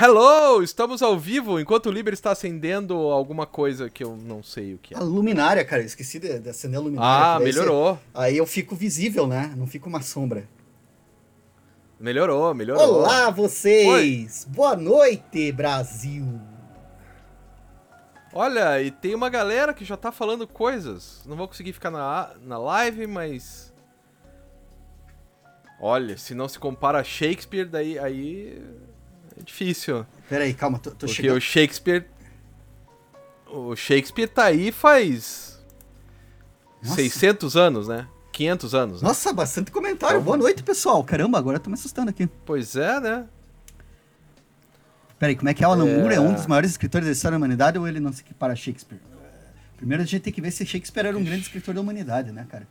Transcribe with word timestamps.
Hello! 0.00 0.62
Estamos 0.62 1.02
ao 1.02 1.18
vivo 1.18 1.58
enquanto 1.58 1.86
o 1.86 1.90
Liber 1.90 2.14
está 2.14 2.30
acendendo 2.30 2.94
alguma 2.94 3.46
coisa 3.46 3.90
que 3.90 4.04
eu 4.04 4.16
não 4.16 4.44
sei 4.44 4.74
o 4.74 4.78
que 4.78 4.94
é. 4.94 4.96
A 4.96 5.00
luminária, 5.00 5.64
cara, 5.64 5.82
eu 5.82 5.86
esqueci 5.86 6.20
de, 6.20 6.38
de 6.38 6.48
acender 6.48 6.78
a 6.78 6.80
luminária. 6.80 7.34
Ah, 7.34 7.40
melhorou. 7.40 7.94
Você, 7.94 8.00
aí 8.14 8.36
eu 8.36 8.46
fico 8.46 8.76
visível, 8.76 9.26
né? 9.26 9.52
Não 9.56 9.66
fico 9.66 9.88
uma 9.88 10.00
sombra. 10.00 10.48
Melhorou, 11.98 12.54
melhorou. 12.54 13.00
Olá, 13.00 13.28
vocês! 13.30 14.46
Oi. 14.46 14.54
Boa 14.54 14.76
noite, 14.76 15.50
Brasil! 15.50 16.24
Olha, 18.32 18.80
e 18.80 18.92
tem 18.92 19.16
uma 19.16 19.28
galera 19.28 19.74
que 19.74 19.84
já 19.84 19.96
tá 19.96 20.12
falando 20.12 20.46
coisas. 20.46 21.22
Não 21.26 21.36
vou 21.36 21.48
conseguir 21.48 21.72
ficar 21.72 21.90
na, 21.90 22.36
na 22.44 22.56
live, 22.56 23.04
mas. 23.08 23.74
Olha, 25.80 26.16
se 26.16 26.36
não 26.36 26.48
se 26.48 26.56
compara 26.56 27.00
a 27.00 27.04
Shakespeare, 27.04 27.66
daí 27.66 27.98
aí 27.98 28.62
é 29.38 29.42
difícil. 29.42 30.04
Peraí, 30.28 30.52
calma, 30.52 30.78
tô, 30.78 30.90
tô 30.90 31.06
Porque 31.06 31.14
chegando. 31.14 31.36
o 31.36 31.40
Shakespeare. 31.40 32.06
O 33.46 33.76
Shakespeare 33.76 34.28
tá 34.28 34.44
aí 34.44 34.72
faz. 34.72 35.58
Nossa. 36.82 36.96
600 36.96 37.56
anos, 37.56 37.88
né? 37.88 38.06
500 38.32 38.74
anos. 38.74 39.02
Né? 39.02 39.08
Nossa, 39.08 39.32
bastante 39.32 39.70
comentário. 39.70 40.16
Então... 40.16 40.24
Boa 40.24 40.36
noite, 40.36 40.62
pessoal. 40.62 41.02
Caramba, 41.02 41.38
agora 41.38 41.56
eu 41.56 41.60
tô 41.60 41.70
me 41.70 41.74
assustando 41.74 42.10
aqui. 42.10 42.28
Pois 42.44 42.76
é, 42.76 43.00
né? 43.00 43.26
Peraí, 45.18 45.34
como 45.34 45.48
é 45.48 45.54
que 45.54 45.64
é? 45.64 45.68
O 45.68 45.72
Alan 45.72 45.88
é... 45.88 45.98
Moore 45.98 46.14
é 46.14 46.20
um 46.20 46.34
dos 46.34 46.46
maiores 46.46 46.70
escritores 46.70 47.06
da 47.06 47.12
história 47.12 47.32
da 47.32 47.38
humanidade 47.38 47.78
ou 47.78 47.88
ele 47.88 47.98
não 47.98 48.12
se 48.12 48.22
equipara 48.22 48.52
a 48.52 48.56
Shakespeare? 48.56 49.00
Primeiro 49.76 50.02
a 50.02 50.06
gente 50.06 50.20
tem 50.20 50.32
que 50.32 50.40
ver 50.40 50.50
se 50.50 50.66
Shakespeare 50.66 51.06
era 51.06 51.16
um 51.16 51.24
grande 51.24 51.42
escritor 51.42 51.74
da 51.74 51.80
humanidade, 51.80 52.32
né, 52.32 52.46
cara? 52.48 52.66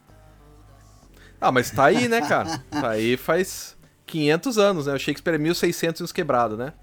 Ah, 1.39 1.51
mas 1.51 1.71
tá 1.71 1.85
aí, 1.85 2.07
né, 2.07 2.21
cara? 2.21 2.57
Tá 2.69 2.89
aí 2.89 3.15
faz 3.15 3.76
500 4.07 4.57
anos, 4.57 4.85
né? 4.87 4.93
O 4.93 4.99
Shakespeare 4.99 5.35
é 5.35 5.37
1600 5.37 5.99
e 5.99 6.03
uns 6.03 6.11
quebrado, 6.11 6.57
né? 6.57 6.73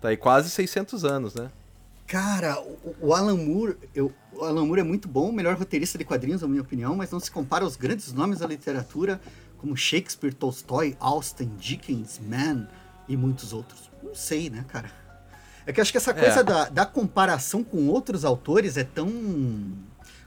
Tá 0.00 0.08
aí 0.08 0.16
quase 0.16 0.50
600 0.50 1.04
anos, 1.04 1.34
né? 1.34 1.50
Cara, 2.06 2.60
o, 2.60 2.94
o 3.00 3.14
Alan 3.14 3.36
Moore, 3.36 3.76
eu, 3.94 4.12
o 4.32 4.44
Alan 4.44 4.66
Moore 4.66 4.82
é 4.82 4.84
muito 4.84 5.08
bom, 5.08 5.30
o 5.30 5.32
melhor 5.32 5.56
roteirista 5.56 5.96
de 5.96 6.04
quadrinhos, 6.04 6.42
na 6.42 6.48
minha 6.48 6.60
opinião, 6.60 6.94
mas 6.94 7.10
não 7.10 7.18
se 7.18 7.30
compara 7.30 7.64
aos 7.64 7.76
grandes 7.76 8.12
nomes 8.12 8.40
da 8.40 8.46
literatura, 8.46 9.20
como 9.56 9.74
Shakespeare, 9.74 10.34
Tolstói, 10.34 10.94
Austen, 11.00 11.50
Dickens, 11.58 12.20
Mann 12.22 12.68
e 13.08 13.16
muitos 13.16 13.54
outros. 13.54 13.90
Não 14.02 14.14
sei, 14.14 14.50
né, 14.50 14.64
cara? 14.68 14.90
É 15.66 15.72
que 15.72 15.80
eu 15.80 15.82
acho 15.82 15.90
que 15.90 15.96
essa 15.96 16.12
coisa 16.12 16.40
é. 16.40 16.44
da, 16.44 16.68
da 16.68 16.86
comparação 16.86 17.64
com 17.64 17.88
outros 17.88 18.24
autores 18.26 18.76
é 18.76 18.84
tão 18.84 19.08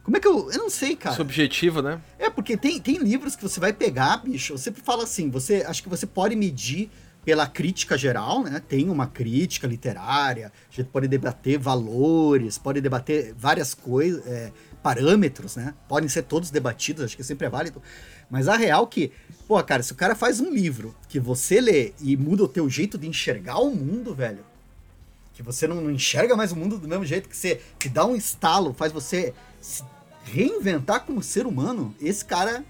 como 0.08 0.16
é 0.16 0.20
que 0.22 0.28
eu. 0.28 0.50
Eu 0.50 0.60
não 0.60 0.70
sei, 0.70 0.96
cara. 0.96 1.14
Subjetivo, 1.14 1.82
né? 1.82 2.02
É, 2.18 2.30
porque 2.30 2.56
tem, 2.56 2.80
tem 2.80 2.98
livros 2.98 3.36
que 3.36 3.44
você 3.44 3.60
vai 3.60 3.74
pegar, 3.74 4.16
bicho. 4.24 4.58
Sempre 4.58 4.82
falo 4.82 5.02
assim: 5.02 5.30
você 5.30 5.66
acho 5.68 5.84
que 5.84 5.90
você 5.90 6.08
pode 6.08 6.34
medir 6.34 6.90
pela 7.26 7.46
crítica 7.46 7.98
geral, 7.98 8.42
né? 8.42 8.62
Tem 8.66 8.90
uma 8.90 9.08
crítica 9.08 9.68
literária, 9.68 10.50
a 10.72 10.74
gente 10.74 10.88
pode 10.88 11.10
debater 11.10 11.60
valores, 11.60 12.58
pode 12.58 12.80
debater 12.80 13.36
várias 13.38 13.74
coisas, 13.74 14.26
é, 14.26 14.54
parâmetros, 14.82 15.58
né? 15.58 15.74
Podem 15.90 16.08
ser 16.08 16.22
todos 16.22 16.50
debatidos, 16.52 17.04
acho 17.04 17.18
que 17.18 17.24
sempre 17.26 17.46
é 17.46 17.50
válido. 17.50 17.82
Mas 18.30 18.48
a 18.48 18.56
real 18.56 18.86
é 18.86 18.88
que, 18.88 19.12
pô, 19.46 19.62
cara, 19.62 19.84
se 19.84 19.92
o 19.92 19.96
cara 19.96 20.16
faz 20.16 20.40
um 20.40 20.50
livro 20.54 20.96
que 21.10 21.20
você 21.20 21.60
lê 21.60 21.94
e 22.00 22.16
muda 22.16 22.46
o 22.46 22.48
teu 22.48 22.70
jeito 22.70 22.98
de 22.98 23.10
enxergar 23.10 23.60
o 23.60 23.76
mundo, 23.76 24.16
velho, 24.16 24.46
que 25.34 25.44
você 25.44 25.68
não, 25.68 25.82
não 25.82 25.92
enxerga 25.92 26.34
mais 26.34 26.54
o 26.54 26.56
mundo 26.56 26.78
do 26.78 26.88
mesmo 26.88 27.04
jeito, 27.04 27.28
que 27.28 27.36
você 27.36 27.60
te 27.78 27.90
dá 27.90 28.06
um 28.06 28.16
estalo, 28.16 28.74
faz 28.74 28.94
você 28.94 29.34
se 29.60 29.84
reinventar 30.32 31.06
como 31.06 31.22
ser 31.22 31.46
humano, 31.46 31.96
esse 32.02 32.24
cara, 32.24 32.64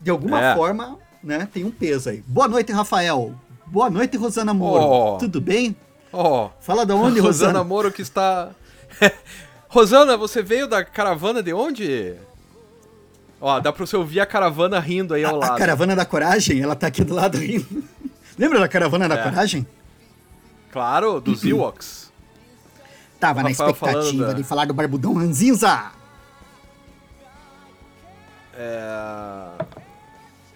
de 0.00 0.10
alguma 0.10 0.42
é. 0.42 0.54
forma, 0.54 0.98
né, 1.22 1.48
tem 1.52 1.64
um 1.64 1.70
peso 1.70 2.10
aí. 2.10 2.22
Boa 2.26 2.48
noite, 2.48 2.72
Rafael. 2.72 3.34
Boa 3.66 3.90
noite, 3.90 4.16
Rosana 4.16 4.54
Moro. 4.54 4.84
Oh. 4.84 5.18
Tudo 5.18 5.40
bem? 5.40 5.76
Oh. 6.12 6.48
Fala 6.60 6.86
da 6.86 6.94
onde, 6.94 7.18
Rosana? 7.20 7.52
Rosana 7.52 7.64
Moro 7.64 7.92
que 7.92 8.02
está... 8.02 8.50
Rosana, 9.68 10.16
você 10.16 10.42
veio 10.42 10.66
da 10.66 10.82
caravana 10.82 11.42
de 11.42 11.52
onde? 11.52 12.14
Ó, 13.40 13.60
dá 13.60 13.72
pra 13.72 13.86
você 13.86 13.96
ouvir 13.96 14.20
a 14.20 14.26
caravana 14.26 14.80
rindo 14.80 15.14
aí 15.14 15.24
ao 15.24 15.36
a, 15.36 15.38
lado. 15.38 15.52
A 15.52 15.58
caravana 15.58 15.94
da 15.94 16.04
coragem, 16.04 16.60
ela 16.60 16.74
tá 16.74 16.86
aqui 16.86 17.04
do 17.04 17.14
lado 17.14 17.36
rindo. 17.36 17.84
Lembra 18.38 18.60
da 18.60 18.68
caravana 18.68 19.08
da 19.08 19.16
é. 19.16 19.22
coragem? 19.22 19.66
Claro, 20.72 21.20
dos 21.20 21.44
Ewoks. 21.44 22.10
Tava 23.20 23.42
na 23.42 23.50
expectativa 23.50 24.32
de 24.32 24.44
falar 24.44 24.64
do 24.64 24.72
Barbudão 24.72 25.14
Ranzinza. 25.14 25.92
É... 28.58 29.78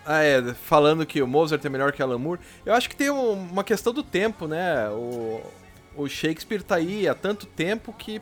Ah, 0.04 0.22
é, 0.22 0.42
falando 0.54 1.06
que 1.06 1.22
o 1.22 1.26
Mozart 1.28 1.64
é 1.64 1.68
melhor 1.68 1.92
que 1.92 2.02
Alan 2.02 2.18
Moore. 2.18 2.40
Eu 2.66 2.74
acho 2.74 2.88
que 2.90 2.96
tem 2.96 3.08
uma 3.08 3.62
questão 3.62 3.92
do 3.92 4.02
tempo, 4.02 4.48
né? 4.48 4.88
O, 4.90 5.40
o 5.96 6.08
Shakespeare 6.08 6.62
tá 6.62 6.74
aí 6.74 7.06
há 7.06 7.14
tanto 7.14 7.46
tempo 7.46 7.92
que 7.92 8.20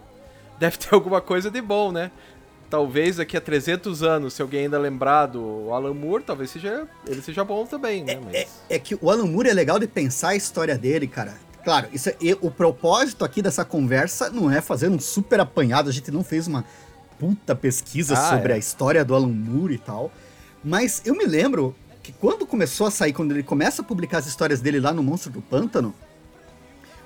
deve 0.59 0.77
ter 0.77 0.93
alguma 0.95 1.23
coisa 1.23 1.51
de 1.51 1.63
bom, 1.63 1.91
né? 1.91 2.11
Talvez 2.69 3.17
daqui 3.17 3.37
a 3.37 3.41
300 3.41 4.03
anos, 4.03 4.35
se 4.35 4.43
alguém 4.43 4.65
ainda 4.65 4.79
lembrar 4.79 5.27
do 5.27 5.73
Alan 5.73 5.95
Moore, 5.95 6.23
talvez 6.23 6.51
seja, 6.51 6.87
ele 7.07 7.21
seja 7.23 7.43
bom 7.43 7.67
também, 7.67 8.05
né? 8.05 8.13
É, 8.13 8.21
Mas... 8.21 8.35
é, 8.35 8.47
é, 8.69 8.79
que 8.79 8.97
o 9.01 9.11
Alan 9.11 9.27
Moore 9.27 9.49
é 9.49 9.55
legal 9.55 9.79
de 9.79 9.89
pensar 9.89 10.29
a 10.29 10.37
história 10.37 10.77
dele, 10.77 11.09
cara. 11.09 11.35
Claro, 11.65 11.89
isso 11.93 12.11
é, 12.11 12.17
o 12.41 12.51
propósito 12.51 13.25
aqui 13.25 13.43
dessa 13.43 13.65
conversa 13.65 14.31
não 14.31 14.51
é 14.51 14.61
fazer 14.61 14.89
um 14.89 15.01
super 15.01 15.41
apanhado, 15.41 15.89
a 15.89 15.93
gente 15.93 16.11
não 16.11 16.23
fez 16.23 16.47
uma 16.47 16.65
puta 17.21 17.55
pesquisa 17.55 18.15
ah, 18.15 18.31
sobre 18.31 18.53
é. 18.53 18.57
a 18.57 18.59
história 18.59 19.05
do 19.05 19.15
Alan 19.15 19.29
Moore 19.29 19.75
e 19.75 19.79
tal. 19.79 20.11
Mas 20.65 21.03
eu 21.05 21.15
me 21.15 21.27
lembro 21.27 21.77
que 22.03 22.13
quando 22.13 22.47
começou 22.47 22.87
a 22.87 22.91
sair, 22.91 23.13
quando 23.13 23.33
ele 23.33 23.43
começa 23.43 23.83
a 23.83 23.85
publicar 23.85 24.19
as 24.19 24.27
histórias 24.27 24.63
dele 24.63 24.81
lá 24.81 24.91
no 24.91 25.03
Monstro 25.03 25.31
do 25.31 25.43
Pântano, 25.43 25.95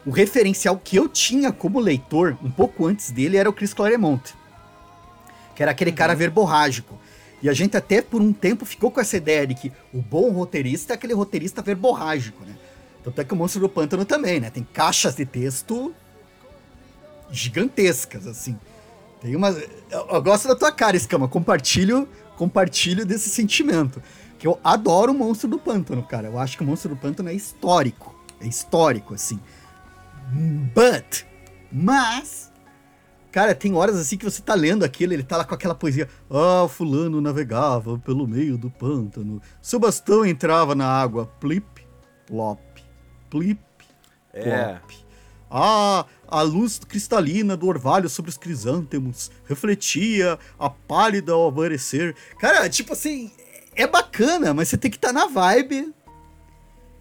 o 0.06 0.10
referencial 0.10 0.78
que 0.78 0.96
eu 0.96 1.08
tinha 1.08 1.50
como 1.50 1.80
leitor, 1.80 2.38
um 2.42 2.50
pouco 2.50 2.86
antes 2.86 3.10
dele, 3.10 3.36
era 3.36 3.50
o 3.50 3.52
Chris 3.52 3.74
Claremont. 3.74 4.34
Que 5.56 5.62
era 5.62 5.72
aquele 5.72 5.90
uhum. 5.90 5.96
cara 5.96 6.14
verborrágico. 6.14 6.98
E 7.42 7.48
a 7.48 7.52
gente 7.52 7.76
até 7.76 8.00
por 8.00 8.22
um 8.22 8.32
tempo 8.32 8.64
ficou 8.64 8.90
com 8.90 9.00
essa 9.00 9.16
ideia 9.16 9.46
de 9.46 9.54
que 9.54 9.72
o 9.92 10.00
bom 10.00 10.30
roteirista 10.30 10.92
é 10.92 10.94
aquele 10.94 11.12
roteirista 11.12 11.60
verborrágico, 11.60 12.44
né? 12.44 12.54
Tanto 13.02 13.20
é 13.20 13.24
que 13.24 13.34
o 13.34 13.36
Monstro 13.36 13.60
do 13.60 13.68
Pântano 13.68 14.04
também, 14.04 14.40
né? 14.40 14.48
Tem 14.48 14.66
caixas 14.72 15.14
de 15.14 15.26
texto 15.26 15.94
gigantescas, 17.30 18.26
assim. 18.26 18.56
Tem 19.24 19.34
uma. 19.34 19.48
Eu, 19.90 20.22
gosto 20.22 20.46
da 20.46 20.54
tua 20.54 20.70
cara, 20.70 20.98
Escama. 20.98 21.26
Compartilho, 21.26 22.06
compartilho 22.36 23.06
desse 23.06 23.30
sentimento. 23.30 24.02
Que 24.38 24.46
eu 24.46 24.60
adoro 24.62 25.12
o 25.12 25.14
Monstro 25.14 25.48
do 25.48 25.58
Pântano, 25.58 26.02
cara. 26.02 26.28
Eu 26.28 26.38
acho 26.38 26.58
que 26.58 26.62
o 26.62 26.66
Monstro 26.66 26.90
do 26.90 26.96
Pântano 26.96 27.30
é 27.30 27.32
histórico. 27.32 28.14
É 28.38 28.46
histórico, 28.46 29.14
assim. 29.14 29.40
But. 30.74 31.24
Mas. 31.72 32.52
Cara, 33.32 33.54
tem 33.54 33.74
horas 33.74 33.96
assim 33.96 34.18
que 34.18 34.26
você 34.26 34.42
tá 34.42 34.52
lendo 34.54 34.84
aquilo, 34.84 35.14
ele 35.14 35.22
tá 35.22 35.38
lá 35.38 35.44
com 35.46 35.54
aquela 35.54 35.74
poesia. 35.74 36.06
Ah, 36.30 36.68
fulano 36.68 37.18
navegava 37.18 37.98
pelo 37.98 38.28
meio 38.28 38.58
do 38.58 38.68
pântano. 38.68 39.40
Seu 39.62 39.80
bastão 39.80 40.26
entrava 40.26 40.74
na 40.74 40.86
água. 40.86 41.32
Plip, 41.40 41.82
plop, 42.26 42.60
plip, 43.30 43.58
é. 44.34 44.42
plop. 44.42 44.94
Ah, 45.50 46.04
a 46.28 46.42
luz 46.42 46.78
cristalina 46.78 47.56
do 47.56 47.66
orvalho 47.66 48.08
sobre 48.08 48.30
os 48.30 48.36
crisântemos 48.36 49.30
refletia 49.46 50.38
a 50.58 50.70
pálida 50.70 51.32
ao 51.32 51.48
aparecer. 51.48 52.14
Cara, 52.38 52.68
tipo 52.68 52.92
assim, 52.92 53.30
é 53.74 53.86
bacana, 53.86 54.54
mas 54.54 54.68
você 54.68 54.76
tem 54.76 54.90
que 54.90 54.96
estar 54.96 55.08
tá 55.08 55.14
na 55.14 55.26
vibe. 55.26 55.92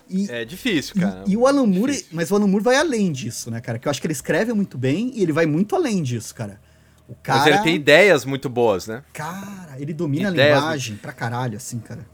E, 0.10 0.30
é 0.30 0.46
difícil, 0.46 0.96
cara. 1.00 1.24
E, 1.26 1.32
e 1.32 1.38
o 1.38 1.48
Alan 1.48 1.66
Moore, 1.66 1.94
difícil. 1.94 2.12
mas 2.12 2.32
o 2.32 2.36
Alan 2.36 2.48
Moore 2.48 2.64
vai 2.64 2.76
além 2.76 3.12
disso, 3.12 3.50
né, 3.50 3.62
cara? 3.62 3.80
Que 3.80 3.88
eu 3.88 3.90
acho 3.90 4.02
que 4.02 4.08
ele 4.08 4.14
escreve 4.14 4.54
muito 4.54 4.78
bem 4.78 5.12
e 5.16 5.24
ele 5.24 5.32
vai 5.32 5.46
muito 5.46 5.76
além 5.76 6.04
disso, 6.04 6.36
cara. 6.36 6.60
O 7.08 7.16
cara... 7.16 7.40
Mas 7.40 7.48
ele 7.48 7.64
tem 7.64 7.76
ideias 7.76 8.26
muito 8.26 8.50
boas, 8.50 8.88
né? 8.88 9.04
Cara, 9.14 9.76
ele 9.80 9.94
domina 9.94 10.30
ideias 10.30 10.58
a 10.58 10.60
linguagem 10.60 10.92
muito... 10.92 11.02
pra 11.02 11.14
caralho, 11.14 11.58
assim, 11.58 11.80
cara. 11.80 12.06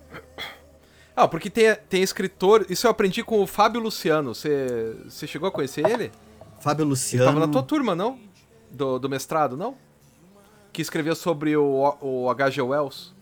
Ah, 1.16 1.28
porque 1.28 1.50
tem, 1.50 1.76
tem 1.90 2.02
escritor. 2.02 2.66
Isso 2.70 2.88
eu 2.88 2.91
aprendi 2.91 3.24
com 3.24 3.41
o 3.41 3.47
Fábio 3.47 3.81
Luciano. 3.81 4.34
Você 4.34 5.28
chegou 5.28 5.50
a 5.50 5.52
conhecer 5.52 5.86
ele? 5.86 6.12
Fábio 6.59 6.85
Luciano. 6.85 7.26
Ele 7.26 7.34
tava 7.34 7.46
na 7.46 7.52
tua 7.52 7.64
turma, 7.64 7.96
não? 7.96 8.20
Do, 8.72 9.00
do 9.00 9.09
mestrado, 9.09 9.58
não? 9.58 9.76
Que 10.72 10.82
escreveu 10.82 11.16
sobre 11.16 11.56
o, 11.56 11.97
o 12.02 12.29
H.G. 12.29 12.61
Wells. 12.61 13.14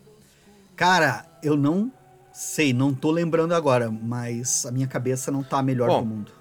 Cara, 0.76 1.26
eu 1.42 1.56
não 1.56 1.92
sei, 2.32 2.72
não 2.72 2.94
tô 2.94 3.10
lembrando 3.10 3.54
agora, 3.54 3.90
mas 3.90 4.64
a 4.66 4.70
minha 4.70 4.86
cabeça 4.86 5.30
não 5.30 5.42
tá 5.42 5.58
a 5.58 5.62
melhor 5.62 5.88
Bom, 5.88 6.00
do 6.00 6.06
mundo. 6.06 6.32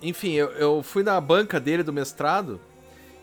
Enfim, 0.00 0.32
eu, 0.32 0.50
eu 0.52 0.82
fui 0.82 1.02
na 1.02 1.20
banca 1.20 1.60
dele 1.60 1.82
do 1.82 1.92
mestrado 1.92 2.60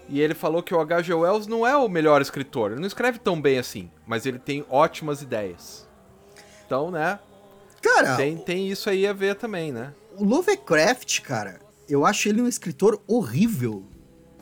e 0.10 0.21
ele 0.21 0.33
falou 0.33 0.62
que 0.62 0.74
o 0.74 0.80
H.G. 0.80 1.13
Wells 1.13 1.48
não 1.48 1.65
é 1.65 1.75
o 1.75 1.89
melhor 1.89 2.21
escritor. 2.21 2.71
Ele 2.71 2.80
não 2.81 2.88
escreve 2.88 3.19
tão 3.19 3.42
bem 3.42 3.57
assim, 3.57 3.89
mas 4.06 4.25
ele 4.25 4.39
tem 4.39 4.65
ótimas 4.69 5.21
ideias. 5.21 5.88
Então, 6.65 6.92
né? 6.92 7.19
Cara, 7.81 8.15
tem, 8.15 8.38
tem 8.38 8.69
isso 8.69 8.89
aí 8.89 9.07
a 9.07 9.13
ver 9.13 9.36
também, 9.36 9.71
né? 9.71 9.94
O 10.15 10.24
Lovecraft, 10.24 11.21
cara, 11.21 11.60
eu 11.89 12.06
acho 12.06 12.30
ele 12.30 12.42
um 12.42 12.48
escritor 12.48 13.01
horrível. 13.07 13.84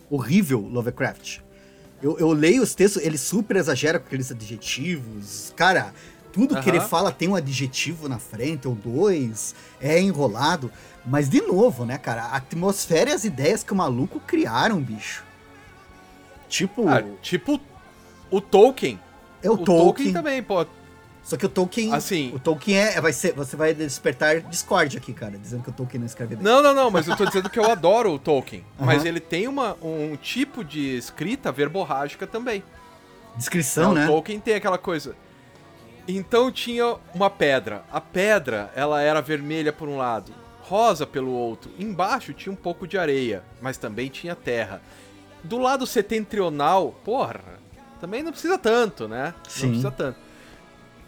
Horrível, 0.10 0.60
Lovecraft. 0.60 1.40
Eu, 2.02 2.18
eu 2.20 2.32
leio 2.32 2.62
os 2.62 2.76
textos, 2.76 3.04
ele 3.04 3.18
super 3.18 3.56
exagera 3.56 4.00
com 4.00 4.06
aqueles 4.06 4.32
adjetivos. 4.32 5.54
Cara, 5.56 5.94
Tudo 6.36 6.60
que 6.62 6.70
ele 6.70 6.82
fala 6.82 7.14
tem 7.14 7.30
um 7.30 7.36
adjetivo 7.36 8.10
na 8.10 8.20
frente, 8.20 8.68
ou 8.68 8.76
dois, 8.76 9.56
é 9.80 10.02
enrolado. 10.02 10.70
Mas, 11.06 11.30
de 11.30 11.40
novo, 11.40 11.86
né, 11.86 11.98
cara? 11.98 12.24
A 12.24 12.36
atmosfera 12.36 13.12
e 13.12 13.14
as 13.14 13.24
ideias 13.24 13.64
que 13.64 13.72
o 13.72 13.76
maluco 13.76 14.20
criaram, 14.20 14.82
bicho. 14.82 15.24
Tipo. 16.50 16.90
Ah, 16.90 17.02
tipo 17.22 17.58
o 18.30 18.42
Tolkien. 18.42 19.00
É 19.42 19.50
o, 19.50 19.54
o 19.54 19.58
Tolkien. 19.58 19.78
Tolkien 19.78 20.14
também, 20.14 20.44
pô. 20.44 20.66
Só 21.26 21.36
que 21.36 21.46
o 21.46 21.50
Tolkien. 21.50 21.92
Assim. 21.92 22.32
O 22.36 22.40
Tolkien 22.40 22.78
é. 22.78 23.02
Vai 23.02 23.12
ser, 23.12 23.34
você 23.34 23.56
vai 23.58 23.74
despertar 23.74 24.42
Discord 24.42 24.96
aqui, 24.96 25.12
cara, 25.12 25.36
dizendo 25.40 25.64
que 25.64 25.72
o 25.72 25.74
Tolkien 25.74 26.00
não 26.00 26.06
escreve. 26.06 26.36
Não, 26.36 26.62
não, 26.62 26.72
não, 26.72 26.92
mas 26.92 27.08
eu 27.08 27.18
tô 27.18 27.26
dizendo 27.26 27.50
que 27.50 27.58
eu 27.58 27.70
adoro 27.70 28.14
o 28.14 28.20
Tolkien. 28.20 28.64
Uhum. 28.80 28.86
Mas 28.86 29.04
ele 29.04 29.20
tem 29.20 29.48
uma, 29.48 29.76
um 29.82 30.16
tipo 30.16 30.64
de 30.64 30.96
escrita 30.96 31.52
verborrágica 31.52 32.28
também. 32.28 32.64
Descrição, 33.36 33.92
né? 33.92 34.06
O 34.06 34.08
Tolkien 34.08 34.40
tem 34.40 34.54
aquela 34.54 34.78
coisa. 34.78 35.16
Então 36.08 36.52
tinha 36.52 36.96
uma 37.12 37.30
pedra. 37.32 37.84
A 37.92 38.00
pedra, 38.00 38.72
ela 38.76 39.02
era 39.02 39.20
vermelha 39.20 39.74
por 39.74 39.90
um 39.90 39.98
lado, 39.98 40.32
rosa 40.62 41.08
pelo 41.08 41.32
outro. 41.32 41.72
Embaixo 41.80 42.34
tinha 42.34 42.54
um 42.54 42.56
pouco 42.56 42.88
de 42.88 43.00
areia, 43.00 43.44
mas 43.60 43.78
também 43.78 44.10
tinha 44.10 44.36
terra. 44.36 44.80
Do 45.44 45.58
lado 45.58 45.88
setentrional, 45.88 46.94
porra, 47.04 47.42
também 48.00 48.22
não 48.22 48.32
precisa 48.32 48.60
tanto, 48.60 49.08
né? 49.08 49.34
Sim. 49.50 49.62
Não 49.64 49.70
precisa 49.70 49.92
tanto. 49.92 50.25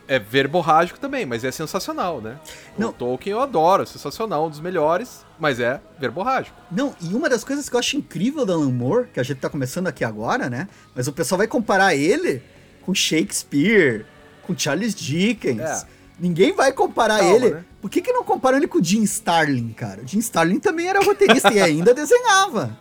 É 0.07 0.17
verborrágico 0.17 0.99
também, 0.99 1.25
mas 1.25 1.43
é 1.43 1.51
sensacional, 1.51 2.21
né? 2.21 2.39
Não. 2.77 2.89
O 2.89 2.93
Tolkien 2.93 3.33
eu 3.33 3.41
adoro, 3.41 3.83
é 3.83 3.85
sensacional, 3.85 4.45
um 4.45 4.49
dos 4.49 4.61
melhores, 4.61 5.25
mas 5.37 5.59
é 5.59 5.81
verborrágico. 5.99 6.55
Não, 6.71 6.95
e 7.01 7.13
uma 7.13 7.27
das 7.27 7.43
coisas 7.43 7.67
que 7.67 7.75
eu 7.75 7.79
acho 7.79 7.97
incrível 7.97 8.45
do 8.45 8.53
Alan 8.53 8.71
Moore, 8.71 9.07
que 9.13 9.19
a 9.19 9.23
gente 9.23 9.39
tá 9.39 9.49
começando 9.49 9.87
aqui 9.87 10.05
agora, 10.05 10.49
né? 10.49 10.69
Mas 10.95 11.07
o 11.07 11.13
pessoal 11.13 11.37
vai 11.37 11.47
comparar 11.47 11.93
ele 11.93 12.41
com 12.83 12.93
Shakespeare, 12.95 14.05
com 14.43 14.57
Charles 14.57 14.95
Dickens. 14.95 15.59
É. 15.59 15.83
Ninguém 16.17 16.53
vai 16.53 16.71
comparar 16.71 17.19
Calma, 17.19 17.35
ele. 17.35 17.49
Né? 17.51 17.65
Por 17.81 17.91
que, 17.91 18.01
que 18.01 18.11
não 18.11 18.23
comparam 18.23 18.57
ele 18.57 18.67
com 18.67 18.79
o 18.79 18.83
Jim 18.83 19.03
Starlin, 19.03 19.73
cara? 19.73 20.01
O 20.01 20.07
Jim 20.07 20.19
Starlin 20.19 20.59
também 20.59 20.87
era 20.87 21.03
roteirista 21.03 21.53
e 21.53 21.61
ainda 21.61 21.93
desenhava. 21.93 22.77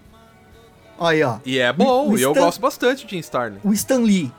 Aí, 0.99 1.23
ó. 1.23 1.39
E 1.45 1.59
é 1.59 1.73
bom, 1.73 2.17
e 2.17 2.23
eu 2.23 2.33
gosto 2.33 2.61
bastante 2.61 3.05
de 3.05 3.11
Jim 3.11 3.19
Starlin. 3.19 3.59
O 3.63 3.73
Stan 3.73 3.99
Lee 3.99 4.33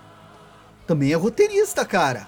também 0.87 1.11
é 1.11 1.15
roteirista, 1.15 1.85
cara. 1.85 2.27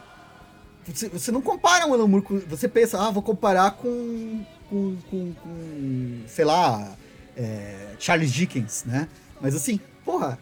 Você, 0.94 1.10
você 1.10 1.32
não 1.32 1.42
compara 1.42 1.88
o 1.88 1.94
Alan 1.94 2.08
Moore 2.08 2.26
com. 2.26 2.40
Você 2.40 2.68
pensa, 2.68 3.00
ah, 3.00 3.12
vou 3.12 3.24
comparar 3.24 3.72
com. 3.72 4.44
com. 4.70 4.96
com, 5.10 5.34
com 5.34 6.24
sei 6.28 6.46
lá. 6.46 6.96
É, 7.38 7.96
Charles 8.00 8.32
Dickens, 8.34 8.84
né? 8.86 9.08
Mas 9.40 9.56
assim, 9.56 9.80
porra, 10.04 10.38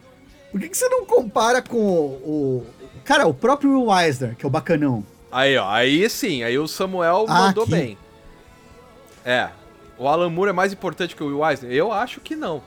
por 0.51 0.59
que, 0.59 0.69
que 0.69 0.77
você 0.77 0.89
não 0.89 1.05
compara 1.05 1.61
com 1.61 1.77
o, 1.77 2.63
o. 2.63 2.65
Cara, 3.03 3.27
o 3.27 3.33
próprio 3.33 3.79
Will 3.79 3.95
Eisner, 3.95 4.35
que 4.35 4.45
é 4.45 4.47
o 4.47 4.49
bacanão. 4.49 5.03
Aí, 5.31 5.57
ó, 5.57 5.69
aí 5.69 6.09
sim, 6.09 6.43
aí 6.43 6.57
o 6.57 6.67
Samuel 6.67 7.25
ah, 7.27 7.33
mandou 7.33 7.63
aqui. 7.63 7.71
bem. 7.71 7.97
É. 9.23 9.49
O 9.97 10.07
Alan 10.07 10.29
Moore 10.29 10.49
é 10.49 10.53
mais 10.53 10.71
importante 10.71 11.15
que 11.15 11.23
o 11.23 11.27
Will 11.27 11.47
Eisner? 11.47 11.71
Eu 11.71 11.91
acho 11.91 12.21
que 12.21 12.35
não. 12.35 12.61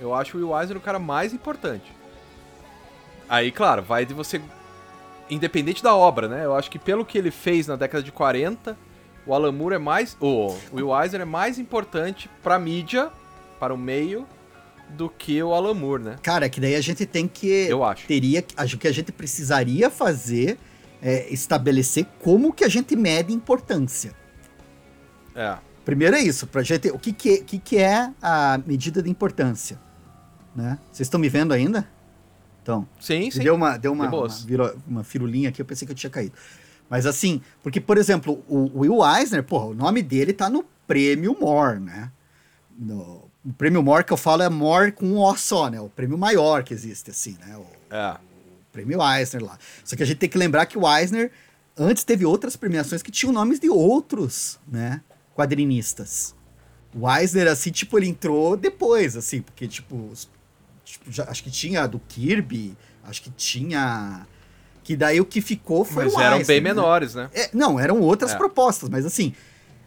Eu 0.00 0.14
acho 0.14 0.36
o 0.36 0.40
Will 0.40 0.58
Eisner 0.58 0.76
o 0.76 0.80
cara 0.80 0.98
mais 0.98 1.32
importante. 1.32 1.92
Aí, 3.28 3.50
claro, 3.50 3.82
vai 3.82 4.04
de 4.04 4.12
você 4.14 4.40
independente 5.30 5.82
da 5.82 5.94
obra, 5.94 6.28
né? 6.28 6.44
Eu 6.44 6.54
acho 6.54 6.70
que 6.70 6.78
pelo 6.78 7.04
que 7.04 7.16
ele 7.16 7.30
fez 7.30 7.66
na 7.66 7.76
década 7.76 8.02
de 8.02 8.12
40, 8.12 8.76
o 9.26 9.34
Alan 9.34 9.52
Moore 9.52 9.76
é 9.76 9.78
mais. 9.78 10.16
O 10.20 10.54
Will 10.72 10.94
Eisner 10.98 11.22
é 11.22 11.24
mais 11.24 11.58
importante 11.58 12.30
pra 12.42 12.58
mídia, 12.58 13.10
para 13.58 13.72
o 13.72 13.78
meio, 13.78 14.26
do 14.90 15.08
que 15.08 15.42
o 15.42 15.54
Alan 15.54 15.74
Moore, 15.74 16.02
né? 16.02 16.16
Cara, 16.22 16.48
que 16.48 16.60
daí 16.60 16.74
a 16.74 16.80
gente 16.80 17.06
tem 17.06 17.26
que. 17.26 17.48
Eu 17.68 17.82
acho. 17.82 18.06
Teria, 18.06 18.44
acho 18.56 18.78
que 18.78 18.86
a 18.86 18.92
gente 18.92 19.12
precisaria 19.12 19.90
fazer 19.90 20.58
é 21.04 21.30
estabelecer 21.30 22.06
como 22.22 22.50
que 22.50 22.64
a 22.64 22.68
gente 22.68 22.96
mede 22.96 23.30
importância. 23.30 24.14
É. 25.34 25.58
Primeiro 25.84 26.16
é 26.16 26.20
isso, 26.20 26.46
pra 26.46 26.62
gente. 26.62 26.88
O 26.88 26.98
que, 26.98 27.12
que, 27.12 27.38
que, 27.42 27.58
que 27.58 27.76
é 27.76 28.10
a 28.22 28.58
medida 28.66 29.02
de 29.02 29.10
importância? 29.10 29.78
Né? 30.56 30.78
Vocês 30.90 31.06
estão 31.06 31.20
me 31.20 31.28
vendo 31.28 31.52
ainda? 31.52 31.86
Então, 32.64 32.88
sim, 32.98 33.30
sim. 33.30 33.40
Deu 33.40 33.54
uma, 33.54 33.76
deu 33.76 33.92
uma, 33.92 34.08
uma, 34.08 34.28
virou, 34.46 34.74
uma 34.88 35.04
firulinha 35.04 35.50
aqui, 35.50 35.60
eu 35.60 35.66
pensei 35.66 35.84
que 35.84 35.92
eu 35.92 35.96
tinha 35.96 36.08
caído. 36.08 36.32
Mas 36.88 37.04
assim, 37.04 37.42
porque, 37.62 37.78
por 37.78 37.98
exemplo, 37.98 38.42
o 38.48 38.80
Will 38.80 39.04
Eisner, 39.04 39.44
porra, 39.44 39.66
o 39.66 39.74
nome 39.74 40.02
dele 40.02 40.32
tá 40.32 40.48
no 40.48 40.64
prêmio 40.86 41.36
More, 41.38 41.78
né? 41.78 42.10
No, 42.78 43.28
o 43.44 43.52
prêmio 43.52 43.82
More 43.82 44.02
que 44.02 44.14
eu 44.14 44.16
falo 44.16 44.42
é 44.42 44.48
More 44.48 44.92
com 44.92 45.04
um 45.04 45.18
O 45.18 45.36
só, 45.36 45.68
né? 45.68 45.78
O 45.78 45.90
prêmio 45.90 46.16
maior 46.16 46.64
que 46.64 46.72
existe, 46.72 47.10
assim, 47.10 47.36
né? 47.38 47.54
O, 47.54 47.66
é. 47.94 48.12
o 48.12 48.72
prêmio 48.72 48.98
Eisner 49.02 49.44
lá. 49.44 49.58
Só 49.84 49.94
que 49.94 50.02
a 50.02 50.06
gente 50.06 50.16
tem 50.16 50.28
que 50.30 50.38
lembrar 50.38 50.64
que 50.64 50.78
o 50.78 50.90
Eisner, 50.90 51.30
antes 51.76 52.02
teve 52.02 52.24
outras 52.24 52.56
premiações 52.56 53.02
que 53.02 53.10
tinham 53.10 53.30
nomes 53.30 53.60
de 53.60 53.68
outros, 53.68 54.58
né? 54.66 55.02
Quadrinistas. 55.36 56.34
O 56.94 57.10
Eisner, 57.10 57.46
assim, 57.48 57.70
tipo, 57.70 57.98
ele 57.98 58.08
entrou 58.08 58.56
depois, 58.56 59.16
assim, 59.16 59.42
porque, 59.42 59.68
tipo, 59.68 60.08
os 60.10 60.30
Tipo, 60.94 61.10
já, 61.10 61.24
acho 61.24 61.42
que 61.42 61.50
tinha 61.50 61.86
do 61.88 61.98
Kirby, 61.98 62.76
acho 63.02 63.22
que 63.22 63.30
tinha. 63.30 64.26
Que 64.84 64.96
daí 64.96 65.20
o 65.20 65.24
que 65.24 65.40
ficou 65.40 65.84
foi 65.84 66.04
mas 66.04 66.14
eram 66.14 66.38
Ice, 66.38 66.46
bem 66.46 66.60
né? 66.60 66.68
menores, 66.68 67.14
né? 67.14 67.28
É, 67.34 67.50
não, 67.52 67.80
eram 67.80 68.00
outras 68.00 68.32
é. 68.32 68.36
propostas, 68.36 68.88
mas 68.88 69.04
assim, 69.04 69.34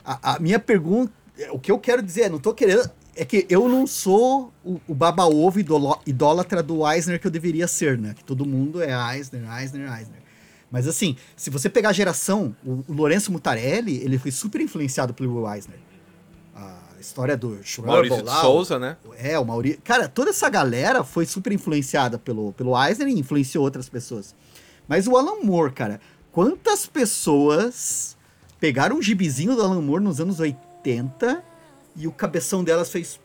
a, 0.03 0.35
a, 0.35 0.39
minha 0.39 0.59
pergunta. 0.59 1.13
O 1.51 1.59
que 1.59 1.71
eu 1.71 1.77
quero 1.77 2.01
dizer, 2.01 2.29
não 2.29 2.39
tô 2.39 2.53
querendo. 2.53 2.89
É 3.15 3.23
que 3.23 3.45
eu 3.49 3.69
não 3.69 3.87
sou 3.87 4.51
o, 4.63 4.81
o 4.87 4.93
baba-ovo 4.93 5.59
idólatra 6.05 6.61
do 6.61 6.87
Eisner 6.87 7.19
que 7.19 7.25
eu 7.25 7.31
deveria 7.31 7.67
ser, 7.67 7.97
né? 7.97 8.13
Que 8.13 8.23
todo 8.23 8.45
mundo 8.45 8.81
é 8.81 8.91
Eisner, 9.15 9.43
Eisner, 9.59 9.83
Eisner. 9.83 10.21
Mas 10.69 10.87
assim, 10.87 11.15
se 11.35 11.49
você 11.49 11.69
pegar 11.69 11.89
a 11.89 11.93
geração, 11.93 12.55
o, 12.65 12.83
o 12.87 12.93
Lourenço 12.93 13.31
Mutarelli, 13.31 14.03
ele 14.03 14.19
foi 14.19 14.31
super 14.31 14.59
influenciado 14.59 15.13
pelo 15.13 15.51
Eisner 15.51 15.79
história 16.99 17.37
do 17.37 17.63
Schreiber, 17.63 17.93
Maurício 17.93 18.23
de 18.23 18.41
Souza, 18.41 18.79
né? 18.79 18.97
É, 19.17 19.37
o 19.37 19.45
Maurício. 19.45 19.79
Cara, 19.83 20.07
toda 20.07 20.29
essa 20.29 20.49
galera 20.49 21.03
foi 21.03 21.25
super 21.25 21.51
influenciada 21.53 22.17
pelo, 22.17 22.53
pelo 22.53 22.77
Eisner 22.81 23.07
e 23.07 23.19
influenciou 23.19 23.63
outras 23.63 23.89
pessoas. 23.89 24.35
Mas 24.87 25.07
o 25.07 25.17
Alan 25.17 25.43
Moore, 25.43 25.73
cara, 25.73 25.99
quantas 26.31 26.85
pessoas 26.85 28.17
pegaram 28.59 28.97
um 28.97 29.01
gibizinho 29.01 29.55
do 29.55 29.61
Alan 29.61 29.81
Moore 29.81 30.03
nos 30.03 30.19
anos 30.19 30.39
80 30.39 31.43
e 31.95 32.07
o 32.07 32.11
cabeção 32.11 32.63
delas 32.63 32.89
fez. 32.89 33.19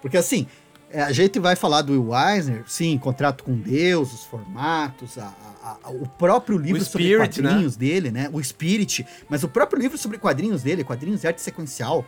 Porque 0.00 0.16
assim, 0.16 0.46
a 0.92 1.12
gente 1.12 1.38
vai 1.38 1.54
falar 1.54 1.82
do 1.82 1.92
Will 1.92 2.16
Eisner, 2.16 2.64
sim, 2.66 2.96
contrato 2.98 3.44
com 3.44 3.54
Deus, 3.54 4.12
os 4.12 4.24
formatos, 4.24 5.18
a, 5.18 5.34
a, 5.62 5.76
a, 5.84 5.90
o 5.90 6.08
próprio 6.08 6.56
livro 6.56 6.82
Spirit, 6.82 7.34
sobre 7.34 7.42
quadrinhos 7.48 7.76
né? 7.76 7.86
dele, 7.86 8.10
né? 8.10 8.30
O 8.32 8.42
Spirit, 8.42 9.06
mas 9.28 9.42
o 9.42 9.48
próprio 9.48 9.80
livro 9.80 9.98
sobre 9.98 10.18
quadrinhos 10.18 10.62
dele, 10.62 10.84
quadrinhos 10.84 11.20
de 11.20 11.26
arte 11.26 11.42
sequencial. 11.42 12.04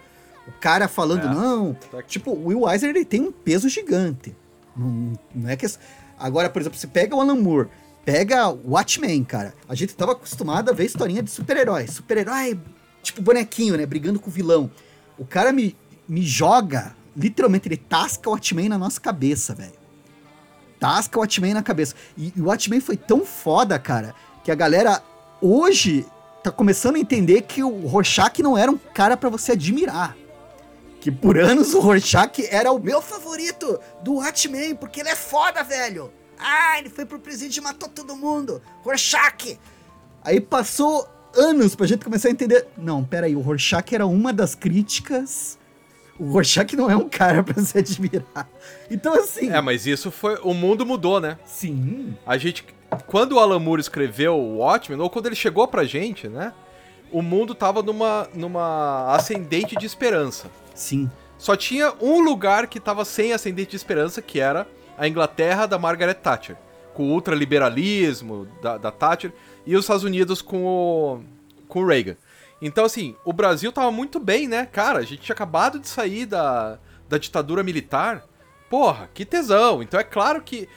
O 0.48 0.52
cara 0.52 0.88
falando, 0.88 1.26
é, 1.26 1.34
não. 1.34 1.74
Tá 1.74 2.02
tipo, 2.02 2.30
o 2.30 2.46
Will 2.46 2.68
Eisner 2.68 2.90
ele 2.90 3.04
tem 3.04 3.20
um 3.20 3.30
peso 3.30 3.68
gigante. 3.68 4.34
Não, 4.74 5.12
não 5.34 5.50
é 5.50 5.56
que. 5.56 5.66
Agora, 6.18 6.48
por 6.48 6.60
exemplo, 6.60 6.78
você 6.78 6.86
pega 6.86 7.14
o 7.14 7.20
Alan 7.20 7.36
Moore, 7.36 7.68
pega 8.04 8.48
o 8.48 8.72
Watchmen, 8.72 9.22
cara. 9.24 9.54
A 9.68 9.74
gente 9.74 9.94
tava 9.94 10.12
acostumado 10.12 10.70
a 10.70 10.72
ver 10.72 10.86
historinha 10.86 11.22
de 11.22 11.30
super-herói. 11.30 11.86
Super-herói, 11.86 12.58
tipo 13.02 13.20
bonequinho, 13.20 13.76
né? 13.76 13.84
Brigando 13.84 14.18
com 14.18 14.30
o 14.30 14.32
vilão. 14.32 14.70
O 15.18 15.26
cara 15.26 15.52
me, 15.52 15.76
me 16.08 16.22
joga 16.22 16.94
literalmente, 17.16 17.68
ele 17.68 17.76
tasca 17.76 18.28
o 18.28 18.32
Watchmen 18.32 18.68
na 18.68 18.78
nossa 18.78 19.00
cabeça, 19.00 19.54
velho. 19.54 19.78
Tasca 20.78 21.18
o 21.18 21.20
Watchmen 21.20 21.54
na 21.54 21.62
cabeça. 21.62 21.94
E, 22.16 22.32
e 22.34 22.40
o 22.40 22.46
Watchmen 22.46 22.80
foi 22.80 22.96
tão 22.96 23.24
foda, 23.24 23.78
cara, 23.78 24.14
que 24.42 24.50
a 24.50 24.54
galera 24.54 25.02
hoje 25.40 26.06
tá 26.42 26.50
começando 26.50 26.96
a 26.96 26.98
entender 26.98 27.42
que 27.42 27.62
o 27.62 27.86
Rorschach 27.86 28.42
não 28.42 28.56
era 28.56 28.70
um 28.70 28.78
cara 28.78 29.16
para 29.16 29.28
você 29.28 29.52
admirar. 29.52 30.16
Que 31.00 31.10
por 31.10 31.38
anos 31.38 31.72
o 31.74 31.80
Rorschach 31.80 32.46
era 32.50 32.72
o 32.72 32.78
meu 32.78 33.00
favorito 33.00 33.78
do 34.02 34.14
Watchmen, 34.14 34.74
porque 34.74 35.00
ele 35.00 35.08
é 35.08 35.16
foda, 35.16 35.62
velho. 35.62 36.12
Ah, 36.38 36.78
ele 36.78 36.88
foi 36.88 37.04
pro 37.04 37.18
presídio 37.18 37.60
e 37.60 37.64
matou 37.64 37.88
todo 37.88 38.16
mundo. 38.16 38.62
Rorschach. 38.82 39.58
Aí 40.22 40.40
passou 40.40 41.08
anos 41.34 41.74
pra 41.74 41.86
gente 41.86 42.04
começar 42.04 42.28
a 42.28 42.30
entender. 42.30 42.66
Não, 42.76 43.04
peraí, 43.04 43.36
o 43.36 43.40
Rorschach 43.40 43.94
era 43.94 44.06
uma 44.06 44.32
das 44.32 44.54
críticas 44.54 45.58
o 46.20 46.32
Rorschach 46.32 46.76
não 46.76 46.90
é 46.90 46.94
um 46.94 47.08
cara 47.08 47.42
para 47.42 47.62
se 47.62 47.78
admirar. 47.78 48.46
Então, 48.90 49.14
assim. 49.14 49.50
É, 49.50 49.60
mas 49.60 49.86
isso 49.86 50.10
foi. 50.10 50.38
O 50.42 50.52
mundo 50.52 50.84
mudou, 50.84 51.18
né? 51.18 51.38
Sim. 51.46 52.14
A 52.26 52.36
gente. 52.36 52.64
Quando 53.06 53.32
o 53.32 53.38
Alan 53.38 53.58
Moore 53.58 53.80
escreveu 53.80 54.36
o 54.36 54.58
Watchmen, 54.58 55.00
ou 55.00 55.08
quando 55.08 55.26
ele 55.26 55.34
chegou 55.34 55.66
pra 55.66 55.84
gente, 55.84 56.28
né? 56.28 56.52
O 57.10 57.22
mundo 57.22 57.54
tava 57.54 57.82
numa, 57.82 58.28
numa 58.34 59.14
ascendente 59.14 59.74
de 59.74 59.86
esperança. 59.86 60.50
Sim. 60.74 61.10
Só 61.38 61.56
tinha 61.56 61.94
um 62.00 62.20
lugar 62.20 62.66
que 62.66 62.78
tava 62.78 63.04
sem 63.04 63.32
ascendente 63.32 63.70
de 63.70 63.76
esperança, 63.76 64.20
que 64.20 64.38
era 64.38 64.68
a 64.98 65.08
Inglaterra 65.08 65.66
da 65.66 65.78
Margaret 65.78 66.14
Thatcher. 66.14 66.56
Com 66.92 67.04
o 67.04 67.12
ultraliberalismo 67.12 68.46
da, 68.60 68.76
da 68.76 68.90
Thatcher 68.90 69.32
e 69.64 69.74
os 69.74 69.84
Estados 69.84 70.04
Unidos 70.04 70.42
com 70.42 70.64
o, 70.64 71.20
com 71.66 71.80
o 71.82 71.86
Reagan. 71.86 72.16
Então, 72.60 72.84
assim, 72.84 73.16
o 73.24 73.32
Brasil 73.32 73.72
tava 73.72 73.90
muito 73.90 74.20
bem, 74.20 74.46
né? 74.46 74.66
Cara, 74.66 74.98
a 74.98 75.02
gente 75.02 75.22
tinha 75.22 75.34
acabado 75.34 75.78
de 75.78 75.88
sair 75.88 76.26
da, 76.26 76.78
da 77.08 77.16
ditadura 77.16 77.62
militar. 77.62 78.24
Porra, 78.68 79.08
que 79.14 79.24
tesão. 79.24 79.82
Então 79.82 79.98
é 79.98 80.04
claro 80.04 80.42
que 80.42 80.68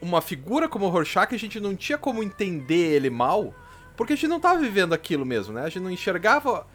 uma 0.00 0.20
figura 0.20 0.68
como 0.68 0.86
o 0.86 0.88
Rorschach, 0.88 1.34
a 1.34 1.38
gente 1.38 1.58
não 1.58 1.74
tinha 1.74 1.98
como 1.98 2.22
entender 2.22 2.94
ele 2.94 3.10
mal, 3.10 3.54
porque 3.96 4.12
a 4.12 4.16
gente 4.16 4.28
não 4.28 4.40
tava 4.40 4.60
vivendo 4.60 4.92
aquilo 4.92 5.26
mesmo, 5.26 5.54
né? 5.54 5.62
A 5.62 5.68
gente 5.68 5.82
não 5.82 5.90
enxergava 5.90 6.66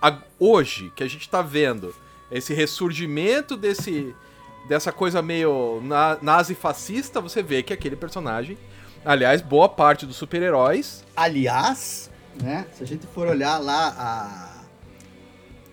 a, 0.00 0.18
hoje 0.38 0.92
que 0.96 1.02
a 1.02 1.08
gente 1.08 1.28
tá 1.28 1.42
vendo 1.42 1.94
esse 2.30 2.54
ressurgimento 2.54 3.56
desse 3.56 4.14
dessa 4.68 4.92
coisa 4.92 5.22
meio 5.22 5.80
na, 5.82 6.18
nazi-fascista, 6.20 7.22
você 7.22 7.42
vê 7.42 7.62
que 7.62 7.72
aquele 7.72 7.96
personagem, 7.96 8.58
aliás, 9.02 9.40
boa 9.40 9.66
parte 9.66 10.04
dos 10.04 10.16
super-heróis. 10.16 11.02
Aliás, 11.16 12.10
né, 12.42 12.66
se 12.72 12.82
a 12.82 12.86
gente 12.86 13.06
for 13.06 13.26
olhar 13.26 13.58
lá 13.58 13.94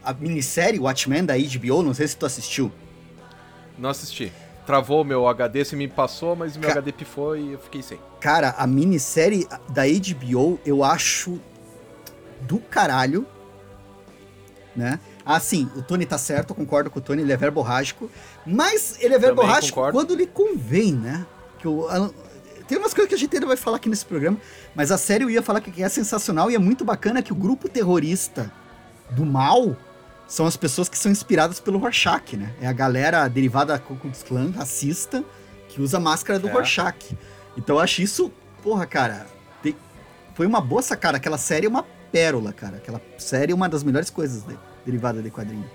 a, 0.04 0.10
a 0.12 0.14
minissérie 0.14 0.80
Watchmen 0.80 1.26
da 1.26 1.36
HBO, 1.36 1.84
não 1.84 1.94
sei 1.94 2.08
se 2.08 2.18
tu 2.18 2.26
assistiu. 2.26 2.72
Não 3.78 3.90
assisti. 3.90 4.32
Travou 4.66 5.04
meu 5.04 5.28
HD, 5.28 5.64
se 5.64 5.76
me 5.76 5.88
passou, 5.88 6.36
mas 6.36 6.58
meu 6.58 6.70
Ca... 6.70 6.80
HD 6.80 6.92
pifou 6.92 7.38
e 7.38 7.54
eu 7.54 7.60
fiquei 7.60 7.82
sem. 7.82 8.00
Cara, 8.20 8.56
a 8.58 8.66
minissérie 8.66 9.48
da 9.70 9.84
HBO 9.86 10.60
eu 10.66 10.84
acho 10.84 11.40
do 12.42 12.58
caralho, 12.58 13.28
né? 14.76 15.00
Ah, 15.26 15.40
sim, 15.40 15.70
o 15.76 15.82
Tony 15.82 16.06
tá 16.06 16.18
certo, 16.18 16.52
eu 16.52 16.56
concordo 16.56 16.90
com 16.90 17.00
o 17.00 17.02
Tony, 17.02 17.22
ele 17.22 17.34
é 17.34 17.38
verborrágico. 17.38 18.10
Mas 18.46 18.98
ele 19.00 19.16
é 19.16 19.20
verborrágico 19.20 19.92
quando 19.92 20.16
lhe 20.16 20.28
convém, 20.28 20.94
né? 20.94 21.26
Que 21.60 21.68
o, 21.68 21.88
tem 22.68 22.78
umas 22.78 22.94
coisas 22.94 23.10
que 23.10 23.16
a 23.16 23.18
gente 23.18 23.36
ainda 23.36 23.48
vai 23.48 23.58
falar 23.58 23.78
aqui 23.78 23.90
nesse 23.90 24.06
programa, 24.06 24.38
mas 24.74 24.92
a 24.92 24.98
série 24.98 25.24
eu 25.24 25.30
ia 25.30 25.42
falar 25.42 25.62
que 25.62 25.84
é 25.84 25.90
sensacional 25.90 26.50
e 26.50 26.56
é 26.56 26.60
muito 26.60 26.84
bacana 26.84 27.22
que 27.22 27.32
o 27.32 27.36
grupo 27.36 27.70
terrorista 27.70 28.52
do 29.12 29.26
mal 29.26 29.76
são 30.28 30.46
as 30.46 30.58
pessoas 30.58 30.90
que 30.90 30.98
são 30.98 31.12
inspiradas 31.12 31.60
pelo 31.60 31.78
Rorschach, 31.78 32.36
né? 32.36 32.54
É 32.60 32.68
a 32.68 32.74
galera 32.74 33.28
derivada 33.28 33.74
da 33.74 33.80
Ku 33.80 33.96
Klux 33.96 34.24
Klan, 34.24 34.52
racista, 34.52 35.24
que 35.70 35.82
usa 35.82 35.98
a 35.98 36.00
máscara 36.00 36.40
do 36.40 36.48
é. 36.48 36.52
Rorschach. 36.52 37.16
Então 37.56 37.76
eu 37.76 37.80
acho 37.82 38.02
isso, 38.02 38.32
porra, 38.64 38.86
cara, 38.86 39.28
tem, 39.62 39.76
foi 40.34 40.48
uma 40.48 40.60
boa 40.60 40.82
sacada. 40.82 41.18
Aquela 41.18 41.38
série 41.38 41.68
é 41.68 41.70
uma 41.70 41.86
pérola, 42.12 42.52
cara. 42.52 42.78
Aquela 42.78 43.02
série 43.18 43.52
é 43.52 43.56
uma 43.56 43.70
das 43.70 43.84
melhores 43.84 44.10
coisas 44.10 44.42
dele 44.42 44.60
derivada 44.86 45.22
de 45.22 45.30
quadrinho. 45.30 45.70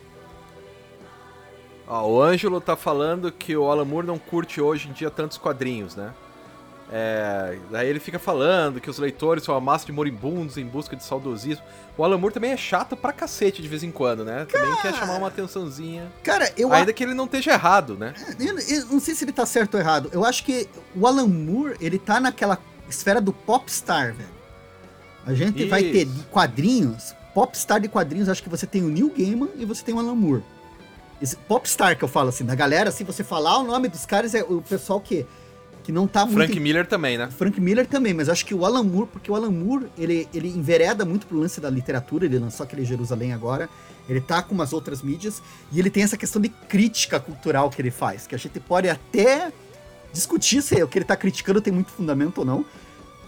Ó, 1.86 2.08
o 2.08 2.22
Ângelo 2.22 2.60
tá 2.60 2.76
falando 2.76 3.32
que 3.32 3.56
o 3.56 3.68
Alan 3.68 3.84
Moore 3.84 4.06
não 4.06 4.18
curte 4.18 4.60
hoje 4.60 4.88
em 4.88 4.92
dia 4.92 5.10
tantos 5.10 5.36
quadrinhos, 5.36 5.96
né? 5.96 6.14
É, 6.92 7.56
daí 7.70 7.88
ele 7.88 8.00
fica 8.00 8.18
falando 8.18 8.80
que 8.80 8.90
os 8.90 8.98
leitores 8.98 9.44
são 9.44 9.54
uma 9.54 9.60
massa 9.60 9.86
de 9.86 9.92
moribundos 9.92 10.56
em 10.56 10.66
busca 10.66 10.96
de 10.96 11.04
saudosismo. 11.04 11.62
O 11.96 12.04
Alan 12.04 12.18
Moore 12.18 12.34
também 12.34 12.50
é 12.50 12.56
chato 12.56 12.96
pra 12.96 13.12
cacete 13.12 13.62
de 13.62 13.68
vez 13.68 13.82
em 13.82 13.90
quando, 13.90 14.24
né? 14.24 14.46
Cara, 14.48 14.64
também 14.64 14.82
quer 14.82 14.94
chamar 14.94 15.18
uma 15.18 15.28
atençãozinha. 15.28 16.10
Cara, 16.22 16.52
eu 16.56 16.72
Ainda 16.72 16.92
que 16.92 17.04
ele 17.04 17.14
não 17.14 17.26
esteja 17.26 17.52
errado, 17.52 17.96
né? 17.96 18.14
É, 18.18 18.42
eu, 18.42 18.58
eu, 18.58 18.86
não 18.86 18.98
sei 18.98 19.14
se 19.14 19.24
ele 19.24 19.32
tá 19.32 19.46
certo 19.46 19.74
ou 19.74 19.80
errado. 19.80 20.10
Eu 20.12 20.24
acho 20.24 20.44
que 20.44 20.68
o 20.94 21.06
Alan 21.06 21.28
Moore, 21.28 21.76
ele 21.80 21.98
tá 21.98 22.18
naquela 22.18 22.58
esfera 22.88 23.20
do 23.20 23.32
popstar, 23.32 24.12
velho. 24.14 24.40
A 25.24 25.34
gente 25.34 25.60
Isso. 25.60 25.70
vai 25.70 25.84
ter 25.84 26.08
quadrinhos 26.30 27.14
popstar 27.34 27.80
de 27.80 27.88
quadrinhos, 27.88 28.28
acho 28.28 28.42
que 28.42 28.48
você 28.48 28.66
tem 28.66 28.82
o 28.82 28.88
Neil 28.88 29.12
Gaiman 29.16 29.50
e 29.56 29.64
você 29.64 29.84
tem 29.84 29.94
o 29.94 29.98
Alan 29.98 30.14
Moore. 30.14 30.42
Esse 31.20 31.36
popstar 31.36 31.96
que 31.96 32.02
eu 32.02 32.08
falo 32.08 32.30
assim, 32.30 32.44
da 32.44 32.54
galera, 32.54 32.90
se 32.90 33.04
você 33.04 33.22
falar 33.22 33.58
o 33.58 33.62
nome 33.62 33.88
dos 33.88 34.06
caras, 34.06 34.34
é 34.34 34.42
o 34.42 34.62
pessoal 34.62 35.00
que, 35.00 35.26
que 35.90 35.92
não 35.92 36.06
tá 36.06 36.24
muito... 36.24 36.36
Frank 36.36 36.60
Miller 36.60 36.86
também, 36.86 37.18
né? 37.18 37.28
Frank 37.36 37.60
Miller 37.60 37.86
também, 37.86 38.14
mas 38.14 38.28
acho 38.28 38.46
que 38.46 38.54
o 38.54 38.64
Alan 38.64 38.84
Moore, 38.84 39.08
porque 39.12 39.30
o 39.30 39.34
Alan 39.34 39.50
Moore, 39.50 39.86
ele, 39.98 40.28
ele 40.32 40.48
envereda 40.48 41.04
muito 41.04 41.26
pro 41.26 41.38
lance 41.38 41.60
da 41.60 41.68
literatura, 41.68 42.24
ele 42.24 42.38
lançou 42.38 42.64
aquele 42.64 42.84
Jerusalém 42.84 43.32
agora, 43.32 43.68
ele 44.08 44.20
tá 44.20 44.40
com 44.40 44.54
umas 44.54 44.72
outras 44.72 45.02
mídias, 45.02 45.42
e 45.72 45.80
ele 45.80 45.90
tem 45.90 46.04
essa 46.04 46.16
questão 46.16 46.40
de 46.40 46.48
crítica 46.48 47.18
cultural 47.18 47.68
que 47.70 47.82
ele 47.82 47.90
faz, 47.90 48.26
que 48.26 48.34
a 48.36 48.38
gente 48.38 48.60
pode 48.60 48.88
até 48.88 49.52
discutir 50.12 50.62
se 50.62 50.80
o 50.80 50.86
que 50.86 50.98
ele 50.98 51.04
tá 51.04 51.16
criticando 51.16 51.60
tem 51.60 51.72
muito 51.72 51.90
fundamento 51.90 52.38
ou 52.38 52.44
não, 52.44 52.64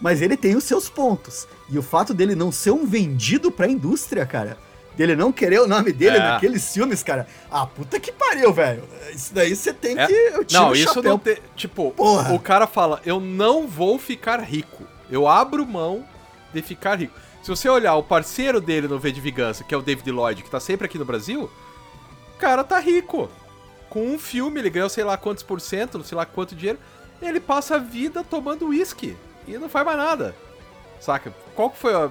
mas 0.00 0.22
ele 0.22 0.36
tem 0.36 0.56
os 0.56 0.64
seus 0.64 0.88
pontos. 0.88 1.48
E 1.68 1.76
o 1.76 1.82
fato 1.82 2.14
dele 2.14 2.36
não 2.36 2.52
ser 2.52 2.70
um 2.70 2.86
vendido 2.86 3.50
pra 3.50 3.68
indústria, 3.68 4.24
cara, 4.24 4.56
dele 4.96 5.16
não 5.16 5.32
querer 5.32 5.60
o 5.60 5.66
nome 5.66 5.92
dele 5.92 6.16
é. 6.16 6.20
naqueles 6.20 6.72
filmes, 6.72 7.02
cara. 7.02 7.26
Ah, 7.50 7.66
puta 7.66 7.98
que 7.98 8.12
pariu, 8.12 8.52
velho. 8.52 8.84
Isso 9.14 9.34
daí 9.34 9.54
você 9.54 9.72
tem 9.72 9.98
é. 9.98 10.06
que. 10.06 10.12
Eu 10.12 10.46
não, 10.52 10.72
isso 10.72 11.02
não 11.02 11.18
tem. 11.18 11.38
Tipo, 11.56 11.90
Porra. 11.92 12.32
o 12.32 12.38
cara 12.38 12.66
fala: 12.66 13.00
eu 13.04 13.20
não 13.20 13.66
vou 13.66 13.98
ficar 13.98 14.40
rico. 14.40 14.84
Eu 15.10 15.26
abro 15.28 15.66
mão 15.66 16.04
de 16.52 16.62
ficar 16.62 16.98
rico. 16.98 17.18
Se 17.42 17.48
você 17.48 17.68
olhar 17.68 17.96
o 17.96 18.02
parceiro 18.02 18.60
dele 18.60 18.86
no 18.86 18.98
V 18.98 19.10
de 19.10 19.20
Vingança, 19.20 19.64
que 19.64 19.74
é 19.74 19.76
o 19.76 19.82
David 19.82 20.10
Lloyd, 20.10 20.42
que 20.42 20.50
tá 20.50 20.60
sempre 20.60 20.86
aqui 20.86 20.96
no 20.96 21.04
Brasil, 21.04 21.50
o 22.34 22.38
cara 22.38 22.62
tá 22.62 22.78
rico. 22.78 23.28
Com 23.90 24.06
um 24.06 24.18
filme, 24.18 24.60
ele 24.60 24.70
ganhou 24.70 24.88
sei 24.88 25.04
lá 25.04 25.16
quantos 25.16 25.42
por 25.42 25.60
cento, 25.60 25.98
não 25.98 26.04
sei 26.04 26.16
lá 26.16 26.24
quanto 26.24 26.54
dinheiro. 26.54 26.78
Ele 27.20 27.40
passa 27.40 27.76
a 27.76 27.78
vida 27.78 28.24
tomando 28.24 28.68
uísque 28.68 29.16
e 29.46 29.58
não 29.58 29.68
faz 29.68 29.84
mais 29.84 29.98
nada. 29.98 30.34
Saca? 31.00 31.34
Qual 31.54 31.70
que 31.70 31.78
foi 31.78 31.94
a. 31.94 32.10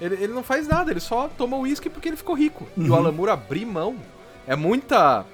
Ele, 0.00 0.14
ele 0.16 0.32
não 0.32 0.42
faz 0.42 0.66
nada, 0.66 0.90
ele 0.90 1.00
só 1.00 1.28
toma 1.28 1.56
uísque 1.56 1.88
porque 1.88 2.08
ele 2.08 2.16
ficou 2.16 2.34
rico. 2.34 2.66
Uhum. 2.76 2.86
E 2.86 2.88
o 2.88 2.92
uhum. 2.92 2.98
Alan 2.98 3.12
Moore 3.12 3.30
abrir 3.30 3.64
mão 3.64 3.96
é 4.46 4.56
muita 4.56 5.24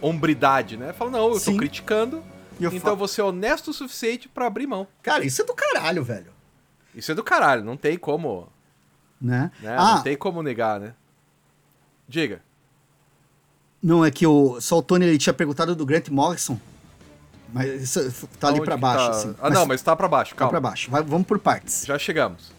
hombridade, 0.00 0.76
né? 0.76 0.92
Fala, 0.92 1.10
não, 1.10 1.28
eu 1.28 1.40
Sim. 1.40 1.52
tô 1.52 1.58
criticando, 1.58 2.22
eu 2.60 2.72
então 2.72 2.92
eu 2.92 2.96
vou 2.96 3.08
ser 3.08 3.22
honesto 3.22 3.70
o 3.70 3.74
suficiente 3.74 4.28
para 4.28 4.46
abrir 4.46 4.66
mão. 4.66 4.86
Cara, 5.02 5.24
isso 5.24 5.42
é 5.42 5.44
do 5.44 5.54
caralho, 5.54 6.02
velho. 6.02 6.32
Isso 6.94 7.12
é 7.12 7.14
do 7.14 7.22
caralho, 7.22 7.64
não 7.64 7.76
tem 7.76 7.98
como. 7.98 8.48
Né? 9.20 9.50
né? 9.60 9.76
Ah, 9.78 9.96
não 9.96 10.02
tem 10.02 10.16
como 10.16 10.42
negar, 10.42 10.80
né? 10.80 10.94
Diga. 12.08 12.40
Não, 13.82 14.04
é 14.04 14.10
que 14.10 14.26
o, 14.26 14.60
só 14.60 14.78
o 14.78 14.82
Tony 14.82 15.06
ele 15.06 15.18
tinha 15.18 15.34
perguntado 15.34 15.74
do 15.74 15.84
Grant 15.84 16.08
Morrison. 16.08 16.58
Mas 17.52 17.82
isso 17.82 18.28
tá 18.40 18.48
ali 18.48 18.60
para 18.60 18.76
baixo, 18.76 19.04
tá... 19.04 19.10
assim. 19.10 19.34
Ah, 19.38 19.42
mas 19.42 19.54
não, 19.54 19.66
mas 19.66 19.82
tá 19.82 19.94
para 19.94 20.08
baixo, 20.08 20.32
tá 20.32 20.38
calma. 20.38 20.52
Tá 20.52 20.60
pra 20.60 20.70
baixo. 20.70 20.90
Vai, 20.90 21.02
vamos 21.02 21.26
por 21.26 21.38
partes. 21.38 21.84
Já 21.86 21.98
chegamos. 21.98 22.55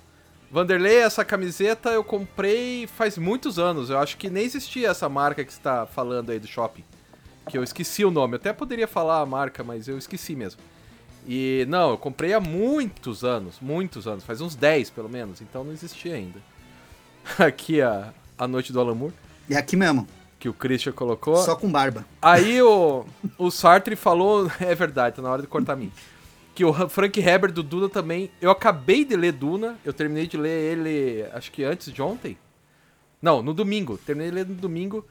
Vanderlei, 0.50 0.98
essa 0.98 1.26
camiseta 1.26 1.90
eu 1.90 2.04
comprei 2.04 2.88
faz 2.88 3.18
muitos 3.18 3.60
anos. 3.60 3.90
Eu 3.90 4.00
acho 4.00 4.18
que 4.18 4.30
nem 4.30 4.44
existia 4.44 4.90
essa 4.90 5.10
marca 5.10 5.44
que 5.44 5.54
você 5.54 5.60
tá 5.62 5.86
falando 5.86 6.32
aí 6.32 6.40
do 6.40 6.48
shopping. 6.48 6.84
Que 7.50 7.58
eu 7.58 7.64
esqueci 7.64 8.06
o 8.06 8.12
nome. 8.12 8.34
Eu 8.34 8.38
até 8.38 8.54
poderia 8.54 8.88
falar 8.88 9.22
a 9.22 9.26
marca, 9.26 9.64
mas 9.64 9.88
eu 9.88 9.98
esqueci 9.98 10.36
mesmo. 10.36 10.62
E 11.28 11.66
não, 11.68 11.92
eu 11.92 11.98
comprei 11.98 12.34
há 12.34 12.40
muitos 12.40 13.26
anos, 13.26 13.58
muitos 13.60 14.08
anos, 14.08 14.24
faz 14.24 14.40
uns 14.40 14.56
10 14.56 14.92
pelo 14.92 15.10
menos, 15.10 15.42
então 15.42 15.62
não 15.62 15.74
existia 15.74 16.16
ainda. 16.16 16.40
Aqui 17.38 17.82
a, 17.82 18.14
a 18.38 18.48
Noite 18.48 18.72
do 18.72 18.80
Alamur. 18.80 19.12
É 19.50 19.58
aqui 19.58 19.76
mesmo 19.76 20.08
que 20.40 20.48
o 20.48 20.54
Christian 20.54 20.94
colocou. 20.94 21.38
Só 21.38 21.56
com 21.56 21.70
barba. 21.70 22.06
Aí 22.22 22.62
o, 22.62 23.06
o 23.38 23.52
Sartre 23.52 23.96
falou, 23.96 24.50
é 24.60 24.74
verdade, 24.74 25.18
tá 25.18 25.22
na 25.22 25.30
hora 25.30 25.42
de 25.42 25.48
cortar 25.48 25.76
mim. 25.76 25.92
Que 26.58 26.66
o 26.66 26.74
Frank 26.90 27.20
Herbert 27.20 27.52
do 27.52 27.62
Duna 27.62 27.88
também. 27.88 28.32
Eu 28.42 28.50
acabei 28.50 29.06
de 29.06 29.16
ler 29.16 29.32
Duna, 29.32 29.78
eu 29.86 29.94
terminei 29.94 30.26
de 30.26 30.38
ler 30.38 30.72
ele, 30.72 31.24
acho 31.32 31.52
que 31.52 31.64
antes 31.64 31.94
de 31.94 32.02
ontem. 32.02 32.36
Não, 33.22 33.44
no 33.44 33.54
domingo. 33.54 33.96
Terminei 34.00 34.32
de 34.32 34.36
ler 34.38 34.48
no 34.48 34.56
domingo. 34.56 35.06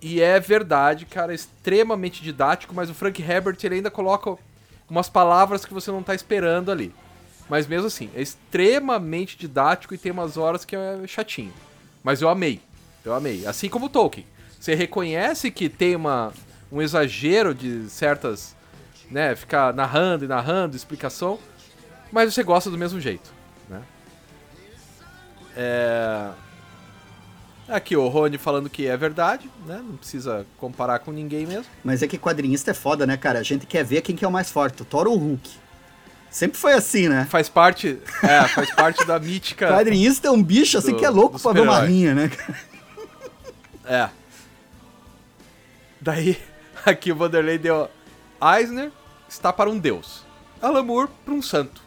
E 0.00 0.22
é 0.22 0.40
verdade, 0.40 1.04
cara, 1.04 1.34
extremamente 1.34 2.22
didático, 2.22 2.74
mas 2.74 2.88
o 2.88 2.94
Frank 2.94 3.20
Herbert 3.20 3.58
ele 3.62 3.74
ainda 3.74 3.90
coloca 3.90 4.34
umas 4.88 5.10
palavras 5.10 5.66
que 5.66 5.74
você 5.74 5.90
não 5.90 6.02
tá 6.02 6.14
esperando 6.14 6.72
ali. 6.72 6.90
Mas 7.50 7.66
mesmo 7.66 7.88
assim, 7.88 8.08
é 8.14 8.22
extremamente 8.22 9.36
didático 9.36 9.94
e 9.94 9.98
tem 9.98 10.10
umas 10.10 10.38
horas 10.38 10.64
que 10.64 10.74
é 10.74 11.06
chatinho. 11.06 11.52
Mas 12.02 12.22
eu 12.22 12.30
amei. 12.30 12.62
Eu 13.04 13.12
amei. 13.12 13.44
Assim 13.44 13.68
como 13.68 13.84
o 13.84 13.90
Tolkien. 13.90 14.24
Você 14.58 14.74
reconhece 14.74 15.50
que 15.50 15.68
tem 15.68 15.94
uma, 15.94 16.32
um 16.72 16.80
exagero 16.80 17.54
de 17.54 17.90
certas. 17.90 18.56
Né? 19.12 19.36
Ficar 19.36 19.72
narrando 19.74 20.24
e 20.24 20.28
narrando, 20.28 20.74
explicação. 20.74 21.38
Mas 22.10 22.32
você 22.32 22.42
gosta 22.42 22.70
do 22.70 22.78
mesmo 22.78 22.98
jeito. 22.98 23.30
Né? 23.68 23.82
É. 25.56 26.30
Aqui 27.68 27.96
o 27.96 28.08
Rony 28.08 28.38
falando 28.38 28.68
que 28.68 28.86
é 28.86 28.96
verdade, 28.96 29.48
né? 29.66 29.80
Não 29.86 29.96
precisa 29.96 30.44
comparar 30.58 30.98
com 30.98 31.12
ninguém 31.12 31.46
mesmo. 31.46 31.66
Mas 31.84 32.02
é 32.02 32.08
que 32.08 32.18
quadrinista 32.18 32.72
é 32.72 32.74
foda, 32.74 33.06
né, 33.06 33.16
cara? 33.16 33.38
A 33.38 33.42
gente 33.42 33.66
quer 33.66 33.84
ver 33.84 34.00
quem 34.02 34.16
que 34.16 34.24
é 34.24 34.28
o 34.28 34.32
mais 34.32 34.50
forte, 34.50 34.82
o 34.82 34.84
Thor 34.84 35.06
ou 35.06 35.14
o 35.14 35.18
Hulk. 35.18 35.50
Sempre 36.30 36.58
foi 36.58 36.72
assim, 36.72 37.08
né? 37.08 37.26
Faz 37.28 37.48
parte, 37.48 37.98
é, 38.22 38.48
faz 38.48 38.74
parte 38.74 39.04
da 39.04 39.18
mítica. 39.18 39.68
Quadrinista 39.68 40.28
é 40.28 40.30
um 40.30 40.42
bicho 40.42 40.78
assim 40.78 40.92
do, 40.92 40.96
que 40.96 41.04
é 41.04 41.10
louco 41.10 41.38
pra 41.38 41.52
ver 41.52 41.60
uma 41.60 41.80
linha, 41.80 42.14
né, 42.14 42.28
cara? 42.28 42.58
É. 43.84 44.08
Daí, 46.00 46.38
aqui 46.84 47.12
o 47.12 47.16
Vanderlei 47.16 47.58
deu. 47.58 47.88
Eisner 48.58 48.90
está 49.32 49.52
para 49.52 49.70
um 49.70 49.78
deus. 49.78 50.24
Alan 50.60 50.82
Moore 50.82 51.10
para 51.24 51.34
um 51.34 51.42
santo. 51.42 51.82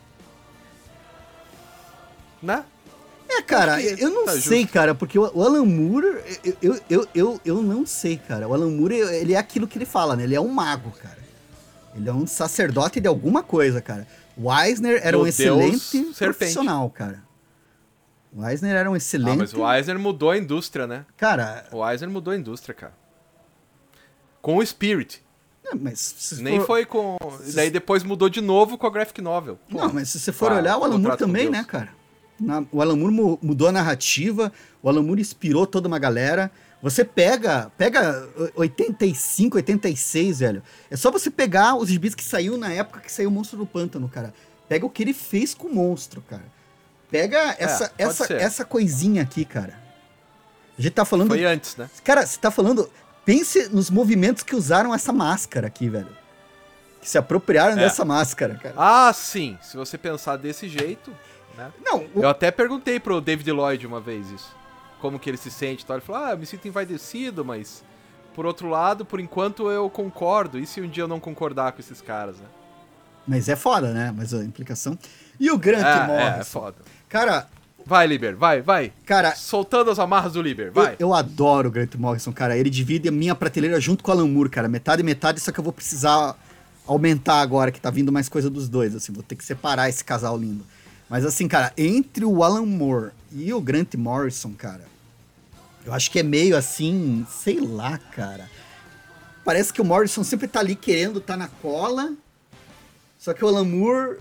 Né? 2.42 2.64
É, 3.28 3.42
cara, 3.42 3.82
eu 3.82 4.10
não 4.10 4.26
tá 4.26 4.34
sei, 4.34 4.62
justo. 4.62 4.74
cara, 4.74 4.94
porque 4.94 5.18
o 5.18 5.42
Alan 5.42 5.66
Moore, 5.66 6.22
eu, 6.62 6.80
eu, 6.90 7.08
eu, 7.14 7.42
eu 7.44 7.62
não 7.62 7.86
sei, 7.86 8.18
cara. 8.18 8.48
O 8.48 8.54
Alan 8.54 8.70
Moore, 8.70 8.96
ele 8.96 9.34
é 9.34 9.38
aquilo 9.38 9.68
que 9.68 9.78
ele 9.78 9.86
fala, 9.86 10.16
né? 10.16 10.24
Ele 10.24 10.36
é 10.36 10.42
um 10.42 10.50
mago, 10.50 10.92
cara. 10.92 11.18
Ele 11.96 12.10
é 12.10 12.14
um 12.14 12.28
sacerdote 12.28 13.00
de 13.00 13.08
alguma 13.08 13.42
coisa, 13.42 13.82
cara. 13.82 14.08
O 14.38 14.54
Eisner 14.54 15.00
era 15.04 15.18
um 15.18 15.26
excelente 15.26 16.14
profissional, 16.18 16.90
cara. 16.90 17.24
O 18.34 18.46
Eisner 18.46 18.76
era 18.76 18.92
um 18.92 18.96
excelente. 18.96 19.34
Ah, 19.34 19.38
mas 19.38 19.54
o 19.54 19.74
Eisner 19.74 19.98
mudou 19.98 20.30
a 20.30 20.38
indústria, 20.38 20.86
né? 20.86 21.06
Cara. 21.16 21.66
O 21.72 21.88
Eisner 21.90 22.10
mudou 22.10 22.34
a 22.34 22.38
indústria, 22.38 22.76
cara 22.76 23.06
com 24.46 24.58
o 24.58 24.64
Spirit. 24.64 25.25
É, 25.68 25.76
mas 25.76 26.00
se 26.00 26.42
Nem 26.44 26.60
for- 26.60 26.68
foi 26.68 26.86
com. 26.86 27.18
Daí 27.54 27.70
depois 27.72 28.04
mudou 28.04 28.30
de 28.30 28.42
novo 28.42 28.78
com 28.78 28.86
a 28.86 28.90
Graphic 28.90 29.22
Novel. 29.22 29.58
Pô, 29.70 29.80
Não, 29.80 29.94
mas 29.94 30.10
se 30.10 30.20
você 30.20 30.32
for 30.32 30.52
Ah, 30.52 30.56
olhar, 30.58 30.78
o 30.78 30.84
Alan 30.84 30.98
Moore 31.00 31.18
também, 31.18 31.50
né, 31.50 31.64
cara? 31.68 31.90
Na- 32.40 32.64
o 32.72 32.82
Alan 32.82 32.96
Moore 32.96 33.14
mu- 33.14 33.40
mudou 33.42 33.68
a 33.68 33.72
narrativa, 33.72 34.52
o 34.84 34.90
Alan 34.90 35.02
Moore 35.02 35.22
inspirou 35.22 35.66
toda 35.66 35.88
uma 35.88 35.98
galera. 35.98 36.52
Você 36.84 37.04
pega, 37.04 37.72
pega 37.78 38.28
o- 38.56 38.60
85, 38.62 39.58
86, 39.58 40.40
velho. 40.40 40.62
É 40.92 40.96
só 40.96 41.10
você 41.10 41.32
pegar 41.32 41.76
os 41.76 41.90
gibis 41.90 42.14
que 42.14 42.24
saiu 42.24 42.58
na 42.58 42.72
época 42.72 43.00
que 43.00 43.12
saiu 43.12 43.30
o 43.30 43.32
Monstro 43.32 43.58
do 43.58 43.66
Pântano, 43.66 44.08
cara. 44.08 44.34
Pega 44.70 44.86
o 44.86 44.90
que 44.90 45.02
ele 45.02 45.14
fez 45.14 45.54
com 45.54 45.68
o 45.68 45.74
monstro, 45.74 46.22
cara. 46.30 46.44
Pega 47.10 47.56
essa, 47.58 47.86
É, 47.98 48.04
essa, 48.04 48.26
ser. 48.28 48.42
essa 48.42 48.66
coisinha 48.66 49.22
aqui, 49.24 49.46
cara. 49.46 49.80
A 50.78 50.82
gente 50.82 50.94
tá 50.94 51.06
falando. 51.06 51.30
Foi 51.30 51.46
antes, 51.46 51.76
né? 51.78 51.90
Cara, 52.04 52.26
você 52.26 52.38
tá 52.38 52.52
falando. 52.52 52.90
Pense 53.26 53.70
nos 53.70 53.90
movimentos 53.90 54.44
que 54.44 54.56
usaram 54.56 54.94
essa 54.94 55.12
máscara 55.12 55.68
aqui, 55.68 55.90
velho. 55.90 56.16
Que 57.02 57.10
se 57.10 57.18
apropriaram 57.18 57.74
É. 57.74 57.76
dessa 57.78 58.06
máscara, 58.06 58.56
cara. 58.56 58.76
Ah, 58.78 59.12
sim. 59.14 59.58
Se 59.62 59.76
você 59.76 59.98
pensar 59.98 60.38
desse 60.38 60.70
jeito, 60.70 61.12
né? 61.58 61.72
Não, 61.84 62.06
o- 62.14 62.22
Eu 62.22 62.30
até 62.30 62.52
perguntei 62.52 63.00
pro 63.00 63.20
David 63.20 63.52
Lloyd 63.52 63.86
uma 63.88 64.00
vez 64.00 64.30
isso. 64.30 64.56
Como 65.02 65.20
que 65.20 65.30
ele 65.30 65.38
se 65.38 65.50
sente 65.52 65.84
e 65.84 65.86
tal. 65.86 65.98
Ele 65.98 66.06
falou, 66.06 66.24
ah, 66.24 66.32
eu 66.32 66.38
me 66.38 66.46
sinto 66.46 66.68
envaidecido, 66.68 67.44
mas... 67.44 67.84
Por 68.34 68.46
outro 68.46 68.68
lado, 68.68 69.06
por 69.06 69.20
enquanto 69.22 69.72
eu 69.72 69.90
concordo. 69.90 70.60
E 70.60 70.68
se 70.68 70.82
um 70.82 70.90
dia 70.90 71.04
eu 71.04 71.08
não 71.08 71.22
concordar 71.22 71.72
com 71.72 71.80
esses 71.80 72.02
caras, 72.02 72.36
né? 72.38 72.46
Mas 73.26 73.48
é 73.48 73.56
foda, 73.56 73.94
né? 73.94 74.14
Mas 74.16 74.34
a 74.34 74.44
implicação. 74.44 75.00
E 75.40 75.50
o 75.50 75.58
Grant 75.58 75.86
É, 75.86 76.06
Morrison? 76.06 76.36
é, 76.36 76.40
é 76.40 76.44
foda. 76.44 76.76
Cara, 77.08 77.48
Vai, 77.86 78.08
Liber, 78.08 78.36
vai, 78.36 78.62
vai. 78.62 78.92
cara, 79.06 79.36
Soltando 79.36 79.92
as 79.92 80.00
amarras 80.00 80.34
do 80.34 80.42
Liber, 80.42 80.68
eu, 80.68 80.74
vai. 80.74 80.96
eu 80.98 81.14
adoro 81.14 81.70
o 81.70 81.72
Grant 81.72 81.94
Morrison, 81.96 82.32
cara. 82.32 82.58
Ele 82.58 82.70
divide 82.70 83.08
a 83.08 83.12
minha 83.12 83.36
prateleira 83.36 83.80
junto 83.80 84.04
com 84.04 84.10
o 84.10 84.14
Alan 84.14 84.28
Moore, 84.28 84.50
cara. 84.50 84.68
Metade 84.68 85.02
e 85.02 85.06
metade, 85.06 85.40
só 85.40 85.52
que 85.52 85.60
eu 85.60 85.64
vou 85.64 85.72
precisar 85.72 86.36
aumentar 86.88 87.42
agora, 87.42 87.72
que 87.72 87.80
tá 87.80 87.92
vindo 87.92 88.12
mais 88.12 88.28
coisa 88.28 88.50
dos 88.50 88.68
dois, 88.68 88.96
assim. 88.96 89.14
Vou 89.14 89.22
ter 89.22 89.36
que 89.36 89.46
separar 89.46 89.88
esse 89.88 90.04
casal 90.04 90.36
lindo. 90.38 90.66
Mas 91.08 91.24
assim, 91.24 91.48
cara, 91.48 91.72
entre 91.78 92.26
o 92.26 92.44
Alan 92.44 92.66
Moore 92.66 93.12
e 93.32 93.54
o 93.54 93.62
Grant 93.62 93.94
Morrison, 93.94 94.54
cara, 94.58 94.82
eu 95.86 95.94
acho 95.94 96.10
que 96.10 96.20
é 96.20 96.24
meio 96.24 96.58
assim, 96.58 97.26
sei 97.30 97.60
lá, 97.60 98.00
cara. 98.00 98.50
Parece 99.44 99.72
que 99.72 99.80
o 99.82 99.86
Morrison 99.86 100.24
sempre 100.24 100.48
tá 100.48 100.60
ali 100.60 100.76
querendo 100.76 101.22
tá 101.22 101.38
na 101.38 101.48
cola, 101.48 102.14
só 103.20 103.32
que 103.32 103.46
o 103.46 103.48
Alan 103.48 103.66
Moore 103.66 104.18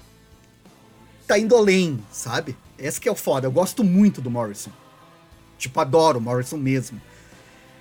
tá 1.26 1.38
indo 1.38 1.56
além, 1.56 1.98
sabe? 2.12 2.54
Esse 2.78 3.00
que 3.00 3.08
é 3.08 3.12
o 3.12 3.16
foda. 3.16 3.46
Eu 3.46 3.52
gosto 3.52 3.84
muito 3.84 4.20
do 4.20 4.30
Morrison. 4.30 4.70
Tipo, 5.58 5.80
adoro 5.80 6.18
o 6.18 6.22
Morrison 6.22 6.56
mesmo. 6.56 7.00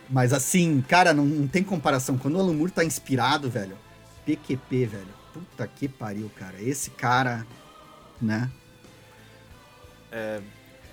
Mas 0.10 0.34
assim, 0.34 0.84
cara, 0.88 1.14
não, 1.14 1.26
não 1.26 1.48
tem 1.48 1.64
comparação. 1.64 2.18
Quando 2.18 2.36
o 2.36 2.40
Alan 2.40 2.54
Moore 2.54 2.72
tá 2.72 2.84
inspirado, 2.84 3.50
velho, 3.50 3.78
PQP, 4.26 4.86
velho. 4.86 5.24
Puta 5.34 5.68
que 5.68 5.88
pariu, 5.88 6.30
cara. 6.36 6.62
Esse 6.62 6.92
cara, 6.92 7.46
né? 8.22 8.52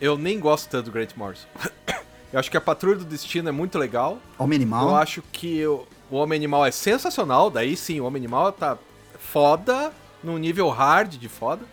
Eu 0.00 0.16
nem 0.16 0.40
gosto 0.40 0.68
tanto 0.68 0.86
do 0.86 0.92
Grant 0.92 1.14
Morrison. 1.14 1.46
eu 2.32 2.38
acho 2.38 2.50
que 2.50 2.56
a 2.56 2.60
Patrulha 2.60 2.96
do 2.96 3.04
Destino 3.04 3.50
é 3.50 3.52
muito 3.52 3.78
legal. 3.78 4.18
Homem 4.38 4.56
Animal. 4.56 4.88
Eu 4.88 4.96
acho 4.96 5.22
que 5.30 5.66
o, 5.66 5.86
o 6.10 6.16
Homem 6.16 6.38
Animal 6.38 6.64
é 6.64 6.70
sensacional. 6.70 7.50
Daí 7.50 7.76
sim, 7.76 8.00
o 8.00 8.06
Homem 8.06 8.20
Animal 8.20 8.50
tá 8.52 8.78
foda, 9.18 9.92
num 10.24 10.38
nível 10.38 10.70
hard 10.70 11.16
de 11.16 11.28
foda. 11.28 11.66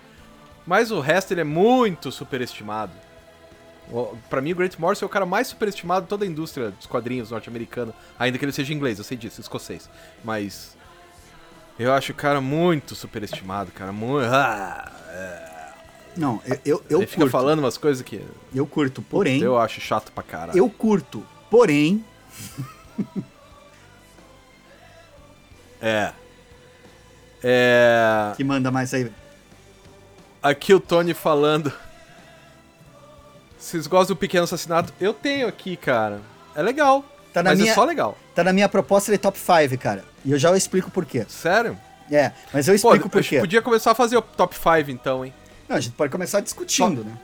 Mas 0.67 0.91
o 0.91 0.99
resto 0.99 1.31
ele 1.33 1.41
é 1.41 1.45
muito 1.45 2.11
superestimado. 2.11 2.91
Pra 4.29 4.41
mim, 4.41 4.51
o 4.51 4.55
Grant 4.55 4.77
Morrison 4.77 5.05
é 5.05 5.07
o 5.07 5.09
cara 5.09 5.25
mais 5.25 5.47
superestimado 5.47 6.01
de 6.01 6.09
toda 6.09 6.25
a 6.25 6.27
indústria 6.27 6.71
dos 6.71 6.85
quadrinhos 6.85 7.31
norte-americano. 7.31 7.93
Ainda 8.19 8.37
que 8.37 8.43
ele 8.43 8.51
seja 8.51 8.73
inglês, 8.73 8.97
eu 8.97 9.03
sei 9.05 9.15
disso, 9.17 9.39
escocês. 9.39 9.89
Mas. 10.23 10.75
Eu 11.79 11.93
acho 11.93 12.11
o 12.11 12.15
cara 12.15 12.41
muito 12.41 12.95
superestimado, 12.95 13.71
cara. 13.71 13.93
Muito. 13.93 14.27
Ah, 14.29 14.91
Não, 16.17 16.41
eu, 16.45 16.59
eu, 16.65 16.83
eu 16.89 16.97
ele 16.99 17.07
fica 17.07 17.21
curto. 17.21 17.31
falando 17.31 17.59
umas 17.59 17.77
coisas 17.77 18.03
que 18.03 18.21
Eu 18.53 18.65
curto, 18.67 19.01
porém. 19.01 19.39
eu 19.41 19.57
acho 19.57 19.79
chato 19.79 20.11
pra 20.11 20.23
caralho. 20.23 20.57
Eu 20.57 20.69
curto, 20.69 21.25
porém. 21.49 22.03
É. 25.79 26.11
É. 27.43 28.33
Que 28.35 28.43
manda 28.43 28.71
mais 28.71 28.91
aí. 28.95 29.11
Aqui 30.47 30.73
o 30.73 30.79
Tony 30.79 31.13
falando. 31.13 31.73
Vocês 33.59 33.85
gostam 33.85 34.15
do 34.15 34.19
Pequeno 34.19 34.45
Assassinato? 34.45 34.93
Eu 34.99 35.13
tenho 35.13 35.45
aqui, 35.47 35.75
cara. 35.75 36.21
É 36.55 36.61
legal. 36.61 37.03
Tá 37.33 37.43
na 37.43 37.49
mas 37.49 37.59
minha- 37.59 37.71
é 37.71 37.75
só 37.75 37.83
legal. 37.83 38.17
Tá 38.33 38.43
na 38.45 38.53
minha 38.53 38.69
proposta 38.69 39.11
de 39.11 39.17
top 39.17 39.37
5, 39.37 39.77
cara. 39.77 40.05
E 40.23 40.31
eu 40.31 40.39
já 40.39 40.55
explico 40.55 40.89
por 40.89 41.05
quê. 41.05 41.25
Sério? 41.27 41.77
É, 42.09 42.31
mas 42.53 42.65
eu 42.67 42.79
Pô, 42.79 42.89
explico 42.93 43.07
a 43.07 43.09
por 43.09 43.21
gente 43.21 43.29
quê. 43.31 43.39
podia 43.41 43.61
começar 43.61 43.91
a 43.91 43.95
fazer 43.95 44.15
o 44.15 44.21
top 44.21 44.55
5 44.55 44.89
então, 44.89 45.25
hein? 45.25 45.33
Não, 45.67 45.75
a 45.75 45.79
gente 45.81 45.93
pode 45.95 46.09
começar 46.11 46.39
discutindo, 46.39 47.03
né? 47.03 47.17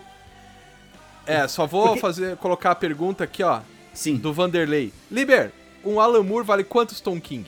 É, 1.25 1.47
só 1.47 1.65
vou 1.65 1.86
Porque- 1.86 2.01
fazer 2.01 2.36
colocar 2.38 2.71
a 2.71 2.75
pergunta 2.75 3.23
aqui, 3.23 3.41
ó, 3.41 3.62
Sim. 3.93 4.17
do 4.17 4.33
Vanderlei. 4.33 4.91
Liber, 5.09 5.53
um 5.86 6.01
Alan 6.01 6.23
Moore 6.23 6.45
vale 6.45 6.65
quantos 6.65 6.99
Tom 6.99 7.21
King? 7.21 7.45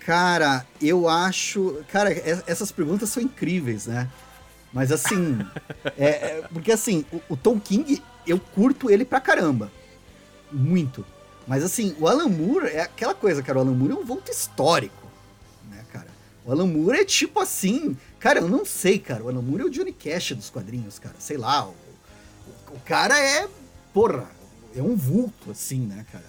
Cara, 0.00 0.64
eu 0.80 1.06
acho. 1.06 1.84
Cara, 1.92 2.10
essas 2.46 2.72
perguntas 2.72 3.10
são 3.10 3.22
incríveis, 3.22 3.86
né? 3.86 4.08
Mas 4.74 4.90
assim. 4.90 5.38
é, 5.96 6.06
é- 6.08 6.48
porque 6.52 6.72
assim, 6.72 7.06
o, 7.12 7.20
o 7.30 7.36
Tom 7.36 7.58
King, 7.60 8.02
eu 8.26 8.38
curto 8.38 8.90
ele 8.90 9.04
pra 9.04 9.20
caramba. 9.20 9.70
Muito. 10.50 11.06
Mas 11.46 11.62
assim, 11.62 11.94
o 12.00 12.08
Alan 12.08 12.28
Moore 12.28 12.66
é 12.66 12.80
aquela 12.82 13.14
coisa, 13.14 13.42
cara. 13.42 13.58
O 13.58 13.62
Alan 13.62 13.72
Moore 13.72 13.92
é 13.92 13.96
um 13.96 14.04
vulto 14.04 14.30
histórico, 14.30 15.06
né, 15.70 15.84
cara? 15.92 16.08
O 16.44 16.50
Alan 16.50 16.66
Moore 16.66 16.98
é 16.98 17.04
tipo 17.04 17.38
assim. 17.38 17.96
Cara, 18.18 18.40
eu 18.40 18.48
não 18.48 18.64
sei, 18.64 18.98
cara. 18.98 19.22
O 19.22 19.28
Alan 19.28 19.42
Moore 19.42 19.62
é 19.62 19.66
o 19.66 19.70
Johnny 19.70 19.92
Cash 19.92 20.32
dos 20.32 20.50
quadrinhos, 20.50 20.98
cara. 20.98 21.14
Sei 21.18 21.36
lá. 21.36 21.66
O, 21.66 21.70
o, 21.70 22.74
o 22.74 22.80
cara 22.84 23.18
é. 23.18 23.46
Porra, 23.92 24.28
é 24.74 24.82
um 24.82 24.96
vulto, 24.96 25.52
assim, 25.52 25.80
né, 25.80 26.04
cara? 26.10 26.24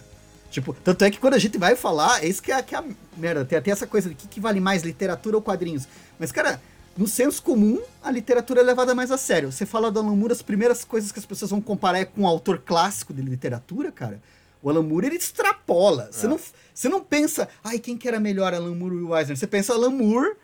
Tipo, 0.52 0.74
tanto 0.74 1.04
é 1.04 1.10
que 1.10 1.20
quando 1.20 1.34
a 1.34 1.40
gente 1.40 1.58
vai 1.58 1.76
falar, 1.76 2.24
é 2.24 2.28
isso 2.28 2.42
que 2.44 2.52
é, 2.52 2.62
que 2.62 2.76
é 2.76 2.78
a 2.78 2.84
merda. 3.18 3.44
Tem 3.44 3.58
até 3.58 3.72
essa 3.72 3.88
coisa 3.88 4.10
de 4.10 4.16
que, 4.16 4.28
que 4.28 4.40
vale 4.40 4.60
mais, 4.60 4.84
literatura 4.84 5.36
ou 5.36 5.42
quadrinhos. 5.42 5.88
Mas, 6.20 6.32
cara, 6.32 6.62
no 6.98 7.08
senso 7.08 7.42
comum, 7.44 7.82
a 8.02 8.10
literatura 8.10 8.62
é 8.62 8.64
levada 8.64 8.96
mais 8.96 9.12
a 9.12 9.18
sério. 9.18 9.52
Você 9.52 9.66
fala 9.66 9.92
do 9.92 10.00
Alan 10.00 10.16
Moore, 10.16 10.32
as 10.34 10.42
primeiras 10.42 10.86
coisas 10.86 11.12
que 11.12 11.20
as 11.20 11.26
pessoas 11.26 11.52
vão 11.52 11.60
comparar 11.62 12.00
é 12.00 12.06
com 12.06 12.22
um 12.22 12.28
autor 12.28 12.60
clássico 12.60 13.14
de 13.14 13.22
literatura, 13.22 13.92
cara. 13.92 14.22
O 14.62 14.70
Alan 14.70 14.82
Moore, 14.84 15.08
ele 15.08 15.18
extrapola. 15.18 16.10
Você, 16.12 16.26
É. 16.26 16.30
não, 16.30 16.40
você 16.74 16.90
não 16.90 17.02
pensa, 17.02 17.48
ai, 17.64 17.80
quem 17.80 17.98
que 17.98 18.08
era 18.08 18.20
melhor, 18.20 18.54
Alan 18.54 18.74
Moore 18.74 18.96
ou 19.04 19.18
Eisner? 19.18 19.38
Você 19.38 19.46
pensa 19.48 19.74
Alan 19.74 19.92
Moore 19.92 20.36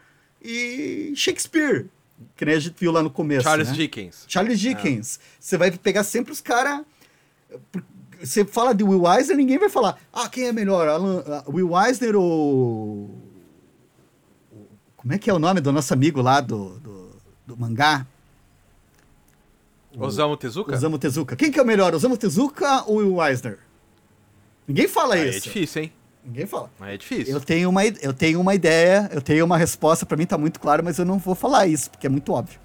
e 0.42 1.14
Shakespeare, 1.16 1.88
que 2.36 2.46
nem 2.46 2.56
a 2.56 2.60
gente 2.60 2.76
viu 2.78 2.92
lá 2.92 3.02
no 3.02 3.10
começo, 3.10 3.44
Charles 3.44 3.70
né? 3.70 3.74
Dickens. 3.76 4.26
Charles 4.28 4.60
Dickens. 4.60 5.20
Você 5.40 5.58
vai 5.58 5.72
pegar 5.72 6.04
sempre 6.04 6.32
os 6.32 6.42
caras. 6.42 6.82
Você 8.22 8.46
fala 8.46 8.74
de 8.76 8.84
Will 8.84 9.12
Eisner, 9.12 9.36
ninguém 9.36 9.58
vai 9.58 9.70
falar, 9.70 9.98
ah, 10.14 10.30
quem 10.30 10.46
é 10.48 10.52
melhor, 10.52 10.88
Alan, 10.88 11.24
ah, 11.26 11.44
Will 11.48 11.72
Eisner 11.80 12.16
ou. 12.16 13.10
O- 15.02 15.04
Como 15.04 15.14
é 15.14 15.18
que 15.18 15.30
é 15.30 15.34
o 15.34 15.40
nome 15.40 15.62
do 15.62 15.72
nosso 15.72 15.94
amigo 15.94 16.22
lá 16.22 16.42
do, 16.42 16.80
do, 16.80 17.10
do 17.48 17.58
mangá? 17.58 18.06
Osamu 19.98 20.38
Tezuka? 20.38 20.74
Osamu 20.74 20.98
Tezuka. 20.98 21.36
Quem 21.36 21.52
que 21.52 21.60
é 21.60 21.62
o 21.62 21.66
melhor, 21.66 21.94
Osamu 21.94 22.18
Tezuka 22.18 22.84
ou 22.88 22.98
Will 22.98 23.22
Eisner? 23.26 23.60
Ninguém 24.68 24.88
fala 24.88 25.18
é 25.18 25.28
isso. 25.30 25.42
difícil, 25.42 25.84
hein? 25.84 25.94
Ninguém 26.24 26.46
fala. 26.46 26.70
Aí 26.80 26.94
é 26.94 26.98
difícil. 26.98 27.34
Eu 27.34 27.42
tenho, 27.42 27.70
uma, 27.70 27.84
eu 27.86 28.14
tenho 28.14 28.40
uma 28.40 28.54
ideia, 28.56 29.10
eu 29.12 29.22
tenho 29.22 29.44
uma 29.44 29.58
resposta, 29.58 30.06
pra 30.06 30.16
mim 30.16 30.26
tá 30.26 30.38
muito 30.38 30.60
claro, 30.60 30.84
mas 30.84 30.98
eu 31.00 31.04
não 31.04 31.18
vou 31.18 31.36
falar 31.36 31.68
isso, 31.68 31.90
porque 31.90 32.08
é 32.08 32.10
muito 32.10 32.32
óbvio. 32.32 32.60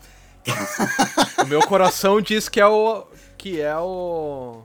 O 1.43 1.49
meu 1.49 1.61
coração 1.67 2.21
diz 2.21 2.49
que 2.49 2.61
é 2.61 2.67
o. 2.67 3.07
que 3.39 3.61
é 3.61 3.77
o. 3.77 4.63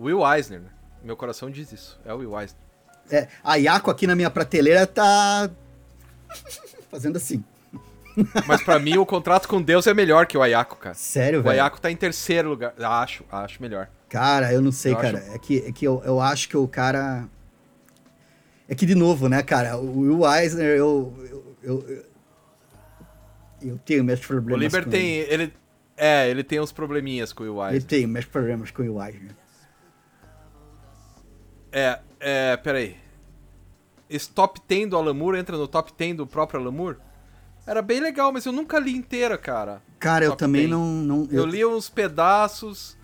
Will 0.00 0.20
Eisner, 0.26 0.60
né? 0.60 0.68
Meu 1.04 1.16
coração 1.16 1.50
diz 1.50 1.70
isso. 1.72 1.98
É 2.04 2.12
o 2.12 2.18
Will 2.18 2.40
Eisner. 2.40 2.60
É, 3.10 3.28
a 3.44 3.54
Yako 3.56 3.90
aqui 3.90 4.06
na 4.06 4.16
minha 4.16 4.30
prateleira 4.30 4.86
tá. 4.86 5.48
Fazendo 6.96 7.16
assim. 7.16 7.44
Mas 8.46 8.62
pra 8.62 8.78
mim, 8.78 8.96
o 8.96 9.04
contrato 9.04 9.46
com 9.46 9.60
Deus 9.60 9.86
é 9.86 9.92
melhor 9.92 10.26
que 10.26 10.38
o 10.38 10.42
Ayako, 10.42 10.76
cara. 10.76 10.94
Sério, 10.94 11.40
O 11.40 11.42
velho? 11.42 11.52
Ayako 11.60 11.78
tá 11.78 11.90
em 11.90 11.96
terceiro 11.96 12.48
lugar. 12.48 12.72
Acho, 12.78 13.22
acho 13.30 13.60
melhor. 13.60 13.90
Cara, 14.08 14.50
eu 14.52 14.62
não 14.62 14.72
sei, 14.72 14.92
Eu 14.92 14.96
cara. 14.96 15.18
acho- 15.18 15.32
É 15.32 15.38
que, 15.38 15.58
é 15.66 15.72
que 15.72 15.84
eu, 15.86 16.02
eu 16.04 16.18
acho 16.20 16.48
que 16.48 16.56
o 16.56 16.66
cara. 16.66 17.28
É 18.66 18.74
que, 18.74 18.86
de 18.86 18.94
novo, 18.94 19.28
né, 19.28 19.42
cara? 19.42 19.76
O 19.76 20.00
Will 20.00 20.26
Eisner, 20.34 20.76
eu. 20.78 21.12
Eu, 21.30 21.56
eu, 21.62 22.04
eu, 23.60 23.78
tenho 23.84 24.02
meus 24.02 24.20
O 24.20 24.26
problemas. 24.26 24.62
Liber 24.64 24.84
com 24.84 24.90
tem. 24.90 25.16
Ele. 25.16 25.32
Ele, 25.34 25.52
é, 25.98 26.28
ele 26.30 26.42
tem 26.42 26.58
uns 26.58 26.72
probleminhas 26.72 27.34
com 27.34 27.44
o 27.44 27.46
Will 27.58 27.64
Eisner. 27.66 27.82
tenho 27.84 28.08
meus 28.08 28.24
problemas 28.24 28.70
com 28.70 28.82
o 28.82 28.86
Will 28.86 29.04
Eisner. 29.04 29.32
É, 31.70 31.98
é, 32.18 32.56
peraí. 32.56 32.96
Esse 34.08 34.30
top 34.30 34.60
10 34.66 34.90
do 34.90 34.96
Alan 34.96 35.14
Moore 35.14 35.38
entra 35.38 35.56
no 35.56 35.66
top 35.66 35.92
10 35.96 36.16
do 36.16 36.26
próprio 36.26 36.60
Alan 36.60 36.70
Moore? 36.70 36.96
Era 37.66 37.82
bem 37.82 38.00
legal, 38.00 38.32
mas 38.32 38.46
eu 38.46 38.52
nunca 38.52 38.78
li 38.78 38.94
inteira, 38.96 39.36
cara. 39.36 39.82
Cara, 39.98 40.24
eu 40.24 40.36
também 40.36 40.68
10. 40.68 40.70
não. 40.70 40.86
não 40.86 41.28
Eu 41.30 41.44
li 41.44 41.64
uns 41.64 41.88
pedaços. 41.88 42.96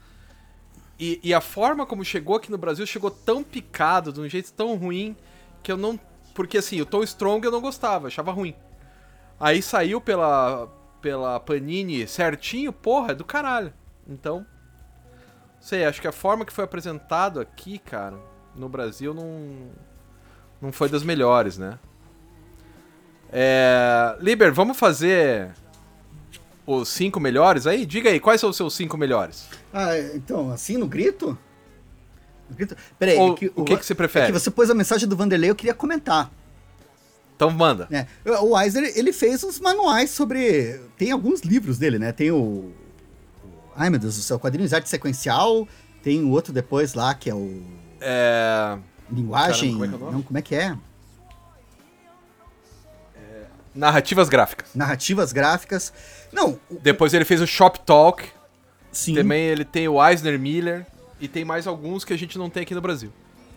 E, 0.99 1.19
e 1.23 1.35
a 1.35 1.41
forma 1.41 1.85
como 1.85 2.05
chegou 2.05 2.37
aqui 2.37 2.51
no 2.51 2.59
Brasil 2.59 2.87
chegou 2.87 3.11
tão 3.11 3.43
picado, 3.43 4.13
de 4.13 4.21
um 4.21 4.29
jeito 4.29 4.53
tão 4.53 4.77
ruim, 4.77 5.17
que 5.63 5.73
eu 5.73 5.77
não 5.77 5.99
porque 6.35 6.59
assim, 6.59 6.81
o 6.81 6.87
Tom 6.87 7.03
Strong 7.03 7.45
eu 7.45 7.53
não 7.53 7.61
gostava, 7.61 8.07
achava 8.07 8.33
ruim. 8.33 8.55
Aí 9.39 9.61
saiu 9.61 10.01
pela, 10.01 10.69
pela 11.01 11.39
Panini 11.41 12.07
certinho, 12.07 12.73
porra, 12.73 13.13
é 13.13 13.15
do 13.15 13.25
caralho. 13.25 13.73
Então, 14.07 14.47
sei, 15.61 15.85
acho 15.85 16.01
que 16.01 16.09
a 16.09 16.13
forma 16.13 16.45
que 16.45 16.53
foi 16.53 16.65
apresentado 16.65 17.41
aqui, 17.41 17.79
cara, 17.79 18.17
no 18.55 18.69
Brasil 18.69 19.13
não, 19.13 19.71
não 20.63 20.71
foi 20.71 20.89
das 20.89 21.03
melhores, 21.03 21.59
né? 21.59 21.79
É, 23.33 24.17
Liber, 24.21 24.55
vamos 24.55 24.77
fazer 24.77 25.51
os 26.65 26.89
cinco 26.89 27.19
melhores 27.19 27.67
aí? 27.67 27.85
Diga 27.85 28.11
aí, 28.11 28.21
quais 28.21 28.41
são 28.41 28.51
os 28.51 28.57
seus 28.57 28.75
cinco 28.75 28.97
melhores? 28.97 29.49
Ah, 29.73 29.99
então, 30.15 30.51
assim, 30.53 30.77
no 30.77 30.87
grito? 30.87 31.37
No 32.49 32.55
grito? 32.55 32.77
Peraí, 32.99 33.19
Ou, 33.19 33.33
é 33.33 33.37
que, 33.37 33.53
o 33.57 33.65
que, 33.65 33.77
que 33.77 33.85
você 33.85 33.95
prefere? 33.95 34.27
É 34.27 34.29
que 34.29 34.39
você 34.39 34.51
pôs 34.51 34.71
a 34.71 34.75
mensagem 34.75 35.09
do 35.09 35.17
Vanderlei, 35.17 35.51
eu 35.51 35.57
queria 35.57 35.75
comentar. 35.75 36.31
Então 37.35 37.51
manda. 37.51 37.89
É, 37.91 38.07
o 38.41 38.57
Eisner, 38.57 38.93
ele 38.95 39.13
fez 39.13 39.43
uns 39.43 39.59
manuais 39.59 40.11
sobre... 40.11 40.81
Tem 40.97 41.11
alguns 41.11 41.41
livros 41.41 41.77
dele, 41.77 41.99
né? 41.99 42.13
Tem 42.13 42.31
o... 42.31 42.71
Ai, 43.75 43.91
meu 43.91 43.99
Deus 43.99 44.17
do 44.17 44.23
céu, 44.23 44.39
quadrinhos 44.39 44.71
de 44.71 44.77
arte 44.77 44.89
sequencial. 44.89 45.67
Tem 46.05 46.23
o 46.23 46.31
outro 46.31 46.53
depois 46.53 46.95
lá, 46.95 47.15
que 47.15 47.29
é 47.29 47.35
o... 47.35 47.63
É... 48.01 48.79
Linguagem... 49.13 49.79
Caramba, 49.79 49.99
como 49.99 50.07
é 50.07 50.09
é? 50.09 50.13
Não, 50.13 50.23
como 50.23 50.39
é 50.39 50.43
que 50.43 50.55
é? 50.55 50.77
Narrativas 53.75 54.29
gráficas. 54.29 54.69
Narrativas 54.75 55.33
gráficas. 55.33 55.93
Não, 56.33 56.59
o- 56.71 56.79
Depois 56.83 57.15
ele 57.15 57.25
fez 57.25 57.41
o 57.41 57.47
Shop 57.47 57.81
Talk. 57.81 58.25
sim. 58.91 59.15
Também 59.15 59.43
ele 59.45 59.65
tem 59.65 59.89
o 59.89 60.05
Eisner 60.07 60.39
Miller. 60.39 60.87
E 61.21 61.29
tem 61.29 61.45
mais 61.45 61.67
alguns 61.67 62.05
que 62.05 62.13
a 62.13 62.19
gente 62.19 62.37
não 62.37 62.51
tem 62.51 62.65
aqui 62.65 62.75
no 62.75 62.81
Brasil. 62.81 63.11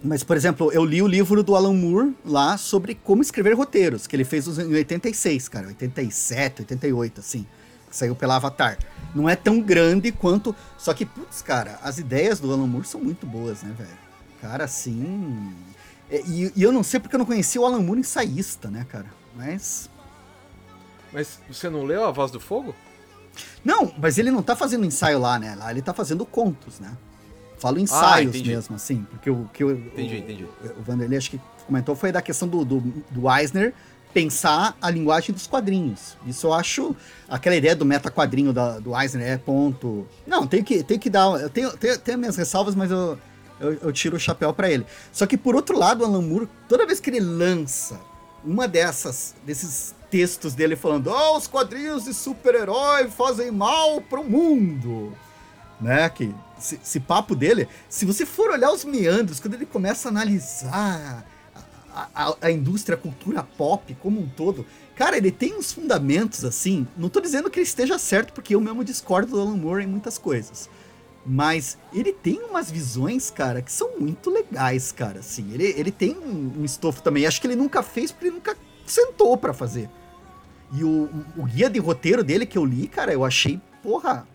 Mas, 0.04 0.24
por 0.24 0.38
exemplo, 0.38 0.72
eu 0.72 0.86
li 0.86 1.02
o 1.02 1.08
livro 1.08 1.42
do 1.42 1.56
Alan 1.56 1.74
Moore 1.74 2.16
lá 2.24 2.58
sobre 2.58 2.94
como 2.94 3.22
escrever 3.24 3.54
roteiros, 3.56 4.06
que 4.06 4.16
ele 4.16 4.24
fez 4.24 4.46
em 4.60 4.74
86, 4.74 5.50
cara, 5.50 5.68
87, 5.68 6.62
88, 6.62 7.20
assim. 7.22 7.46
Saiu 7.90 8.16
pela 8.16 8.36
Avatar. 8.36 8.78
Não 9.16 9.28
é 9.28 9.36
tão 9.36 9.60
grande 9.60 10.12
quanto. 10.12 10.56
Só 10.78 10.94
que, 10.94 11.06
putz, 11.06 11.42
cara, 11.42 11.80
as 11.82 11.98
ideias 11.98 12.40
do 12.40 12.52
Alan 12.54 12.68
Moore 12.68 12.86
são 12.86 13.02
muito 13.02 13.26
boas, 13.26 13.64
né, 13.64 13.74
velho? 13.76 14.05
Cara, 14.46 14.66
assim. 14.66 15.54
é, 16.10 16.22
E, 16.22 16.54
e 16.56 16.62
eu 16.62 16.72
não 16.72 16.84
sei 16.84 17.00
porque 17.00 17.16
eu 17.16 17.20
não 17.20 17.26
conhecia 17.26 17.60
o 17.60 17.66
Alan 17.66 17.82
Moore 17.82 18.02
ensaísta, 18.02 18.70
né, 18.70 18.86
cara? 18.88 19.08
Mas. 19.36 19.90
Mas 21.12 21.40
você 21.50 21.68
não 21.70 21.84
leu 21.84 22.06
A 22.06 22.12
Voz 22.12 22.30
do 22.30 22.40
Fogo? 22.40 22.76
Não, 23.64 23.92
mas 23.98 24.18
ele 24.20 24.30
não 24.30 24.44
tá 24.44 24.56
fazendo 24.56 24.86
ensaio 24.86 25.18
lá, 25.18 25.40
né? 25.40 25.56
Lá 25.56 25.72
ele 25.72 25.82
tá 25.82 25.94
fazendo 25.94 26.26
contos, 26.26 26.80
né? 26.80 26.96
Falo 27.58 27.80
ensaios 27.80 28.36
entendi. 28.36 28.52
mesmo, 28.52 28.76
assim. 28.76 29.04
Porque 29.10 29.30
o 29.30 29.50
que 29.52 29.64
eu. 29.64 29.72
Entendi, 29.72 30.16
o, 30.16 30.18
entendi. 30.20 30.48
o 30.78 30.82
Vanderlei 30.84 31.18
acho 31.18 31.32
que 31.32 31.42
comentou 31.66 31.96
foi 31.96 32.12
da 32.12 32.22
questão 32.22 32.48
do, 32.48 32.64
do, 32.64 32.80
do 33.10 33.32
Eisner 33.32 33.74
pensar 34.14 34.78
a 34.82 34.90
linguagem 34.92 35.34
dos 35.34 35.48
quadrinhos. 35.48 36.16
Isso 36.28 36.46
eu 36.48 36.54
acho. 36.54 36.96
Aquela 37.28 37.56
ideia 37.56 37.76
do 37.76 37.84
meta 37.84 38.12
quadrinho 38.12 38.54
da, 38.54 38.80
do 38.80 38.96
Eisner 38.98 39.28
é 39.28 39.38
ponto. 39.38 40.08
Não, 40.28 40.46
tem 40.46 40.64
que, 40.64 40.84
tem 40.84 41.00
que 41.00 41.10
dar. 41.10 41.42
Eu 41.42 41.50
tenho, 41.50 41.76
tenho, 41.76 41.98
tenho 41.98 42.18
minhas 42.20 42.38
ressalvas, 42.38 42.76
mas 42.76 42.92
eu, 42.92 43.18
eu, 43.60 43.74
eu 43.74 43.92
tiro 43.94 44.16
o 44.18 44.20
chapéu 44.20 44.54
pra 44.54 44.70
ele. 44.70 44.86
Só 45.12 45.26
que 45.26 45.38
por 45.38 45.56
outro 45.56 45.78
lado, 45.78 46.02
o 46.02 46.06
Alan 46.06 46.22
Moore, 46.22 46.50
toda 46.68 46.86
vez 46.86 47.00
que 47.00 47.10
ele 47.10 47.20
lança 47.20 48.00
uma 48.44 48.68
dessas, 48.68 49.34
desses 49.46 49.94
textos 50.12 50.54
dele 50.54 50.76
falando, 50.76 51.08
oh, 51.12 51.38
os 51.38 51.48
quadrinhos 51.48 52.04
de 52.06 52.14
super-herói 52.14 53.08
fazem 53.10 53.52
mal 53.52 54.00
pro 54.02 54.24
mundo. 54.24 55.14
Né, 55.82 56.08
que 56.10 56.34
esse, 56.58 56.80
esse 56.82 57.00
papo 57.02 57.36
dele, 57.36 57.68
se 57.90 58.06
você 58.06 58.26
for 58.26 58.50
olhar 58.50 58.72
os 58.72 58.86
meandros, 58.86 59.42
quando 59.42 59.56
ele 59.56 59.66
começa 59.66 60.08
a 60.08 60.12
analisar 60.12 61.26
a, 61.94 62.08
a- 62.16 62.36
a 62.42 62.52
indústria, 62.52 62.96
a 62.96 63.00
cultura 63.00 63.44
pop 63.58 63.94
como 64.02 64.22
um 64.22 64.28
todo, 64.30 64.66
cara, 64.96 65.18
ele 65.18 65.32
tem 65.32 65.54
uns 65.58 65.74
fundamentos 65.74 66.46
assim. 66.46 66.88
Não 66.96 67.10
tô 67.10 67.20
dizendo 67.20 67.50
que 67.50 67.60
ele 67.60 67.68
esteja 67.68 68.00
certo, 68.00 68.32
porque 68.32 68.56
eu 68.56 68.62
mesmo 68.62 68.86
discordo 68.86 69.32
do 69.34 69.42
Alan 69.42 69.58
Moore 69.58 69.84
em 69.84 69.88
muitas 69.88 70.18
coisas. 70.18 70.70
Mas 71.26 71.78
ele 71.92 72.14
tem 72.14 72.40
umas 72.44 72.70
visões, 72.70 73.32
cara, 73.32 73.62
que 73.62 73.72
são 73.72 74.00
muito 74.00 74.30
legais, 74.30 74.92
cara. 74.92 75.20
Assim, 75.20 75.52
ele, 75.54 75.66
ele 75.76 75.92
tem 75.92 76.16
um, 76.16 76.60
um 76.60 76.66
estofo 76.66 77.02
também. 77.02 77.26
Acho 77.26 77.42
que 77.42 77.48
ele 77.48 77.56
nunca 77.56 77.82
fez 77.82 78.12
porque 78.12 78.28
ele 78.28 78.36
nunca 78.36 78.56
sentou 78.86 79.36
pra 79.36 79.54
fazer. 79.54 79.90
E 80.72 80.84
o, 80.84 81.10
o 81.36 81.46
guia 81.46 81.70
de 81.70 81.80
roteiro 81.80 82.24
dele 82.24 82.46
que 82.46 82.58
eu 82.58 82.66
li, 82.66 82.88
cara, 82.88 83.12
eu 83.12 83.26
achei, 83.26 83.60
porra, 83.82 84.28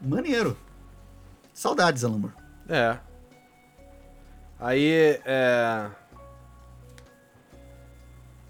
maneiro. 0.00 0.56
Saudades, 1.54 2.04
Alan. 2.04 2.32
É. 2.68 2.98
Aí, 4.58 5.20
é... 5.24 5.90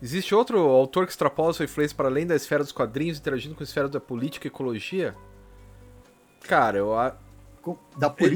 Existe 0.00 0.34
outro 0.34 0.58
autor 0.58 1.06
que 1.06 1.12
extrapola 1.12 1.52
sua 1.52 1.64
influência 1.64 1.96
para 1.96 2.08
além 2.08 2.26
da 2.26 2.34
esfera 2.34 2.62
dos 2.62 2.72
quadrinhos, 2.72 3.18
interagindo 3.18 3.54
com 3.54 3.62
a 3.62 3.64
esfera 3.64 3.88
da 3.88 4.00
política 4.00 4.46
e 4.46 4.48
ecologia? 4.48 5.14
Cara, 6.46 6.78
eu... 6.78 6.96
a- 6.98 7.14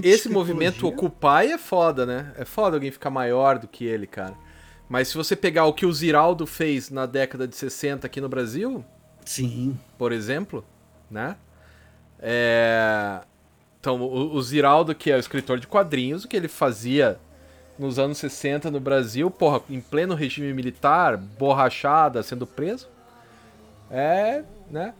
esse 0.04 0.28
movimento. 0.28 0.86
Occupy 0.86 1.52
é 1.52 1.58
foda, 1.58 2.06
né? 2.06 2.32
É 2.36 2.44
foda 2.44 2.76
alguém 2.76 2.90
ficar 2.90 3.10
maior 3.10 3.58
do 3.58 3.66
que 3.66 3.84
ele, 3.84 4.06
cara. 4.06 4.34
Mas 4.88 5.08
se 5.08 5.16
você 5.16 5.34
pegar 5.34 5.64
o 5.64 5.72
que 5.72 5.84
o 5.84 5.92
Ziraldo 5.92 6.46
fez 6.46 6.90
na 6.90 7.06
década 7.06 7.48
de 7.48 7.56
60 7.56 8.06
aqui 8.06 8.20
no 8.20 8.28
Brasil, 8.28 8.84
Sim. 9.24 9.76
por 9.98 10.12
exemplo, 10.12 10.64
né? 11.10 11.36
É... 12.20 13.20
Então, 13.80 14.00
o, 14.00 14.34
o 14.34 14.42
Ziraldo, 14.42 14.94
que 14.94 15.10
é 15.10 15.16
o 15.16 15.18
escritor 15.18 15.58
de 15.58 15.66
quadrinhos, 15.66 16.24
o 16.24 16.28
que 16.28 16.36
ele 16.36 16.48
fazia 16.48 17.18
nos 17.78 17.98
anos 17.98 18.18
60 18.18 18.70
no 18.70 18.80
Brasil, 18.80 19.30
porra, 19.30 19.60
em 19.68 19.80
pleno 19.80 20.14
regime 20.14 20.52
militar, 20.52 21.16
borrachada, 21.16 22.22
sendo 22.22 22.46
preso, 22.46 22.88
é, 23.90 24.42
né? 24.70 24.94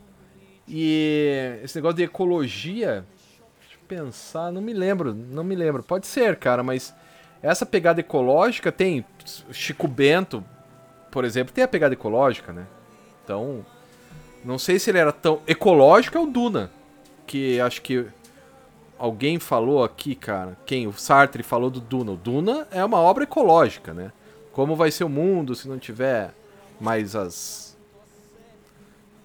E 0.69 1.61
esse 1.63 1.77
negócio 1.77 1.97
de 1.97 2.05
ecologia, 2.05 3.05
deixa 3.61 3.75
eu 3.75 3.87
pensar, 3.87 4.51
não 4.51 4.61
me 4.61 4.73
lembro, 4.73 5.15
não 5.15 5.45
me 5.45 5.55
lembro. 5.55 5.83
Pode 5.83 6.07
ser, 6.07 6.37
cara, 6.37 6.63
mas 6.63 6.95
essa 7.43 7.65
pegada 7.65 8.01
ecológica 8.01 8.73
tem 8.73 9.05
Chico 9.53 9.87
Bento, 9.87 10.45
por 11.11 11.25
exemplo, 11.25 11.53
tem 11.53 11.63
a 11.63 11.69
pegada 11.69 11.95
ecológica, 11.95 12.53
né? 12.53 12.67
Então, 13.25 13.65
não 14.45 14.59
sei 14.59 14.79
se 14.79 14.91
ele 14.91 14.99
era 14.99 15.13
tão 15.13 15.41
ecológico 15.47 16.19
é 16.19 16.21
o 16.21 16.27
Duna, 16.27 16.71
que 17.27 17.61
acho 17.61 17.83
que 17.83 18.07
alguém 18.99 19.39
falou 19.39 19.85
aqui, 19.85 20.15
cara. 20.15 20.57
Quem? 20.65 20.87
O 20.87 20.93
Sartre 20.93 21.43
falou 21.43 21.71
do 21.71 21.81
Duna. 21.81 22.13
O 22.13 22.17
Duna 22.17 22.67
é 22.71 22.85
uma 22.85 22.99
obra 22.99 23.25
ecológica, 23.25 23.93
né? 23.93 24.13
Como 24.53 24.75
vai 24.75 24.91
ser 24.91 25.05
o 25.05 25.09
mundo 25.09 25.55
se 25.55 25.69
não 25.69 25.79
tiver 25.79 26.33
mais 26.81 27.15
as 27.15 27.66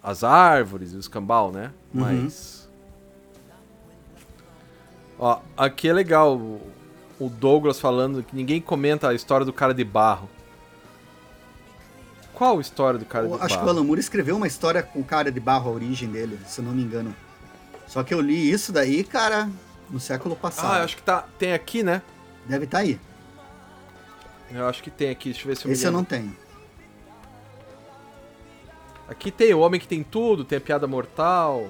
as 0.04 0.24
árvores 0.24 0.94
e 0.94 0.96
os 0.96 1.08
cambal, 1.08 1.52
né? 1.52 1.72
Uhum. 1.94 2.02
Mas 2.02 2.62
Ó, 5.20 5.40
aqui 5.56 5.88
é 5.88 5.94
legal 5.94 6.36
o- 6.36 7.30
Douglas 7.30 7.80
falando 7.80 8.24
que 8.24 8.36
ninguém 8.36 8.60
comenta 8.60 9.08
a 9.10 9.14
história 9.14 9.46
do 9.46 9.54
cara 9.54 9.74
de 9.76 9.84
barro. 9.84 10.28
Qual 12.34 12.58
a 12.58 12.62
história 12.62 12.98
do 12.98 13.06
cara 13.06 13.28
Eu 13.28 13.38
de 13.38 13.44
acho 13.44 13.48
que 13.50 13.54
o 13.54 13.58
barro? 13.58 13.70
Alan 13.70 13.84
Moore 13.84 14.00
escreveu 14.00 14.36
uma 14.36 14.48
história 14.48 14.82
com 14.82 15.00
o 15.00 15.04
cara 15.04 15.32
de 15.32 15.40
barro, 15.40 15.70
a 15.70 15.74
origem 15.74 16.10
dele, 16.10 16.40
se 16.48 16.60
eu 16.60 16.66
não 16.66 16.72
me 16.72 16.82
engano. 16.82 17.16
Só 17.86 18.02
que 18.04 18.12
eu 18.12 18.20
li 18.20 18.50
isso 18.52 18.72
daí, 18.72 19.04
cara, 19.04 19.48
no 19.92 20.00
século 20.00 20.36
passado. 20.36 20.74
Ah, 20.74 20.84
acho 20.84 20.96
que 20.96 21.04
tá, 21.04 21.26
tem 21.38 21.54
aqui, 21.54 21.84
né? 21.84 22.02
Deve 22.48 22.66
estar 22.66 22.80
aí. 22.80 23.00
Eu 24.50 24.68
acho 24.68 24.82
que 24.82 24.90
tem 24.90 25.12
aqui, 25.12 25.30
deixa 25.30 25.44
eu 25.44 25.48
ver 25.50 25.56
se 25.58 25.66
eu 25.68 25.72
Esse 25.72 25.86
eu 25.86 25.92
não 25.92 26.04
tenho. 26.04 26.36
Aqui 29.08 29.32
tem 29.32 29.54
o 29.54 29.60
Homem 29.60 29.80
que 29.80 29.88
tem 29.88 30.04
tudo, 30.04 30.46
tem 30.46 30.58
a 30.58 30.62
Piada 30.62 30.88
Mortal. 30.88 31.70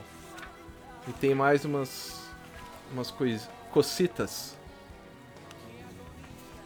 E 1.08 1.14
tem 1.14 1.34
mais 1.34 1.66
umas. 1.66 2.22
umas 2.94 3.10
coisas. 3.10 3.50
cocitas. 3.72 4.56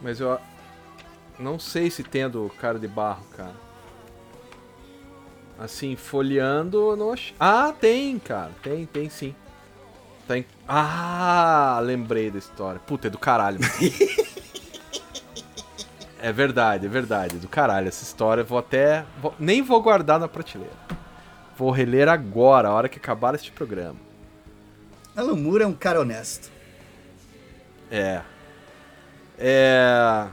Mas 0.00 0.20
eu. 0.20 0.38
Não 1.38 1.58
sei 1.58 1.90
se 1.90 2.02
tem 2.02 2.28
do 2.28 2.50
cara 2.58 2.78
de 2.78 2.88
barro, 2.88 3.24
cara. 3.36 3.54
Assim, 5.58 5.96
folheando, 5.96 6.94
não 6.96 7.12
ach... 7.12 7.32
Ah, 7.40 7.72
tem, 7.78 8.18
cara. 8.18 8.52
Tem, 8.62 8.84
tem 8.84 9.08
sim. 9.08 9.34
Tem. 10.28 10.44
Ah, 10.68 11.78
lembrei 11.82 12.30
da 12.30 12.38
história. 12.38 12.80
Puta, 12.80 13.06
é 13.06 13.10
do 13.10 13.18
caralho. 13.18 13.58
é 16.28 16.32
verdade, 16.32 16.86
é 16.86 16.88
verdade. 16.88 17.36
Do 17.36 17.48
caralho. 17.48 17.88
Essa 17.88 18.02
história 18.02 18.40
eu 18.42 18.46
vou 18.46 18.58
até. 18.58 19.04
vou- 19.20 19.34
Nem 19.38 19.62
vou 19.62 19.80
guardar 19.82 20.18
na 20.18 20.26
prateleira. 20.28 20.74
Vou 21.56 21.70
reler 21.70 22.08
agora, 22.08 22.68
a 22.68 22.72
hora 22.72 22.88
que 22.88 22.98
acabar 22.98 23.34
este 23.34 23.50
programa. 23.52 23.96
Alan 25.16 25.36
Moore 25.36 25.62
é 25.62 25.66
um 25.66 25.72
cara 25.72 26.00
honesto. 26.00 26.50
É. 27.90 28.20
É. 29.38 30.26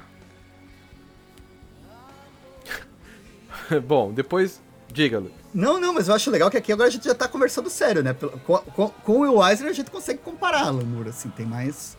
Bom, 3.87 4.11
depois. 4.11 4.61
Diga, 4.91 5.19
Lu. 5.19 5.31
Não, 5.53 5.79
não, 5.79 5.93
mas 5.93 6.07
eu 6.07 6.15
acho 6.15 6.29
legal 6.31 6.49
que 6.51 6.57
aqui 6.57 6.71
agora 6.71 6.87
a 6.87 6.91
gente 6.91 7.05
já 7.05 7.15
tá 7.15 7.27
conversando 7.27 7.69
sério, 7.69 8.03
né? 8.03 8.13
Com, 8.13 8.57
com- 8.57 8.89
com 8.89 9.11
o 9.13 9.19
Will 9.19 9.43
Eisner 9.47 9.69
a 9.69 9.73
gente 9.73 9.89
consegue 9.91 10.19
comparar 10.19 10.61
Alan 10.67 10.83
Moore, 10.83 11.09
assim, 11.09 11.29
tem 11.29 11.45
mais... 11.45 11.97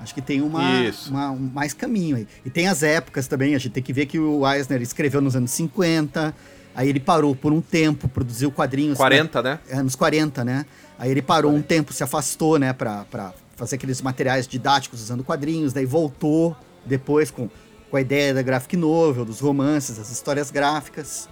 Acho 0.00 0.14
que 0.14 0.22
tem 0.22 0.40
uma, 0.40 0.62
uma, 1.08 1.30
um 1.30 1.50
mais 1.52 1.74
caminho 1.74 2.16
aí. 2.16 2.26
E 2.44 2.48
tem 2.48 2.66
as 2.66 2.82
épocas 2.82 3.28
também, 3.28 3.54
a 3.54 3.58
gente 3.58 3.72
tem 3.72 3.82
que 3.82 3.92
ver 3.92 4.06
que 4.06 4.18
o 4.18 4.50
Eisner 4.50 4.80
escreveu 4.80 5.20
nos 5.20 5.36
anos 5.36 5.50
50, 5.50 6.34
aí 6.74 6.88
ele 6.88 7.00
parou 7.00 7.36
por 7.36 7.52
um 7.52 7.60
tempo, 7.60 8.08
produziu 8.08 8.50
quadrinhos. 8.50 8.96
40, 8.96 9.42
né? 9.42 9.58
É, 9.68 9.76
anos 9.76 9.94
40, 9.94 10.42
né? 10.42 10.64
Aí 10.98 11.10
ele 11.10 11.20
parou 11.20 11.50
40. 11.50 11.58
um 11.58 11.62
tempo, 11.62 11.92
se 11.92 12.02
afastou, 12.02 12.58
né, 12.58 12.72
pra, 12.72 13.04
pra 13.10 13.34
fazer 13.56 13.76
aqueles 13.76 14.00
materiais 14.00 14.46
didáticos 14.46 15.02
usando 15.02 15.22
quadrinhos, 15.22 15.74
daí 15.74 15.84
voltou 15.84 16.56
depois 16.84 17.30
com, 17.30 17.50
com 17.90 17.96
a 17.96 18.00
ideia 18.00 18.32
da 18.32 18.40
graphic 18.40 18.76
novel, 18.76 19.26
dos 19.26 19.40
romances, 19.40 19.98
das 19.98 20.10
histórias 20.10 20.50
gráficas. 20.50 21.28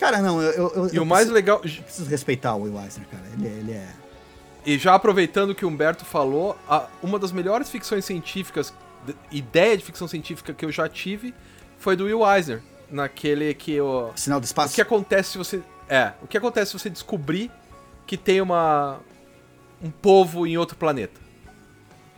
Cara, 0.00 0.22
não, 0.22 0.40
eu. 0.40 0.52
eu, 0.52 0.86
eu 0.86 0.94
e 0.94 0.98
o 0.98 1.04
mais 1.04 1.28
legal. 1.28 1.60
Eu 1.62 1.82
preciso 1.82 2.08
respeitar 2.08 2.54
o 2.54 2.62
Will 2.62 2.80
Eisner, 2.80 3.06
cara. 3.08 3.24
Ele, 3.34 3.46
ele 3.46 3.72
é. 3.72 3.88
E 4.64 4.78
já 4.78 4.94
aproveitando 4.94 5.54
que 5.54 5.64
o 5.64 5.68
Humberto 5.68 6.04
falou, 6.04 6.56
a, 6.68 6.86
uma 7.02 7.18
das 7.18 7.32
melhores 7.32 7.70
ficções 7.70 8.04
científicas, 8.04 8.72
de, 9.06 9.14
ideia 9.30 9.76
de 9.76 9.84
ficção 9.84 10.08
científica 10.08 10.52
que 10.52 10.64
eu 10.64 10.72
já 10.72 10.88
tive 10.88 11.34
foi 11.78 11.96
do 11.96 12.04
Will 12.04 12.26
Eisner. 12.26 12.62
Naquele 12.90 13.52
que 13.54 13.78
o. 13.80 14.10
Sinal 14.16 14.40
do 14.40 14.44
espaço? 14.44 14.72
O 14.72 14.74
que 14.74 14.80
acontece 14.80 15.32
se 15.32 15.38
você. 15.38 15.62
É, 15.88 16.12
o 16.22 16.26
que 16.26 16.38
acontece 16.38 16.70
se 16.70 16.78
você 16.78 16.88
descobrir 16.88 17.50
que 18.06 18.16
tem 18.16 18.40
uma. 18.40 19.00
um 19.82 19.90
povo 19.90 20.46
em 20.46 20.56
outro 20.56 20.76
planeta? 20.76 21.20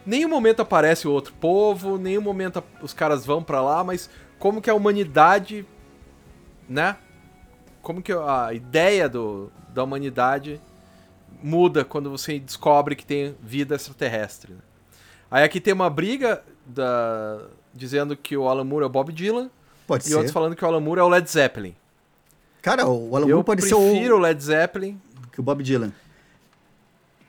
Nenhum 0.07 0.29
momento 0.29 0.63
aparece 0.63 1.07
o 1.07 1.13
outro 1.13 1.35
povo, 1.35 1.99
nenhum 1.99 2.23
momento 2.23 2.63
os 2.81 2.95
caras 2.95 3.27
vão 3.27 3.43
para 3.43 3.61
lá, 3.61 3.85
mas 3.85 4.09
como 4.39 4.63
que 4.63 4.71
a 4.71 4.75
humanidade, 4.75 5.67
né? 6.69 6.97
Como 7.83 8.01
que 8.01 8.13
a 8.13 8.55
ideia 8.55 9.09
do, 9.09 9.53
da 9.69 9.85
humanidade 9.85 10.61
muda 11.43 11.85
quando 11.85 12.11
você 12.11 12.39
descobre 12.39 12.95
que 12.95 13.05
tem 13.05 13.35
vida 13.43 13.75
extraterrestre. 13.75 14.53
Né? 14.53 14.61
Aí 15.31 15.45
aqui 15.45 15.61
tem 15.61 15.73
uma 15.73 15.89
briga 15.89 16.43
da, 16.67 17.47
dizendo 17.75 18.17
que 18.17 18.37
o 18.37 18.49
Alan 18.49 18.65
Moore 18.65 18.85
é 18.85 18.87
o 18.87 18.91
Bob 18.91 19.13
Dylan 19.13 19.51
Pode 19.87 20.05
e 20.05 20.09
ser. 20.09 20.15
outros 20.15 20.33
falando 20.33 20.55
que 20.55 20.65
o 20.65 20.69
Alan 20.69 20.81
Moore 20.81 21.01
é 21.01 21.03
o 21.03 21.09
Led 21.09 21.29
Zeppelin. 21.29 21.75
Cara, 22.63 22.87
o 22.87 23.17
Alan 23.17 23.27
Moore 23.27 23.45
pode 23.45 23.63
ser 23.63 23.75
o... 23.75 23.81
Eu 23.81 23.91
prefiro 23.91 24.17
o 24.17 24.19
Led 24.19 24.43
Zeppelin. 24.43 25.01
Que 25.33 25.41
o 25.41 25.43
Bob 25.43 25.63
Dylan. 25.63 25.93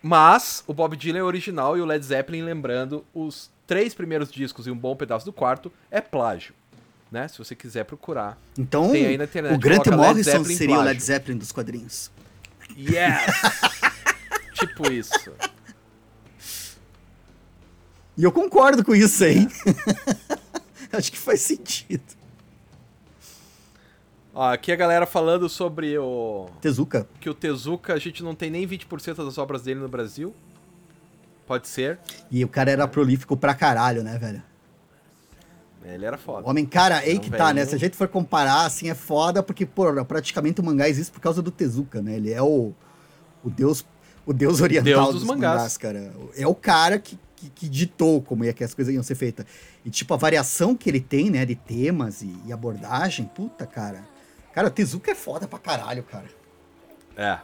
Mas 0.02 0.64
o 0.68 0.74
Bob 0.74 0.98
Dylan 0.98 1.20
é 1.20 1.24
original 1.24 1.78
e 1.78 1.82
o 1.82 1.86
Led 1.86 2.04
Zeppelin, 2.04 2.42
lembrando, 2.42 3.06
os 3.14 3.50
três 3.68 3.94
primeiros 3.94 4.32
discos 4.32 4.68
e 4.68 4.72
um 4.72 4.78
bom 4.78 4.96
pedaço 4.96 5.26
do 5.26 5.32
quarto 5.32 5.72
é 5.90 6.02
plágio. 6.02 6.54
Né? 7.12 7.28
Se 7.28 7.38
você 7.38 7.56
quiser 7.56 7.84
procurar. 7.84 8.38
Então, 8.58 8.96
internet, 8.96 9.54
o 9.54 9.58
Grant 9.60 9.88
Morrison 9.88 10.44
seria 10.44 10.80
o 10.80 10.82
Led 10.82 11.02
Zeppelin 11.02 11.38
dos 11.38 11.52
quadrinhos. 11.52 12.12
Yes! 12.78 13.82
tipo 14.62 14.92
isso. 14.92 15.12
E 18.18 18.24
eu 18.24 18.32
concordo 18.32 18.84
com 18.84 18.94
isso 18.94 19.24
aí. 19.24 19.48
Acho 20.92 21.12
que 21.12 21.18
faz 21.18 21.42
sentido. 21.42 22.04
Ó, 24.34 24.52
aqui 24.52 24.72
a 24.72 24.76
galera 24.76 25.06
falando 25.06 25.50
sobre 25.50 25.98
o. 25.98 26.50
Tezuka. 26.62 27.08
Que 27.20 27.30
o 27.30 27.34
Tezuka, 27.34 27.94
a 27.94 27.98
gente 27.98 28.22
não 28.22 28.36
tem 28.36 28.52
nem 28.52 28.68
20% 28.68 29.26
das 29.26 29.38
obras 29.38 29.64
dele 29.64 29.80
no 29.80 29.90
Brasil. 29.90 30.36
Pode 31.48 31.68
ser. 31.68 32.00
E 32.30 32.44
o 32.46 32.48
cara 32.48 32.70
era 32.70 32.88
prolífico 32.88 33.36
pra 33.36 33.54
caralho, 33.54 34.04
né, 34.04 34.18
velho? 34.18 34.44
Ele 35.84 36.06
era 36.06 36.18
foda. 36.18 36.46
O 36.46 36.50
homem, 36.50 36.66
cara, 36.66 37.00
aí 37.00 37.18
que 37.18 37.32
tá, 37.32 37.54
né? 37.54 37.66
Se 37.66 37.74
a 37.74 37.78
gente 37.80 37.98
for 37.98 38.08
comparar, 38.08 38.66
assim, 38.66 38.90
é 38.90 38.94
foda, 38.94 39.42
porque, 39.42 39.66
pô, 39.66 39.84
praticamente 40.06 40.62
o 40.62 40.64
mangá 40.64 40.88
existe 40.88 41.12
por 41.12 41.20
causa 41.20 41.42
do 41.42 41.50
Tezuka, 41.50 42.02
né? 42.02 42.18
Ele 42.18 42.32
é 42.32 42.42
o, 42.42 42.72
o 43.44 43.50
deus 43.50 43.84
o 44.26 44.34
deus 44.34 44.62
oriental 44.62 44.84
deus 44.84 45.06
dos, 45.08 45.16
dos 45.22 45.24
mangás. 45.24 45.56
mangás. 45.56 45.78
cara. 45.78 46.12
É 46.36 46.48
o 46.48 46.56
cara 46.56 47.00
que, 47.00 47.18
que, 47.36 47.50
que, 47.50 47.70
ditou 47.70 48.22
como 48.22 48.44
é 48.44 48.54
que 48.54 48.64
as 48.64 48.74
coisas 48.74 48.94
iam 48.94 49.04
ser 49.04 49.16
feitas. 49.16 49.46
E, 49.84 49.90
tipo, 49.90 50.14
a 50.14 50.18
variação 50.18 50.76
que 50.76 50.90
ele 50.90 51.00
tem, 51.00 51.30
né, 51.30 51.46
de 51.46 51.56
temas 51.56 52.22
e, 52.22 52.34
e 52.46 52.54
abordagem, 52.54 53.26
puta, 53.26 53.66
cara. 53.66 54.04
Cara, 54.54 54.68
o 54.68 54.72
Tezuka 54.72 55.12
é 55.12 55.16
foda 55.16 55.48
pra 55.48 55.58
caralho, 55.58 56.04
cara. 56.04 56.30
É. 57.16 57.38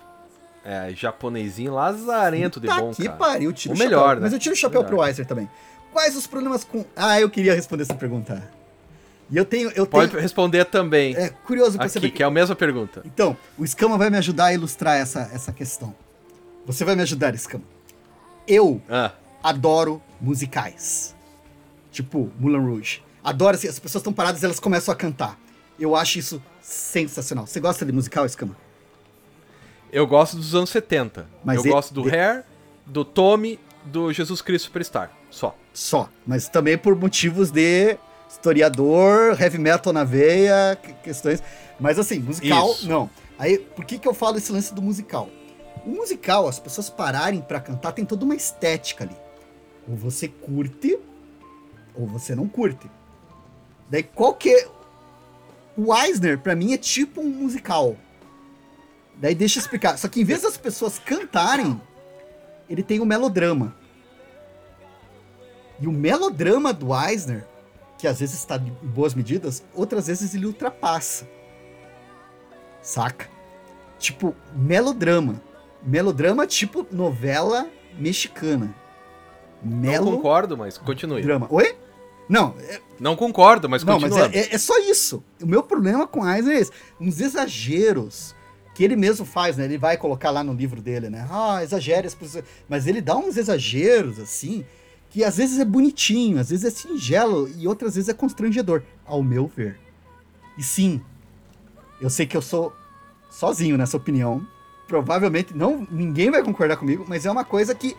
É, 0.63 0.93
japonesinho 0.93 1.73
lazarento 1.73 2.59
puta 2.59 2.73
de 2.73 2.81
bom, 2.81 2.91
que 2.91 3.05
cara. 3.05 3.17
pariu, 3.17 3.53
tiro 3.53 3.73
o 3.73 3.77
melhor, 3.77 4.15
né? 4.15 4.23
Mas 4.23 4.33
eu 4.33 4.39
tiro 4.39 4.53
o 4.53 4.57
chapéu 4.57 4.81
melhor. 4.81 4.89
pro 4.89 4.99
Weiser 4.99 5.25
também. 5.25 5.49
Quais 5.93 6.15
os 6.15 6.27
problemas 6.27 6.63
com... 6.63 6.83
Ah, 6.95 7.19
eu 7.19 7.29
queria 7.29 7.55
responder 7.55 7.83
essa 7.83 7.95
pergunta. 7.95 8.43
E 9.29 9.37
eu 9.37 9.45
tenho. 9.45 9.69
Eu 9.71 9.85
Pode 9.85 10.11
tenho... 10.11 10.21
responder 10.21 10.65
também. 10.65 11.15
É 11.15 11.29
curioso 11.29 11.77
pra 11.77 11.85
Aqui, 11.85 11.93
saber. 11.93 12.09
Que... 12.09 12.17
que 12.17 12.23
é 12.23 12.25
a 12.25 12.31
mesma 12.31 12.55
pergunta. 12.55 13.01
Então, 13.05 13.35
o 13.57 13.65
Escama 13.65 13.97
vai 13.97 14.09
me 14.09 14.17
ajudar 14.17 14.45
a 14.45 14.53
ilustrar 14.53 14.97
essa, 14.97 15.29
essa 15.33 15.51
questão. 15.51 15.93
Você 16.67 16.83
vai 16.83 16.97
me 16.97 17.01
ajudar, 17.01 17.33
Escama. 17.33 17.63
Eu 18.45 18.81
ah. 18.89 19.13
adoro 19.41 20.01
musicais. 20.19 21.15
Tipo, 21.91 22.29
Moulin 22.37 22.59
Rouge. 22.59 23.01
Adoro, 23.23 23.55
assim, 23.55 23.69
as 23.69 23.79
pessoas 23.79 24.01
estão 24.01 24.11
paradas 24.11 24.41
e 24.41 24.45
elas 24.45 24.59
começam 24.59 24.93
a 24.93 24.95
cantar. 24.95 25.39
Eu 25.79 25.95
acho 25.95 26.19
isso 26.19 26.43
sensacional. 26.61 27.47
Você 27.47 27.61
gosta 27.61 27.85
de 27.85 27.93
musical, 27.93 28.25
Escama? 28.25 28.55
Eu 29.93 30.05
gosto 30.05 30.35
dos 30.35 30.53
anos 30.53 30.69
70. 30.69 31.25
Mas 31.41 31.59
eu 31.59 31.63
ele, 31.63 31.71
gosto 31.71 31.93
do 31.93 32.03
de... 32.03 32.09
Hair, 32.09 32.43
do 32.85 33.05
Tommy, 33.05 33.57
do 33.85 34.11
Jesus 34.11 34.41
Cristo 34.41 34.65
Superstar. 34.65 35.09
Só. 35.31 35.55
Só. 35.73 36.09
Mas 36.25 36.49
também 36.49 36.77
por 36.77 36.97
motivos 36.97 37.49
de 37.49 37.97
historiador, 38.29 39.41
heavy 39.41 39.57
metal 39.57 39.93
na 39.93 40.03
veia, 40.03 40.77
questões. 41.01 41.41
Mas 41.79 41.97
assim, 41.97 42.19
musical, 42.19 42.71
Isso. 42.71 42.89
não. 42.89 43.09
Aí, 43.39 43.57
por 43.57 43.85
que, 43.85 43.97
que 43.97 44.07
eu 44.07 44.13
falo 44.13 44.37
esse 44.37 44.51
lance 44.51 44.73
do 44.73 44.81
musical? 44.81 45.29
O 45.87 45.89
musical, 45.89 46.49
as 46.49 46.59
pessoas 46.59 46.89
pararem 46.89 47.39
para 47.39 47.61
cantar, 47.61 47.93
tem 47.93 48.03
toda 48.03 48.25
uma 48.25 48.35
estética 48.35 49.05
ali. 49.05 49.15
Ou 49.87 49.95
você 49.95 50.27
curte, 50.27 50.99
ou 51.95 52.05
você 52.05 52.35
não 52.35 52.45
curte. 52.45 52.91
Daí 53.89 54.03
qual 54.03 54.33
que 54.33 54.49
é... 54.49 54.67
O 55.77 55.95
Eisner, 55.95 56.37
pra 56.39 56.57
mim, 56.57 56.73
é 56.73 56.77
tipo 56.77 57.21
um 57.21 57.29
musical. 57.29 57.95
Daí 59.15 59.33
deixa 59.33 59.59
eu 59.59 59.61
explicar. 59.61 59.97
Só 59.97 60.09
que 60.09 60.19
em 60.19 60.25
vez 60.25 60.41
das 60.41 60.57
pessoas 60.57 60.99
cantarem, 60.99 61.81
ele 62.69 62.83
tem 62.83 62.99
o 62.99 63.05
melodrama. 63.05 63.73
E 65.79 65.87
o 65.87 65.91
melodrama 65.93 66.73
do 66.73 66.93
Eisner, 66.93 67.47
que 67.97 68.09
às 68.09 68.19
vezes 68.19 68.39
está 68.39 68.57
em 68.57 68.71
boas 68.89 69.13
medidas, 69.13 69.63
outras 69.73 70.07
vezes 70.07 70.35
ele 70.35 70.47
ultrapassa. 70.47 71.25
Saca? 72.81 73.29
Tipo, 73.97 74.35
melodrama. 74.53 75.46
Melodrama 75.87 76.45
tipo 76.45 76.85
novela 76.91 77.69
mexicana. 77.97 78.75
Melo... 79.63 80.05
Não 80.05 80.17
concordo, 80.17 80.57
mas 80.57 80.77
continue. 80.77 81.21
Drama. 81.21 81.47
Oi? 81.49 81.75
Não. 82.27 82.53
É... 82.59 82.81
Não 82.99 83.15
concordo, 83.15 83.69
mas 83.69 83.83
Não, 83.83 83.93
continue. 83.93 84.19
mas 84.19 84.33
é, 84.33 84.39
é, 84.39 84.55
é, 84.55 84.57
só 84.57 84.77
isso. 84.79 85.23
O 85.41 85.45
meu 85.45 85.63
problema 85.63 86.05
com 86.05 86.27
Eisner 86.27 86.57
é 86.57 86.59
esse. 86.59 86.71
Uns 86.99 87.21
exageros 87.21 88.35
que 88.75 88.83
ele 88.83 88.95
mesmo 88.97 89.25
faz, 89.25 89.55
né? 89.55 89.63
Ele 89.63 89.77
vai 89.77 89.97
colocar 89.97 90.29
lá 90.29 90.43
no 90.43 90.53
livro 90.53 90.81
dele, 90.81 91.09
né? 91.09 91.25
Ah, 91.31 91.63
exagere. 91.63 92.09
Mas 92.67 92.85
ele 92.85 93.01
dá 93.01 93.15
uns 93.15 93.37
exageros, 93.37 94.19
assim, 94.19 94.65
que 95.09 95.23
às 95.23 95.37
vezes 95.37 95.57
é 95.57 95.65
bonitinho, 95.65 96.37
às 96.37 96.49
vezes 96.49 96.65
é 96.65 96.69
singelo 96.69 97.49
e 97.57 97.67
outras 97.67 97.95
vezes 97.95 98.09
é 98.09 98.13
constrangedor, 98.13 98.83
ao 99.05 99.23
meu 99.23 99.47
ver. 99.47 99.79
E 100.57 100.63
sim, 100.63 101.01
eu 102.01 102.09
sei 102.09 102.25
que 102.25 102.35
eu 102.35 102.41
sou 102.41 102.73
sozinho 103.29 103.77
nessa 103.77 103.95
opinião. 103.95 104.45
Provavelmente 104.87 105.55
não 105.55 105.85
ninguém 105.91 106.31
vai 106.31 106.41
concordar 106.41 106.77
comigo, 106.77 107.05
mas 107.07 107.25
é 107.25 107.31
uma 107.31 107.43
coisa 107.43 107.75
que 107.75 107.95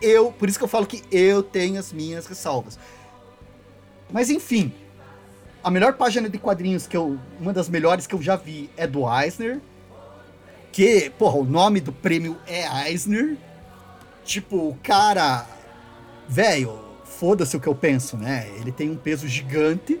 eu, 0.00 0.30
por 0.32 0.48
isso 0.48 0.58
que 0.58 0.64
eu 0.64 0.68
falo 0.68 0.86
que 0.86 1.02
eu 1.10 1.42
tenho 1.42 1.78
as 1.78 1.92
minhas 1.92 2.26
ressalvas. 2.26 2.78
Mas 4.10 4.30
enfim, 4.30 4.72
a 5.62 5.70
melhor 5.70 5.94
página 5.94 6.28
de 6.28 6.38
quadrinhos 6.38 6.86
que 6.86 6.96
eu, 6.96 7.18
uma 7.40 7.52
das 7.52 7.68
melhores 7.68 8.06
que 8.06 8.14
eu 8.14 8.22
já 8.22 8.36
vi 8.36 8.70
é 8.76 8.86
do 8.86 9.02
Eisner, 9.10 9.60
que, 10.70 11.10
porra, 11.18 11.38
o 11.38 11.44
nome 11.44 11.80
do 11.80 11.92
prêmio 11.92 12.36
é 12.46 12.88
Eisner. 12.88 13.36
Tipo, 14.24 14.68
o 14.68 14.78
cara 14.82 15.46
velho, 16.28 16.78
foda-se 17.04 17.56
o 17.56 17.60
que 17.60 17.66
eu 17.66 17.74
penso, 17.74 18.16
né? 18.16 18.48
Ele 18.60 18.70
tem 18.70 18.90
um 18.90 18.96
peso 18.96 19.26
gigante, 19.26 19.98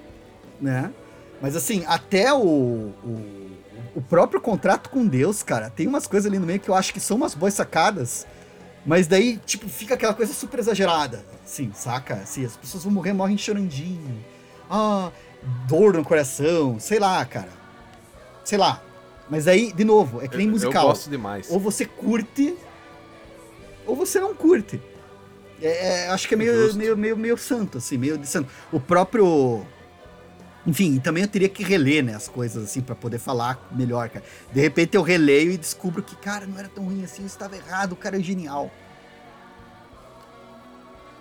né? 0.60 0.92
Mas 1.40 1.56
assim, 1.56 1.84
até 1.86 2.32
o, 2.32 2.38
o, 2.38 3.50
o, 3.98 4.02
próprio 4.02 4.40
contrato 4.40 4.90
com 4.90 5.06
Deus, 5.06 5.42
cara, 5.42 5.70
tem 5.70 5.86
umas 5.86 6.06
coisas 6.06 6.30
ali 6.30 6.38
no 6.38 6.46
meio 6.46 6.60
que 6.60 6.68
eu 6.68 6.74
acho 6.74 6.92
que 6.92 7.00
são 7.00 7.16
umas 7.16 7.34
boas 7.34 7.54
sacadas. 7.54 8.26
Mas 8.86 9.06
daí, 9.06 9.36
tipo, 9.44 9.68
fica 9.68 9.94
aquela 9.94 10.14
coisa 10.14 10.32
super 10.32 10.58
exagerada. 10.58 11.24
Sim, 11.44 11.72
saca? 11.74 12.14
Assim, 12.14 12.44
as 12.44 12.56
pessoas 12.56 12.84
vão 12.84 12.92
morrer, 12.92 13.12
morrem 13.12 13.36
chorandinho. 13.36 14.24
Ah, 14.70 15.10
dor 15.66 15.94
no 15.94 16.04
coração, 16.04 16.78
sei 16.78 16.98
lá, 16.98 17.24
cara. 17.24 17.50
Sei 18.44 18.56
lá. 18.56 18.82
Mas 19.28 19.46
aí, 19.46 19.72
de 19.72 19.84
novo, 19.84 20.22
é 20.22 20.28
que 20.28 20.36
nem 20.36 20.46
eu, 20.46 20.52
musical. 20.52 20.84
Eu 20.84 20.88
gosto 20.88 21.10
demais. 21.10 21.50
Ou 21.50 21.60
você 21.60 21.84
curte, 21.84 22.56
ou 23.86 23.94
você 23.94 24.20
não 24.20 24.34
curte. 24.34 24.80
É, 25.60 26.06
é, 26.06 26.08
acho 26.08 26.28
que 26.28 26.34
é 26.34 26.36
meio, 26.36 26.74
meio, 26.74 26.96
meio, 26.96 27.16
meio 27.16 27.36
santo, 27.36 27.78
assim, 27.78 27.98
meio 27.98 28.16
de 28.16 28.26
santo. 28.26 28.48
O 28.72 28.78
próprio. 28.78 29.66
Enfim, 30.68 30.98
também 30.98 31.22
eu 31.22 31.28
teria 31.28 31.48
que 31.48 31.62
reler, 31.62 32.04
né, 32.04 32.14
as 32.14 32.28
coisas, 32.28 32.62
assim, 32.62 32.82
para 32.82 32.94
poder 32.94 33.18
falar 33.18 33.58
melhor, 33.72 34.10
cara. 34.10 34.22
De 34.52 34.60
repente 34.60 34.98
eu 34.98 35.02
releio 35.02 35.50
e 35.50 35.56
descubro 35.56 36.02
que, 36.02 36.14
cara, 36.14 36.46
não 36.46 36.58
era 36.58 36.68
tão 36.68 36.84
ruim 36.84 37.02
assim, 37.02 37.22
eu 37.22 37.26
estava 37.26 37.56
errado, 37.56 37.92
o 37.92 37.96
cara 37.96 38.18
é 38.18 38.20
genial. 38.20 38.70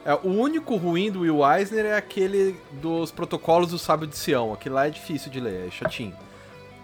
É, 0.04 0.14
o 0.16 0.28
único 0.28 0.76
ruim 0.76 1.10
do 1.10 1.22
Will 1.22 1.40
Eisner 1.50 1.86
é 1.86 1.96
aquele 1.96 2.60
dos 2.82 3.10
protocolos 3.10 3.72
do 3.72 3.80
Sábio 3.80 4.06
de 4.06 4.18
Sião. 4.18 4.52
Aquilo 4.52 4.76
lá 4.76 4.88
é 4.88 4.90
difícil 4.90 5.32
de 5.32 5.40
ler, 5.40 5.68
é 5.68 5.72
chatinho. 5.72 6.14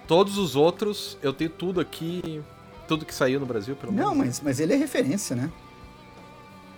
Todos 0.08 0.38
os 0.38 0.56
outros, 0.56 1.18
eu 1.22 1.34
tenho 1.34 1.50
tudo 1.50 1.82
aqui, 1.82 2.42
tudo 2.88 3.06
que 3.06 3.14
saiu 3.14 3.42
no 3.42 3.46
Brasil, 3.46 3.76
pelo 3.76 3.92
menos. 3.92 4.08
Não, 4.08 4.16
mas, 4.16 4.40
mas 4.40 4.62
ele 4.62 4.72
é 4.72 4.78
referência, 4.78 5.36
né? 5.36 5.52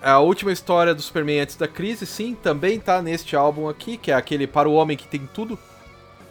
A 0.01 0.17
última 0.17 0.51
história 0.51 0.95
do 0.95 1.01
Superman 1.03 1.41
antes 1.41 1.55
da 1.55 1.67
crise, 1.67 2.07
sim, 2.07 2.35
também 2.35 2.79
tá 2.79 3.03
neste 3.03 3.35
álbum 3.35 3.69
aqui, 3.69 3.97
que 3.97 4.09
é 4.09 4.15
aquele 4.15 4.47
Para 4.47 4.67
o 4.67 4.73
Homem 4.73 4.97
que 4.97 5.07
tem 5.07 5.29
tudo. 5.31 5.59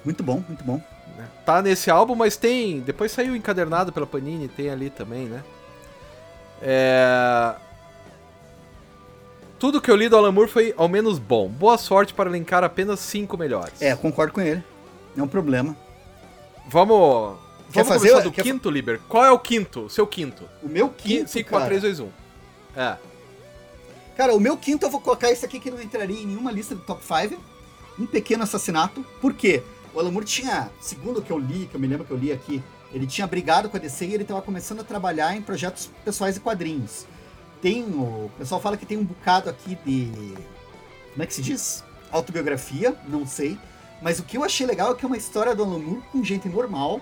Muito 0.05 0.23
bom, 0.23 0.43
muito 0.47 0.63
bom. 0.65 0.81
né? 1.17 1.29
Tá 1.47 1.63
nesse 1.63 1.91
álbum, 1.91 2.15
mas 2.15 2.37
tem. 2.37 2.81
Depois 2.81 3.11
saiu 3.13 3.35
encadernado 3.35 3.93
pela 3.93 4.07
Panini, 4.07 4.49
tem 4.49 4.69
ali 4.71 4.91
também, 4.91 5.27
né? 5.27 5.43
É. 6.63 7.55
Tudo 9.59 9.81
que 9.81 9.91
eu 9.91 9.97
li 9.97 10.09
do 10.09 10.17
Alan 10.17 10.33
Moore 10.33 10.51
foi 10.51 10.75
ao 10.77 10.89
menos 10.89 11.19
bom. 11.19 11.49
Boa 11.49 11.79
sorte 11.79 12.13
para 12.13 12.29
elencar 12.29 12.63
apenas 12.65 13.01
cinco 13.01 13.37
melhores. 13.39 13.81
É, 13.81 13.95
concordo 13.97 14.33
com 14.33 14.41
ele. 14.41 14.63
Não 15.17 15.23
é 15.25 15.27
um 15.27 15.31
problema. 15.31 15.77
Vamos. 16.69 17.39
Quer 17.73 17.83
Vamos 17.83 17.89
fazer- 17.89 18.09
começar 18.11 18.25
do 18.29 18.33
quer 18.33 18.43
quinto, 18.43 18.71
Liber? 18.71 19.01
Qual 19.09 19.25
é 19.25 19.31
o 19.31 19.39
quinto? 19.39 19.89
Seu 19.89 20.07
quinto? 20.07 20.45
O 20.63 20.69
meu 20.69 20.89
quinto, 20.91 21.31
5, 21.31 21.49
4, 21.51 21.69
cara... 21.69 21.81
3, 21.81 21.99
2, 21.99 22.01
1. 22.01 22.09
É. 22.81 22.97
Cara, 24.17 24.35
o 24.35 24.39
meu 24.41 24.57
quinto 24.57 24.87
eu 24.87 24.91
vou 24.91 25.01
colocar 25.01 25.31
esse 25.31 25.45
aqui 25.45 25.59
que 25.59 25.71
não 25.71 25.81
entraria 25.81 26.23
em 26.23 26.27
nenhuma 26.27 26.53
lista 26.53 26.75
do 26.75 26.83
top 26.83 27.03
5. 27.05 27.41
Um 27.99 28.07
pequeno 28.07 28.43
assassinato. 28.45 29.05
Por 29.21 29.33
quê? 29.35 29.63
O 29.95 30.01
Alan 30.01 30.11
Moore 30.11 30.27
tinha, 30.27 30.71
segundo 30.81 31.21
o 31.21 31.23
que 31.23 31.31
eu 31.31 31.39
li, 31.39 31.67
que 31.67 31.77
eu 31.77 31.81
me 31.81 31.87
lembro 31.87 32.05
que 32.05 32.11
eu 32.11 32.17
li 32.17 32.33
aqui, 32.33 32.61
ele 32.93 33.07
tinha 33.07 33.27
brigado 33.27 33.69
com 33.69 33.77
a 33.77 33.81
DC 33.81 34.07
e 34.07 34.15
ele 34.15 34.25
estava 34.25 34.43
começando 34.43 34.81
a 34.81 34.85
trabalhar 34.85 35.37
em 35.37 35.41
projetos 35.41 35.89
pessoais 36.05 36.37
e 36.37 36.41
quadrinhos. 36.41 37.07
Tem 37.63 37.85
o, 37.85 38.27
o 38.27 38.31
pessoal 38.37 38.61
fala 38.61 38.77
que 38.77 38.85
tem 38.85 38.99
um 38.99 39.05
bocado 39.05 39.49
aqui 39.49 39.79
de 39.87 40.35
como 41.13 41.23
é 41.23 41.27
que 41.27 41.35
se 41.35 41.41
diz? 41.41 41.85
Autobiografia, 42.11 42.97
não 43.07 43.25
sei. 43.25 43.57
Mas 44.03 44.19
o 44.19 44.25
que 44.25 44.37
eu 44.37 44.43
achei 44.43 44.67
legal 44.67 44.93
é 44.93 44.95
que 44.97 45.05
é 45.05 45.07
uma 45.07 45.17
história 45.17 45.55
do 45.55 45.63
Alan 45.63 45.79
Moore 45.79 46.03
com 46.11 46.25
gente 46.25 46.49
normal, 46.49 47.01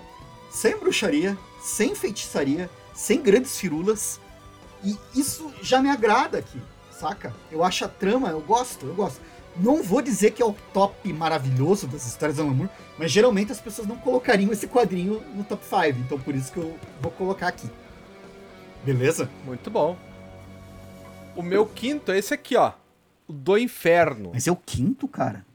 sem 0.51 0.77
bruxaria, 0.77 1.35
sem 1.59 1.95
feitiçaria, 1.95 2.69
sem 2.93 3.21
grandes 3.21 3.57
firulas. 3.57 4.19
E 4.83 4.95
isso 5.15 5.51
já 5.63 5.81
me 5.81 5.89
agrada 5.89 6.37
aqui, 6.37 6.61
saca? 6.91 7.33
Eu 7.51 7.63
acho 7.63 7.85
a 7.85 7.87
trama, 7.87 8.29
eu 8.29 8.41
gosto, 8.41 8.85
eu 8.85 8.93
gosto. 8.93 9.19
Não 9.55 9.83
vou 9.83 10.01
dizer 10.01 10.31
que 10.31 10.41
é 10.41 10.45
o 10.45 10.53
top 10.73 11.11
maravilhoso 11.13 11.87
das 11.87 12.05
histórias 12.05 12.37
do 12.37 12.43
Alan 12.43 12.53
Moore, 12.53 12.71
mas 12.97 13.11
geralmente 13.11 13.51
as 13.51 13.61
pessoas 13.61 13.87
não 13.87 13.97
colocariam 13.97 14.51
esse 14.51 14.67
quadrinho 14.67 15.21
no 15.35 15.43
top 15.43 15.63
5, 15.63 15.99
então 15.99 16.19
por 16.19 16.33
isso 16.33 16.51
que 16.51 16.57
eu 16.57 16.77
vou 17.01 17.11
colocar 17.11 17.47
aqui. 17.47 17.69
Beleza? 18.83 19.29
Muito 19.45 19.69
bom. 19.69 19.97
O 21.35 21.41
meu 21.41 21.65
quinto 21.65 22.11
é 22.11 22.17
esse 22.17 22.33
aqui, 22.33 22.55
ó. 22.55 22.73
O 23.27 23.33
do 23.33 23.57
Inferno. 23.57 24.31
Mas 24.33 24.47
é 24.47 24.51
o 24.51 24.55
quinto, 24.55 25.07
cara. 25.07 25.45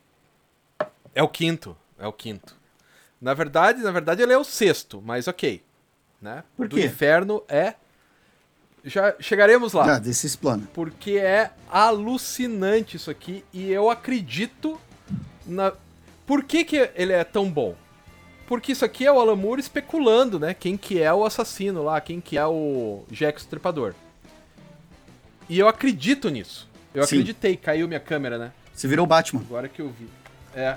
É 1.15 1.23
o 1.23 1.29
quinto. 1.29 1.77
É 1.99 2.07
o 2.07 2.13
quinto. 2.13 2.57
Na 3.21 3.35
verdade, 3.35 3.83
na 3.83 3.91
verdade 3.91 4.23
ele 4.23 4.33
é 4.33 4.39
o 4.39 4.45
sexto, 4.45 5.03
mas 5.05 5.27
ok. 5.27 5.63
Né? 6.23 6.45
Por 6.57 6.69
Do 6.69 6.77
quê? 6.77 6.87
Inferno 6.87 7.43
é. 7.49 7.75
Já 8.89 9.15
chegaremos 9.21 9.73
lá. 9.73 9.85
Já, 9.85 9.99
desse 9.99 10.27
explana. 10.27 10.69
Porque 10.75 11.13
é 11.13 11.51
alucinante 11.71 12.97
isso 12.97 13.11
aqui 13.11 13.45
e 13.53 13.71
eu 13.71 13.91
acredito 13.91 14.81
na. 15.47 15.73
Por 16.27 16.45
que, 16.45 16.65
que 16.65 16.91
ele 16.95 17.13
é 17.13 17.25
tão 17.25 17.51
bom? 17.51 17.75
Porque 18.47 18.73
isso 18.73 18.85
aqui 18.85 19.05
é 19.05 19.13
o 19.13 19.21
Alan 19.21 19.37
Moore 19.37 19.61
especulando, 19.61 20.39
né? 20.39 20.55
Quem 20.55 20.77
que 20.77 21.01
é 21.01 21.13
o 21.13 21.25
assassino 21.25 21.83
lá, 21.83 22.01
quem 22.01 22.21
que 22.21 22.39
é 22.39 22.47
o 22.47 23.05
Jack 23.11 23.41
Stripador. 23.41 23.95
E 25.49 25.59
eu 25.59 25.69
acredito 25.69 26.29
nisso. 26.31 26.69
Eu 26.95 27.03
Sim. 27.05 27.17
acreditei, 27.17 27.57
caiu 27.57 27.87
minha 27.87 28.01
câmera, 28.01 28.39
né? 28.39 28.53
Você 28.75 28.89
virou 28.89 29.07
Batman. 29.07 29.41
Agora 29.41 29.69
que 29.69 29.81
eu 29.83 29.91
vi. 29.91 30.09
É. 30.55 30.77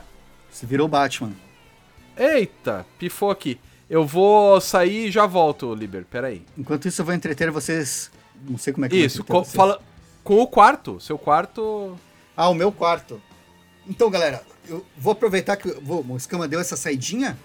Você 0.51 0.65
virou 0.65 0.87
Batman. 0.87 1.31
Eita, 2.17 2.85
pifou 2.99 3.31
aqui. 3.31 3.59
Eu 3.91 4.05
vou 4.05 4.61
sair 4.61 5.07
e 5.07 5.11
já 5.11 5.25
volto, 5.25 5.75
Liber. 5.75 6.05
Pera 6.05 6.27
aí. 6.27 6.45
Enquanto 6.57 6.87
isso, 6.87 7.01
eu 7.01 7.05
vou 7.05 7.13
entreter 7.13 7.51
vocês. 7.51 8.09
Não 8.47 8.57
sei 8.57 8.71
como 8.71 8.85
é 8.85 8.89
que 8.89 8.95
Isso, 8.95 9.21
com, 9.21 9.43
fala, 9.43 9.81
com 10.23 10.39
o 10.39 10.47
quarto. 10.47 10.97
Seu 11.01 11.17
quarto. 11.17 11.99
Ah, 12.37 12.47
o 12.47 12.53
meu 12.53 12.71
quarto. 12.71 13.21
Então, 13.85 14.09
galera, 14.09 14.41
eu 14.69 14.85
vou 14.97 15.11
aproveitar 15.11 15.57
que 15.57 15.67
vou, 15.81 16.05
o 16.07 16.15
Escama 16.15 16.47
deu 16.47 16.61
essa 16.61 16.77
saidinha. 16.77 17.37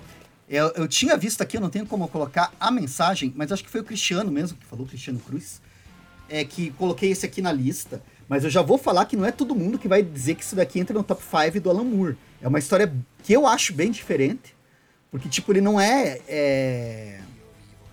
Eu, 0.48 0.68
eu 0.76 0.86
tinha 0.86 1.16
visto 1.16 1.42
aqui, 1.42 1.56
eu 1.56 1.60
não 1.60 1.68
tenho 1.68 1.84
como 1.84 2.06
colocar 2.06 2.52
a 2.60 2.70
mensagem, 2.70 3.32
mas 3.34 3.50
acho 3.50 3.64
que 3.64 3.70
foi 3.70 3.80
o 3.80 3.84
Cristiano 3.84 4.30
mesmo, 4.30 4.56
que 4.56 4.66
falou, 4.66 4.86
Cristiano 4.86 5.18
Cruz, 5.18 5.60
é 6.28 6.44
que 6.44 6.70
coloquei 6.70 7.10
esse 7.10 7.26
aqui 7.26 7.42
na 7.42 7.50
lista. 7.50 8.00
Mas 8.28 8.44
eu 8.44 8.50
já 8.50 8.62
vou 8.62 8.78
falar 8.78 9.06
que 9.06 9.16
não 9.16 9.26
é 9.26 9.32
todo 9.32 9.52
mundo 9.52 9.80
que 9.80 9.88
vai 9.88 10.00
dizer 10.00 10.36
que 10.36 10.44
isso 10.44 10.54
daqui 10.54 10.78
entra 10.78 10.96
no 10.96 11.02
top 11.02 11.20
5 11.20 11.60
do 11.60 11.70
Alan 11.70 11.82
Moore. 11.82 12.16
É 12.40 12.46
uma 12.46 12.60
história 12.60 12.94
que 13.24 13.32
eu 13.32 13.48
acho 13.48 13.72
bem 13.72 13.90
diferente, 13.90 14.55
porque, 15.16 15.30
tipo, 15.30 15.50
ele 15.50 15.62
não 15.62 15.80
é, 15.80 16.20
é... 16.28 17.20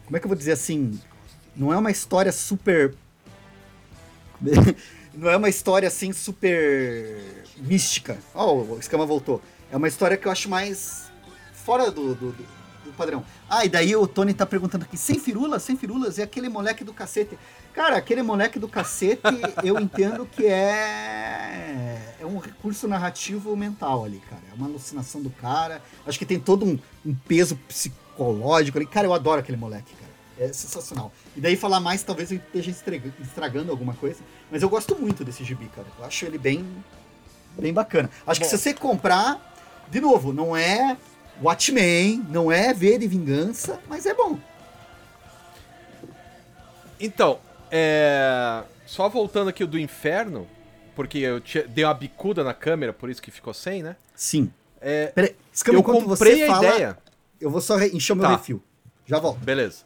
Como 0.05 0.17
é 0.17 0.19
que 0.19 0.25
eu 0.25 0.29
vou 0.29 0.37
dizer 0.37 0.51
assim? 0.51 0.99
Não 1.55 1.71
é 1.71 1.77
uma 1.77 1.89
história 1.89 2.31
super 2.33 2.93
não 5.13 5.29
é 5.29 5.37
uma 5.37 5.47
história 5.47 5.87
assim 5.87 6.11
super 6.11 7.45
mística. 7.57 8.17
Ó, 8.35 8.55
o 8.55 8.77
Escama 8.79 9.05
voltou. 9.05 9.41
É 9.71 9.77
uma 9.77 9.87
história 9.87 10.17
que 10.17 10.27
eu 10.27 10.31
acho 10.33 10.49
mais 10.49 11.09
fora 11.53 11.89
do, 11.89 12.13
do- 12.13 12.31
do 12.33 12.45
padrão. 12.93 13.23
Ah, 13.49 13.65
e 13.65 13.69
daí 13.69 13.95
o 13.95 14.07
Tony 14.07 14.33
tá 14.33 14.45
perguntando 14.45 14.85
aqui, 14.85 14.97
sem 14.97 15.19
firulas, 15.19 15.63
sem 15.63 15.75
firulas, 15.75 16.19
é 16.19 16.23
aquele 16.23 16.49
moleque 16.49 16.83
do 16.83 16.93
cacete. 16.93 17.37
Cara, 17.73 17.97
aquele 17.97 18.21
moleque 18.21 18.59
do 18.59 18.67
cacete, 18.67 19.21
eu 19.63 19.79
entendo 19.79 20.25
que 20.25 20.45
é, 20.45 22.15
é 22.19 22.25
um 22.25 22.37
recurso 22.37 22.87
narrativo 22.87 23.55
mental 23.55 24.05
ali, 24.05 24.21
cara. 24.29 24.41
É 24.51 24.53
uma 24.55 24.67
alucinação 24.67 25.21
do 25.21 25.29
cara. 25.31 25.81
Acho 26.05 26.19
que 26.19 26.25
tem 26.25 26.39
todo 26.39 26.65
um, 26.65 26.77
um 27.03 27.15
peso 27.15 27.55
psicológico 27.67 28.77
ali. 28.77 28.85
Cara, 28.85 29.07
eu 29.07 29.13
adoro 29.13 29.39
aquele 29.39 29.57
moleque, 29.57 29.93
cara. 29.95 30.13
É 30.37 30.53
sensacional. 30.53 31.11
E 31.35 31.41
daí 31.41 31.55
falar 31.55 31.79
mais, 31.79 32.03
talvez 32.03 32.31
eu 32.31 32.37
esteja 32.37 32.71
estragando 33.21 33.71
alguma 33.71 33.93
coisa. 33.93 34.21
Mas 34.51 34.61
eu 34.61 34.69
gosto 34.69 34.95
muito 34.95 35.23
desse 35.23 35.43
gibi, 35.43 35.65
cara. 35.75 35.87
Eu 35.97 36.05
acho 36.05 36.25
ele 36.25 36.37
bem, 36.37 36.65
bem 37.57 37.73
bacana. 37.73 38.09
Acho 38.25 38.39
que 38.39 38.45
Bom. 38.45 38.51
se 38.51 38.57
você 38.57 38.73
comprar, 38.73 39.53
de 39.89 39.99
novo, 39.99 40.31
não 40.31 40.55
é 40.55 40.97
Watchmen, 41.41 42.25
não 42.29 42.51
é 42.51 42.73
V 42.73 42.97
de 42.99 43.07
Vingança, 43.07 43.79
mas 43.87 44.05
é 44.05 44.13
bom. 44.13 44.37
Então, 46.99 47.39
é. 47.71 48.63
Só 48.85 49.09
voltando 49.09 49.49
aqui 49.49 49.63
o 49.63 49.67
do 49.67 49.79
inferno, 49.79 50.47
porque 50.95 51.17
eu 51.17 51.39
tinha- 51.41 51.65
dei 51.67 51.83
uma 51.83 51.93
bicuda 51.93 52.43
na 52.43 52.53
câmera, 52.53 52.93
por 52.93 53.09
isso 53.09 53.21
que 53.21 53.31
ficou 53.31 53.53
sem, 53.53 53.81
né? 53.81 53.95
Sim. 54.15 54.51
É, 54.79 55.07
Peraí, 55.07 55.35
Escama, 55.51 55.79
eu 55.79 55.83
comprei 55.83 56.35
você 56.37 56.43
a 56.43 56.47
fala, 56.47 56.67
ideia. 56.67 56.97
eu 57.41 57.49
vou 57.49 57.61
só 57.61 57.79
encher 57.81 58.13
o 58.13 58.15
meu 58.17 58.25
Tá. 58.25 58.35
refil. 58.35 58.61
Já 59.05 59.19
volto. 59.19 59.39
Beleza. 59.39 59.83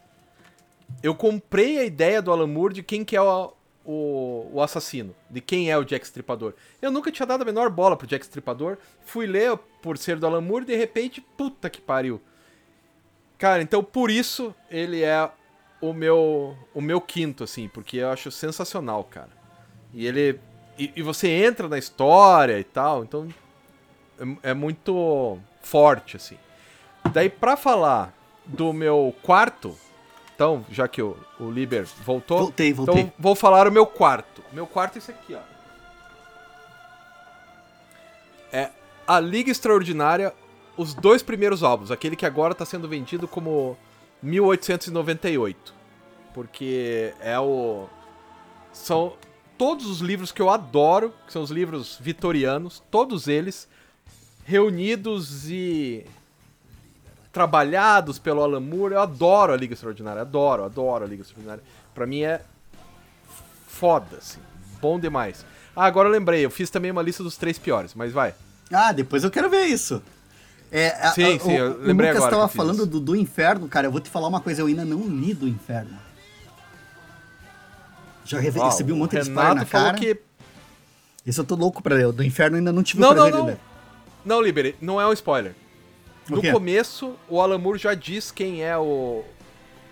Eu 1.04 1.14
comprei 1.16 1.80
a 1.80 1.84
ideia 1.86 2.22
do 2.22 2.32
Alan 2.32 2.48
Moore 2.48 2.74
de 2.74 2.84
quem 2.84 3.06
que 3.06 3.16
é 3.16 3.22
o, 3.22 3.54
o, 3.88 4.50
o 4.52 4.62
assassino, 4.62 5.16
de 5.30 5.40
quem 5.40 5.72
é 5.72 5.78
o 5.78 5.86
Jack 5.86 6.06
Stripador. 6.06 6.54
Eu 6.82 6.92
nunca 6.92 7.10
tinha 7.10 7.26
dado 7.26 7.44
a 7.44 7.46
menor 7.46 7.70
bola 7.70 7.96
pro 7.96 8.06
Jack 8.06 8.26
Stripador. 8.26 8.78
Fui 9.06 9.26
ler 9.26 9.58
por 9.82 9.98
ser 9.98 10.18
do 10.18 10.28
Alan 10.28 10.42
Moore 10.42 10.66
e 10.66 10.68
de 10.68 10.76
repente, 10.76 11.22
puta 11.22 11.70
que 11.70 11.80
pariu. 11.80 12.22
Cara, 13.38 13.62
então 13.64 13.82
por 13.82 14.12
isso 14.12 14.54
ele 14.70 15.04
é 15.04 15.32
o 15.80 15.94
meu 15.94 16.58
o 16.74 16.82
meu 16.82 17.00
quinto, 17.00 17.46
assim, 17.46 17.70
porque 17.70 17.98
eu 17.98 18.10
acho 18.10 18.30
sensacional, 18.30 19.06
cara. 19.06 19.30
E 19.94 20.06
ele. 20.06 20.40
E, 20.78 20.92
e 20.96 21.02
você 21.02 21.30
entra 21.30 21.70
na 21.70 21.78
história 21.78 22.60
e 22.60 22.64
tal, 22.64 23.04
então. 23.04 23.28
É, 24.44 24.50
é 24.50 24.54
muito 24.54 25.40
forte, 25.62 26.18
assim. 26.18 26.38
Daí, 27.14 27.30
pra 27.30 27.56
falar 27.56 28.14
do 28.46 28.74
meu 28.74 29.16
quarto, 29.24 29.78
então, 30.38 30.64
já 30.70 30.88
que 30.88 31.02
o, 31.02 31.18
o 31.40 31.50
Liber 31.50 31.88
voltou. 32.06 32.38
Voltei, 32.38 32.72
voltei. 32.72 33.02
Então, 33.02 33.14
vou 33.18 33.34
falar 33.34 33.68
o 33.68 33.72
meu 33.72 33.88
quarto. 33.88 34.44
Meu 34.54 34.68
quarto 34.68 34.98
é 34.98 35.00
esse 35.00 35.10
aqui, 35.10 35.34
ó. 35.34 35.40
É 38.52 38.70
A 39.08 39.20
Liga 39.20 39.50
Extraordinária, 39.50 40.32
os 40.78 40.94
dois 40.94 41.24
primeiros 41.24 41.64
álbuns. 41.64 41.90
Aquele 41.90 42.16
que 42.16 42.24
agora 42.24 42.54
tá 42.54 42.66
sendo 42.66 42.88
vendido 42.88 43.28
como 43.28 43.76
1898. 44.22 45.74
Porque 46.36 47.16
é 47.20 47.40
o. 47.40 47.88
São 48.72 49.14
todos 49.58 49.88
os 49.88 50.02
livros 50.02 50.32
que 50.32 50.40
eu 50.40 50.52
adoro, 50.52 51.12
que 51.26 51.34
são 51.34 51.42
os 51.42 51.50
livros 51.50 51.98
vitorianos, 52.00 52.84
todos 52.92 53.28
eles 53.28 53.68
reunidos 54.46 55.50
e 55.50 56.06
trabalhados 57.38 58.18
pelo 58.18 58.42
Alan 58.42 58.60
Moore. 58.60 58.96
Eu 58.96 59.02
adoro 59.02 59.54
a 59.54 59.56
Liga 59.56 59.74
Extraordinária, 59.76 60.22
adoro, 60.24 60.64
adoro 60.64 61.04
a 61.06 61.08
Liga 61.08 61.22
Extraordinária. 61.22 61.64
Pra 61.94 62.08
mim 62.08 62.24
é 62.24 62.42
foda, 63.68 64.18
assim, 64.18 64.40
bom 64.82 65.00
demais. 65.00 65.46
Ah, 65.76 65.86
agora 65.86 66.08
eu 66.10 66.12
lembrei, 66.12 66.44
eu 66.44 66.50
fiz 66.50 66.72
também 66.72 66.90
uma 66.90 67.04
lista 67.04 67.22
dos 67.22 67.38
três 67.38 67.60
piores, 67.60 67.94
mas 67.94 68.12
vai. 68.12 68.34
Ah, 68.74 68.92
depois 68.92 69.24
eu 69.24 69.30
quero 69.30 69.50
ver 69.52 69.66
isso. 69.66 70.02
É, 70.72 70.88
a- 71.00 71.12
Sim, 71.12 71.36
a- 71.36 71.40
sim, 71.40 71.54
eu 71.54 71.74
o, 71.74 71.78
lembrei 71.78 72.10
o 72.10 72.14
Lucas 72.14 72.18
agora 72.28 72.32
tava 72.32 72.42
que 72.42 72.44
eu 72.46 72.48
fiz 72.50 72.58
falando 72.58 72.86
do, 72.88 73.00
do 73.00 73.16
Inferno, 73.16 73.68
cara. 73.68 73.86
Eu 73.86 73.92
vou 73.92 74.02
te 74.02 74.10
falar 74.10 74.28
uma 74.28 74.42
coisa, 74.42 74.62
eu 74.64 74.66
ainda 74.66 74.84
não 74.84 75.02
li 75.08 75.34
do 75.36 75.48
Inferno. 75.48 75.96
Já 78.26 78.40
recebi 78.40 78.92
um 78.92 78.98
monte 78.98 79.12
de 79.12 79.22
spoiler 79.22 79.56
na 79.56 79.66
falou 79.66 79.88
cara. 79.94 79.98
que 80.00 80.20
Esse 81.26 81.40
eu 81.40 81.46
tô 81.46 81.56
louco 81.56 81.82
pra 81.84 81.96
ler. 81.96 82.08
O 82.08 82.12
do 82.12 82.24
Inferno 82.24 82.58
ainda 82.58 82.74
não 82.74 82.84
tive 82.84 83.00
Não, 83.02 83.12
o 83.12 83.14
não, 83.14 83.16
prazer 83.18 83.34
de 83.34 83.38
não. 83.40 83.46
ler. 83.46 83.58
Não, 84.26 84.42
Liberi, 84.42 84.76
não 84.82 85.00
é 85.00 85.08
um 85.08 85.14
spoiler. 85.14 85.56
No 86.30 86.42
começo, 86.52 87.16
o 87.30 87.40
Alan 87.42 87.58
Moore 87.58 87.80
já 87.80 87.94
diz 87.94 88.32
quem 88.32 88.64
é 88.64 88.78
o. 88.78 89.24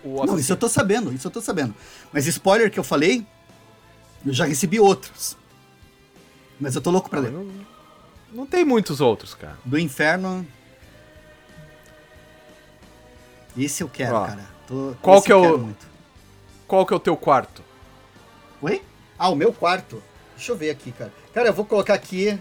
O 0.04 0.24
Não, 0.24 0.38
isso 0.38 0.52
eu 0.52 0.56
tô 0.56 0.68
sabendo, 0.68 1.12
isso 1.12 1.26
eu 1.26 1.30
tô 1.30 1.40
sabendo. 1.40 1.74
Mas 2.12 2.26
spoiler 2.26 2.70
que 2.70 2.78
eu 2.78 2.84
falei, 2.84 3.26
eu 4.24 4.32
já 4.32 4.44
recebi 4.44 4.78
outros. 4.78 5.36
Mas 6.60 6.74
eu 6.74 6.80
tô 6.80 6.90
louco 6.90 7.08
pra 7.10 7.20
ler. 7.20 7.32
Não, 7.32 7.50
não 8.32 8.46
tem 8.46 8.64
muitos 8.64 9.00
outros, 9.00 9.34
cara. 9.34 9.58
Do 9.64 9.78
Inferno. 9.78 10.46
Esse 13.56 13.82
eu 13.82 13.88
quero, 13.88 14.14
Ó, 14.16 14.26
cara. 14.26 14.44
Tô- 14.66 14.94
qual 15.00 15.22
que 15.22 15.32
é 15.32 15.36
o- 15.36 15.58
muito. 15.58 15.86
Qual 16.68 16.84
que 16.84 16.92
é 16.92 16.96
o 16.96 17.00
teu 17.00 17.16
quarto? 17.16 17.62
Oi? 18.60 18.82
Ah, 19.18 19.28
o 19.30 19.36
meu 19.36 19.52
quarto. 19.52 20.02
Deixa 20.36 20.52
eu 20.52 20.56
ver 20.56 20.70
aqui, 20.70 20.92
cara. 20.92 21.12
Cara, 21.32 21.48
eu 21.48 21.52
vou 21.54 21.64
colocar 21.64 21.94
aqui. 21.94 22.38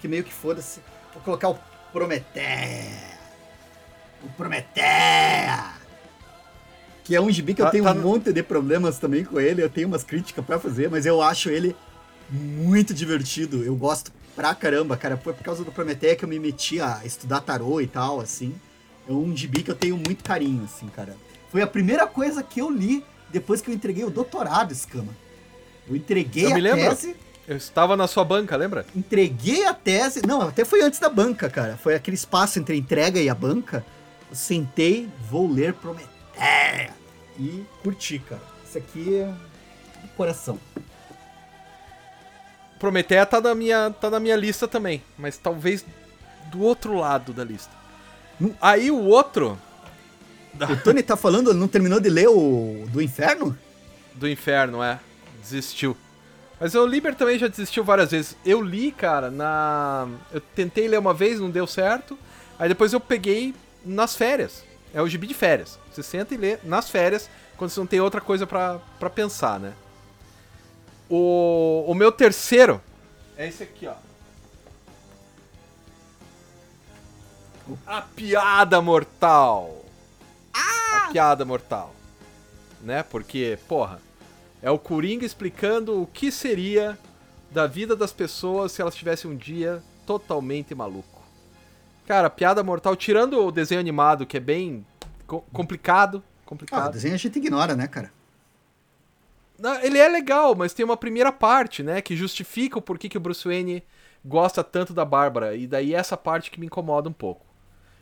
Que 0.00 0.06
meio 0.08 0.22
que 0.22 0.32
foda-se. 0.32 0.80
Vou 1.14 1.22
colocar 1.22 1.48
o 1.48 1.58
Prometeia. 1.92 3.18
O 4.22 4.28
Prometeia. 4.30 5.72
Que 7.04 7.14
é 7.16 7.20
um 7.20 7.30
gibi 7.30 7.54
que 7.54 7.62
eu 7.62 7.66
Tá- 7.66 7.72
tenho 7.72 7.84
tá 7.84 7.92
um 7.92 8.00
monte 8.00 8.32
de 8.32 8.42
problemas 8.42 8.98
também 8.98 9.24
com 9.24 9.40
ele. 9.40 9.62
Eu 9.62 9.70
tenho 9.70 9.88
umas 9.88 10.04
críticas 10.04 10.44
pra 10.44 10.58
fazer, 10.58 10.90
mas 10.90 11.06
eu 11.06 11.22
acho 11.22 11.48
ele 11.48 11.74
muito 12.30 12.92
divertido. 12.92 13.64
Eu 13.64 13.74
gosto 13.74 14.12
pra 14.36 14.54
caramba, 14.54 14.96
cara. 14.96 15.16
Foi 15.16 15.32
por 15.32 15.42
causa 15.42 15.64
do 15.64 15.72
Prometeia 15.72 16.14
que 16.14 16.24
eu 16.24 16.28
me 16.28 16.38
meti 16.38 16.80
a 16.80 17.00
estudar 17.04 17.40
tarô 17.40 17.80
e 17.80 17.86
tal, 17.86 18.20
assim. 18.20 18.54
É 19.08 19.12
um 19.12 19.34
gibi 19.34 19.62
que 19.62 19.70
eu 19.70 19.74
tenho 19.74 19.96
muito 19.96 20.22
carinho, 20.22 20.64
assim, 20.64 20.88
cara. 20.88 21.16
Foi 21.50 21.62
a 21.62 21.66
primeira 21.66 22.06
coisa 22.06 22.42
que 22.42 22.60
eu 22.60 22.68
li 22.70 23.02
depois 23.30 23.62
que 23.62 23.70
eu 23.70 23.74
entreguei 23.74 24.04
o 24.04 24.10
doutorado, 24.10 24.72
Escama. 24.72 25.16
Eu 25.88 25.96
entreguei 25.96 26.44
Eu 26.44 26.50
a 26.50 26.54
me 26.54 26.60
lembro. 26.60 26.90
tese, 26.90 27.16
Eu 27.48 27.56
estava 27.56 27.96
na 27.96 28.06
sua 28.06 28.24
banca, 28.24 28.54
lembra? 28.56 28.84
entreguei 28.94 29.64
a 29.64 29.72
tese. 29.72 30.20
Não, 30.26 30.42
até 30.42 30.66
foi 30.66 30.82
antes 30.82 31.00
da 31.00 31.08
banca, 31.08 31.48
cara. 31.48 31.78
Foi 31.78 31.94
aquele 31.94 32.14
espaço 32.14 32.58
entre 32.58 32.74
a 32.74 32.78
entrega 32.78 33.18
e 33.18 33.30
a 33.30 33.34
banca. 33.34 33.82
Eu 34.28 34.36
sentei, 34.36 35.08
vou 35.30 35.50
ler 35.50 35.72
Prometeia. 35.72 36.92
E 37.38 37.64
curti, 37.82 38.18
cara. 38.18 38.42
Isso 38.68 38.76
aqui 38.76 39.16
é 39.16 39.32
do 40.02 40.08
coração. 40.14 40.60
Prometeia 42.78 43.24
tá 43.24 43.40
na 43.40 43.54
minha, 43.54 43.90
tá 43.98 44.10
na 44.10 44.20
minha 44.20 44.36
lista 44.36 44.68
também, 44.68 45.02
mas 45.16 45.38
talvez 45.38 45.84
do 46.50 46.60
outro 46.60 46.98
lado 46.98 47.32
da 47.32 47.44
lista. 47.44 47.72
Hum. 48.38 48.52
Aí 48.60 48.90
o 48.90 49.04
outro 49.04 49.58
O 50.54 50.76
Tony 50.82 51.02
tá 51.02 51.16
falando, 51.16 51.50
ele 51.50 51.58
não 51.58 51.66
terminou 51.66 51.98
de 51.98 52.10
ler 52.10 52.28
o 52.28 52.84
do 52.88 53.00
Inferno? 53.00 53.56
do 54.14 54.28
inferno, 54.28 54.82
é, 54.82 54.98
desistiu. 55.40 55.96
Mas 56.60 56.74
o 56.74 56.86
Liber 56.86 57.14
também 57.14 57.38
já 57.38 57.46
desistiu 57.46 57.84
várias 57.84 58.10
vezes. 58.10 58.36
Eu 58.44 58.60
li, 58.60 58.90
cara, 58.90 59.30
na. 59.30 60.08
Eu 60.32 60.40
tentei 60.40 60.88
ler 60.88 60.98
uma 60.98 61.14
vez, 61.14 61.38
não 61.38 61.50
deu 61.50 61.66
certo. 61.66 62.18
Aí 62.58 62.68
depois 62.68 62.92
eu 62.92 63.00
peguei 63.00 63.54
nas 63.84 64.16
férias. 64.16 64.64
É 64.92 65.00
o 65.00 65.08
gibi 65.08 65.26
de 65.26 65.34
férias. 65.34 65.78
Você 65.92 66.02
senta 66.02 66.34
e 66.34 66.36
lê 66.36 66.58
nas 66.64 66.90
férias, 66.90 67.30
quando 67.56 67.70
você 67.70 67.78
não 67.78 67.86
tem 67.86 68.00
outra 68.00 68.20
coisa 68.20 68.46
pra, 68.46 68.80
pra 68.98 69.08
pensar, 69.08 69.60
né? 69.60 69.72
O, 71.08 71.84
o 71.86 71.94
meu 71.94 72.10
terceiro 72.10 72.80
é 73.36 73.46
esse 73.46 73.62
aqui, 73.62 73.86
ó. 73.86 73.94
A 77.86 78.02
piada 78.02 78.80
mortal. 78.82 79.84
A 80.52 81.10
piada 81.12 81.44
mortal. 81.44 81.94
Né? 82.80 83.04
Porque, 83.04 83.58
porra, 83.68 84.00
é 84.62 84.70
o 84.70 84.78
Coringa 84.78 85.24
explicando 85.24 86.00
o 86.02 86.06
que 86.06 86.30
seria 86.32 86.98
da 87.50 87.66
vida 87.66 87.94
das 87.96 88.12
pessoas 88.12 88.72
se 88.72 88.82
elas 88.82 88.94
tivessem 88.94 89.30
um 89.30 89.36
dia 89.36 89.82
totalmente 90.06 90.74
maluco. 90.74 91.22
Cara, 92.06 92.30
piada 92.30 92.62
mortal, 92.62 92.96
tirando 92.96 93.44
o 93.46 93.52
desenho 93.52 93.80
animado, 93.80 94.26
que 94.26 94.36
é 94.36 94.40
bem 94.40 94.84
co- 95.26 95.42
complicado. 95.52 96.22
Ah, 96.24 96.40
o 96.44 96.48
Complicado. 96.48 96.92
desenho 96.92 97.14
a 97.14 97.18
gente 97.18 97.36
ignora, 97.38 97.76
né, 97.76 97.86
cara? 97.86 98.10
Ele 99.82 99.98
é 99.98 100.08
legal, 100.08 100.54
mas 100.54 100.72
tem 100.72 100.84
uma 100.84 100.96
primeira 100.96 101.32
parte, 101.32 101.82
né? 101.82 102.00
Que 102.00 102.16
justifica 102.16 102.78
o 102.78 102.82
porquê 102.82 103.08
que 103.08 103.16
o 103.18 103.20
Bruce 103.20 103.46
Wayne 103.46 103.82
gosta 104.24 104.62
tanto 104.62 104.94
da 104.94 105.04
Bárbara. 105.04 105.56
E 105.56 105.66
daí 105.66 105.94
essa 105.94 106.16
parte 106.16 106.50
que 106.50 106.60
me 106.60 106.66
incomoda 106.66 107.08
um 107.08 107.12
pouco. 107.12 107.44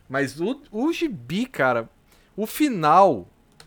Mas 0.09 0.39
o, 0.41 0.61
o 0.71 0.93
gibi, 0.93 1.47
cara, 1.47 1.89
o 2.37 2.47
final. 2.47 3.27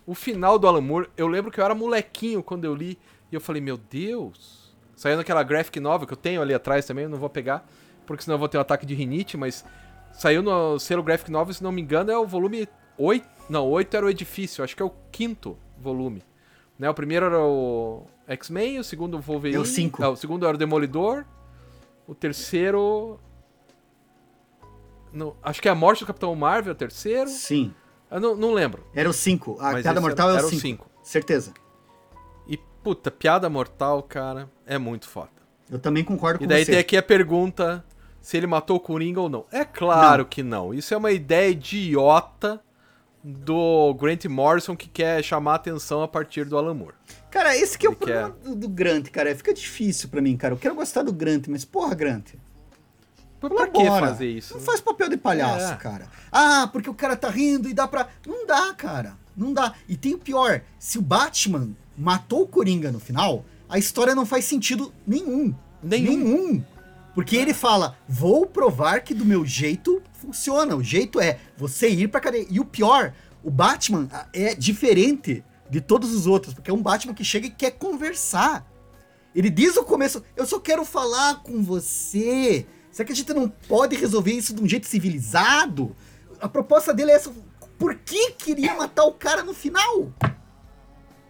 O 0.10 0.16
final 0.16 0.58
do 0.58 0.68
Alan 0.68 0.82
Moore, 0.82 1.08
eu 1.16 1.28
lembro 1.28 1.52
que 1.52 1.62
eu 1.62 1.64
era 1.64 1.76
molequinho 1.76 2.42
quando 2.42 2.66
eu 2.66 2.74
li. 2.74 2.98
E 3.32 3.36
eu 3.36 3.40
falei, 3.40 3.62
meu 3.62 3.78
Deus. 3.78 4.76
Saiu 4.96 5.16
naquela 5.16 5.44
graphic 5.44 5.80
novel 5.80 6.08
que 6.08 6.14
eu 6.14 6.18
tenho 6.18 6.42
ali 6.42 6.52
atrás 6.52 6.84
também, 6.84 7.04
eu 7.04 7.10
não 7.12 7.20
vou 7.20 7.30
pegar. 7.30 7.64
Porque 8.08 8.24
senão 8.24 8.34
eu 8.34 8.40
vou 8.40 8.50
ter 8.50 8.58
um 8.58 8.62
ataque 8.62 8.88
de 8.88 8.96
rinite, 8.96 9.38
mas. 9.38 9.64
Saiu 10.12 10.42
no 10.42 10.80
selo 10.80 11.04
graphic 11.04 11.30
novel, 11.30 11.54
se 11.54 11.62
não 11.62 11.72
me 11.72 11.80
engano, 11.80 12.10
é 12.10 12.18
o 12.18 12.26
volume 12.26 12.68
8. 12.98 13.24
Não, 13.52 13.70
8 13.70 13.98
era 13.98 14.06
o 14.08 14.10
edifício, 14.10 14.64
acho 14.64 14.76
que 14.76 14.82
é 14.82 14.86
o 14.86 14.92
quinto 15.12 15.56
volume. 15.78 16.24
Né, 16.80 16.90
o 16.90 16.94
primeiro 16.96 17.28
era 17.28 17.40
o 17.40 18.08
X-Men, 18.28 18.80
o 18.80 18.84
segundo 18.84 19.16
o 19.16 19.22
Wolverine. 19.22 19.58
É 19.58 19.62
o 19.62 19.66
cinco. 19.66 20.04
Ah, 20.04 20.10
o 20.10 20.16
segundo 20.16 20.44
era 20.44 20.56
o 20.56 20.58
Demolidor. 20.58 21.24
O 22.08 22.16
terceiro. 22.16 23.20
Não, 25.14 25.36
acho 25.44 25.62
que 25.62 25.68
é 25.68 25.72
a 25.72 25.76
morte 25.76 26.00
do 26.00 26.08
Capitão 26.08 26.34
Marvel, 26.34 26.74
o 26.74 26.76
terceiro. 26.76 27.30
Sim. 27.30 27.76
Eu 28.12 28.20
não, 28.20 28.36
não 28.36 28.54
lembro. 28.54 28.84
Era 28.94 29.10
o 29.10 29.14
5. 29.14 29.58
A 29.60 29.72
Mas 29.74 29.84
piada 29.84 30.02
mortal 30.02 30.30
era- 30.30 30.40
é 30.40 30.42
o 30.44 30.46
era 30.46 30.48
o 30.48 30.50
5. 30.50 30.62
cinco. 30.62 30.90
Certeza. 31.04 31.54
E, 32.48 32.58
puta, 32.84 33.10
piada 33.12 33.50
mortal, 33.50 34.02
cara, 34.04 34.50
é 34.66 34.78
muito 34.78 35.08
foda. 35.08 35.30
Eu 35.70 35.78
também 35.80 36.04
concordo 36.04 36.40
com 36.40 36.46
E 36.46 36.48
daí 36.48 36.66
você. 36.66 36.72
tem 36.72 36.80
aqui 36.80 36.98
a 36.98 37.04
pergunta 37.04 37.86
se 38.20 38.36
ele 38.38 38.48
matou 38.48 38.78
o 38.78 38.80
Coringa 38.80 39.22
ou 39.22 39.30
não. 39.30 39.46
É 39.52 39.64
claro 39.64 40.24
Não. 40.24 40.30
que 40.30 40.42
não. 40.44 40.74
Isso 40.74 40.94
é 40.94 40.98
uma 40.98 41.12
ideia 41.12 41.50
idiota 41.52 42.60
do 43.24 43.94
Grant 43.96 44.26
Morrison 44.26 44.76
que 44.76 44.88
quer 44.88 45.22
chamar 45.24 45.56
atenção 45.56 46.02
a 46.02 46.08
partir 46.08 46.46
do 46.46 46.58
Alan 46.58 46.74
Moore. 46.74 46.96
Cara, 47.30 47.56
esse 47.56 47.78
que 47.78 47.86
é 47.86 47.90
o 47.90 47.92
Ele 47.92 47.98
problema 47.98 48.30
do, 48.44 48.56
do 48.56 48.70
Grant, 48.70 49.10
cara. 49.10 49.36
Fica 49.36 49.54
difícil 49.54 50.10
pra 50.10 50.22
mim, 50.22 50.36
cara. 50.38 50.54
Eu 50.54 50.58
quero 50.58 50.74
gostar 50.74 51.04
do 51.04 51.12
Grant, 51.14 51.48
mas 51.48 51.64
porra, 51.66 51.94
Grant. 51.94 52.34
Pra 53.40 53.68
que 53.68 53.86
fazer 53.86 54.30
isso? 54.30 54.54
Não 54.56 54.62
faz 54.62 54.82
papel 54.82 55.10
de 55.10 55.18
palhaço, 55.18 55.74
É. 55.74 55.76
cara. 55.78 56.08
Ah, 56.32 56.70
porque 56.72 56.90
o 56.90 56.94
cara 56.94 57.16
tá 57.16 57.30
rindo 57.30 57.70
e 57.70 57.74
dá 57.74 57.88
pra. 57.88 58.08
Não 58.28 58.46
dá, 58.46 58.74
cara. 58.74 59.18
Não 59.36 59.54
dá. 59.54 59.74
E 59.88 59.96
tem 59.96 60.14
o 60.14 60.18
pior: 60.20 60.62
se 60.78 60.98
o 60.98 61.02
Batman 61.02 61.70
matou 61.98 62.42
o 62.44 62.48
Coringa 62.48 62.92
no 62.92 63.00
final, 63.00 63.46
a 63.70 63.78
história 63.78 64.14
não 64.14 64.26
faz 64.26 64.46
sentido 64.46 64.94
nenhum. 65.08 65.56
Nenhum. 65.82 66.18
Nenhum. 66.18 66.64
Porque 67.16 67.38
ele 67.38 67.54
fala: 67.54 67.98
vou 68.08 68.46
provar 68.46 69.02
que 69.02 69.14
do 69.14 69.26
meu 69.26 69.46
jeito 69.46 70.02
funciona. 70.14 70.76
O 70.76 70.84
jeito 70.84 71.20
é 71.22 71.40
você 71.58 71.88
ir 71.90 72.10
pra 72.10 72.20
cadeia. 72.20 72.46
E 72.50 72.60
o 72.60 72.66
pior: 72.66 73.14
o 73.42 73.50
Batman 73.50 74.10
é 74.34 74.54
diferente 74.54 75.44
de 75.70 75.80
todos 75.80 76.14
os 76.14 76.28
outros, 76.28 76.54
porque 76.54 76.70
é 76.72 76.74
um 76.74 76.82
Batman 76.82 77.14
que 77.14 77.24
chega 77.24 77.48
e 77.48 77.52
quer 77.52 77.72
conversar. 77.72 78.66
Ele 79.34 79.50
diz 79.50 79.76
no 79.76 79.86
começo: 79.86 80.22
Eu 80.36 80.46
só 80.46 80.60
quero 80.60 80.84
falar 80.84 81.36
com 81.44 81.64
você. 81.64 82.66
Será 82.92 83.06
que 83.06 83.14
a 83.14 83.16
gente 83.16 83.34
não 83.34 83.48
pode 83.50 83.96
resolver 83.96 84.32
isso 84.32 84.54
de 84.54 84.62
um 84.64 84.68
jeito 84.68 84.88
civilizado? 84.88 85.96
A 86.42 86.48
proposta 86.48 86.94
dele 86.94 87.12
é 87.12 87.16
essa. 87.16 87.32
Por 87.78 87.96
que 87.96 88.32
queria 88.32 88.76
matar 88.76 89.06
o 89.06 89.14
cara 89.14 89.44
no 89.44 89.54
final? 89.54 90.12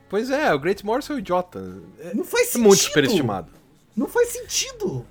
Pois 0.10 0.32
é, 0.32 0.52
o 0.54 0.60
Grant 0.60 0.84
Morrison 0.84 1.14
é 1.14 1.16
um 1.18 1.20
idiota. 1.20 1.82
É 2.00 2.14
Não 2.16 2.24
faz 2.24 2.48
é 2.48 2.52
sentido. 2.52 2.68
muito 2.68 2.82
superestimado. 2.82 3.52
Não 3.96 4.08
faz 4.08 4.30
sentido. 4.30 5.06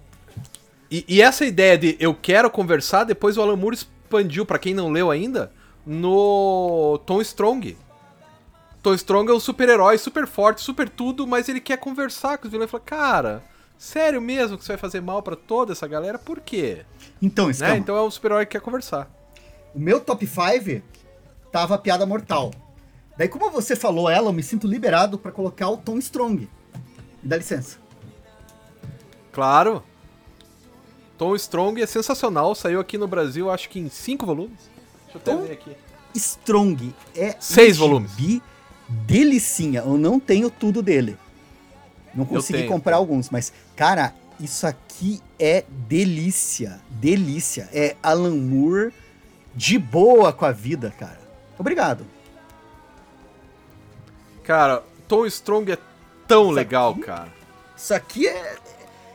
E, 0.91 1.05
e 1.07 1.23
essa 1.23 1.45
ideia 1.45 1.79
de 1.79 1.97
eu 2.01 2.15
quero 2.15 2.51
conversar, 2.51 3.05
depois 3.05 3.37
o 3.37 3.43
Alan 3.43 3.57
Moore 3.57 3.77
expandiu, 3.77 4.45
pra 4.45 4.59
quem 4.59 4.75
não 4.75 4.91
leu 4.91 5.11
ainda, 5.11 5.53
no 5.87 6.99
Tom 7.07 7.21
Strong. 7.21 7.77
Tom 8.83 8.95
Strong 8.95 9.31
é 9.31 9.35
um 9.35 9.41
super-herói, 9.41 9.99
super 9.99 10.27
forte, 10.27 10.63
super 10.63 10.89
tudo, 10.89 11.27
mas 11.27 11.49
ele 11.49 11.61
quer 11.61 11.77
conversar 11.77 12.39
com 12.39 12.47
os 12.47 12.51
vilões 12.51 12.69
e 12.69 12.71
fala, 12.71 12.83
cara, 12.85 13.45
sério 13.79 14.21
mesmo 14.21 14.59
que 14.59 14.65
você 14.65 14.73
vai 14.73 14.79
fazer 14.79 15.01
mal 15.01 15.23
pra 15.23 15.37
toda 15.37 15.73
essa 15.73 15.87
galera? 15.87 16.19
Por 16.19 16.41
quê? 16.41 16.85
Então, 17.23 17.47
Né? 17.47 17.53
Escama, 17.53 17.77
Então 17.79 17.97
é 17.97 18.03
um 18.03 18.11
super-herói 18.11 18.45
que 18.45 18.53
quer 18.53 18.61
conversar. 18.61 19.09
o 19.75 19.79
meu 19.79 20.01
top 20.01 20.27
5 20.27 20.83
tava 21.53 21.75
a 21.77 21.79
piada 21.79 22.05
mortal. 22.05 22.51
Daí, 23.17 23.29
como 23.29 23.51
você 23.51 23.75
falou 23.75 24.09
ela, 24.11 24.29
eu 24.29 24.33
me 24.33 24.43
sinto 24.43 24.67
liberado 24.67 25.19
pra 25.19 25.33
colocar 25.33 25.69
o 25.71 25.77
Tom 25.77 25.99
Strong. 25.99 26.49
Me 27.23 27.29
dá 27.29 27.37
licença. 27.37 27.79
Claro. 29.33 29.83
Tom 31.17 31.35
Strong 31.35 31.83
é 31.83 31.87
sensacional, 31.87 32.55
saiu 32.55 32.79
aqui 32.81 32.97
no 32.97 33.09
Brasil, 33.09 33.51
acho 33.51 33.69
que 33.69 33.81
em 33.81 33.89
cinco 33.89 34.25
volumes. 34.25 34.71
Deixa 35.05 35.17
eu 35.19 35.21
até 35.21 35.33
Tom- 35.33 35.43
ver 35.43 35.53
aqui. 35.53 35.77
Strong 36.15 36.95
é 37.17 37.37
Seis 37.41 37.77
um 37.77 37.81
volumes. 37.81 38.13
delicinha. 38.89 39.81
Eu 39.81 39.99
não 39.99 40.19
tenho 40.21 40.49
tudo 40.51 40.81
dele. 40.83 41.19
Não 42.15 42.25
consegui 42.25 42.67
comprar 42.67 42.97
alguns, 42.97 43.31
mas 43.31 43.53
cara, 43.77 44.15
isso 44.41 44.67
aqui 44.67 45.21
é 45.39 45.65
delícia, 45.69 46.81
delícia. 46.91 47.69
É 47.73 47.97
Alan 48.03 48.35
Moore 48.37 48.93
de 49.55 49.79
boa 49.79 50.33
com 50.33 50.45
a 50.45 50.53
vida, 50.53 50.93
cara. 50.99 51.21
Obrigado. 51.59 52.07
Cara, 54.45 54.83
Tom 55.07 55.27
Strong 55.27 55.73
é 55.73 55.79
tão 56.27 56.45
Isso 56.47 56.53
legal, 56.53 56.93
aqui? 56.93 57.01
cara. 57.03 57.33
Isso 57.77 57.95
aqui 57.95 58.27
é 58.27 58.57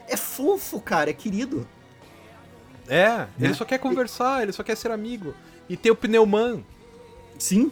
é 0.07 0.17
fofo, 0.17 0.79
cara, 0.79 1.09
é 1.09 1.13
querido. 1.13 1.67
É, 2.87 3.25
ele 3.39 3.53
só 3.53 3.63
quer 3.65 3.77
conversar, 3.79 4.43
ele 4.43 4.51
só 4.51 4.61
quer 4.61 4.75
ser 4.75 4.91
amigo. 4.91 5.33
E 5.69 5.77
tem 5.77 5.91
o 5.91 5.95
Pneuman. 5.95 6.63
Sim. 7.39 7.71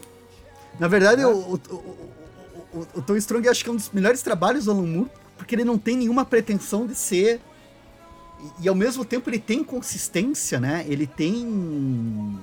Na 0.79 0.87
verdade, 0.87 1.21
É. 1.21 1.27
o, 1.27 1.31
o, 1.31 1.55
o, 1.73 2.11
o, 2.73 2.99
o 2.99 3.01
Tom 3.01 3.15
Strong 3.15 3.47
acho 3.47 3.63
que 3.63 3.69
é 3.69 3.73
um 3.73 3.75
dos 3.75 3.89
melhores 3.89 4.21
trabalhos 4.21 4.65
do 4.65 4.71
Alan 4.71 4.87
Moore, 4.87 5.09
porque 5.37 5.55
ele 5.55 5.63
não 5.63 5.77
tem 5.77 5.97
nenhuma 5.97 6.25
pretensão 6.25 6.85
de 6.85 6.95
ser. 6.95 7.39
E, 8.59 8.65
e 8.65 8.69
ao 8.69 8.75
mesmo 8.75 9.03
tempo 9.05 9.29
ele 9.29 9.39
tem 9.39 9.63
consistência, 9.63 10.59
né? 10.59 10.85
Ele 10.87 11.05
tem. 11.05 12.39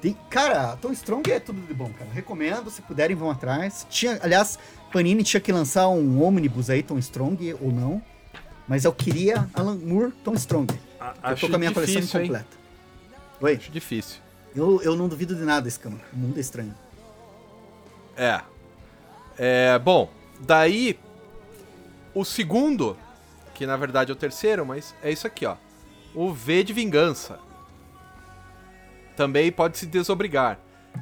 tem 0.00 0.16
cara, 0.30 0.76
Tom 0.76 0.92
Strong 0.92 1.30
é 1.30 1.40
tudo 1.40 1.60
de 1.60 1.74
bom, 1.74 1.92
cara. 1.92 2.10
Recomendo, 2.10 2.70
se 2.70 2.82
puderem, 2.82 3.16
vão 3.16 3.30
atrás. 3.30 3.86
Tinha, 3.88 4.18
aliás, 4.22 4.58
Panini 4.92 5.22
tinha 5.22 5.40
que 5.40 5.52
lançar 5.52 5.88
um 5.88 6.22
ônibus 6.22 6.70
aí, 6.70 6.82
Tom 6.82 6.98
Strong, 6.98 7.54
ou 7.60 7.72
não. 7.72 8.02
Mas 8.68 8.84
eu 8.84 8.92
queria 8.92 9.48
Alan 9.54 9.76
Moore, 9.76 10.12
Tom 10.24 10.34
Strong. 10.34 10.74
eu 11.22 11.36
tô 11.36 11.48
com 11.48 11.54
a 11.54 11.58
minha 11.58 11.72
coleção 11.72 11.96
difícil, 11.96 12.20
hein? 12.20 12.26
completa. 12.26 12.56
Oi? 13.40 13.54
Acho 13.54 13.70
difícil. 13.70 14.20
Eu, 14.54 14.80
eu 14.82 14.96
não 14.96 15.06
duvido 15.06 15.34
de 15.34 15.42
nada, 15.42 15.68
Escama. 15.68 16.00
O 16.12 16.16
mundo 16.16 16.38
é 16.38 16.40
estranho. 16.40 16.74
É. 18.16 18.40
É, 19.38 19.78
bom, 19.78 20.10
daí 20.40 20.98
o 22.14 22.24
segundo, 22.24 22.96
que 23.54 23.66
na 23.66 23.76
verdade 23.76 24.10
é 24.10 24.14
o 24.14 24.16
terceiro, 24.16 24.64
mas 24.64 24.94
é 25.02 25.10
isso 25.10 25.26
aqui, 25.26 25.44
ó. 25.44 25.56
O 26.14 26.32
V 26.32 26.64
de 26.64 26.72
vingança. 26.72 27.38
Também 29.14 29.52
pode 29.52 29.78
se 29.78 29.86
desobrigar. 29.86 30.58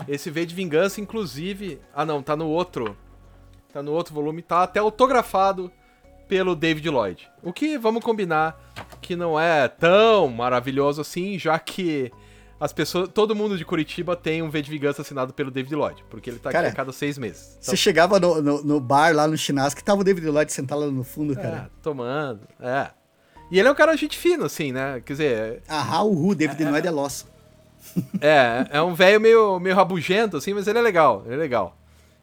Esse 0.09 0.31
V 0.31 0.45
de 0.45 0.55
vingança, 0.55 1.01
inclusive. 1.01 1.81
Ah, 1.95 2.05
não, 2.05 2.23
tá 2.23 2.35
no 2.35 2.49
outro. 2.49 2.97
Tá 3.73 3.83
no 3.83 3.93
outro 3.93 4.15
volume, 4.15 4.43
tá 4.43 4.63
até 4.63 4.81
autografado 4.81 5.71
pelo 6.29 6.57
David 6.57 6.89
Lloyd. 6.89 7.31
O 7.43 7.53
que, 7.53 7.77
vamos 7.77 8.03
combinar, 8.03 8.57
que 9.01 9.15
não 9.15 9.39
é 9.39 9.69
tão 9.69 10.29
maravilhoso 10.29 11.01
assim, 11.01 11.39
já 11.39 11.59
que 11.59 12.13
as 12.59 12.73
pessoas, 12.73 13.09
todo 13.09 13.35
mundo 13.35 13.59
de 13.59 13.65
Curitiba 13.65 14.15
tem 14.17 14.43
um 14.43 14.49
V 14.51 14.63
de 14.63 14.71
vingança 14.71 15.03
assinado 15.03 15.33
pelo 15.33 15.51
David 15.51 15.75
Lloyd, 15.75 16.05
porque 16.09 16.31
ele 16.31 16.39
tá 16.39 16.51
Cara, 16.51 16.69
aqui 16.69 16.75
a 16.75 16.77
cada 16.77 16.93
seis 16.93 17.19
meses. 17.19 17.59
Você 17.61 17.77
chegava 17.77 18.19
no, 18.21 18.41
no, 18.41 18.63
no 18.63 18.81
bar 18.81 19.15
lá 19.15 19.27
no 19.27 19.37
Chinasco 19.37 19.79
que 19.81 19.85
tava 19.85 20.01
o 20.01 20.05
David 20.05 20.27
Lloyd 20.29 20.53
sentado 20.53 20.81
lá 20.81 20.87
no 20.87 21.05
fundo, 21.05 21.35
cara. 21.35 21.71
É, 21.71 21.83
tomando, 21.83 22.41
é. 22.61 22.91
E 23.51 23.59
ele 23.59 23.69
é 23.69 23.71
um 23.71 23.75
cara 23.75 23.97
gente 23.97 24.17
fino, 24.17 24.45
assim, 24.45 24.73
né? 24.73 25.03
Quer 25.05 25.13
dizer, 25.13 25.63
Ah, 25.69 26.03
o 26.03 26.15
Ru, 26.15 26.35
David 26.35 26.65
Lloyd 26.65 26.87
é 26.87 26.91
losso. 26.91 27.27
é, 28.21 28.67
é 28.71 28.83
um 28.83 28.95
velho 28.95 29.21
meio, 29.21 29.59
meio 29.61 29.77
rabugento, 29.77 30.37
assim, 30.37 30.55
mas 30.55 30.67
ele 30.67 30.79
é 30.79 30.83
legal, 30.83 31.23
ele 31.27 31.35
é 31.35 31.39
legal. 31.39 31.77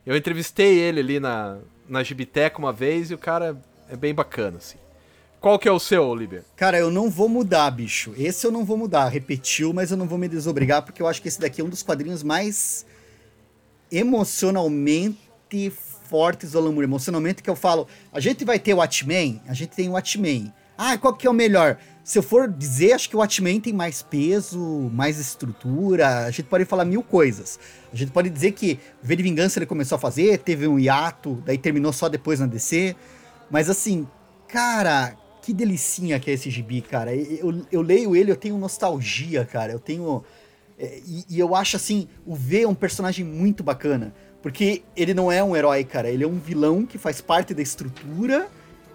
Eu 0.06 0.18
entrevistei 0.18 0.80
ele 0.80 1.00
ali 1.00 1.20
na, 1.20 1.58
na 1.88 2.02
Gibiteca 2.04 2.58
uma 2.58 2.74
vez 2.74 3.12
e 3.12 3.14
o 3.14 3.18
cara 3.18 3.56
é 3.90 3.96
bem 3.96 4.14
bacana, 4.14 4.58
assim. 4.58 4.78
Qual 5.42 5.58
que 5.58 5.68
é 5.68 5.72
o 5.72 5.80
seu, 5.80 6.14
Liber? 6.14 6.44
Cara, 6.56 6.78
eu 6.78 6.92
não 6.92 7.10
vou 7.10 7.28
mudar, 7.28 7.72
bicho. 7.72 8.14
Esse 8.16 8.46
eu 8.46 8.52
não 8.52 8.64
vou 8.64 8.78
mudar. 8.78 9.08
Repetiu, 9.08 9.74
mas 9.74 9.90
eu 9.90 9.98
não 9.98 10.06
vou 10.06 10.20
me 10.20 10.28
desobrigar, 10.28 10.84
porque 10.84 11.02
eu 11.02 11.08
acho 11.08 11.20
que 11.20 11.28
esse 11.28 11.42
daqui 11.42 11.62
é 11.62 11.64
um 11.64 11.70
dos 11.70 11.82
quadrinhos 11.82 12.22
mais 12.22 12.86
emocionalmente 13.92 15.74
fortes 16.08 16.52
do 16.52 16.60
Alan 16.60 16.72
Moore. 16.72 16.84
Emocionalmente 16.84 17.42
que 17.42 17.50
eu 17.50 17.56
falo, 17.56 17.88
a 18.14 18.20
gente 18.20 18.46
vai 18.46 18.60
ter 18.60 18.76
o 18.76 18.78
Watchmen, 18.78 19.42
a 19.48 19.54
gente 19.56 19.72
tem 19.72 19.90
o 19.90 19.94
Watchmen. 19.94 20.54
Ah, 20.78 20.96
qual 20.96 21.16
que 21.16 21.26
é 21.26 21.30
o 21.30 21.34
melhor? 21.34 21.80
Se 22.04 22.20
eu 22.20 22.24
for 22.24 22.48
dizer, 22.48 22.94
acho 22.94 23.10
que 23.10 23.16
o 23.16 23.20
Watchmen 23.20 23.60
tem 23.60 23.74
mais 23.74 24.04
peso, 24.04 24.60
mais 24.94 25.18
estrutura, 25.18 26.26
a 26.26 26.30
gente 26.30 26.44
pode 26.44 26.66
falar 26.66 26.86
mil 26.86 27.02
coisas. 27.02 27.60
A 27.92 27.96
gente 27.96 28.12
pode 28.12 28.30
dizer 28.30 28.52
que 28.52 28.80
V 29.02 29.16
de 29.16 29.24
Vingança 29.24 29.58
ele 29.58 29.66
começou 29.66 29.96
a 29.96 30.00
fazer, 30.00 30.38
teve 30.38 30.68
um 30.68 30.78
hiato, 30.78 31.42
daí 31.44 31.58
terminou 31.58 31.92
só 31.92 32.08
depois 32.08 32.40
na 32.40 32.46
DC. 32.46 32.96
Mas 33.50 33.72
assim, 33.72 34.08
cara, 34.48 35.16
que 35.42 35.54
delicinha 35.54 36.20
que 36.20 36.30
é 36.30 36.34
esse 36.34 36.50
gibi, 36.50 36.82
cara. 36.82 37.16
Eu, 37.16 37.66
eu 37.72 37.82
leio 37.82 38.16
ele, 38.16 38.32
eu 38.32 38.36
tenho 38.36 38.58
nostalgia, 38.58 39.44
cara. 39.44 39.72
Eu 39.72 39.80
tenho. 39.80 40.24
é, 40.78 41.00
E, 41.06 41.26
e 41.30 41.40
eu 41.40 41.56
acho 41.56 41.76
assim, 41.76 42.08
o 42.26 42.36
V 42.36 42.62
é 42.62 42.68
um 42.68 42.76
personagem 42.76 43.26
muito 43.26 43.64
bacana. 43.64 44.14
Porque 44.42 44.84
ele 44.96 45.14
não 45.14 45.32
é 45.32 45.44
um 45.44 45.56
herói, 45.56 45.84
cara. 45.84 46.10
Ele 46.10 46.24
é 46.24 46.28
um 46.28 46.38
vilão 46.38 46.86
que 46.86 46.98
faz 46.98 47.22
parte 47.22 47.54
da 47.54 47.62
estrutura 47.62 48.50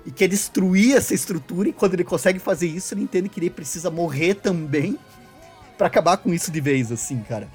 e 0.05 0.11
quer 0.11 0.29
destruir 0.29 0.97
essa 0.97 1.15
estrutura. 1.15 1.69
E 1.69 1.73
quando 1.73 1.95
ele 1.95 2.05
consegue 2.05 2.39
fazer 2.39 2.67
isso, 2.69 2.95
ele 2.95 3.03
entende 3.03 3.29
que 3.29 3.41
ele 3.41 3.51
precisa 3.51 3.91
morrer 3.91 4.35
também 4.35 4.99
pra 5.77 5.89
acabar 5.89 6.17
com 6.17 6.33
isso 6.33 6.51
de 6.51 6.61
vez, 6.61 6.91
assim, 6.93 7.21
cara. 7.23 7.49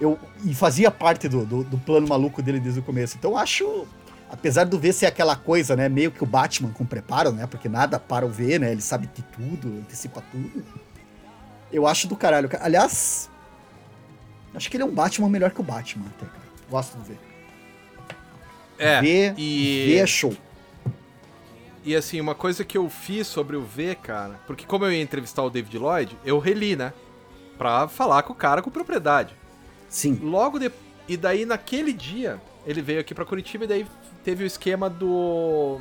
Eu, 0.00 0.18
e 0.44 0.54
fazia 0.54 0.90
parte 0.90 1.28
do, 1.28 1.44
do, 1.46 1.64
do 1.64 1.78
plano 1.78 2.08
maluco 2.08 2.42
dele 2.42 2.60
desde 2.60 2.80
o 2.80 2.82
começo. 2.82 3.16
Então 3.16 3.32
eu 3.32 3.38
acho. 3.38 3.86
Apesar 4.30 4.64
do 4.64 4.78
V 4.78 4.92
ser 4.92 5.06
aquela 5.06 5.36
coisa, 5.36 5.76
né? 5.76 5.88
Meio 5.88 6.10
que 6.10 6.22
o 6.22 6.26
Batman 6.26 6.70
com 6.70 6.84
preparo, 6.84 7.30
né? 7.30 7.46
Porque 7.46 7.68
nada 7.68 7.98
para 8.00 8.26
o 8.26 8.28
V, 8.28 8.58
né? 8.58 8.72
Ele 8.72 8.80
sabe 8.80 9.06
de 9.06 9.22
tudo, 9.22 9.78
antecipa 9.78 10.22
tudo. 10.32 10.64
Eu 11.72 11.86
acho 11.86 12.08
do 12.08 12.16
caralho. 12.16 12.48
Aliás, 12.60 13.30
acho 14.54 14.70
que 14.70 14.76
ele 14.76 14.82
é 14.82 14.86
um 14.86 14.94
Batman 14.94 15.28
melhor 15.28 15.50
que 15.50 15.60
o 15.60 15.64
Batman, 15.64 16.06
até, 16.16 16.26
cara. 16.26 16.44
Gosto 16.70 16.96
do 16.96 17.04
V. 17.04 17.14
É, 18.78 19.00
V, 19.00 19.34
e... 19.36 19.84
V 19.86 19.96
é 19.96 20.06
show. 20.06 20.36
E 21.84 21.94
assim, 21.94 22.20
uma 22.20 22.34
coisa 22.34 22.64
que 22.64 22.78
eu 22.78 22.88
fiz 22.88 23.26
sobre 23.26 23.56
o 23.56 23.62
V, 23.62 23.94
cara, 23.94 24.40
porque 24.46 24.64
como 24.64 24.86
eu 24.86 24.92
ia 24.92 25.02
entrevistar 25.02 25.42
o 25.42 25.50
David 25.50 25.78
Lloyd, 25.78 26.18
eu 26.24 26.38
reli, 26.38 26.74
né? 26.74 26.92
Pra 27.58 27.86
falar 27.86 28.22
com 28.22 28.32
o 28.32 28.36
cara 28.36 28.62
com 28.62 28.70
propriedade. 28.70 29.34
Sim. 29.88 30.18
Logo 30.22 30.58
de... 30.58 30.72
E 31.06 31.16
daí, 31.16 31.44
naquele 31.44 31.92
dia, 31.92 32.40
ele 32.66 32.80
veio 32.80 33.00
aqui 33.00 33.14
pra 33.14 33.24
Curitiba 33.24 33.64
e 33.64 33.68
daí 33.68 33.86
teve 34.24 34.44
o 34.44 34.46
esquema 34.46 34.88
do. 34.88 35.80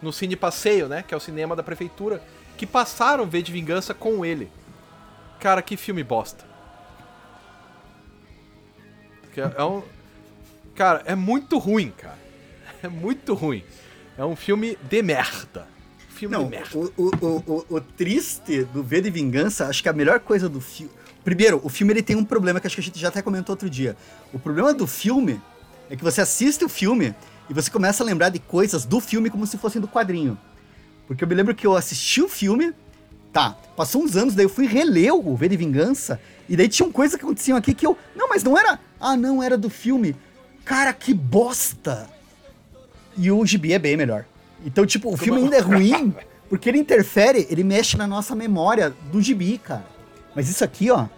No 0.00 0.12
Cine 0.12 0.36
Passeio, 0.36 0.88
né? 0.88 1.02
Que 1.06 1.12
é 1.12 1.16
o 1.16 1.20
cinema 1.20 1.54
da 1.54 1.62
prefeitura. 1.62 2.22
Que 2.56 2.66
passaram 2.66 3.26
V 3.26 3.42
de 3.42 3.52
Vingança 3.52 3.92
com 3.92 4.24
ele. 4.24 4.50
Cara, 5.38 5.60
que 5.60 5.76
filme 5.76 6.02
bosta. 6.02 6.44
É 9.36 9.60
é 9.60 9.64
um. 9.64 9.82
Cara, 10.74 11.02
é 11.04 11.14
muito 11.14 11.58
ruim, 11.58 11.92
cara. 11.96 12.18
É 12.82 12.88
muito 12.88 13.34
ruim. 13.34 13.62
É 14.16 14.24
um 14.24 14.34
filme 14.34 14.78
de 14.82 15.02
merda. 15.02 15.66
Filme 16.08 16.34
Não, 16.34 16.44
de 16.44 16.50
merda. 16.50 16.78
o, 16.78 16.92
o, 16.96 17.10
o, 17.20 17.44
o, 17.46 17.76
o 17.76 17.80
triste 17.80 18.64
do 18.64 18.82
V 18.82 19.00
de 19.02 19.10
Vingança, 19.10 19.66
acho 19.66 19.82
que 19.82 19.88
a 19.88 19.92
melhor 19.92 20.20
coisa 20.20 20.48
do 20.48 20.60
filme. 20.60 20.92
Primeiro, 21.22 21.60
o 21.62 21.68
filme 21.68 21.92
ele 21.92 22.02
tem 22.02 22.16
um 22.16 22.24
problema 22.24 22.60
que 22.60 22.66
acho 22.66 22.76
que 22.76 22.80
a 22.80 22.84
gente 22.84 22.98
já 22.98 23.08
até 23.08 23.20
comentou 23.20 23.52
outro 23.52 23.68
dia. 23.68 23.96
O 24.32 24.38
problema 24.38 24.72
do 24.72 24.86
filme 24.86 25.40
é 25.90 25.96
que 25.96 26.02
você 26.02 26.20
assiste 26.20 26.64
o 26.64 26.68
filme 26.68 27.14
e 27.50 27.52
você 27.52 27.68
começa 27.68 28.04
a 28.04 28.06
lembrar 28.06 28.28
de 28.28 28.38
coisas 28.38 28.84
do 28.84 29.00
filme 29.00 29.28
como 29.28 29.44
se 29.44 29.58
fossem 29.58 29.80
do 29.80 29.88
quadrinho. 29.88 30.38
Porque 31.08 31.24
eu 31.24 31.28
me 31.28 31.34
lembro 31.34 31.52
que 31.52 31.66
eu 31.66 31.74
assisti 31.74 32.22
o 32.22 32.28
filme, 32.28 32.72
tá, 33.32 33.56
passou 33.76 34.04
uns 34.04 34.16
anos, 34.16 34.36
daí 34.36 34.44
eu 34.44 34.48
fui 34.48 34.68
reler 34.68 35.12
o 35.12 35.34
V 35.34 35.48
de 35.48 35.56
Vingança, 35.56 36.20
e 36.48 36.56
daí 36.56 36.68
tinham 36.68 36.92
coisas 36.92 37.18
que 37.18 37.24
aconteciam 37.24 37.58
aqui 37.58 37.74
que 37.74 37.84
eu. 37.84 37.98
Não, 38.14 38.28
mas 38.28 38.44
não 38.44 38.56
era. 38.56 38.78
Ah, 39.00 39.16
não, 39.16 39.42
era 39.42 39.58
do 39.58 39.68
filme. 39.68 40.14
Cara, 40.64 40.92
que 40.92 41.12
bosta! 41.12 42.08
E 43.16 43.32
o 43.32 43.44
gibi 43.44 43.72
é 43.72 43.78
bem 43.80 43.96
melhor. 43.96 44.24
Então, 44.64 44.86
tipo, 44.86 45.12
o 45.12 45.16
filme 45.16 45.40
ainda 45.42 45.56
é 45.56 45.60
ruim, 45.60 46.14
porque 46.48 46.68
ele 46.68 46.78
interfere, 46.78 47.48
ele 47.50 47.64
mexe 47.64 47.96
na 47.96 48.06
nossa 48.06 48.36
memória 48.36 48.94
do 49.10 49.20
gibi, 49.20 49.58
cara. 49.58 49.86
Mas 50.36 50.48
isso 50.48 50.62
aqui, 50.62 50.88
ó. 50.88 51.08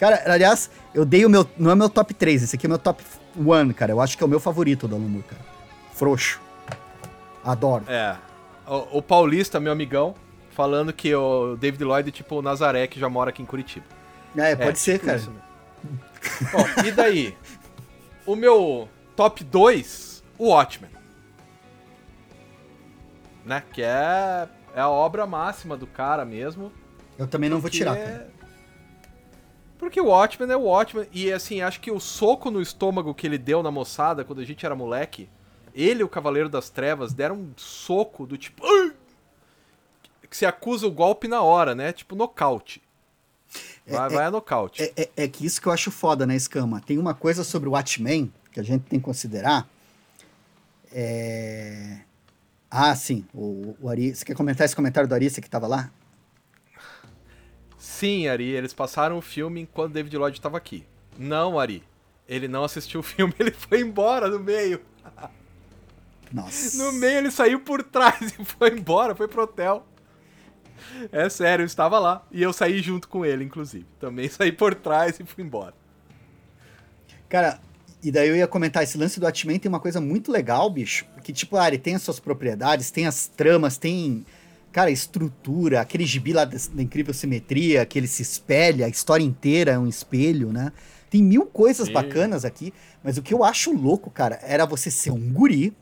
Cara, 0.00 0.22
aliás, 0.24 0.70
eu 0.94 1.04
dei 1.04 1.26
o 1.26 1.28
meu. 1.28 1.46
Não 1.58 1.70
é 1.70 1.74
meu 1.74 1.90
top 1.90 2.14
3, 2.14 2.42
esse 2.42 2.56
aqui 2.56 2.66
é 2.66 2.68
meu 2.68 2.78
top 2.78 3.04
1, 3.36 3.72
cara. 3.72 3.92
Eu 3.92 4.00
acho 4.00 4.16
que 4.16 4.22
é 4.22 4.26
o 4.26 4.28
meu 4.28 4.40
favorito 4.40 4.86
do 4.86 4.94
Alan 4.94 5.06
Moore, 5.06 5.24
cara. 5.24 5.42
Frouxo. 5.92 6.40
Adoro. 7.44 7.84
É. 7.88 8.16
O, 8.66 8.98
o 8.98 9.02
Paulista, 9.02 9.58
meu 9.58 9.72
amigão, 9.72 10.14
falando 10.50 10.92
que 10.92 11.14
o 11.14 11.56
David 11.56 11.84
Lloyd 11.84 12.08
é 12.08 12.12
tipo 12.12 12.36
o 12.36 12.42
Nazaré 12.42 12.86
que 12.86 13.00
já 13.00 13.08
mora 13.08 13.30
aqui 13.30 13.42
em 13.42 13.46
Curitiba. 13.46 13.86
É, 14.36 14.54
pode 14.56 14.78
ser, 14.78 14.94
tipo 14.94 15.06
cara. 15.06 15.18
mesmo. 15.18 15.34
Bom, 16.52 16.86
e 16.86 16.90
daí? 16.92 17.36
O 18.24 18.36
meu 18.36 18.88
top 19.16 19.42
2, 19.42 20.22
o 20.38 20.48
Watchmen. 20.48 20.90
Né? 23.44 23.62
Que 23.72 23.82
é, 23.82 24.48
é 24.74 24.80
a 24.80 24.88
obra 24.88 25.26
máxima 25.26 25.76
do 25.76 25.86
cara 25.86 26.24
mesmo. 26.24 26.72
Eu 27.18 27.26
também 27.26 27.50
não 27.50 27.58
vou 27.58 27.68
tirar, 27.68 27.96
cara. 27.96 28.30
Porque 29.92 30.00
o 30.00 30.06
Watchmen 30.06 30.50
é 30.50 30.56
o 30.56 30.62
Watchmen. 30.62 31.06
E 31.12 31.30
assim, 31.30 31.60
acho 31.60 31.78
que 31.78 31.90
o 31.90 32.00
soco 32.00 32.50
no 32.50 32.62
estômago 32.62 33.14
que 33.14 33.26
ele 33.26 33.36
deu 33.36 33.62
na 33.62 33.70
moçada 33.70 34.24
quando 34.24 34.38
a 34.40 34.44
gente 34.44 34.64
era 34.64 34.74
moleque, 34.74 35.28
ele 35.74 36.00
e 36.00 36.02
o 36.02 36.08
Cavaleiro 36.08 36.48
das 36.48 36.70
Trevas 36.70 37.12
deram 37.12 37.36
um 37.36 37.52
soco 37.58 38.26
do 38.26 38.38
tipo. 38.38 38.62
Que 40.30 40.34
se 40.34 40.46
acusa 40.46 40.86
o 40.86 40.90
golpe 40.90 41.28
na 41.28 41.42
hora, 41.42 41.74
né? 41.74 41.92
Tipo 41.92 42.16
nocaute. 42.16 42.80
Vai, 43.86 44.08
vai 44.08 44.24
a 44.24 44.30
nocaute. 44.30 44.82
É, 44.82 44.92
é- 44.96 45.10
é 45.14 45.28
que 45.28 45.44
isso 45.44 45.60
que 45.60 45.68
eu 45.68 45.72
acho 45.72 45.90
foda, 45.90 46.24
né, 46.24 46.34
Escama? 46.34 46.80
Tem 46.80 46.96
uma 46.96 47.12
coisa 47.12 47.44
sobre 47.44 47.68
o 47.68 47.72
Watchmen 47.72 48.32
que 48.50 48.60
a 48.60 48.62
gente 48.62 48.84
tem 48.84 48.98
que 48.98 49.04
considerar. 49.04 49.68
É... 50.90 51.98
Ah, 52.70 52.96
sim. 52.96 53.26
O, 53.34 53.76
o 53.78 53.90
Ari... 53.90 54.14
Você 54.14 54.24
quer 54.24 54.34
comentar 54.34 54.64
esse 54.64 54.74
comentário 54.74 55.06
do 55.06 55.14
Ari, 55.14 55.28
você 55.28 55.42
que 55.42 55.50
tava 55.50 55.66
lá? 55.66 55.90
Sim, 57.82 58.28
Ari, 58.28 58.44
eles 58.44 58.72
passaram 58.72 59.18
o 59.18 59.20
filme 59.20 59.62
enquanto 59.62 59.94
David 59.94 60.16
Lloyd 60.16 60.38
estava 60.38 60.56
aqui. 60.56 60.86
Não, 61.18 61.58
Ari. 61.58 61.82
Ele 62.28 62.46
não 62.46 62.62
assistiu 62.62 63.00
o 63.00 63.02
filme, 63.02 63.34
ele 63.40 63.50
foi 63.50 63.80
embora 63.80 64.28
no 64.28 64.38
meio. 64.38 64.80
Nossa. 66.32 66.76
No 66.76 66.92
meio 66.92 67.18
ele 67.18 67.30
saiu 67.32 67.58
por 67.58 67.82
trás 67.82 68.38
e 68.38 68.44
foi 68.44 68.70
embora, 68.70 69.16
foi 69.16 69.26
pro 69.26 69.42
hotel. 69.42 69.84
É 71.10 71.28
sério, 71.28 71.64
eu 71.64 71.66
estava 71.66 71.98
lá. 71.98 72.24
E 72.30 72.40
eu 72.40 72.52
saí 72.52 72.80
junto 72.80 73.08
com 73.08 73.26
ele, 73.26 73.42
inclusive. 73.42 73.84
Também 73.98 74.28
saí 74.30 74.52
por 74.52 74.76
trás 74.76 75.18
e 75.18 75.24
fui 75.24 75.42
embora. 75.42 75.74
Cara, 77.28 77.60
e 78.00 78.12
daí 78.12 78.28
eu 78.28 78.36
ia 78.36 78.46
comentar, 78.46 78.84
esse 78.84 78.96
lance 78.96 79.18
do 79.18 79.26
Watchmen 79.26 79.58
tem 79.58 79.68
uma 79.68 79.80
coisa 79.80 80.00
muito 80.00 80.30
legal, 80.30 80.70
bicho. 80.70 81.04
Que, 81.24 81.32
tipo, 81.32 81.56
ah, 81.56 81.66
ele 81.66 81.78
tem 81.78 81.96
as 81.96 82.02
suas 82.02 82.20
propriedades, 82.20 82.92
tem 82.92 83.08
as 83.08 83.26
tramas, 83.26 83.76
tem, 83.76 84.24
cara, 84.72 84.90
estrutura, 84.90 85.80
aquele 85.80 86.04
gibi 86.04 86.32
lá 86.32 86.44
da, 86.44 86.56
da 86.72 86.82
incrível 86.82 87.12
simetria, 87.12 87.84
que 87.84 87.98
ele 87.98 88.08
se 88.08 88.22
espelha, 88.22 88.86
a 88.86 88.88
história 88.88 89.22
inteira 89.22 89.72
é 89.72 89.78
um 89.78 89.86
espelho, 89.86 90.52
né? 90.52 90.72
Tem 91.10 91.22
mil 91.22 91.44
coisas 91.44 91.88
Sim. 91.88 91.92
bacanas 91.92 92.44
aqui, 92.44 92.72
mas 93.04 93.18
o 93.18 93.22
que 93.22 93.34
eu 93.34 93.44
acho 93.44 93.70
louco, 93.72 94.10
cara, 94.10 94.40
era 94.42 94.64
você 94.64 94.90
ser 94.90 95.10
um 95.10 95.32
guri, 95.32 95.76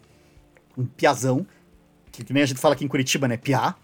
um 0.76 0.84
piazão, 0.84 1.46
que, 2.10 2.24
que 2.24 2.32
nem 2.32 2.42
a 2.42 2.46
gente 2.46 2.58
fala 2.58 2.74
aqui 2.74 2.84
em 2.84 2.88
Curitiba, 2.88 3.28
né, 3.28 3.36
piá, 3.36 3.76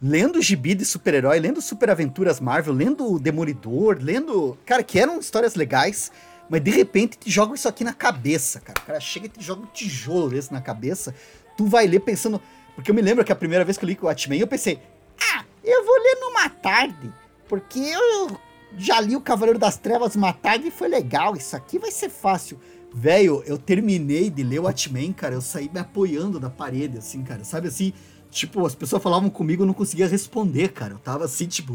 lendo 0.00 0.40
gibi 0.40 0.74
de 0.74 0.84
super-herói, 0.84 1.38
lendo 1.38 1.60
Super 1.60 1.90
Aventuras 1.90 2.40
Marvel, 2.40 2.74
lendo 2.74 3.18
Demolidor, 3.18 3.98
lendo. 4.00 4.56
Cara, 4.66 4.82
que 4.82 4.98
eram 4.98 5.18
histórias 5.18 5.54
legais, 5.54 6.10
mas 6.48 6.62
de 6.62 6.70
repente 6.70 7.18
te 7.18 7.30
joga 7.30 7.54
isso 7.54 7.68
aqui 7.68 7.82
na 7.82 7.92
cabeça, 7.92 8.60
cara. 8.60 8.80
O 8.80 8.86
cara 8.86 9.00
chega 9.00 9.26
e 9.26 9.28
te 9.28 9.42
joga 9.42 9.62
um 9.62 9.66
tijolo 9.66 10.30
desse 10.30 10.52
na 10.52 10.60
cabeça. 10.60 11.14
Tu 11.56 11.66
vai 11.66 11.86
ler 11.86 12.00
pensando. 12.00 12.40
Porque 12.76 12.90
eu 12.90 12.94
me 12.94 13.02
lembro 13.02 13.24
que 13.24 13.32
a 13.32 13.36
primeira 13.36 13.64
vez 13.64 13.76
que 13.76 13.84
eu 13.84 13.88
li 13.88 13.98
o 14.00 14.06
Watchmen, 14.06 14.38
eu 14.38 14.46
pensei, 14.46 14.78
ah, 15.20 15.44
eu 15.64 15.84
vou 15.84 15.96
ler 15.96 16.16
numa 16.20 16.48
tarde. 16.48 17.12
Porque 17.48 17.80
eu 17.80 18.38
já 18.76 19.00
li 19.00 19.16
o 19.16 19.20
Cavaleiro 19.20 19.58
das 19.58 19.76
Trevas 19.76 20.14
uma 20.14 20.32
tarde 20.32 20.68
e 20.68 20.70
foi 20.70 20.86
legal. 20.86 21.34
Isso 21.34 21.56
aqui 21.56 21.78
vai 21.78 21.90
ser 21.90 22.10
fácil. 22.10 22.60
Velho, 22.94 23.42
eu 23.46 23.58
terminei 23.58 24.30
de 24.30 24.42
ler 24.42 24.60
o 24.60 24.64
Watchmen, 24.64 25.12
cara. 25.12 25.34
Eu 25.34 25.40
saí 25.40 25.70
me 25.72 25.80
apoiando 25.80 26.38
na 26.38 26.50
parede, 26.50 26.98
assim, 26.98 27.22
cara. 27.22 27.44
Sabe 27.44 27.68
assim? 27.68 27.92
Tipo, 28.30 28.66
as 28.66 28.74
pessoas 28.74 29.02
falavam 29.02 29.30
comigo, 29.30 29.62
eu 29.62 29.66
não 29.66 29.74
conseguia 29.74 30.06
responder, 30.06 30.68
cara. 30.68 30.92
Eu 30.94 30.98
tava 30.98 31.24
assim, 31.24 31.46
tipo. 31.46 31.74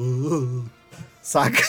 saca? 1.21 1.59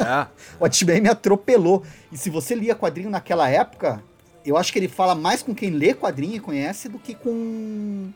É. 0.00 0.26
o 0.58 0.64
Watchmen 0.64 1.00
me 1.00 1.08
atropelou. 1.08 1.84
E 2.10 2.18
se 2.18 2.30
você 2.30 2.54
lia 2.54 2.74
quadrinho 2.74 3.10
naquela 3.10 3.48
época, 3.48 4.02
eu 4.44 4.56
acho 4.56 4.72
que 4.72 4.78
ele 4.78 4.88
fala 4.88 5.14
mais 5.14 5.42
com 5.42 5.54
quem 5.54 5.70
lê 5.70 5.94
quadrinho 5.94 6.36
e 6.36 6.40
conhece 6.40 6.88
do 6.88 6.98
que 6.98 7.14
com. 7.14 8.10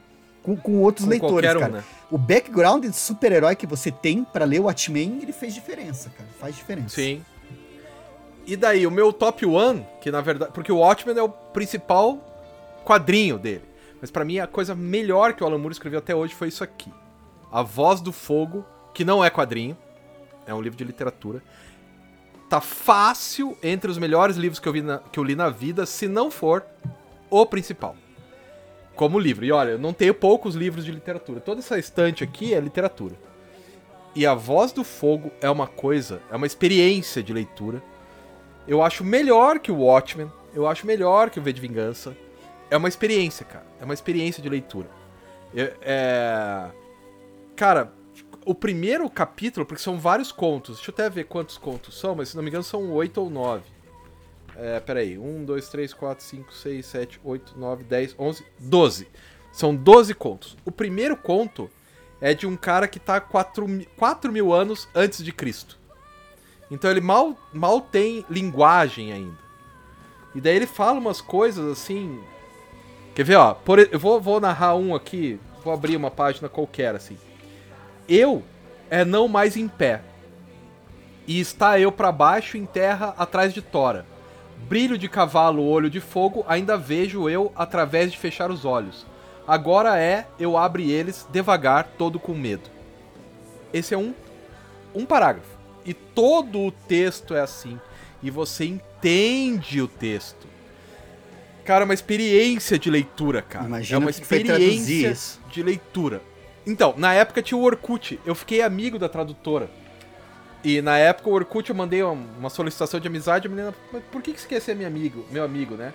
Com, 0.47 0.57
com 0.57 0.81
outros 0.81 1.05
com 1.05 1.11
leitores, 1.11 1.51
um, 1.57 1.59
cara. 1.59 1.73
Né? 1.73 1.85
O 2.09 2.17
background 2.17 2.85
de 2.85 2.93
super-herói 2.93 3.57
que 3.57 3.67
você 3.67 3.91
tem 3.91 4.23
para 4.23 4.45
ler 4.45 4.61
o 4.61 4.65
Watchmen, 4.65 5.19
ele 5.21 5.33
fez 5.33 5.53
diferença, 5.53 6.09
cara. 6.17 6.29
Faz 6.39 6.55
diferença. 6.55 6.95
Sim. 6.95 7.25
E 8.47 8.57
daí, 8.57 8.87
o 8.87 8.91
meu 8.93 9.13
top 9.13 9.45
one, 9.45 9.85
que 10.01 10.11
na 10.11 10.21
verdade. 10.21 10.53
Porque 10.53 10.71
o 10.71 10.79
Watchmen 10.79 11.19
é 11.19 11.23
o 11.23 11.29
principal 11.29 12.17
quadrinho 12.85 13.37
dele. 13.37 13.65
Mas 14.01 14.11
para 14.11 14.25
mim 14.25 14.39
a 14.39 14.47
coisa 14.47 14.73
melhor 14.73 15.33
que 15.33 15.43
o 15.43 15.47
Alan 15.47 15.59
Moore 15.59 15.73
escreveu 15.73 15.99
até 15.99 16.15
hoje 16.15 16.33
foi 16.33 16.47
isso 16.49 16.63
aqui. 16.63 16.93
A 17.51 17.63
Voz 17.63 18.01
do 18.01 18.13
Fogo, 18.13 18.65
que 18.95 19.05
não 19.05 19.25
é 19.25 19.29
quadrinho, 19.29 19.77
é 20.47 20.55
um 20.55 20.61
livro 20.61 20.79
de 20.79 20.85
literatura. 20.85 21.43
Tá 22.49 22.61
fácil 22.61 23.59
entre 23.61 23.91
os 23.91 23.99
melhores 23.99 24.37
livros 24.37 24.61
que 24.61 24.69
eu, 24.69 24.73
vi 24.73 24.83
na, 24.83 24.99
que 24.99 25.19
eu 25.19 25.25
li 25.25 25.35
na 25.35 25.49
vida, 25.49 25.85
se 25.85 26.07
não 26.07 26.31
for 26.31 26.65
o 27.29 27.45
principal. 27.45 27.97
Como 28.97 29.19
livro. 29.19 29.45
E 29.45 29.53
olha, 29.53 29.73
eu 29.73 29.79
não 29.79 29.93
tenho 29.93 30.15
poucos 30.15 30.55
livros 30.55 30.85
de 30.85 30.91
literatura. 30.91 31.39
Toda 31.39 31.61
essa 31.61 31.79
estante 31.79 32.25
aqui 32.25 32.53
é 32.55 32.59
literatura. 32.59 33.15
E 34.15 34.27
A 34.27 34.35
Voz 34.35 34.73
do 34.73 34.83
Fogo 34.83 35.31
é 35.43 35.51
uma 35.51 35.67
coisa, 35.67 36.23
é 36.31 36.37
uma 36.37 36.47
experiência 36.47 37.23
de 37.23 37.35
leitura. 37.35 37.83
Eu 38.67 38.83
acho 38.83 39.05
melhor 39.05 39.59
que 39.59 39.71
o 39.71 39.83
Watchmen, 39.83 40.33
eu 40.55 40.67
acho 40.67 40.87
melhor 40.87 41.29
que 41.29 41.39
o 41.39 41.43
V 41.43 41.53
de 41.53 41.61
Vingança 41.61 42.17
é 42.71 42.77
uma 42.77 42.89
experiência, 42.89 43.45
cara. 43.45 43.67
É 43.79 43.85
uma 43.85 43.93
experiência 43.93 44.43
de 44.43 44.49
leitura. 44.49 44.89
É, 45.55 45.75
é... 45.83 46.71
Cara, 47.55 47.93
o 48.47 48.55
primeiro 48.55 49.09
capítulo, 49.11 49.67
porque 49.67 49.83
são 49.83 49.99
vários 49.99 50.33
contos. 50.33 50.77
Deixa 50.77 50.91
eu 50.91 50.95
até 50.95 51.11
ver 51.11 51.25
quantos 51.25 51.59
contos 51.59 51.99
são, 51.99 52.15
mas 52.15 52.31
se 52.31 52.37
não 52.37 52.43
me 52.43 52.49
engano 52.49 52.65
são 52.65 52.91
oito 52.93 53.21
ou 53.21 53.29
nove. 53.29 53.76
É, 54.59 54.81
peraí. 54.81 55.19
Um, 55.19 55.45
dois, 55.45 55.69
três, 55.69 55.93
quatro, 55.93 56.25
cinco, 56.25 56.53
seis, 56.53 56.87
sete, 56.87 57.21
oito, 57.25 57.59
nove, 57.59 57.85
dez, 57.85 58.15
onze, 58.19 58.45
doze. 58.59 59.09
São 59.53 59.75
doze 59.75 60.15
contos. 60.15 60.57
O 60.65 60.71
primeiro 60.71 61.17
conto 61.17 61.71
é 62.21 62.35
de 62.35 62.47
um 62.47 62.57
cara 62.57 62.89
que 62.89 62.99
tá 62.99 63.21
quatro, 63.21 63.67
quatro 63.97 64.33
mil 64.33 64.53
anos 64.53 64.89
antes 64.95 65.23
de 65.23 65.33
Cristo. 65.33 65.79
Então 66.71 66.91
ele 66.91 67.01
mal, 67.01 67.39
mal 67.53 67.81
tem 67.81 68.25
linguagem 68.29 69.13
ainda. 69.13 69.47
E 70.35 70.41
daí 70.41 70.57
ele 70.57 70.67
fala 70.67 70.99
umas 70.99 71.21
coisas 71.21 71.67
assim 71.71 72.21
Quer 73.17 73.25
ver, 73.25 73.37
ó? 73.37 73.55
Por, 73.55 73.79
eu 73.79 73.99
vou, 73.99 74.21
vou 74.21 74.39
narrar 74.39 74.75
um 74.75 74.95
aqui, 74.95 75.41
vou 75.65 75.73
abrir 75.73 75.97
uma 75.97 76.11
página 76.11 76.51
qualquer, 76.51 76.95
assim. 76.95 77.17
Eu 78.07 78.43
é 78.91 79.07
não 79.07 79.27
mais 79.27 79.57
em 79.57 79.67
pé. 79.67 80.03
E 81.27 81.41
está 81.41 81.81
eu 81.81 81.91
para 81.91 82.13
baixo 82.13 82.59
em 82.59 82.67
terra 82.67 83.15
atrás 83.17 83.55
de 83.55 83.63
Tora. 83.63 84.05
Brilho 84.69 84.99
de 84.99 85.09
cavalo, 85.09 85.65
olho 85.65 85.89
de 85.89 86.01
fogo, 86.01 86.45
ainda 86.49 86.77
vejo 86.77 87.29
eu 87.29 87.53
através 87.55 88.11
de 88.11 88.19
fechar 88.19 88.51
os 88.51 88.65
olhos. 88.65 89.07
Agora 89.47 89.97
é, 89.97 90.27
eu 90.41 90.57
abre 90.57 90.91
eles 90.91 91.25
devagar, 91.31 91.93
todo 91.97 92.19
com 92.19 92.35
medo. 92.35 92.69
Esse 93.73 93.95
é 93.95 93.99
um, 93.99 94.13
um 94.93 95.07
parágrafo. 95.07 95.57
E 95.85 95.95
todo 95.95 96.59
o 96.61 96.73
texto 96.73 97.33
é 97.33 97.41
assim. 97.41 97.79
E 98.21 98.29
você 98.29 98.65
entende 98.65 99.81
o 99.81 99.87
texto. 99.87 100.49
Cara, 101.65 101.83
é 101.83 101.85
uma 101.85 101.95
experiência 101.95 102.77
de 102.77 102.91
leitura, 102.91 103.43
cara. 103.43 103.67
Imagina 103.67 103.97
é 103.97 104.01
uma 104.01 104.11
experiência 104.11 105.39
de 105.49 105.63
leitura. 105.63 106.21
Então, 106.67 106.93
na 106.97 107.15
época 107.15 107.41
tinha 107.41 107.57
o 107.57 107.63
Orkut. 107.63 108.19
Eu 108.27 108.35
fiquei 108.35 108.63
amigo 108.63 108.99
da 108.99 109.09
tradutora. 109.09 109.71
E 110.67 110.83
na 110.83 110.99
época 110.99 111.31
o 111.31 111.33
Orkut 111.33 111.71
eu 111.71 111.77
mandei 111.77 112.03
uma 112.03 112.51
solicitação 112.51 112.99
de 112.99 113.07
amizade. 113.07 113.47
A 113.47 113.49
menina, 113.49 113.73
mas 113.93 114.03
por 114.11 114.21
que, 114.21 114.33
que 114.33 114.41
você 114.41 114.49
quer 114.49 114.61
ser 114.61 114.75
meu 114.75 114.89
amigo, 114.89 115.25
meu 115.31 115.45
amigo, 115.45 115.77
né? 115.77 115.95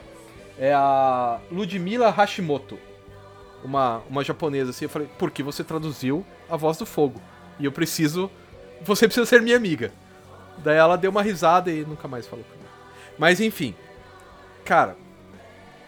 É 0.57 0.71
a 0.73 1.41
Ludmila 1.51 2.09
Hashimoto. 2.09 2.79
Uma, 3.65 4.01
uma 4.09 4.23
japonesa 4.23 4.69
assim. 4.69 4.85
Eu 4.85 4.89
falei, 4.89 5.09
porque 5.19 5.43
você 5.43 5.61
traduziu 5.61 6.25
a 6.49 6.55
voz 6.55 6.77
do 6.77 6.85
fogo. 6.85 7.21
E 7.59 7.65
eu 7.65 7.71
preciso. 7.73 8.31
Você 8.81 9.07
precisa 9.07 9.25
ser 9.25 9.41
minha 9.41 9.57
amiga. 9.57 9.91
Daí 10.59 10.77
ela 10.77 10.95
deu 10.95 11.11
uma 11.11 11.21
risada 11.21 11.69
e 11.69 11.83
nunca 11.83 12.07
mais 12.07 12.25
falou 12.25 12.45
comigo. 12.45 12.69
Mas 13.19 13.41
enfim. 13.41 13.75
Cara, 14.63 14.95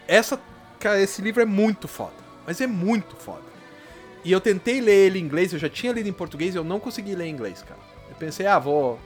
essa, 0.06 0.38
cara, 0.78 1.00
esse 1.00 1.22
livro 1.22 1.40
é 1.40 1.46
muito 1.46 1.88
foda. 1.88 2.12
Mas 2.46 2.60
é 2.60 2.66
muito 2.66 3.16
foda. 3.16 3.44
E 4.22 4.30
eu 4.30 4.42
tentei 4.42 4.82
ler 4.82 5.06
ele 5.06 5.18
em 5.18 5.22
inglês, 5.22 5.54
eu 5.54 5.58
já 5.58 5.70
tinha 5.70 5.90
lido 5.90 6.06
em 6.06 6.12
português 6.12 6.54
e 6.54 6.58
eu 6.58 6.64
não 6.64 6.78
consegui 6.78 7.14
ler 7.14 7.28
em 7.28 7.30
inglês, 7.30 7.62
cara. 7.62 7.80
Eu 8.14 8.18
pensei, 8.18 8.46
ah, 8.46 8.58
vou. 8.58 8.98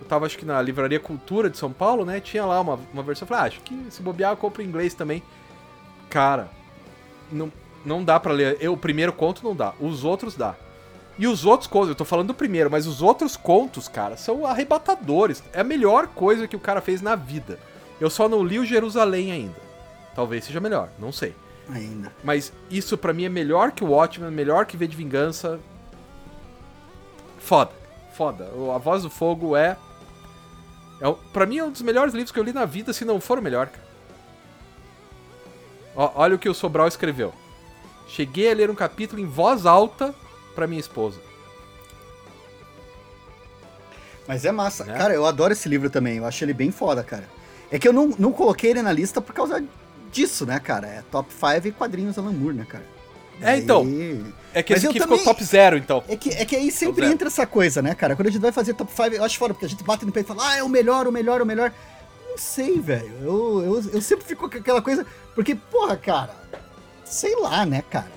Eu 0.00 0.06
tava 0.06 0.26
acho 0.26 0.36
que 0.36 0.44
na 0.44 0.60
Livraria 0.60 1.00
Cultura 1.00 1.48
de 1.48 1.56
São 1.56 1.72
Paulo, 1.72 2.04
né? 2.04 2.20
Tinha 2.20 2.44
lá 2.44 2.60
uma, 2.60 2.78
uma 2.92 3.02
versão. 3.02 3.24
Eu 3.24 3.28
falei, 3.28 3.44
ah, 3.44 3.46
acho 3.46 3.60
que 3.60 3.86
se 3.90 4.02
bobear 4.02 4.32
eu 4.32 4.36
compro 4.36 4.62
em 4.62 4.66
inglês 4.66 4.94
também. 4.94 5.22
Cara, 6.10 6.50
não, 7.30 7.50
não 7.84 8.04
dá 8.04 8.20
para 8.20 8.32
ler. 8.32 8.58
Eu, 8.60 8.74
o 8.74 8.76
primeiro 8.76 9.12
conto 9.12 9.42
não 9.42 9.56
dá. 9.56 9.72
Os 9.80 10.04
outros 10.04 10.36
dá. 10.36 10.54
E 11.18 11.26
os 11.26 11.44
outros 11.44 11.68
contos, 11.68 11.90
eu 11.90 11.94
tô 11.94 12.04
falando 12.04 12.28
do 12.28 12.34
primeiro, 12.34 12.70
mas 12.70 12.86
os 12.86 13.02
outros 13.02 13.36
contos, 13.36 13.86
cara, 13.86 14.16
são 14.16 14.46
arrebatadores. 14.46 15.42
É 15.52 15.60
a 15.60 15.64
melhor 15.64 16.08
coisa 16.08 16.48
que 16.48 16.56
o 16.56 16.60
cara 16.60 16.80
fez 16.80 17.02
na 17.02 17.14
vida. 17.14 17.58
Eu 18.00 18.10
só 18.10 18.28
não 18.28 18.42
li 18.42 18.58
o 18.58 18.64
Jerusalém 18.64 19.30
ainda. 19.30 19.60
Talvez 20.14 20.44
seja 20.44 20.60
melhor, 20.60 20.88
não 20.98 21.12
sei. 21.12 21.34
Ainda. 21.70 22.12
Mas 22.24 22.52
isso 22.70 22.98
para 22.98 23.12
mim 23.12 23.24
é 23.24 23.28
melhor 23.28 23.72
que 23.72 23.84
o 23.84 23.88
Watchmen, 23.88 24.30
melhor 24.30 24.66
que 24.66 24.76
V 24.76 24.86
de 24.86 24.96
Vingança. 24.96 25.60
Foda, 27.38 27.72
foda. 28.14 28.50
A 28.74 28.78
Voz 28.78 29.02
do 29.02 29.10
Fogo 29.10 29.56
é. 29.56 29.76
é 31.00 31.14
para 31.32 31.46
mim 31.46 31.58
é 31.58 31.64
um 31.64 31.70
dos 31.70 31.82
melhores 31.82 32.14
livros 32.14 32.32
que 32.32 32.38
eu 32.38 32.44
li 32.44 32.52
na 32.52 32.64
vida, 32.64 32.92
se 32.92 33.04
não 33.04 33.20
for 33.20 33.38
o 33.38 33.42
melhor, 33.42 33.66
cara. 33.68 33.92
Ó, 35.94 36.12
olha 36.14 36.34
o 36.34 36.38
que 36.38 36.48
o 36.48 36.54
Sobral 36.54 36.88
escreveu. 36.88 37.32
Cheguei 38.06 38.50
a 38.50 38.54
ler 38.54 38.70
um 38.70 38.74
capítulo 38.74 39.20
em 39.20 39.26
voz 39.26 39.66
alta 39.66 40.14
para 40.54 40.66
minha 40.66 40.80
esposa. 40.80 41.20
Mas 44.26 44.44
é 44.44 44.52
massa. 44.52 44.84
É. 44.84 44.96
Cara, 44.96 45.14
eu 45.14 45.26
adoro 45.26 45.52
esse 45.52 45.68
livro 45.68 45.90
também. 45.90 46.18
Eu 46.18 46.26
acho 46.26 46.44
ele 46.44 46.54
bem 46.54 46.70
foda, 46.70 47.02
cara. 47.02 47.28
É 47.70 47.78
que 47.78 47.88
eu 47.88 47.92
não, 47.92 48.08
não 48.18 48.32
coloquei 48.32 48.70
ele 48.70 48.82
na 48.82 48.92
lista 48.92 49.20
por 49.20 49.34
causa 49.34 49.64
disso, 50.10 50.46
né, 50.46 50.58
cara? 50.60 50.86
É 50.86 51.02
top 51.10 51.30
5 51.32 51.76
quadrinhos 51.76 52.18
Alan 52.18 52.32
Moore, 52.32 52.54
né, 52.54 52.66
cara? 52.68 52.84
É, 53.42 53.56
então. 53.56 53.86
É 54.54 54.62
que 54.62 54.72
esse 54.72 54.86
aqui 54.86 54.98
também, 54.98 55.18
ficou 55.18 55.32
top 55.32 55.44
0, 55.44 55.76
então. 55.76 56.04
É 56.08 56.16
que, 56.16 56.30
é 56.30 56.44
que 56.44 56.54
aí 56.54 56.70
sempre 56.70 57.06
entra 57.06 57.28
essa 57.28 57.46
coisa, 57.46 57.80
né, 57.80 57.94
cara? 57.94 58.14
Quando 58.14 58.28
a 58.28 58.30
gente 58.30 58.40
vai 58.40 58.52
fazer 58.52 58.74
top 58.74 58.92
5, 58.92 59.16
eu 59.16 59.24
acho 59.24 59.38
fora, 59.38 59.54
porque 59.54 59.66
a 59.66 59.68
gente 59.68 59.82
bate 59.82 60.04
no 60.04 60.12
peito 60.12 60.26
e 60.26 60.28
fala, 60.34 60.50
ah, 60.50 60.56
é 60.58 60.62
o 60.62 60.68
melhor, 60.68 61.06
o 61.06 61.12
melhor, 61.12 61.40
o 61.40 61.46
melhor. 61.46 61.72
Não 62.28 62.38
sei, 62.38 62.78
velho. 62.78 63.12
Eu, 63.22 63.62
eu, 63.62 63.90
eu 63.94 64.02
sempre 64.02 64.24
fico 64.24 64.48
com 64.48 64.58
aquela 64.58 64.82
coisa. 64.82 65.06
Porque, 65.34 65.54
porra, 65.54 65.96
cara, 65.96 66.34
sei 67.04 67.34
lá, 67.36 67.64
né, 67.64 67.82
cara? 67.90 68.10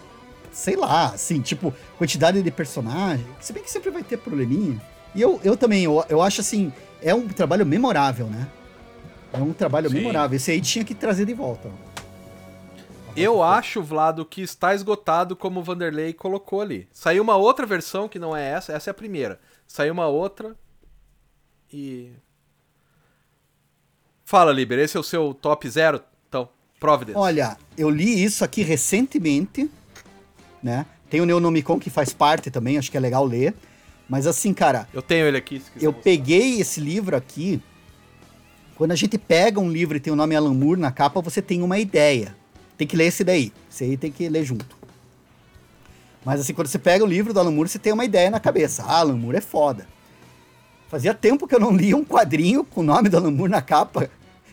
Sei 0.51 0.75
lá, 0.75 1.07
assim, 1.07 1.41
tipo, 1.41 1.73
quantidade 1.97 2.41
de 2.41 2.51
personagem. 2.51 3.25
Se 3.41 3.51
bem 3.51 3.63
que 3.63 3.71
sempre 3.71 3.89
vai 3.89 4.03
ter 4.03 4.17
probleminha. 4.17 4.81
E 5.13 5.21
eu, 5.21 5.39
eu 5.43 5.55
também, 5.57 5.83
eu, 5.83 6.03
eu 6.09 6.21
acho 6.21 6.41
assim, 6.41 6.71
é 7.01 7.13
um 7.13 7.27
trabalho 7.27 7.65
memorável, 7.65 8.27
né? 8.27 8.47
É 9.33 9.37
um 9.37 9.53
trabalho 9.53 9.89
Sim. 9.89 9.95
memorável. 9.95 10.35
Esse 10.35 10.51
aí 10.51 10.61
tinha 10.61 10.83
que 10.83 10.95
trazer 10.95 11.25
de 11.25 11.33
volta. 11.33 11.69
Eu 13.15 13.41
acho, 13.41 13.81
Vlado, 13.81 14.25
que 14.25 14.41
está 14.41 14.75
esgotado 14.75 15.37
como 15.37 15.61
o 15.61 15.63
Vanderlei 15.63 16.11
colocou 16.11 16.59
ali. 16.59 16.87
Saiu 16.91 17.23
uma 17.23 17.37
outra 17.37 17.65
versão 17.65 18.09
que 18.09 18.19
não 18.19 18.35
é 18.35 18.49
essa, 18.49 18.73
essa 18.73 18.89
é 18.89 18.91
a 18.91 18.93
primeira. 18.93 19.39
Saiu 19.65 19.93
uma 19.93 20.07
outra 20.07 20.53
e. 21.71 22.11
Fala, 24.25 24.51
Liber, 24.51 24.79
esse 24.79 24.97
é 24.97 24.99
o 24.99 25.03
seu 25.03 25.33
top 25.33 25.69
zero? 25.69 26.01
Então, 26.27 26.49
Providence. 26.77 27.17
Olha, 27.17 27.57
eu 27.77 27.89
li 27.89 28.21
isso 28.21 28.43
aqui 28.43 28.63
recentemente, 28.63 29.69
né? 30.61 30.85
Tem 31.09 31.21
o 31.21 31.25
Neonomicon 31.25 31.79
que 31.79 31.89
faz 31.89 32.11
parte 32.11 32.51
também, 32.51 32.77
acho 32.77 32.91
que 32.91 32.97
é 32.97 32.99
legal 32.99 33.23
ler. 33.23 33.53
Mas 34.09 34.27
assim, 34.27 34.53
cara. 34.53 34.89
Eu 34.93 35.01
tenho 35.01 35.25
ele 35.25 35.37
aqui. 35.37 35.63
eu 35.77 35.91
mostrar. 35.91 36.03
peguei 36.03 36.59
esse 36.59 36.81
livro 36.81 37.15
aqui. 37.15 37.61
Quando 38.75 38.91
a 38.91 38.95
gente 38.95 39.17
pega 39.17 39.57
um 39.59 39.71
livro 39.71 39.95
e 39.95 40.01
tem 40.01 40.11
o 40.11 40.17
nome 40.17 40.35
Alan 40.35 40.53
Moore 40.53 40.81
na 40.81 40.91
capa, 40.91 41.21
você 41.21 41.41
tem 41.41 41.61
uma 41.61 41.79
ideia. 41.79 42.35
Tem 42.77 42.87
que 42.87 42.95
ler 42.95 43.05
esse 43.05 43.23
daí. 43.23 43.51
Esse 43.71 43.83
aí 43.83 43.97
tem 43.97 44.11
que 44.11 44.27
ler 44.27 44.43
junto. 44.43 44.75
Mas 46.23 46.39
assim, 46.39 46.53
quando 46.53 46.67
você 46.67 46.79
pega 46.79 47.03
o 47.03 47.07
livro 47.07 47.33
do 47.33 47.39
Alan 47.39 47.51
Moore, 47.51 47.69
você 47.69 47.79
tem 47.79 47.93
uma 47.93 48.03
ideia 48.03 48.31
na 48.31 48.39
cabeça. 48.39 48.83
Ah, 48.83 48.99
Alan 48.99 49.15
Moore 49.15 49.37
é 49.37 49.41
foda. 49.41 49.87
Fazia 50.89 51.13
tempo 51.13 51.47
que 51.47 51.53
eu 51.53 51.59
não 51.59 51.75
lia 51.75 51.95
um 51.95 52.03
quadrinho 52.03 52.63
com 52.63 52.81
o 52.81 52.83
nome 52.83 53.09
do 53.09 53.17
Alan 53.17 53.31
Moore 53.31 53.51
na 53.51 53.61
capa 53.61 54.09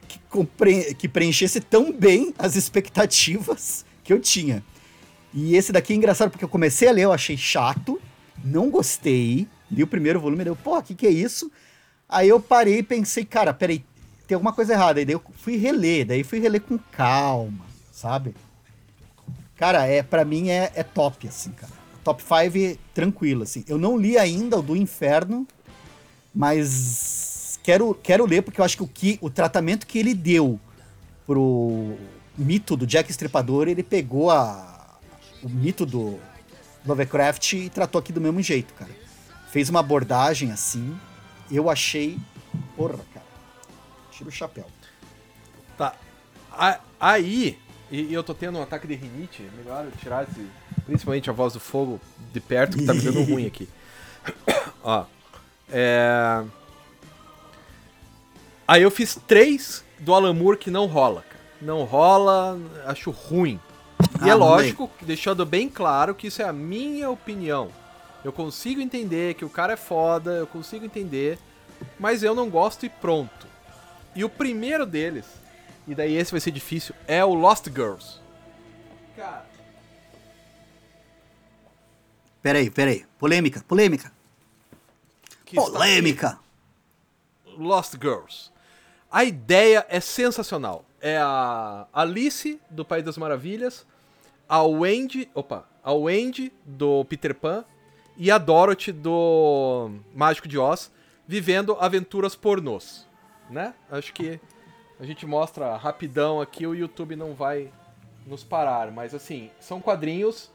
que, 0.07 0.19
compre... 0.29 0.95
que 0.95 1.09
preenchesse 1.09 1.61
tão 1.61 1.91
bem 1.91 2.35
as 2.39 2.57
expectativas 2.57 3.85
que 4.05 4.13
eu 4.13 4.21
tinha. 4.21 4.63
E 5.33 5.57
esse 5.57 5.73
daqui 5.73 5.95
é 5.95 5.97
engraçado 5.97 6.31
porque 6.31 6.45
eu 6.45 6.49
comecei 6.49 6.89
a 6.89 6.93
ler, 6.93 7.05
eu 7.05 7.13
achei 7.13 7.37
chato, 7.37 8.01
não 8.45 8.71
gostei, 8.71 9.49
li 9.71 9.83
o 9.83 9.87
primeiro 9.87 10.21
volume 10.21 10.43
e 10.43 10.45
deu, 10.45 10.57
pô, 10.57 10.77
o 10.77 10.83
que, 10.83 10.95
que 10.95 11.07
é 11.07 11.11
isso? 11.11 11.51
Aí 12.07 12.29
eu 12.29 12.39
parei 12.39 12.79
e 12.79 12.83
pensei, 12.83 13.25
cara, 13.25 13.55
peraí, 13.55 13.83
tem 14.27 14.35
alguma 14.35 14.53
coisa 14.53 14.75
errada. 14.75 15.01
Aí 15.01 15.07
daí 15.07 15.15
eu 15.15 15.23
fui 15.37 15.57
reler, 15.57 16.07
daí 16.07 16.23
fui 16.23 16.39
reler 16.39 16.61
com 16.61 16.79
calma, 16.79 17.65
sabe? 18.03 18.35
Cara, 19.57 19.87
é 19.87 20.03
para 20.03 20.25
mim 20.25 20.51
é, 20.51 20.73
é 20.75 20.83
top, 20.83 21.29
assim, 21.29 21.53
cara. 21.53 21.73
Top 22.03 22.21
5 22.21 22.81
tranquilo, 22.93 23.45
assim. 23.45 23.65
Eu 23.69 23.79
não 23.79 23.97
li 23.97 24.19
ainda 24.19 24.59
o 24.59 24.63
do 24.63 24.77
Inferno, 24.77 25.47
mas 26.35 27.61
quero, 27.63 27.95
quero 27.95 28.27
ler 28.27 28.43
porque 28.43 28.61
eu 28.61 28.65
acho 28.65 28.77
que 28.77 28.83
o, 28.83 28.89
que 28.89 29.19
o 29.21 29.31
tratamento 29.31 29.87
que 29.87 30.01
ele 30.01 30.15
deu 30.15 30.59
pro 31.25 31.97
mito 32.37 32.77
do 32.77 32.89
Jack 32.89 33.09
Estripador, 33.09 33.69
ele 33.69 33.85
pegou 33.85 34.33
a, 34.33 34.99
o 35.41 35.49
mito 35.49 35.87
do 35.87 36.19
Lovecraft 36.85 37.53
e 37.53 37.71
tratou 37.71 38.01
aqui 38.01 38.13
do 38.13 38.21
mesmo 38.21 38.43
jeito, 38.43 38.75
cara. 38.75 38.91
Fez 39.53 39.69
uma 39.69 39.79
abordagem 39.79 40.51
assim, 40.51 40.99
eu 41.49 41.71
achei. 41.71 42.19
Porra, 42.77 42.99
cara. 43.15 43.27
Tira 44.11 44.29
o 44.29 44.33
chapéu. 44.33 44.67
Tá. 45.79 45.95
Aí, 46.99 47.59
e 47.93 48.15
eu 48.15 48.25
tô 48.25 48.33
tendo 48.33 48.59
um 48.59 48.63
ataque 48.63 48.87
de 48.87 48.95
rinite, 48.95 49.47
melhor 49.55 49.85
eu 49.85 49.91
tirar 49.93 50.23
esse, 50.23 50.47
principalmente 50.87 51.29
a 51.29 51.33
voz 51.33 51.53
do 51.53 51.61
fogo 51.61 52.01
de 52.33 52.41
perto, 52.41 52.79
que 52.79 52.87
tá 52.87 52.95
me 52.95 53.03
dando 53.03 53.23
ruim 53.23 53.47
aqui. 53.47 53.69
Ó. 54.83 55.05
É... 55.71 56.43
Aí 58.67 58.83
eu 58.83 58.91
fiz 58.91 59.21
três 59.27 59.85
do 59.99 60.15
Alan 60.15 60.33
Moore 60.33 60.57
que 60.57 60.71
não 60.71 60.87
rola, 60.87 61.21
cara. 61.21 61.43
Não 61.61 61.85
rola, 61.85 62.59
acho 62.87 63.11
ruim. 63.11 63.61
E 64.25 64.29
é 64.29 64.33
ah, 64.33 64.37
lógico, 64.37 64.91
deixando 65.03 65.45
bem 65.45 65.69
claro 65.69 66.15
que 66.15 66.29
isso 66.29 66.41
é 66.41 66.47
a 66.47 66.53
minha 66.53 67.11
opinião. 67.11 67.69
Eu 68.25 68.33
consigo 68.33 68.81
entender 68.81 69.35
que 69.35 69.45
o 69.45 69.51
cara 69.51 69.75
é 69.75 69.77
foda, 69.77 70.31
eu 70.31 70.47
consigo 70.47 70.87
entender, 70.87 71.39
mas 71.99 72.23
eu 72.23 72.35
não 72.35 72.49
gosto 72.49 72.87
e 72.87 72.89
pronto. 72.89 73.47
E 74.15 74.25
o 74.25 74.31
primeiro 74.31 74.87
deles, 74.87 75.27
e 75.87 75.95
daí 75.95 76.17
esse 76.17 76.31
vai 76.31 76.41
ser 76.41 76.51
difícil, 76.51 76.95
é 77.07 77.25
o 77.25 77.35
Lost 77.35 77.67
Girls. 77.69 78.21
Cara. 79.17 79.47
Peraí, 82.41 82.71
peraí. 82.71 83.07
Polêmica, 83.19 83.65
polêmica. 83.69 84.13
Que 85.45 85.57
polêmica! 85.57 86.39
Lost 87.57 87.95
Girls. 88.01 88.51
A 89.11 89.25
ideia 89.25 89.87
é 89.89 90.01
sensacional. 90.01 90.85
É 91.01 91.19
a 91.19 91.87
Alice 91.93 92.61
do 92.71 92.85
País 92.85 93.05
das 93.05 93.17
Maravilhas 93.19 93.87
a 94.53 94.63
Wendy, 94.65 95.31
opa, 95.35 95.65
a 95.83 95.95
Wendy 95.95 96.53
do 96.67 97.07
Peter 97.07 97.35
Pan 97.35 97.65
e 98.19 98.31
a 98.31 98.37
Dorothy 98.37 98.93
do 98.93 99.91
Mágico 100.15 100.47
de 100.47 100.59
Oz 100.59 100.93
vivendo 101.27 101.75
aventuras 101.81 102.37
pornôs, 102.37 103.09
né? 103.49 103.73
Acho 103.91 104.13
que 104.13 104.39
a 105.03 105.05
gente 105.05 105.27
mostra 105.27 105.75
rapidão 105.75 106.41
aqui, 106.41 106.65
o 106.65 106.77
YouTube 106.77 107.17
não 107.17 107.35
vai 107.35 107.69
nos 108.25 108.45
parar, 108.45 108.93
mas 108.93 109.13
assim, 109.13 109.51
são 109.59 109.81
quadrinhos 109.81 110.49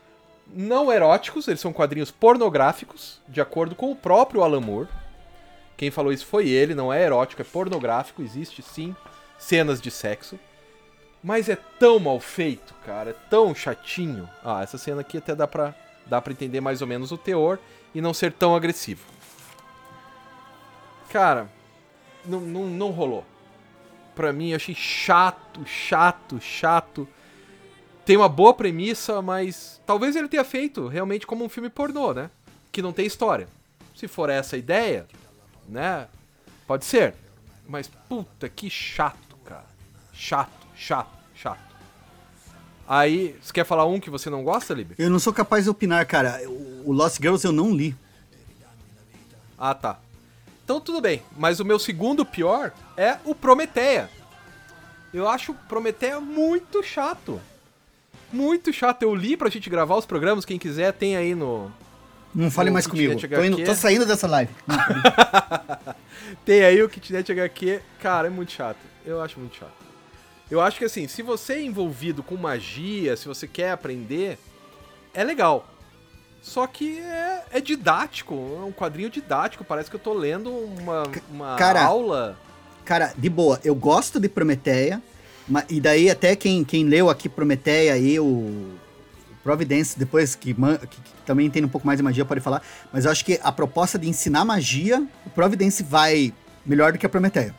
não 0.47 0.89
eróticos, 0.89 1.49
eles 1.49 1.59
são 1.59 1.73
quadrinhos 1.73 2.11
pornográficos, 2.11 3.19
de 3.27 3.41
acordo 3.41 3.75
com 3.75 3.91
o 3.91 3.95
próprio 3.95 4.41
Alan 4.41 4.61
Moore. 4.61 4.87
Quem 5.75 5.91
falou 5.91 6.13
isso 6.13 6.25
foi 6.25 6.47
ele, 6.47 6.73
não 6.73 6.93
é 6.93 7.03
erótico, 7.03 7.41
é 7.41 7.45
pornográfico, 7.45 8.21
existe 8.21 8.61
sim 8.61 8.95
cenas 9.37 9.81
de 9.81 9.91
sexo. 9.91 10.39
Mas 11.21 11.49
é 11.49 11.57
tão 11.77 11.99
mal 11.99 12.17
feito, 12.17 12.73
cara. 12.85 13.09
É 13.09 13.15
tão 13.29 13.53
chatinho. 13.53 14.29
Ah, 14.41 14.63
essa 14.63 14.77
cena 14.77 15.01
aqui 15.01 15.17
até 15.17 15.35
dá 15.35 15.45
pra, 15.45 15.75
dá 16.05 16.21
pra 16.21 16.31
entender 16.31 16.61
mais 16.61 16.81
ou 16.81 16.87
menos 16.87 17.11
o 17.11 17.17
teor 17.17 17.59
e 17.93 17.99
não 17.99 18.13
ser 18.13 18.31
tão 18.31 18.55
agressivo. 18.55 19.03
Cara, 21.09 21.49
não, 22.23 22.39
não, 22.39 22.65
não 22.65 22.91
rolou. 22.91 23.25
Pra 24.17 24.33
mim, 24.33 24.49
eu 24.49 24.57
achei 24.57 24.75
chato, 24.75 25.65
chato, 25.65 26.41
chato. 26.41 27.07
Tem 28.05 28.17
uma 28.17 28.27
boa 28.27 28.53
premissa, 28.53 29.21
mas 29.21 29.79
talvez 29.85 30.15
ele 30.17 30.27
tenha 30.27 30.43
feito 30.43 30.87
realmente 30.87 31.25
como 31.25 31.45
um 31.45 31.49
filme 31.49 31.69
pornô, 31.69 32.13
né? 32.13 32.29
Que 32.71 32.81
não 32.81 32.91
tem 32.91 33.05
história. 33.05 33.47
Se 33.95 34.09
for 34.09 34.29
essa 34.29 34.57
a 34.57 34.59
ideia, 34.59 35.07
né? 35.69 36.07
Pode 36.67 36.83
ser. 36.83 37.13
Mas 37.65 37.89
puta, 38.09 38.49
que 38.49 38.69
chato, 38.69 39.37
cara. 39.45 39.65
Chato, 40.13 40.67
chato 40.75 41.17
chato. 41.37 41.59
Aí, 42.87 43.37
você 43.41 43.53
quer 43.53 43.65
falar 43.65 43.85
um 43.85 43.99
que 43.99 44.09
você 44.09 44.29
não 44.29 44.43
gosta, 44.43 44.73
Lib? 44.73 44.93
Eu 44.97 45.09
não 45.09 45.19
sou 45.19 45.33
capaz 45.33 45.65
de 45.65 45.69
opinar, 45.69 46.05
cara. 46.05 46.41
O 46.85 46.91
Lost 46.91 47.17
Girls 47.17 47.45
eu 47.45 47.51
não 47.51 47.73
li. 47.73 47.95
Ah, 49.57 49.73
tá. 49.73 49.99
Então 50.67 50.81
tudo 50.81 50.99
bem. 50.99 51.23
Mas 51.37 51.61
o 51.61 51.65
meu 51.65 51.79
segundo 51.79 52.25
pior 52.25 52.73
é 52.97 53.15
o 53.23 53.33
Prometeia. 53.33 54.09
Eu 55.13 55.25
acho 55.25 55.53
Prometeia 55.53 56.19
muito 56.19 56.83
chato. 56.83 57.39
Muito 58.33 58.73
chato. 58.73 59.01
Eu 59.01 59.15
li 59.15 59.37
pra 59.37 59.49
gente 59.49 59.69
gravar 59.69 59.95
os 59.95 60.05
programas. 60.05 60.43
Quem 60.43 60.59
quiser, 60.59 60.91
tem 60.91 61.15
aí 61.15 61.33
no. 61.33 61.71
Não 62.35 62.51
fale 62.51 62.69
no 62.69 62.73
mais 62.73 62.85
comigo. 62.85 63.17
Tô, 63.17 63.43
indo, 63.45 63.63
tô, 63.63 63.73
saindo 63.73 64.05
dessa 64.05 64.27
live. 64.27 64.53
tem 66.43 66.65
aí 66.65 66.83
o 66.83 66.89
Kitnet 66.89 67.31
HQ. 67.31 67.79
Cara, 68.01 68.27
é 68.27 68.29
muito 68.29 68.51
chato. 68.51 68.79
Eu 69.05 69.21
acho 69.21 69.39
muito 69.39 69.55
chato. 69.55 69.71
Eu 70.51 70.59
acho 70.59 70.79
que 70.79 70.83
assim, 70.83 71.07
se 71.07 71.21
você 71.21 71.53
é 71.53 71.61
envolvido 71.61 72.21
com 72.21 72.35
magia, 72.35 73.15
se 73.15 73.25
você 73.25 73.47
quer 73.47 73.71
aprender, 73.71 74.37
é 75.13 75.23
legal. 75.23 75.65
Só 76.47 76.65
que 76.65 76.97
é, 76.97 77.43
é 77.51 77.59
didático, 77.59 78.33
é 78.33 78.63
um 78.63 78.71
quadrinho 78.71 79.09
didático, 79.09 79.65
parece 79.65 79.89
que 79.89 79.97
eu 79.97 79.99
tô 79.99 80.13
lendo 80.13 80.49
uma, 80.49 81.03
uma 81.29 81.55
cara, 81.57 81.83
aula. 81.83 82.39
Cara, 82.85 83.13
de 83.17 83.29
boa, 83.29 83.59
eu 83.65 83.75
gosto 83.75 84.17
de 84.17 84.29
Prometeia, 84.29 85.03
e 85.69 85.81
daí 85.81 86.09
até 86.09 86.37
quem, 86.37 86.63
quem 86.63 86.85
leu 86.85 87.09
aqui 87.09 87.27
Prometeia 87.27 87.97
e 87.97 88.17
o 88.17 88.75
Providence, 89.43 89.99
depois 89.99 90.35
que, 90.35 90.53
que, 90.53 90.87
que, 90.87 91.13
também 91.25 91.45
entende 91.45 91.65
um 91.65 91.69
pouco 91.69 91.85
mais 91.85 91.97
de 91.99 92.03
magia, 92.03 92.23
pode 92.23 92.39
falar, 92.39 92.61
mas 92.93 93.03
eu 93.03 93.11
acho 93.11 93.25
que 93.25 93.37
a 93.43 93.51
proposta 93.51 93.99
de 93.99 94.07
ensinar 94.07 94.45
magia, 94.45 95.05
o 95.25 95.29
Providence 95.29 95.83
vai 95.83 96.33
melhor 96.65 96.93
do 96.93 96.97
que 96.97 97.05
a 97.05 97.09
Prometeia. 97.09 97.53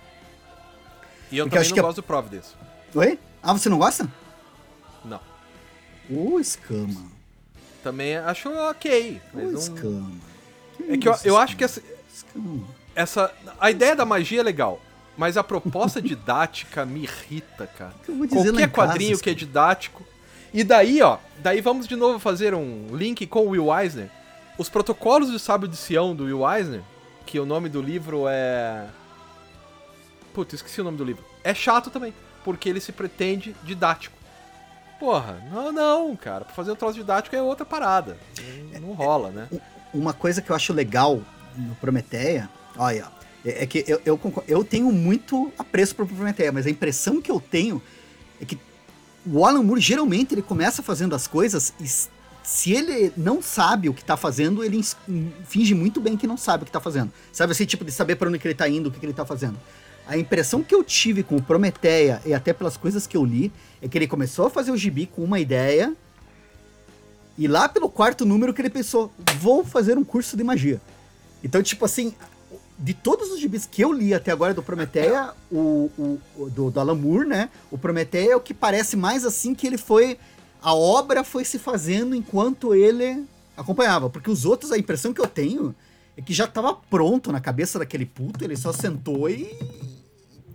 E 1.31 1.37
eu 1.37 1.45
Porque 1.45 1.59
também 1.59 1.71
eu 1.71 1.77
não 1.77 1.83
gosto 1.83 1.97
do 1.97 2.03
Providence. 2.05 2.55
Oi? 2.95 3.19
Ah, 3.43 3.53
você 3.53 3.69
não 3.69 3.77
gosta? 3.77 4.09
Não. 5.05 5.21
Ô, 6.11 6.37
oh, 6.37 6.41
escama. 6.41 7.18
Também 7.83 8.17
acho 8.17 8.51
ok. 8.51 9.21
Ô, 9.33 9.39
oh, 9.39 9.51
escama. 9.53 10.11
Que 10.77 10.93
é 10.93 10.97
que 10.99 11.09
eu, 11.09 11.15
eu 11.25 11.37
acho 11.37 11.57
que 11.57 11.65
essa, 11.65 11.83
essa. 12.95 13.33
A 13.61 13.71
ideia 13.71 13.95
da 13.95 14.05
magia 14.05 14.41
é 14.41 14.43
legal. 14.43 14.81
Mas 15.17 15.37
a 15.37 15.43
proposta 15.43 16.01
didática 16.03 16.87
me 16.87 17.03
irrita, 17.03 17.67
cara. 17.67 17.95
Qualquer 18.31 18.71
quadrinho 18.71 19.11
casa, 19.11 19.23
que 19.23 19.31
é 19.31 19.35
didático. 19.35 20.05
E 20.55 20.63
daí, 20.63 21.03
ó, 21.03 21.19
daí 21.39 21.61
vamos 21.61 21.87
de 21.87 21.97
novo 21.97 22.19
fazer 22.19 22.55
um 22.55 22.89
link 22.93 23.27
com 23.27 23.47
o 23.47 23.51
Will 23.51 23.77
Eisner. 23.77 24.11
Os 24.57 24.69
protocolos 24.69 25.31
do 25.31 25.39
sábio 25.39 25.69
de 25.69 25.77
Sião 25.77 26.15
do 26.15 26.25
Will 26.25 26.49
Eisner, 26.49 26.83
que 27.27 27.39
o 27.39 27.45
nome 27.45 27.69
do 27.69 27.83
livro 27.83 28.25
é. 28.29 28.87
Putz, 30.33 30.55
esqueci 30.55 30.81
o 30.81 30.85
nome 30.85 30.97
do 30.97 31.05
livro. 31.05 31.25
É 31.43 31.53
chato 31.53 31.91
também 31.91 32.15
porque 32.45 32.69
ele 32.69 32.81
se 32.81 32.93
pretende 32.93 33.55
didático. 33.63 34.17
Porra, 34.99 35.43
não, 35.51 35.73
não, 35.73 36.17
cara. 36.17 36.45
Pra 36.45 36.55
fazer 36.55 36.73
um 36.73 36.77
troço 36.77 36.99
didático 36.99 37.35
é 37.35 37.43
outra 37.43 37.65
parada. 37.65 38.17
Não, 38.73 38.81
não 38.81 38.93
rola, 38.93 39.31
né? 39.31 39.49
Uma 39.95 40.13
coisa 40.13 40.43
que 40.43 40.51
eu 40.51 40.57
acho 40.57 40.73
legal 40.73 41.23
no 41.57 41.75
Prometeia, 41.77 42.49
olha, 42.77 43.07
é, 43.45 43.65
é 43.65 43.67
que 43.67 43.85
eu, 43.87 44.01
eu, 44.05 44.21
eu 44.47 44.65
tenho 44.65 44.91
muito 44.93 45.53
apreço 45.59 45.95
pro 45.95 46.07
Prometeia, 46.07 46.53
mas 46.53 46.67
a 46.67 46.71
impressão 46.71 47.21
que 47.21 47.31
eu 47.31 47.41
tenho 47.41 47.83
é 48.41 48.45
que 48.45 48.59
o 49.27 49.45
Alan 49.45 49.63
Moore 49.63 49.81
geralmente 49.81 50.35
ele 50.35 50.43
começa 50.43 50.83
fazendo 50.83 51.15
as 51.15 51.27
coisas 51.27 51.73
e 51.81 51.87
se 52.43 52.73
ele 52.73 53.13
não 53.17 53.43
sabe 53.43 53.89
o 53.89 53.95
que 53.95 54.03
tá 54.03 54.17
fazendo, 54.17 54.65
ele 54.65 54.83
finge 55.45 55.75
muito 55.75 56.01
bem 56.01 56.17
que 56.17 56.27
não 56.27 56.37
sabe 56.37 56.63
o 56.63 56.67
que 56.67 56.73
tá 56.73 56.81
fazendo. 56.81 57.13
Sabe 57.31 57.53
assim, 57.53 57.67
tipo 57.67 57.85
de 57.85 57.93
saber 57.93 58.17
para 58.17 58.29
onde 58.29 58.41
ele 58.43 58.55
tá 58.55 58.67
indo, 58.67 58.89
o 58.89 58.93
que, 58.93 58.99
que 58.99 59.05
ele 59.05 59.13
tá 59.13 59.27
fazendo. 59.27 59.59
A 60.09 60.17
impressão 60.17 60.63
que 60.63 60.75
eu 60.75 60.83
tive 60.83 61.23
com 61.23 61.37
o 61.37 61.43
Prometeia, 61.43 62.21
e 62.25 62.33
até 62.33 62.55
pelas 62.55 62.79
coisas 62.79 63.07
que 63.07 63.17
eu 63.17 63.25
li, 63.25 63.53
é 63.83 63.87
que 63.87 63.99
ele 63.99 64.09
começou 64.09 64.47
a 64.47 64.51
fazer 64.51 64.71
o 64.71 64.77
gibi 64.77 65.05
com 65.07 65.23
uma 65.23 65.39
ideia, 65.39 65.95
e 67.37 67.47
lá 67.47 67.69
pelo 67.69 67.91
quarto 67.91 68.25
número 68.25 68.55
que 68.55 68.63
ele 68.63 68.71
pensou, 68.71 69.13
vou 69.39 69.63
fazer 69.63 69.99
um 69.99 70.03
curso 70.03 70.35
de 70.35 70.43
magia. 70.43 70.81
Então, 71.45 71.63
tipo 71.63 71.85
assim, 71.85 72.15
de 72.79 72.95
todos 72.95 73.31
os 73.31 73.39
gibis 73.39 73.67
que 73.67 73.83
eu 73.83 73.93
li 73.93 74.15
até 74.15 74.33
agora 74.33 74.55
do 74.55 74.63
Prometeia, 74.63 75.33
o, 75.53 75.91
o, 75.99 76.21
o 76.37 76.51
do, 76.51 76.71
do 76.71 76.81
Alan 76.81 76.95
Moore, 76.95 77.29
né? 77.29 77.51
O 77.71 77.77
Prometeia 77.77 78.33
é 78.33 78.37
o 78.37 78.41
que 78.41 78.55
parece 78.55 78.97
mais 78.97 79.25
assim 79.25 79.55
que 79.55 79.67
ele 79.67 79.79
foi. 79.79 80.19
A 80.63 80.75
obra 80.75 81.23
foi 81.23 81.45
se 81.45 81.59
fazendo 81.59 82.15
enquanto 82.15 82.75
ele 82.75 83.25
acompanhava. 83.57 84.09
Porque 84.09 84.31
os 84.31 84.45
outros, 84.45 84.73
a 84.73 84.79
impressão 84.79 85.13
que 85.13 85.21
eu 85.21 85.27
tenho 85.27 85.75
é 86.17 86.23
que 86.23 86.33
já 86.33 86.47
estava 86.47 86.75
pronto 86.75 87.31
na 87.31 87.41
cabeça 87.41 87.79
daquele 87.79 88.07
puto, 88.07 88.43
ele 88.43 88.57
só 88.57 88.73
sentou 88.73 89.29
e. 89.29 89.57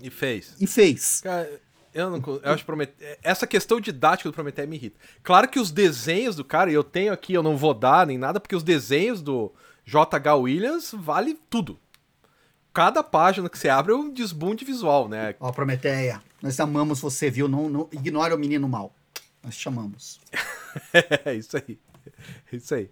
E 0.04 0.10
fez. 0.10 0.56
E 0.60 0.68
fez. 0.68 1.22
Cara, 1.22 1.50
eu 1.94 2.10
não. 2.10 2.22
Eu 2.44 2.52
acho 2.52 2.66
Promete... 2.66 2.94
Essa 3.24 3.48
questão 3.48 3.80
didática 3.80 4.30
do 4.30 4.34
Prometeia 4.34 4.68
me 4.68 4.76
irrita. 4.76 5.00
Claro 5.24 5.48
que 5.48 5.60
os 5.60 5.72
desenhos 5.72 6.36
do 6.36 6.44
cara, 6.44 6.70
e 6.70 6.74
eu 6.74 6.84
tenho 6.84 7.14
aqui, 7.14 7.34
eu 7.34 7.42
não 7.42 7.58
vou 7.58 7.74
dar 7.74 8.06
nem 8.06 8.18
nada, 8.18 8.40
porque 8.40 8.56
os 8.56 8.64
desenhos 8.64 9.22
do 9.22 9.52
J.H. 9.86 10.36
Williams 10.36 10.94
vale 10.94 11.40
tudo 11.50 11.80
cada 12.74 13.04
página 13.04 13.48
que 13.48 13.58
você 13.58 13.70
abre 13.70 13.94
é 13.94 13.96
um 13.96 14.10
desbunde 14.10 14.66
visual, 14.66 15.08
né? 15.08 15.36
Ó, 15.40 15.52
Prometeia, 15.52 16.22
nós 16.42 16.60
amamos 16.60 17.00
você, 17.00 17.30
viu? 17.30 17.48
Não, 17.48 17.70
não 17.70 17.90
ignora 17.92 18.36
o 18.36 18.40
menino 18.40 18.68
mal. 18.68 18.94
Nós 19.44 19.54
chamamos. 19.54 20.20
é 21.24 21.36
isso 21.36 21.56
aí. 21.56 21.80
É 22.52 22.56
isso 22.56 22.74
aí. 22.74 22.90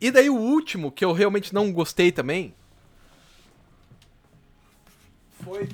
E 0.00 0.10
daí 0.10 0.28
o 0.28 0.36
último, 0.36 0.90
que 0.90 1.04
eu 1.04 1.12
realmente 1.12 1.54
não 1.54 1.72
gostei 1.72 2.10
também, 2.10 2.54
foi 5.44 5.68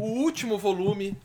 o 0.00 0.22
último 0.22 0.58
volume 0.58 1.16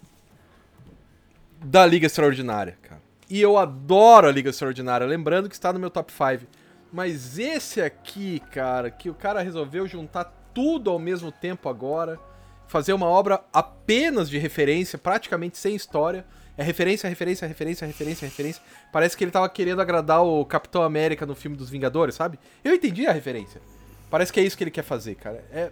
da 1.64 1.86
Liga 1.86 2.06
Extraordinária, 2.06 2.78
cara. 2.82 3.02
E 3.30 3.42
eu 3.42 3.58
adoro 3.58 4.28
a 4.28 4.32
Liga 4.32 4.50
Extraordinária, 4.50 5.08
lembrando 5.08 5.50
que 5.50 5.56
está 5.56 5.74
no 5.74 5.80
meu 5.80 5.90
top 5.90 6.12
5. 6.12 6.46
Mas 6.92 7.40
esse 7.40 7.82
aqui, 7.82 8.40
cara, 8.52 8.92
que 8.92 9.10
o 9.10 9.14
cara 9.14 9.42
resolveu 9.42 9.88
juntar 9.88 10.26
tudo 10.54 10.90
ao 10.90 11.00
mesmo 11.00 11.32
tempo 11.32 11.68
agora, 11.68 12.20
fazer 12.68 12.94
uma 12.94 13.08
obra 13.08 13.44
apenas 13.52 14.30
de 14.30 14.38
referência, 14.38 14.98
praticamente 14.98 15.58
sem 15.58 15.76
história. 15.76 16.26
É 16.58 16.64
referência, 16.64 17.10
referência, 17.10 17.48
referência, 17.48 17.86
referência, 17.86 18.28
referência. 18.28 18.62
Parece 18.92 19.18
que 19.18 19.24
ele 19.24 19.32
tava 19.32 19.50
querendo 19.50 19.82
agradar 19.82 20.24
o 20.24 20.46
Capitão 20.46 20.84
América 20.84 21.26
no 21.26 21.36
filme 21.36 21.58
dos 21.58 21.70
Vingadores, 21.70 22.16
sabe? 22.16 22.40
Eu 22.64 22.74
entendi 22.74 23.06
a 23.06 23.12
referência. 23.12 23.62
Parece 24.10 24.32
que 24.32 24.40
é 24.40 24.44
isso 24.44 24.58
que 24.58 24.64
ele 24.64 24.72
quer 24.72 24.84
fazer, 24.84 25.16
cara. 25.16 25.44
É. 25.52 25.72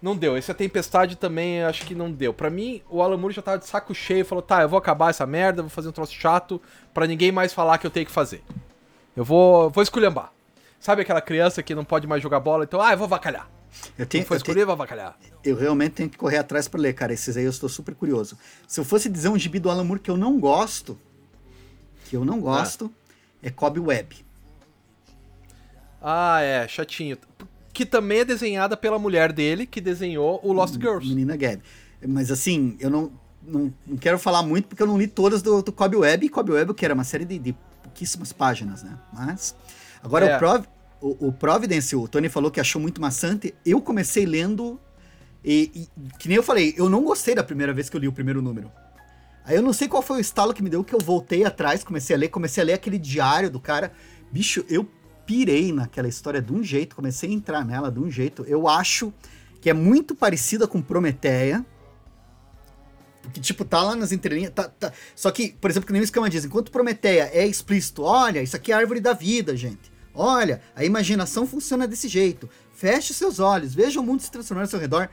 Não 0.00 0.16
deu. 0.16 0.36
Esse 0.36 0.50
A 0.50 0.54
Tempestade 0.54 1.16
também 1.16 1.62
acho 1.62 1.84
que 1.84 1.94
não 1.94 2.10
deu. 2.10 2.32
Para 2.32 2.48
mim, 2.48 2.82
o 2.88 3.02
Alan 3.02 3.16
Moore 3.16 3.34
já 3.34 3.42
tava 3.42 3.58
de 3.58 3.66
saco 3.66 3.94
cheio. 3.94 4.24
Falou, 4.24 4.42
tá, 4.42 4.62
eu 4.62 4.68
vou 4.68 4.78
acabar 4.78 5.10
essa 5.10 5.26
merda, 5.26 5.62
vou 5.62 5.70
fazer 5.70 5.88
um 5.88 5.92
troço 5.92 6.14
chato 6.14 6.60
para 6.94 7.06
ninguém 7.06 7.32
mais 7.32 7.52
falar 7.52 7.78
que 7.78 7.86
eu 7.86 7.90
tenho 7.90 8.06
que 8.06 8.12
fazer. 8.12 8.42
Eu 9.16 9.24
vou, 9.24 9.68
vou 9.70 9.82
esculhambar. 9.82 10.32
Sabe 10.78 11.02
aquela 11.02 11.20
criança 11.20 11.62
que 11.62 11.74
não 11.74 11.84
pode 11.84 12.06
mais 12.06 12.22
jogar 12.22 12.38
bola? 12.38 12.64
Então, 12.64 12.80
ah, 12.80 12.92
eu 12.92 12.98
vou 12.98 13.08
vacalhar. 13.08 13.50
Eu 13.98 14.06
tenho, 14.06 14.24
foi 14.24 14.36
escolher, 14.36 14.64
vai 14.64 14.76
bacalhar. 14.76 15.18
Eu 15.44 15.56
realmente 15.56 15.92
tenho 15.92 16.08
que 16.08 16.16
correr 16.16 16.38
atrás 16.38 16.68
para 16.68 16.80
ler, 16.80 16.94
cara. 16.94 17.12
Esses 17.12 17.36
aí 17.36 17.44
eu 17.44 17.50
estou 17.50 17.68
super 17.68 17.94
curioso. 17.94 18.38
Se 18.66 18.78
eu 18.78 18.84
fosse 18.84 19.08
dizer 19.08 19.28
um 19.28 19.38
gibi 19.38 19.58
do 19.58 19.70
Alan 19.70 19.84
Moore 19.84 20.00
que 20.00 20.10
eu 20.10 20.16
não 20.16 20.38
gosto, 20.38 20.98
que 22.06 22.16
eu 22.16 22.24
não 22.24 22.40
gosto, 22.40 22.92
ah. 22.94 23.38
é 23.42 23.50
Cobb 23.50 23.80
Web. 23.80 24.24
Ah, 26.00 26.40
é, 26.40 26.66
chatinho. 26.68 27.18
Que 27.78 27.86
também 27.86 28.18
é 28.18 28.24
desenhada 28.24 28.76
pela 28.76 28.98
mulher 28.98 29.32
dele, 29.32 29.64
que 29.64 29.80
desenhou 29.80 30.40
o 30.42 30.52
Lost 30.52 30.74
Girls. 30.74 31.06
Menina 31.06 31.36
Gabi. 31.36 31.62
Mas 32.04 32.28
assim, 32.28 32.76
eu 32.80 32.90
não, 32.90 33.12
não, 33.40 33.72
não, 33.86 33.96
quero 33.96 34.18
falar 34.18 34.42
muito 34.42 34.66
porque 34.66 34.82
eu 34.82 34.86
não 34.88 34.98
li 34.98 35.06
todas 35.06 35.42
do, 35.42 35.62
do 35.62 35.70
Cobb 35.70 35.94
Web. 35.94 36.26
E 36.26 36.28
Cobb 36.28 36.50
Web, 36.50 36.74
que 36.74 36.84
era 36.84 36.92
uma 36.92 37.04
série 37.04 37.24
de, 37.24 37.38
de 37.38 37.54
pouquíssimas 37.80 38.32
páginas, 38.32 38.82
né? 38.82 38.98
Mas. 39.12 39.54
Agora, 40.02 40.26
é. 40.26 40.34
o, 40.34 40.38
Prov, 40.40 40.64
o, 41.00 41.28
o, 41.28 41.32
Providence, 41.32 41.94
o 41.94 42.08
Tony 42.08 42.28
falou 42.28 42.50
que 42.50 42.58
achou 42.58 42.82
muito 42.82 43.00
maçante. 43.00 43.54
Eu 43.64 43.80
comecei 43.80 44.26
lendo. 44.26 44.80
E, 45.44 45.70
e, 45.72 46.18
que 46.18 46.26
nem 46.26 46.36
eu 46.36 46.42
falei, 46.42 46.74
eu 46.76 46.90
não 46.90 47.04
gostei 47.04 47.36
da 47.36 47.44
primeira 47.44 47.72
vez 47.72 47.88
que 47.88 47.96
eu 47.96 48.00
li 48.00 48.08
o 48.08 48.12
primeiro 48.12 48.42
número. 48.42 48.72
Aí 49.44 49.54
eu 49.54 49.62
não 49.62 49.72
sei 49.72 49.86
qual 49.86 50.02
foi 50.02 50.16
o 50.16 50.20
estalo 50.20 50.52
que 50.52 50.64
me 50.64 50.68
deu 50.68 50.82
que 50.82 50.96
eu 50.96 50.98
voltei 50.98 51.44
atrás, 51.44 51.84
comecei 51.84 52.16
a 52.16 52.18
ler, 52.18 52.28
comecei 52.28 52.60
a 52.60 52.66
ler 52.66 52.72
aquele 52.72 52.98
diário 52.98 53.48
do 53.48 53.60
cara. 53.60 53.92
Bicho, 54.32 54.64
eu 54.68 54.84
pirei 55.28 55.70
naquela 55.74 56.08
história 56.08 56.40
de 56.40 56.50
um 56.54 56.64
jeito, 56.64 56.96
comecei 56.96 57.28
a 57.28 57.32
entrar 57.34 57.62
nela 57.62 57.92
de 57.92 58.00
um 58.00 58.10
jeito. 58.10 58.46
Eu 58.48 58.66
acho 58.66 59.12
que 59.60 59.68
é 59.68 59.74
muito 59.74 60.14
parecida 60.14 60.66
com 60.66 60.80
Prometeia. 60.80 61.64
Porque, 63.20 63.38
tipo, 63.38 63.62
tá 63.62 63.82
lá 63.82 63.94
nas 63.94 64.10
entrelinhas. 64.10 64.54
Tá, 64.54 64.70
tá. 64.70 64.90
Só 65.14 65.30
que, 65.30 65.50
por 65.60 65.70
exemplo, 65.70 65.86
que 65.86 65.92
nem 65.92 66.00
o 66.00 66.04
Escama 66.04 66.30
diz, 66.30 66.46
enquanto 66.46 66.72
Prometeia 66.72 67.30
é 67.30 67.46
explícito, 67.46 68.04
olha, 68.04 68.42
isso 68.42 68.56
aqui 68.56 68.72
é 68.72 68.74
a 68.74 68.78
árvore 68.78 69.00
da 69.00 69.12
vida, 69.12 69.54
gente. 69.54 69.92
Olha, 70.14 70.62
a 70.74 70.82
imaginação 70.82 71.46
funciona 71.46 71.86
desse 71.86 72.08
jeito. 72.08 72.48
Feche 72.72 73.12
seus 73.12 73.38
olhos, 73.38 73.74
veja 73.74 74.00
o 74.00 74.02
mundo 74.02 74.22
se 74.22 74.30
transformar 74.30 74.62
ao 74.62 74.68
seu 74.68 74.80
redor. 74.80 75.10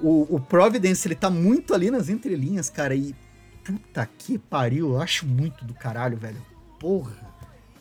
O, 0.00 0.36
o 0.36 0.40
Providence, 0.40 1.06
ele 1.06 1.14
tá 1.14 1.28
muito 1.28 1.74
ali 1.74 1.90
nas 1.90 2.08
entrelinhas, 2.08 2.70
cara, 2.70 2.94
e 2.94 3.14
puta 3.62 4.08
que 4.16 4.38
pariu, 4.38 4.94
eu 4.94 5.02
acho 5.02 5.26
muito 5.26 5.66
do 5.66 5.74
caralho, 5.74 6.16
velho. 6.16 6.40
Porra, 6.80 7.33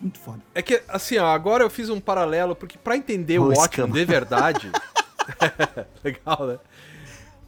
muito 0.04 0.20
foda. 0.20 0.42
É 0.54 0.62
que, 0.62 0.82
assim, 0.88 1.18
ó, 1.18 1.28
agora 1.28 1.64
eu 1.64 1.70
fiz 1.70 1.90
um 1.90 2.00
paralelo, 2.00 2.56
porque 2.56 2.78
para 2.78 2.96
entender 2.96 3.40
oh, 3.40 3.46
o 3.46 3.58
Watchmen 3.58 3.92
de 3.92 4.06
verdade... 4.06 4.72
Legal, 6.04 6.48
né? 6.48 6.60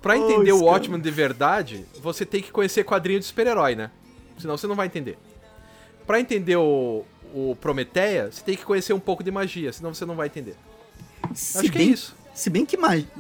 Pra 0.02 0.18
entender 0.18 0.54
oh, 0.54 0.60
o 0.60 0.64
Watchmen 0.64 1.00
de 1.02 1.12
verdade, 1.12 1.86
você 2.02 2.26
tem 2.26 2.42
que 2.42 2.52
conhecer 2.52 2.84
quadrinho 2.84 3.20
de 3.20 3.26
super-herói, 3.26 3.76
né? 3.76 3.92
Senão 4.38 4.58
você 4.58 4.68
não 4.68 4.76
vai 4.76 4.88
entender. 4.88 5.18
Para 6.06 6.20
entender 6.20 6.56
o, 6.56 7.04
o 7.34 7.56
Prometeia, 7.60 8.32
você 8.32 8.44
tem 8.44 8.56
que 8.56 8.64
conhecer 8.64 8.94
um 8.94 9.00
pouco 9.00 9.24
de 9.24 9.32
magia, 9.32 9.74
senão 9.74 9.94
você 9.94 10.06
não 10.06 10.16
vai 10.16 10.28
entender. 10.28 10.56
Se 11.34 11.58
Acho 11.58 11.72
que 11.72 11.78
é 11.78 11.84
isso. 11.84 12.16
Se 12.34 12.50
bem 12.50 12.66
que 12.66 12.78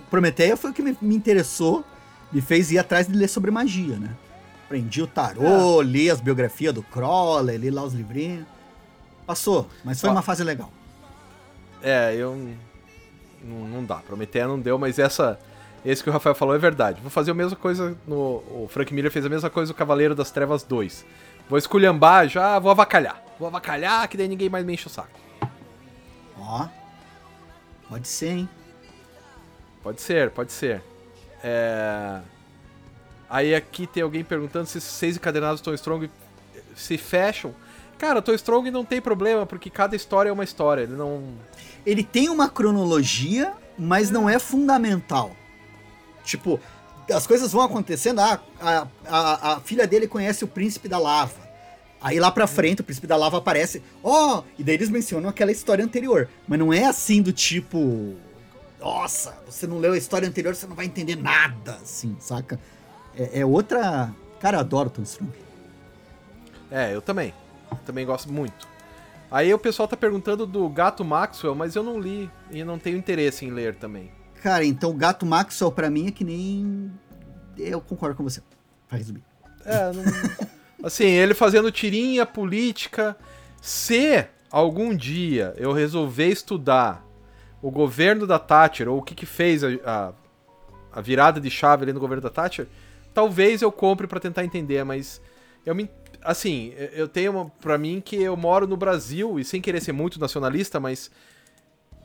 Prometeia 0.09 0.55
foi 0.55 0.71
o 0.71 0.73
que 0.73 0.81
me, 0.81 0.95
me, 1.01 1.15
interessou, 1.15 1.83
me 2.31 2.41
fez 2.41 2.71
ir 2.71 2.77
atrás 2.77 3.07
de 3.07 3.13
ler 3.13 3.27
sobre 3.27 3.49
magia, 3.49 3.97
né? 3.97 4.11
Aprendi 4.65 5.01
o 5.01 5.07
tarô, 5.07 5.81
é. 5.81 5.85
li 5.85 6.09
as 6.09 6.19
biografias 6.19 6.73
do 6.73 6.83
Crowley, 6.83 7.57
li 7.57 7.71
lá 7.71 7.83
os 7.83 7.93
livrinhos. 7.93 8.45
Passou, 9.25 9.67
mas 9.83 9.99
foi 9.99 10.09
Ó, 10.09 10.13
uma 10.13 10.21
fase 10.21 10.43
legal. 10.43 10.71
É, 11.81 12.15
eu. 12.15 12.35
Não, 13.43 13.67
não 13.67 13.85
dá. 13.85 13.97
Prometeia 13.97 14.47
não 14.47 14.59
deu, 14.59 14.77
mas 14.77 14.99
essa. 14.99 15.39
Esse 15.83 16.03
que 16.03 16.09
o 16.09 16.13
Rafael 16.13 16.33
falou 16.33 16.55
é 16.55 16.57
verdade. 16.57 16.99
Vou 17.01 17.11
fazer 17.11 17.31
a 17.31 17.33
mesma 17.33 17.55
coisa 17.55 17.95
no. 18.07 18.15
O 18.15 18.67
Frank 18.69 18.93
Miller 18.93 19.11
fez 19.11 19.25
a 19.25 19.29
mesma 19.29 19.49
coisa 19.49 19.71
no 19.71 19.77
Cavaleiro 19.77 20.15
das 20.15 20.31
Trevas 20.31 20.63
2. 20.63 21.05
Vou 21.47 21.57
esculhambar 21.57 22.27
já, 22.27 22.57
vou 22.57 22.71
avacalhar. 22.71 23.21
Vou 23.37 23.47
avacalhar, 23.47 24.07
que 24.07 24.17
daí 24.17 24.27
ninguém 24.27 24.49
mais 24.49 24.65
me 24.65 24.73
enche 24.73 24.87
o 24.87 24.89
saco. 24.89 25.19
Ó. 26.39 26.67
Pode 27.87 28.07
ser, 28.07 28.29
hein? 28.29 28.49
Pode 29.83 30.01
ser, 30.01 30.31
pode 30.31 30.51
ser. 30.51 30.81
É... 31.43 32.19
Aí 33.29 33.53
aqui 33.53 33.85
tem 33.85 34.01
alguém 34.01 34.23
perguntando 34.23 34.65
se 34.65 34.81
seis 34.81 35.15
encadenados 35.15 35.61
Toy 35.61 35.75
Strong 35.75 36.09
se 36.75 36.97
fecham. 36.97 37.53
Cara, 37.97 38.21
Toy 38.21 38.35
Strong 38.35 38.69
não 38.71 38.83
tem 38.83 39.01
problema, 39.01 39.45
porque 39.45 39.69
cada 39.69 39.95
história 39.95 40.29
é 40.29 40.33
uma 40.33 40.43
história. 40.43 40.81
Ele 40.83 40.93
não. 40.93 41.23
Ele 41.85 42.03
tem 42.03 42.29
uma 42.29 42.49
cronologia, 42.49 43.53
mas 43.77 44.09
não 44.09 44.29
é 44.29 44.37
fundamental. 44.37 45.31
Tipo, 46.23 46.59
as 47.13 47.25
coisas 47.25 47.51
vão 47.51 47.61
acontecendo. 47.61 48.19
Ah, 48.19 48.39
a, 48.59 48.87
a, 49.07 49.53
a 49.53 49.59
filha 49.61 49.87
dele 49.87 50.07
conhece 50.07 50.43
o 50.43 50.47
príncipe 50.47 50.87
da 50.87 50.97
lava. 50.97 51.45
Aí 52.01 52.19
lá 52.19 52.29
pra 52.29 52.47
frente 52.47 52.81
o 52.81 52.83
príncipe 52.83 53.07
da 53.07 53.15
lava 53.15 53.37
aparece. 53.37 53.81
Ó! 54.03 54.39
Oh! 54.39 54.43
E 54.57 54.63
daí 54.63 54.75
eles 54.75 54.89
mencionam 54.89 55.29
aquela 55.29 55.51
história 55.51 55.83
anterior. 55.83 56.27
Mas 56.47 56.59
não 56.59 56.73
é 56.73 56.85
assim 56.85 57.21
do 57.21 57.31
tipo. 57.31 58.15
Nossa, 58.79 59.35
você 59.45 59.65
não 59.65 59.79
leu 59.79 59.93
a 59.93 59.97
história 59.97 60.27
anterior, 60.27 60.53
você 60.53 60.67
não 60.67 60.75
vai 60.75 60.85
entender 60.85 61.15
nada, 61.15 61.79
assim, 61.81 62.15
saca? 62.19 62.59
É, 63.17 63.39
é 63.39 63.45
outra. 63.45 64.13
Cara, 64.39 64.57
eu 64.57 64.61
adoro 64.61 64.89
Tom 64.89 65.01
Strong. 65.01 65.31
É, 66.69 66.93
eu 66.93 67.01
também. 67.01 67.33
Também 67.85 68.05
gosto 68.05 68.31
muito. 68.31 68.67
Aí 69.29 69.53
o 69.53 69.59
pessoal 69.59 69.87
tá 69.87 69.97
perguntando 69.97 70.45
do 70.45 70.67
Gato 70.69 71.03
Maxwell, 71.03 71.55
mas 71.55 71.75
eu 71.75 71.83
não 71.83 71.99
li 71.99 72.29
e 72.51 72.63
não 72.63 72.79
tenho 72.79 72.97
interesse 72.97 73.45
em 73.45 73.51
ler 73.51 73.75
também. 73.75 74.11
Cara, 74.41 74.63
então 74.63 74.91
o 74.91 74.93
Gato 74.93 75.25
Maxwell 75.25 75.71
pra 75.71 75.89
mim 75.89 76.07
é 76.07 76.11
que 76.11 76.23
nem. 76.23 76.91
Eu 77.57 77.81
concordo 77.81 78.15
com 78.15 78.23
você. 78.23 78.41
Pra 78.87 78.97
resumir. 78.97 79.23
É, 79.65 79.91
não. 79.91 80.03
Assim, 80.85 81.05
ele 81.05 81.33
fazendo 81.33 81.71
tirinha 81.71 82.25
política. 82.25 83.17
Se 83.59 84.25
algum 84.51 84.95
dia 84.95 85.53
eu 85.57 85.73
resolver 85.73 86.27
estudar 86.27 87.03
o 87.61 87.71
governo 87.71 88.27
da 88.27 88.37
Thatcher, 88.37 88.87
ou 88.87 88.99
o 88.99 89.01
que 89.01 89.15
que 89.15 89.25
fez 89.25 89.63
a, 89.63 89.69
a, 89.83 90.13
a 90.93 91.01
virada 91.01 91.41
de 91.41 91.49
chave 91.49 91.83
ali 91.83 91.93
no 91.93 91.99
governo 91.99 92.21
da 92.21 92.29
Thatcher, 92.29 92.67
talvez 93.13 93.63
eu 93.63 93.71
compre 93.71 94.05
para 94.05 94.19
tentar 94.19 94.45
entender, 94.45 94.83
mas 94.83 95.19
eu 95.65 95.73
me. 95.73 95.89
Assim, 96.25 96.73
eu 96.93 97.07
tenho 97.07 97.31
uma, 97.31 97.45
pra 97.61 97.77
mim 97.77 98.01
que 98.03 98.15
eu 98.15 98.35
moro 98.35 98.65
no 98.67 98.75
Brasil, 98.75 99.39
e 99.39 99.45
sem 99.45 99.61
querer 99.61 99.79
ser 99.81 99.91
muito 99.91 100.19
nacionalista, 100.19 100.79
mas. 100.79 101.09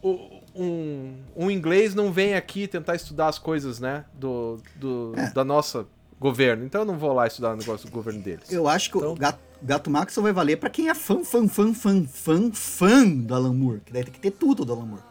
o- 0.02 0.38
Um, 0.52 1.14
um 1.36 1.48
inglês 1.50 1.94
não 1.94 2.10
vem 2.12 2.34
aqui 2.34 2.66
tentar 2.66 2.96
estudar 2.96 3.28
as 3.28 3.38
coisas, 3.38 3.78
né? 3.78 4.04
Do, 4.12 4.58
do, 4.74 5.12
É. 5.16 5.30
Da 5.30 5.44
nossa 5.44 5.86
governo. 6.18 6.64
Então 6.64 6.80
eu 6.80 6.84
não 6.84 6.98
vou 6.98 7.12
lá 7.12 7.26
estudar 7.28 7.52
o 7.54 7.56
negócio 7.56 7.88
do 7.88 7.92
governo 7.92 8.20
deles. 8.20 8.50
Eu 8.52 8.66
acho 8.66 8.90
que 8.90 8.98
Então- 8.98 9.12
o 9.12 9.14
Gato, 9.14 9.38
Gato 9.62 9.88
Max 9.90 10.12
só 10.12 10.20
vai 10.20 10.32
valer 10.32 10.56
pra 10.56 10.68
quem 10.68 10.88
é 10.88 10.94
fã, 10.94 11.22
fã, 11.24 11.46
fã, 11.46 11.72
fã, 11.72 12.04
fã, 12.04 12.50
fã 12.52 13.08
do 13.08 13.32
Alan 13.34 13.54
Moore. 13.54 13.80
Que 13.86 13.92
daí 13.92 14.02
tem 14.02 14.12
que 14.12 14.18
ter 14.20 14.32
tudo 14.32 14.64
do 14.64 14.72
Alan 14.72 14.86
Moore. 14.86 15.02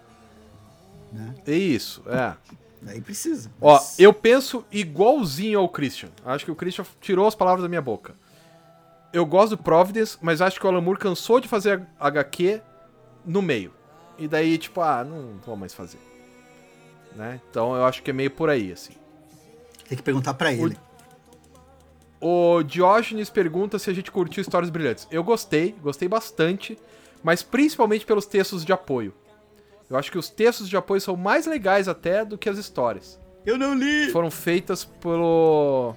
Né? 1.14 1.36
É 1.48 1.54
isso, 1.56 2.04
é. 2.08 2.34
Daí 2.82 3.00
precisa. 3.00 3.50
Ó, 3.62 3.76
Mas- 3.76 3.98
eu 3.98 4.12
penso 4.14 4.66
igualzinho 4.72 5.60
ao 5.60 5.70
Christian. 5.70 6.10
Acho 6.26 6.44
que 6.46 6.52
o 6.52 6.56
Christian 6.56 6.86
tirou 7.00 7.28
as 7.28 7.34
palavras 7.36 7.64
da 7.64 7.70
minha 7.70 7.82
boca. 7.82 8.14
Eu 9.12 9.26
gosto 9.26 9.56
do 9.56 9.64
Providence, 9.64 10.18
mas 10.22 10.42
acho 10.42 10.60
que 10.60 10.66
o 10.66 10.70
Alan 10.70 10.82
Moore 10.82 11.00
cansou 11.00 11.40
de 11.40 11.48
fazer 11.48 11.86
HQ 12.00 12.62
no 13.26 13.42
meio. 13.42 13.74
E 14.18 14.28
daí, 14.28 14.58
tipo, 14.58 14.82
ah, 14.82 15.04
não 15.04 15.40
vou 15.46 15.56
mais 15.56 15.74
fazer. 15.74 16.00
Né? 17.16 17.40
Então 17.50 17.76
eu 17.76 17.86
acho 17.86 18.04
que 18.04 18.12
é 18.12 18.14
meio 18.14 18.32
por 18.32 18.50
aí, 18.50 18.72
assim. 18.72 18.94
Tem 19.88 19.98
que 19.98 20.04
perguntar 20.04 20.36
pra 20.36 20.54
ele. 20.54 20.78
O 22.22 22.62
Diógenes 22.64 23.30
pergunta 23.30 23.80
se 23.80 23.90
a 23.90 23.94
gente 23.94 24.12
curtiu 24.12 24.42
Histórias 24.42 24.70
Brilhantes. 24.70 25.08
Eu 25.10 25.24
gostei, 25.24 25.76
gostei 25.82 26.08
bastante, 26.08 26.78
mas 27.24 27.42
principalmente 27.42 28.06
pelos 28.06 28.26
textos 28.26 28.64
de 28.66 28.74
apoio. 28.74 29.14
Eu 29.90 29.98
acho 29.98 30.12
que 30.12 30.18
os 30.18 30.30
textos 30.30 30.70
de 30.70 30.78
apoio 30.78 31.02
são 31.02 31.16
mais 31.16 31.48
legais 31.48 31.88
até 31.88 32.24
do 32.24 32.38
que 32.38 32.50
as 32.50 32.58
histórias. 32.58 33.20
Eu 33.46 33.58
não 33.58 33.74
li! 33.74 34.12
foram 34.12 34.30
feitas 34.30 34.86
pelo. 34.86 35.96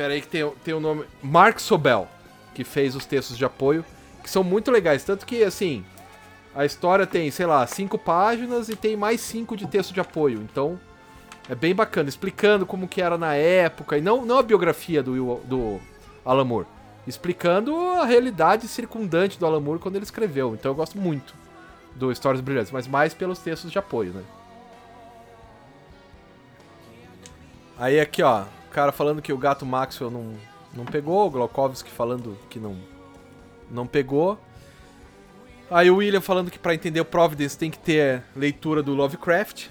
Pera 0.00 0.14
aí 0.14 0.22
que 0.22 0.28
tem, 0.28 0.50
tem 0.64 0.72
o 0.72 0.80
nome. 0.80 1.04
Mark 1.22 1.60
Sobel, 1.60 2.08
que 2.54 2.64
fez 2.64 2.96
os 2.96 3.04
textos 3.04 3.36
de 3.36 3.44
apoio, 3.44 3.84
que 4.22 4.30
são 4.30 4.42
muito 4.42 4.70
legais. 4.70 5.04
Tanto 5.04 5.26
que, 5.26 5.44
assim, 5.44 5.84
a 6.54 6.64
história 6.64 7.06
tem, 7.06 7.30
sei 7.30 7.44
lá, 7.44 7.66
cinco 7.66 7.98
páginas 7.98 8.70
e 8.70 8.76
tem 8.76 8.96
mais 8.96 9.20
cinco 9.20 9.54
de 9.54 9.66
texto 9.66 9.92
de 9.92 10.00
apoio. 10.00 10.40
Então, 10.40 10.80
é 11.50 11.54
bem 11.54 11.74
bacana, 11.74 12.08
explicando 12.08 12.64
como 12.64 12.88
que 12.88 13.02
era 13.02 13.18
na 13.18 13.34
época, 13.34 13.98
e 13.98 14.00
não, 14.00 14.24
não 14.24 14.38
a 14.38 14.42
biografia 14.42 15.02
do, 15.02 15.34
do 15.44 15.78
Alan 16.24 16.44
Moore, 16.44 16.66
explicando 17.06 17.76
a 17.76 18.06
realidade 18.06 18.68
circundante 18.68 19.38
do 19.38 19.44
Alan 19.44 19.60
Moore 19.60 19.80
quando 19.80 19.96
ele 19.96 20.04
escreveu. 20.04 20.54
Então 20.54 20.70
eu 20.70 20.76
gosto 20.76 20.96
muito 20.96 21.34
do 21.94 22.10
Histórias 22.10 22.40
Brilhantes, 22.40 22.72
mas 22.72 22.88
mais 22.88 23.12
pelos 23.12 23.38
textos 23.40 23.70
de 23.70 23.78
apoio, 23.78 24.14
né? 24.14 24.22
Aí 27.78 28.00
aqui, 28.00 28.22
ó, 28.22 28.44
cara 28.70 28.92
falando 28.92 29.20
que 29.20 29.32
o 29.32 29.38
gato 29.38 29.66
Maxwell 29.66 30.10
não, 30.10 30.34
não 30.74 30.84
pegou, 30.84 31.26
o 31.26 31.30
Glaukovski 31.30 31.90
falando 31.90 32.36
que 32.48 32.58
não, 32.58 32.76
não 33.70 33.86
pegou. 33.86 34.38
Aí 35.70 35.90
o 35.90 35.96
William 35.96 36.20
falando 36.20 36.50
que 36.50 36.58
pra 36.58 36.74
entender 36.74 37.00
o 37.00 37.04
Providence 37.04 37.56
tem 37.56 37.70
que 37.70 37.78
ter 37.78 38.22
leitura 38.34 38.82
do 38.82 38.92
Lovecraft. 38.94 39.68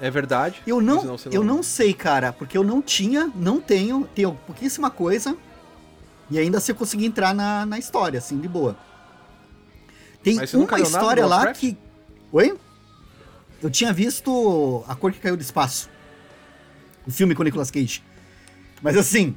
É 0.00 0.10
verdade. 0.10 0.62
Eu 0.66 0.80
não, 0.80 1.00
você 1.00 1.28
eu 1.30 1.44
não 1.44 1.62
sei, 1.62 1.94
cara, 1.94 2.32
porque 2.32 2.56
eu 2.56 2.64
não 2.64 2.82
tinha, 2.82 3.30
não 3.34 3.60
tenho, 3.60 4.08
tenho 4.14 4.34
pouquíssima 4.46 4.90
coisa. 4.90 5.36
E 6.30 6.38
ainda 6.38 6.58
assim 6.58 6.72
eu 6.72 6.76
consegui 6.76 7.06
entrar 7.06 7.34
na, 7.34 7.66
na 7.66 7.78
história, 7.78 8.18
assim, 8.18 8.38
de 8.38 8.48
boa. 8.48 8.76
Tem 10.22 10.38
uma 10.54 10.80
história 10.80 11.26
lá 11.26 11.52
que. 11.52 11.76
Oi? 12.32 12.58
Eu 13.62 13.70
tinha 13.70 13.92
visto 13.92 14.82
A 14.88 14.94
Cor 14.94 15.12
que 15.12 15.20
Caiu 15.20 15.36
do 15.36 15.42
Espaço. 15.42 15.88
O 17.06 17.10
filme 17.10 17.34
com 17.34 17.42
o 17.42 17.44
Nicolas 17.44 17.70
Cage. 17.70 18.02
Mas 18.84 18.96
assim. 18.96 19.34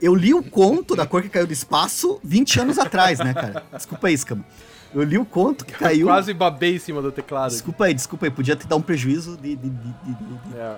Eu 0.00 0.14
li 0.16 0.34
o 0.34 0.42
conto 0.42 0.96
da 0.96 1.06
Cor 1.06 1.22
que 1.22 1.28
Caiu 1.28 1.46
do 1.46 1.52
Espaço 1.52 2.18
20 2.24 2.60
anos 2.60 2.78
atrás, 2.78 3.18
né, 3.20 3.32
cara? 3.34 3.64
Desculpa 3.72 4.08
aí, 4.08 4.16
Scama. 4.18 4.44
Eu 4.92 5.02
li 5.04 5.16
o 5.16 5.24
conto 5.24 5.64
que 5.64 5.72
caiu. 5.72 6.06
Quase 6.08 6.34
babei 6.34 6.74
em 6.76 6.78
cima 6.78 7.00
do 7.00 7.12
teclado. 7.12 7.50
Desculpa 7.50 7.84
aí, 7.84 7.94
desculpa 7.94 8.26
aí. 8.26 8.30
Podia 8.30 8.56
te 8.56 8.66
dar 8.66 8.76
um 8.76 8.82
prejuízo 8.82 9.36
de, 9.36 9.54
de, 9.56 9.70
de, 9.70 9.92
de- 10.04 10.14
de- 10.50 10.56
É. 10.58 10.76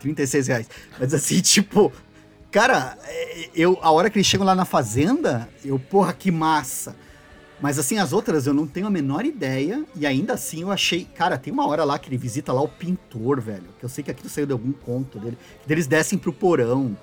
36 0.00 0.46
reais. 0.48 0.70
Mas 0.98 1.12
assim, 1.14 1.38
tipo, 1.42 1.92
cara, 2.50 2.96
é, 3.04 3.50
eu, 3.54 3.78
a 3.82 3.90
hora 3.90 4.08
que 4.10 4.18
eles 4.18 4.26
chegam 4.26 4.46
lá 4.46 4.54
na 4.54 4.64
fazenda, 4.64 5.48
eu, 5.64 5.78
porra, 5.78 6.12
que 6.14 6.30
massa. 6.30 6.96
Mas 7.62 7.78
assim, 7.78 7.96
as 7.96 8.12
outras 8.12 8.44
eu 8.44 8.52
não 8.52 8.66
tenho 8.66 8.88
a 8.88 8.90
menor 8.90 9.24
ideia. 9.24 9.84
E 9.94 10.04
ainda 10.04 10.34
assim 10.34 10.62
eu 10.62 10.72
achei. 10.72 11.04
Cara, 11.04 11.38
tem 11.38 11.52
uma 11.52 11.64
hora 11.68 11.84
lá 11.84 11.96
que 11.96 12.08
ele 12.08 12.18
visita 12.18 12.52
lá 12.52 12.60
o 12.60 12.66
pintor, 12.66 13.40
velho. 13.40 13.68
Que 13.78 13.84
eu 13.84 13.88
sei 13.88 14.02
que 14.02 14.10
aquilo 14.10 14.28
saiu 14.28 14.46
de 14.46 14.52
algum 14.52 14.72
conto 14.72 15.20
dele. 15.20 15.38
Que 15.64 15.72
eles 15.72 15.86
descem 15.86 16.18
pro 16.18 16.32
porão. 16.32 16.96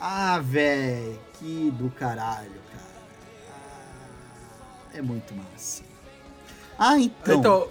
Ah, 0.00 0.40
velho, 0.40 1.16
que 1.34 1.70
do 1.78 1.88
caralho, 1.90 2.50
cara. 2.72 2.84
Ah, 4.92 4.98
é 4.98 5.00
muito 5.00 5.32
massa. 5.32 5.84
Ah, 6.76 6.98
então. 6.98 7.38
Então, 7.38 7.68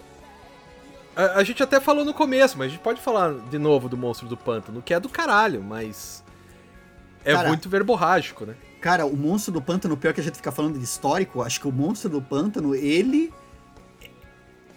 a, 1.14 1.40
a 1.40 1.44
gente 1.44 1.62
até 1.62 1.82
falou 1.82 2.06
no 2.06 2.14
começo, 2.14 2.58
mas 2.58 2.68
a 2.68 2.70
gente 2.70 2.82
pode 2.82 3.02
falar 3.02 3.34
de 3.34 3.58
novo 3.58 3.90
do 3.90 3.98
Monstro 3.98 4.30
do 4.30 4.38
Pântano, 4.38 4.82
que 4.82 4.94
é 4.94 5.00
do 5.00 5.10
caralho, 5.10 5.62
mas 5.62 6.24
é 7.26 7.48
muito 7.50 7.68
verborrágico, 7.68 8.46
né? 8.46 8.56
Cara, 8.84 9.06
o 9.06 9.16
Monstro 9.16 9.54
do 9.54 9.62
Pântano, 9.62 9.96
pior 9.96 10.14
que 10.14 10.20
a 10.20 10.24
gente 10.24 10.36
fica 10.36 10.52
falando 10.52 10.78
de 10.78 10.84
histórico, 10.84 11.42
acho 11.42 11.58
que 11.58 11.70
o 11.70 11.72
Monstro 11.72 12.10
do 12.10 12.22
Pântano, 12.22 12.76
ele 12.76 13.32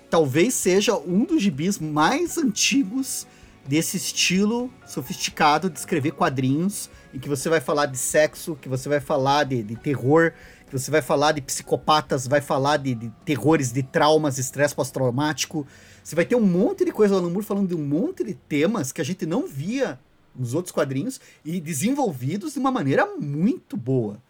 talvez 0.09 0.55
seja 0.55 0.97
um 0.97 1.25
dos 1.25 1.43
gibis 1.43 1.81
mais 1.81 2.39
antigos 2.39 3.27
desse 3.67 3.97
estilo 3.97 4.71
sofisticado 4.87 5.69
de 5.69 5.77
escrever 5.77 6.13
quadrinhos, 6.13 6.89
em 7.13 7.19
que 7.19 7.29
você 7.29 7.49
vai 7.49 7.61
falar 7.61 7.87
de 7.87 7.99
sexo, 7.99 8.55
que 8.55 8.69
você 8.69 8.89
vai 8.89 9.01
falar 9.01 9.43
de, 9.43 9.61
de 9.65 9.75
terror, 9.75 10.33
que 10.67 10.79
você 10.79 10.89
vai 10.89 11.03
falar 11.03 11.33
de 11.33 11.41
psicopatas, 11.41 12.29
vai 12.29 12.41
falar 12.41 12.77
de, 12.77 12.95
de 12.95 13.13
terrores, 13.25 13.73
de 13.73 13.83
traumas, 13.83 14.39
estresse 14.39 14.73
pós-traumático. 14.73 15.67
Você 16.05 16.15
vai 16.15 16.25
ter 16.25 16.37
um 16.37 16.47
monte 16.47 16.85
de 16.85 16.93
coisa, 16.93 17.13
o 17.13 17.19
Alan 17.19 17.31
Moore 17.31 17.45
falando 17.45 17.67
de 17.67 17.75
um 17.75 17.85
monte 17.85 18.23
de 18.23 18.35
temas 18.35 18.93
que 18.93 19.01
a 19.01 19.05
gente 19.05 19.27
não 19.27 19.49
via 19.49 19.99
nos 20.39 20.55
outros 20.55 20.73
quadrinhos 20.73 21.21
e 21.45 21.61
desenvolvidos 21.61 22.53
de 22.55 22.59
uma 22.59 22.71
maneira 22.71 23.07
muito 23.19 23.77
boa. 23.77 24.21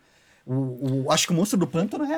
O, 0.44 1.04
o- 1.06 1.10
acho 1.12 1.26
que 1.26 1.32
o 1.32 1.36
Monstro 1.36 1.58
do 1.58 1.66
Pântano 1.66 2.04
é. 2.04 2.16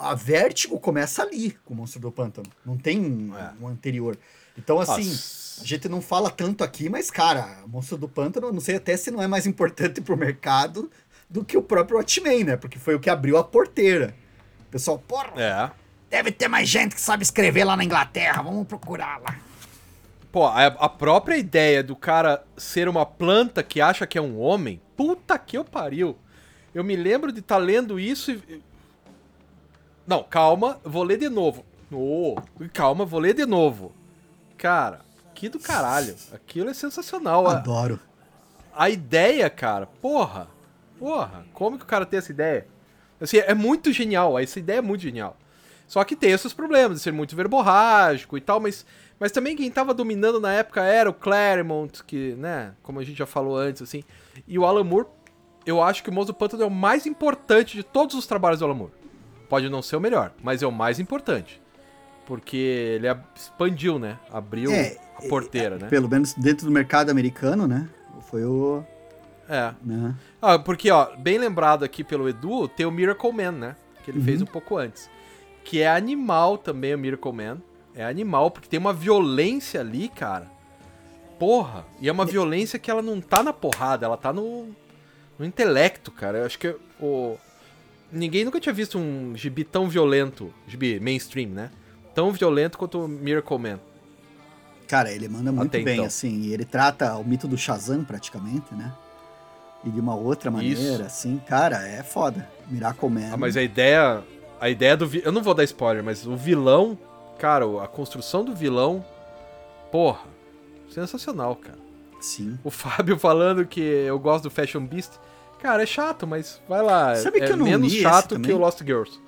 A 0.00 0.14
Vértigo 0.14 0.78
começa 0.78 1.22
ali 1.22 1.50
com 1.64 1.74
o 1.74 1.76
Monstro 1.76 2.00
do 2.00 2.12
Pântano. 2.12 2.46
Não 2.64 2.76
tem 2.76 3.00
um, 3.00 3.36
É. 3.36 3.52
um 3.60 3.66
anterior. 3.66 4.16
Então, 4.56 4.78
assim, 4.78 5.04
Nossa. 5.08 5.62
a 5.62 5.66
gente 5.66 5.88
não 5.88 6.00
fala 6.00 6.30
tanto 6.30 6.62
aqui, 6.62 6.88
mas, 6.88 7.10
cara, 7.10 7.58
o 7.64 7.68
Monstro 7.68 7.96
do 7.98 8.08
Pântano, 8.08 8.52
não 8.52 8.60
sei 8.60 8.76
até 8.76 8.96
se 8.96 9.10
não 9.10 9.20
é 9.20 9.26
mais 9.26 9.44
importante 9.46 10.00
pro 10.00 10.16
mercado 10.16 10.88
do 11.28 11.44
que 11.44 11.56
o 11.56 11.62
próprio 11.62 11.96
Watchmen, 11.96 12.44
né? 12.44 12.56
Porque 12.56 12.78
foi 12.78 12.94
o 12.94 13.00
que 13.00 13.10
abriu 13.10 13.36
a 13.36 13.42
porteira. 13.42 14.14
O 14.68 14.70
pessoal, 14.70 14.96
porra, 14.96 15.32
É. 15.36 15.70
deve 16.08 16.30
ter 16.30 16.46
mais 16.46 16.68
gente 16.68 16.94
que 16.94 17.00
sabe 17.00 17.24
escrever 17.24 17.64
lá 17.64 17.76
na 17.76 17.82
Inglaterra, 17.82 18.40
vamos 18.42 18.68
procurar 18.68 19.20
lá. 19.20 19.36
Pô, 20.34 20.46
a, 20.46 20.66
a 20.66 20.88
própria 20.88 21.36
ideia 21.36 21.80
do 21.80 21.94
cara 21.94 22.44
ser 22.56 22.88
uma 22.88 23.06
planta 23.06 23.62
que 23.62 23.80
acha 23.80 24.04
que 24.04 24.18
é 24.18 24.20
um 24.20 24.40
homem, 24.40 24.80
puta 24.96 25.38
que 25.38 25.56
eu 25.56 25.64
pariu. 25.64 26.18
Eu 26.74 26.82
me 26.82 26.96
lembro 26.96 27.30
de 27.30 27.38
estar 27.38 27.56
lendo 27.56 28.00
isso 28.00 28.32
e. 28.32 28.60
Não, 30.04 30.24
calma, 30.24 30.80
vou 30.82 31.04
ler 31.04 31.18
de 31.18 31.28
novo. 31.28 31.64
Ô, 31.88 32.34
calma, 32.72 33.04
vou 33.04 33.20
ler 33.20 33.34
de 33.34 33.46
novo. 33.46 33.92
Cara, 34.58 35.02
que 35.36 35.48
do 35.48 35.60
caralho. 35.60 36.16
Aquilo 36.32 36.68
é 36.68 36.74
sensacional. 36.74 37.46
A, 37.46 37.58
Adoro. 37.58 38.00
a 38.74 38.90
ideia, 38.90 39.48
cara, 39.48 39.86
porra. 39.86 40.48
Porra, 40.98 41.46
como 41.52 41.78
que 41.78 41.84
o 41.84 41.86
cara 41.86 42.04
tem 42.04 42.18
essa 42.18 42.32
ideia? 42.32 42.66
Assim, 43.20 43.38
é 43.38 43.54
muito 43.54 43.92
genial, 43.92 44.36
essa 44.36 44.58
ideia 44.58 44.78
é 44.78 44.82
muito 44.82 45.02
genial. 45.02 45.36
Só 45.86 46.02
que 46.02 46.16
tem 46.16 46.32
esses 46.32 46.52
problemas 46.52 46.98
de 46.98 47.04
ser 47.04 47.12
muito 47.12 47.36
verborrágico 47.36 48.36
e 48.36 48.40
tal, 48.40 48.58
mas, 48.58 48.84
mas 49.18 49.32
também 49.32 49.56
quem 49.56 49.70
tava 49.70 49.92
dominando 49.94 50.40
na 50.40 50.52
época 50.52 50.82
era 50.82 51.08
o 51.08 51.14
Claremont, 51.14 52.02
que, 52.04 52.34
né, 52.34 52.72
como 52.82 53.00
a 53.00 53.04
gente 53.04 53.16
já 53.18 53.26
falou 53.26 53.56
antes, 53.56 53.80
assim. 53.82 54.02
E 54.46 54.58
o 54.58 54.64
Alan 54.64 54.84
Moore, 54.84 55.06
eu 55.66 55.82
acho 55.82 56.02
que 56.02 56.10
o 56.10 56.12
Monstro 56.12 56.34
do 56.34 56.38
Pântano 56.38 56.62
é 56.62 56.66
o 56.66 56.70
mais 56.70 57.06
importante 57.06 57.76
de 57.76 57.82
todos 57.82 58.14
os 58.14 58.26
trabalhos 58.26 58.58
do 58.60 58.64
Alan 58.64 58.74
Moore. 58.74 58.92
Pode 59.48 59.68
não 59.68 59.82
ser 59.82 59.96
o 59.96 60.00
melhor, 60.00 60.32
mas 60.42 60.62
é 60.62 60.66
o 60.66 60.72
mais 60.72 60.98
importante. 60.98 61.60
Porque 62.26 62.56
ele 62.56 63.06
expandiu, 63.36 63.98
né? 63.98 64.18
Abriu 64.32 64.70
É, 64.72 64.96
a 65.16 65.28
porteira, 65.28 65.76
né? 65.76 65.88
Pelo 65.88 66.08
menos 66.08 66.32
dentro 66.32 66.64
do 66.66 66.72
mercado 66.72 67.10
americano, 67.10 67.66
né? 67.68 67.86
Foi 68.30 68.44
o. 68.44 68.82
É. 69.46 69.74
Né? 69.82 70.14
Ah, 70.40 70.58
porque, 70.58 70.90
ó, 70.90 71.14
bem 71.16 71.36
lembrado 71.36 71.84
aqui 71.84 72.02
pelo 72.02 72.26
Edu, 72.28 72.66
tem 72.66 72.86
o 72.86 72.90
Miracle 72.90 73.30
Man, 73.30 73.52
né? 73.52 73.76
Que 74.02 74.10
ele 74.10 74.18
Uhum. 74.18 74.24
fez 74.24 74.40
um 74.40 74.46
pouco 74.46 74.78
antes. 74.78 75.10
Que 75.62 75.82
é 75.82 75.88
animal 75.88 76.56
também, 76.56 76.94
o 76.94 76.98
Miracle 76.98 77.32
Man. 77.32 77.58
É 77.94 78.04
animal, 78.04 78.50
porque 78.50 78.68
tem 78.68 78.78
uma 78.78 78.92
violência 78.92 79.80
ali, 79.80 80.08
cara. 80.08 80.50
Porra. 81.38 81.84
E 82.00 82.08
é 82.08 82.12
uma 82.12 82.24
violência 82.24 82.78
que 82.78 82.90
ela 82.90 83.02
não 83.02 83.20
tá 83.20 83.42
na 83.42 83.52
porrada, 83.52 84.06
ela 84.06 84.16
tá 84.16 84.32
no, 84.32 84.68
no 85.38 85.44
intelecto, 85.44 86.10
cara. 86.10 86.38
Eu 86.38 86.46
acho 86.46 86.58
que 86.58 86.74
o. 87.00 87.36
Ninguém 88.10 88.44
nunca 88.44 88.60
tinha 88.60 88.72
visto 88.72 88.98
um 88.98 89.36
gibi 89.36 89.64
tão 89.64 89.88
violento, 89.88 90.52
gibi 90.66 91.00
mainstream, 91.00 91.50
né? 91.50 91.70
Tão 92.14 92.32
violento 92.32 92.78
quanto 92.78 93.04
o 93.04 93.08
Miracle 93.08 93.58
Man. 93.58 93.80
Cara, 94.86 95.10
ele 95.10 95.28
manda 95.28 95.50
muito 95.50 95.68
Até 95.68 95.82
bem, 95.82 95.94
então. 95.94 96.06
assim. 96.06 96.42
E 96.42 96.52
ele 96.52 96.64
trata 96.64 97.16
o 97.16 97.24
mito 97.24 97.48
do 97.48 97.56
Shazam, 97.58 98.04
praticamente, 98.04 98.74
né? 98.74 98.92
E 99.84 99.90
de 99.90 100.00
uma 100.00 100.14
outra 100.14 100.50
maneira, 100.50 100.80
Isso. 100.80 101.02
assim. 101.02 101.40
Cara, 101.46 101.86
é 101.86 102.02
foda. 102.02 102.48
Miracle 102.68 103.08
Man. 103.10 103.30
Ah, 103.32 103.36
mas 103.36 103.56
a 103.56 103.62
ideia. 103.62 104.22
A 104.60 104.70
ideia 104.70 104.96
do. 104.96 105.10
Eu 105.16 105.32
não 105.32 105.42
vou 105.42 105.54
dar 105.54 105.64
spoiler, 105.64 106.02
mas 106.02 106.26
o 106.26 106.36
vilão. 106.36 106.96
Cara, 107.38 107.64
a 107.82 107.88
construção 107.88 108.44
do 108.44 108.54
vilão. 108.54 109.04
Porra. 109.90 110.20
Sensacional, 110.90 111.56
cara. 111.56 111.78
Sim. 112.20 112.58
O 112.64 112.70
Fábio 112.70 113.18
falando 113.18 113.66
que 113.66 113.80
eu 113.80 114.18
gosto 114.18 114.44
do 114.44 114.50
Fashion 114.50 114.84
Beast. 114.86 115.12
Cara, 115.60 115.82
é 115.82 115.86
chato, 115.86 116.26
mas 116.26 116.60
vai 116.68 116.82
lá. 116.82 117.14
Sabe 117.16 117.40
é 117.40 117.46
que 117.46 117.52
eu 117.52 117.56
não 117.56 117.64
menos 117.64 117.92
chato 117.92 118.38
que 118.38 118.52
o 118.52 118.58
Lost 118.58 118.80
Girls. 118.80 119.18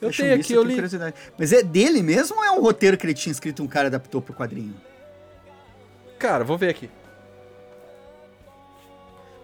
Eu 0.00 0.08
Fashion 0.08 0.24
tenho 0.24 0.36
Beast 0.36 0.50
aqui, 0.50 0.52
eu 0.54 0.62
li. 0.62 0.74
curiosidade. 0.74 1.16
Mas 1.36 1.52
é 1.52 1.62
dele 1.62 2.02
mesmo 2.02 2.36
ou 2.38 2.44
é 2.44 2.50
um 2.52 2.60
roteiro 2.60 2.96
que 2.96 3.04
ele 3.04 3.14
tinha 3.14 3.32
escrito 3.32 3.62
e 3.62 3.64
um 3.64 3.68
cara 3.68 3.88
adaptou 3.88 4.22
pro 4.22 4.32
quadrinho? 4.34 4.74
Cara, 6.18 6.44
vou 6.44 6.56
ver 6.56 6.70
aqui. 6.70 6.90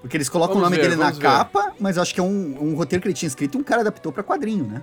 Porque 0.01 0.17
eles 0.17 0.29
colocam 0.29 0.57
Vamos 0.57 0.69
o 0.69 0.71
nome 0.71 0.77
ver, 0.77 0.91
dele 0.91 0.97
na 1.03 1.11
ver. 1.11 1.21
capa, 1.21 1.73
mas 1.81 1.97
eu 1.97 2.03
acho 2.03 2.13
que 2.13 2.21
é 2.21 2.23
um, 2.23 2.59
um 2.61 2.75
roteiro 2.75 3.01
que 3.01 3.09
ele 3.09 3.15
tinha 3.15 3.27
escrito 3.27 3.57
e 3.57 3.61
um 3.61 3.65
cara 3.65 3.81
adaptou 3.81 4.13
pra 4.13 4.23
quadrinho, 4.23 4.67
né? 4.67 4.83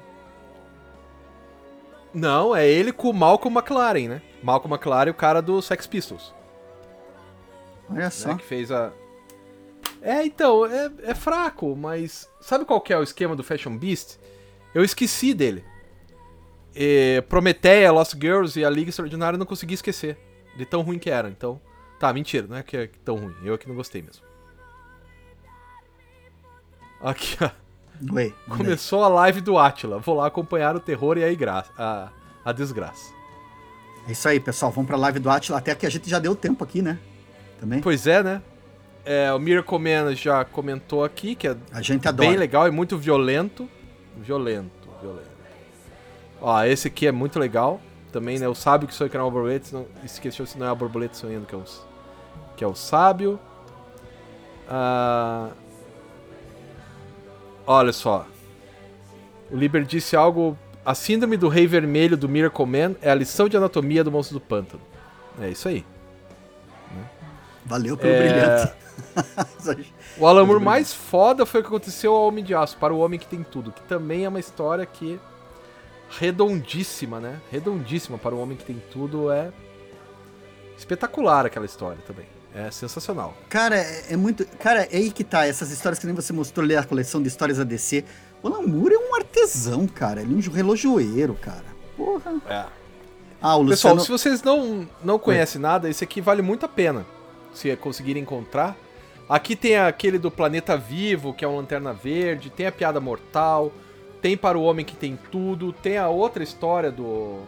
Não, 2.14 2.56
é 2.56 2.68
ele 2.68 2.92
com 2.92 3.10
o 3.10 3.14
Malcolm 3.14 3.58
McLaren, 3.58 4.08
né? 4.08 4.22
Malcolm 4.44 4.74
McLaren, 4.74 5.12
o 5.12 5.14
cara 5.14 5.42
do 5.42 5.62
Sex 5.62 5.88
Pistols. 5.88 6.34
Olha 7.90 8.04
né, 8.04 8.10
só. 8.10 8.36
que 8.36 8.44
fez 8.44 8.72
a. 8.72 8.92
É, 10.02 10.26
então, 10.26 10.66
é, 10.66 10.92
é 11.04 11.16
fraco, 11.16 11.76
mas 11.76 12.28
sabe 12.42 12.66
qual 12.66 12.82
que 12.82 12.92
é 12.92 12.98
o 12.98 13.04
esquema 13.04 13.36
do 13.36 13.44
Fashion 13.44 13.78
Beast? 13.78 14.18
Eu 14.74 14.84
esqueci 14.84 15.34
dele. 15.34 15.64
E 16.76 17.24
Prometeia, 17.30 17.92
Lost 17.92 18.14
Girls 18.14 18.60
e 18.60 18.66
a 18.66 18.70
Liga 18.70 18.90
Extraordinária 18.90 19.36
eu 19.36 19.40
não 19.40 19.46
consegui 19.46 19.74
esquecer. 19.74 20.18
De 20.58 20.66
tão 20.66 20.82
ruim 20.82 21.00
que 21.00 21.10
era, 21.10 21.30
então. 21.30 21.62
Tá, 22.00 22.12
mentira, 22.12 22.48
não 22.48 22.58
é 22.58 22.64
que 22.64 22.76
é 22.76 22.90
tão 23.06 23.16
ruim. 23.16 23.36
Eu 23.44 23.54
aqui 23.54 23.68
não 23.68 23.76
gostei 23.76 24.02
mesmo. 24.02 24.24
Aqui, 27.02 27.38
ó. 27.42 27.50
Oi. 28.14 28.34
Começou 28.50 29.04
a 29.04 29.08
live 29.08 29.42
do 29.42 29.58
Atila. 29.58 30.00
Vou 30.00 30.16
lá 30.16 30.28
acompanhar 30.28 30.76
o 30.76 30.80
terror 30.80 31.18
e 31.18 31.24
a, 31.24 31.30
igra- 31.30 31.66
a, 31.78 32.10
a 32.44 32.52
desgraça. 32.52 33.14
É 34.08 34.12
isso 34.14 34.28
aí, 34.28 34.40
pessoal. 34.40 34.72
Vamos 34.72 34.88
pra 34.88 34.98
live 34.98 35.20
do 35.20 35.30
Atila. 35.30 35.58
Até 35.60 35.76
que 35.76 35.86
a 35.86 35.90
gente 35.90 36.10
já 36.10 36.18
deu 36.20 36.36
tempo 36.36 36.64
aqui, 36.64 36.82
né? 36.82 36.98
Também. 37.60 37.80
Pois 37.82 38.08
é, 38.08 38.24
né? 38.24 38.42
É, 39.06 39.32
o 39.34 39.40
Miracle 39.40 39.78
Man 39.80 40.16
já 40.16 40.44
comentou 40.46 41.04
aqui 41.04 41.36
que 41.36 41.48
é 41.48 41.56
A 41.72 41.82
gente 41.82 42.08
adora. 42.08 42.30
bem 42.30 42.38
legal 42.38 42.68
e 42.68 42.72
muito 42.72 42.98
violento. 42.98 43.68
Violento, 44.18 44.90
violento. 45.02 45.30
Ó, 46.40 46.64
esse 46.64 46.88
aqui 46.88 47.06
é 47.08 47.12
muito 47.12 47.38
legal. 47.40 47.80
Também, 48.12 48.38
né? 48.40 48.48
O 48.48 48.56
sábio 48.56 48.88
que 48.88 48.94
sonha 48.94 49.10
que 49.10 49.18
não 49.18 49.24
é 49.24 49.26
uma 49.28 49.32
borboleta. 49.32 49.70
Não, 49.72 49.86
esqueceu 50.04 50.46
se 50.46 50.58
não 50.58 50.68
é 50.68 50.70
a 50.70 50.76
borboleta 50.76 51.14
sonhando 51.14 51.46
que 51.46 51.56
é 51.56 51.58
o, 51.58 51.64
que 52.58 52.64
é 52.64 52.68
o 52.68 52.76
sábio. 52.76 53.40
Ah, 54.68 55.50
olha 57.66 57.94
só. 57.94 58.26
O 59.50 59.56
Liber 59.56 59.84
disse 59.84 60.16
algo. 60.16 60.58
A 60.84 60.96
síndrome 60.96 61.38
do 61.38 61.48
rei 61.48 61.68
vermelho 61.68 62.18
do 62.18 62.28
Miracle 62.28 62.66
Man 62.66 62.96
é 63.02 63.12
a 63.12 63.16
lição 63.16 63.48
de 63.48 63.56
anatomia 63.56 64.04
do 64.04 64.12
monstro 64.12 64.40
do 64.40 64.42
pântano. 64.42 64.82
É 65.40 65.50
isso 65.50 65.68
aí. 65.68 65.86
Valeu 67.66 67.96
pelo 67.96 68.14
É, 68.14 68.20
brilhante. 68.20 68.74
O 70.18 70.28
Alan 70.28 70.46
Moore 70.46 70.64
mais 70.64 70.94
foda 70.94 71.46
foi 71.46 71.62
o 71.62 71.64
que 71.64 71.70
aconteceu 71.70 72.14
ao 72.14 72.28
Homem 72.28 72.44
de 72.44 72.54
Aço, 72.54 72.78
para 72.78 72.94
o 72.94 73.00
Homem 73.00 73.20
que 73.20 73.26
Tem 73.26 73.44
Tudo, 73.44 73.72
que 73.72 73.82
também 73.84 74.26
é 74.26 74.30
uma 74.30 74.40
história 74.40 74.86
que 74.86 75.20
redondíssima, 76.10 77.20
né? 77.20 77.40
Redondíssima 77.50 78.18
para 78.18 78.36
o 78.36 78.40
Homem 78.40 78.58
que 78.58 78.66
Tem 78.66 78.82
Tudo 78.92 79.32
é 79.32 79.52
espetacular 80.78 81.46
aquela 81.46 81.66
história 81.66 82.00
também. 82.06 82.26
É 82.54 82.70
sensacional. 82.70 83.34
Cara, 83.50 83.78
é, 83.78 84.14
é 84.14 84.18
muito. 84.18 84.46
Cara, 84.58 84.84
é 84.92 84.98
aí 84.98 85.12
que 85.12 85.24
tá. 85.24 85.46
Essas 85.46 85.72
histórias 85.72 86.00
que 86.00 86.06
nem 86.06 86.16
você 86.16 86.34
mostrou 86.34 86.64
ali 86.64 86.76
a 86.76 86.84
coleção 86.84 87.22
de 87.22 87.28
histórias 87.28 87.60
ADC. 87.60 88.04
O 88.44 88.48
Alan 88.48 88.68
Moore 88.68 88.96
é 88.96 88.98
um 88.98 89.16
artesão, 89.16 89.88
cara. 89.88 90.22
Ele 90.22 90.34
é 90.34 90.38
um 90.50 90.54
relojoeiro, 90.54 91.36
cara. 91.36 91.66
Porra. 91.96 92.34
É. 92.50 92.66
Ah, 93.42 93.56
o 93.56 93.66
Pessoal, 93.66 93.96
Luciano. 93.96 94.00
se 94.02 94.12
vocês 94.12 94.44
não, 94.44 94.88
não 95.04 95.18
conhecem 95.18 95.60
nada, 95.60 95.90
esse 95.90 96.04
aqui 96.04 96.22
vale 96.22 96.42
muito 96.42 96.66
a 96.66 96.70
pena. 96.70 97.06
Se 97.54 97.76
conseguirem 97.76 98.22
encontrar. 98.22 98.78
Aqui 99.28 99.56
tem 99.56 99.78
aquele 99.78 100.20
do 100.20 100.30
Planeta 100.30 100.76
Vivo, 100.76 101.34
que 101.34 101.46
é 101.46 101.48
um 101.48 101.56
Lanterna 101.56 101.94
Verde, 101.94 102.50
tem 102.50 102.68
a 102.68 102.72
Piada 102.72 103.00
Mortal, 103.00 103.72
tem 104.22 104.36
Para 104.36 104.58
o 104.58 104.64
Homem 104.64 104.86
que 104.86 104.96
Tem 104.96 105.18
Tudo, 105.32 105.72
tem 105.72 105.98
a 105.98 106.10
outra 106.10 106.44
história 106.44 106.92
do, 106.92 107.40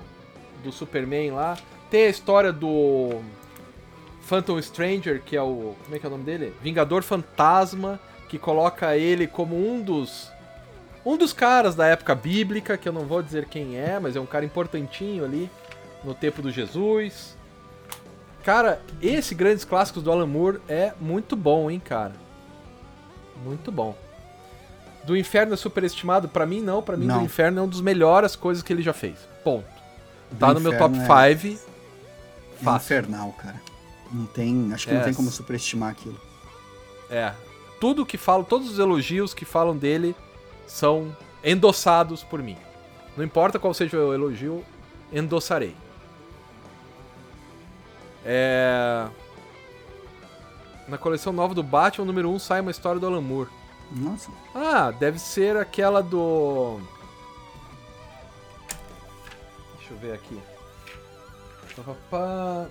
do 0.64 0.72
Superman 0.72 1.32
lá, 1.32 1.58
tem 1.92 2.06
a 2.06 2.10
história 2.10 2.54
do 2.54 3.22
Phantom 4.24 4.62
Stranger, 4.62 5.22
que 5.22 5.36
é 5.36 5.42
o. 5.42 5.76
Como 5.84 5.96
é 5.96 6.00
que 6.00 6.06
é 6.06 6.10
o 6.10 6.12
nome 6.12 6.24
dele? 6.24 6.54
Vingador 6.62 7.04
Fantasma, 7.04 8.00
que 8.30 8.38
coloca 8.40 8.96
ele 8.98 9.28
como 9.28 9.56
um 9.56 9.82
dos. 9.82 10.32
Um 11.06 11.18
dos 11.18 11.34
caras 11.34 11.76
da 11.76 11.86
época 11.86 12.16
bíblica, 12.16 12.78
que 12.78 12.88
eu 12.88 12.94
não 12.94 13.06
vou 13.06 13.22
dizer 13.22 13.46
quem 13.46 13.76
é, 13.78 14.00
mas 14.00 14.16
é 14.16 14.20
um 14.22 14.26
cara 14.26 14.46
importantinho 14.46 15.26
ali 15.26 15.50
no 16.04 16.14
tempo 16.14 16.42
do 16.42 16.50
Jesus. 16.50 17.36
Cara, 18.44 18.82
esse 19.02 19.36
Grandes 19.36 19.66
Clássicos 19.66 20.02
do 20.04 20.12
Alan 20.12 20.26
Moore 20.26 20.60
é 20.68 20.94
muito 21.00 21.36
bom, 21.36 21.70
hein, 21.70 21.82
cara. 21.84 22.14
Muito 23.44 23.72
bom. 23.72 23.96
Do 25.04 25.18
Inferno 25.18 25.54
é 25.54 25.58
superestimado? 25.58 26.30
Pra 26.30 26.46
mim 26.46 26.62
não, 26.62 26.82
pra 26.82 26.96
mim 26.96 27.06
Não. 27.06 27.20
do 27.20 27.26
Inferno 27.26 27.60
é 27.60 27.62
uma 27.64 27.70
das 27.70 27.82
melhores 27.82 28.36
coisas 28.38 28.64
que 28.64 28.72
ele 28.72 28.82
já 28.82 28.94
fez. 28.94 29.18
Ponto. 29.44 29.66
Do 30.32 30.38
Tá 30.40 30.54
no 30.54 30.62
meu 30.62 30.78
top 30.78 30.96
Inferno 30.96 31.14
é- 31.26 31.36
5. 31.36 31.60
É 32.62 32.64
Fácil. 32.64 32.98
infernal, 33.00 33.32
cara. 33.34 33.62
Não 34.14 34.26
tem. 34.28 34.72
Acho 34.72 34.86
que 34.88 34.94
É. 34.94 34.98
não 34.98 35.04
tem 35.04 35.14
como 35.14 35.30
superestimar 35.32 35.90
aquilo. 35.92 36.20
É. 37.10 37.34
Tudo 37.80 38.06
que 38.06 38.18
falo, 38.18 38.44
todos 38.44 38.70
os 38.72 38.80
elogios 38.80 39.34
que 39.34 39.44
falam 39.44 39.76
dele 39.76 40.16
são 40.68 41.16
endossados 41.44 42.24
por 42.24 42.42
mim. 42.42 42.58
Não 43.18 43.26
importa 43.26 43.60
qual 43.60 43.74
seja 43.74 43.98
o 43.98 44.14
elogio, 44.14 44.64
endossarei. 45.12 45.76
É... 48.26 49.08
Na 50.88 50.98
coleção 50.98 51.34
nova 51.34 51.54
do 51.54 51.64
Batman, 51.64 52.06
número 52.06 52.30
1, 52.32 52.40
sai 52.40 52.62
uma 52.62 52.72
história 52.72 53.00
do 53.00 53.08
Alan 53.08 53.22
Moore. 53.22 53.50
Nossa. 53.92 54.32
Ah, 54.56 54.92
deve 54.92 55.20
ser 55.20 55.58
aquela 55.58 56.02
do. 56.02 56.80
Deixa 59.78 59.94
eu 59.94 59.98
ver 59.98 60.14
aqui. 60.14 60.40
Pá, 61.76 61.84
pá, 61.84 61.96
pá. 62.10 62.68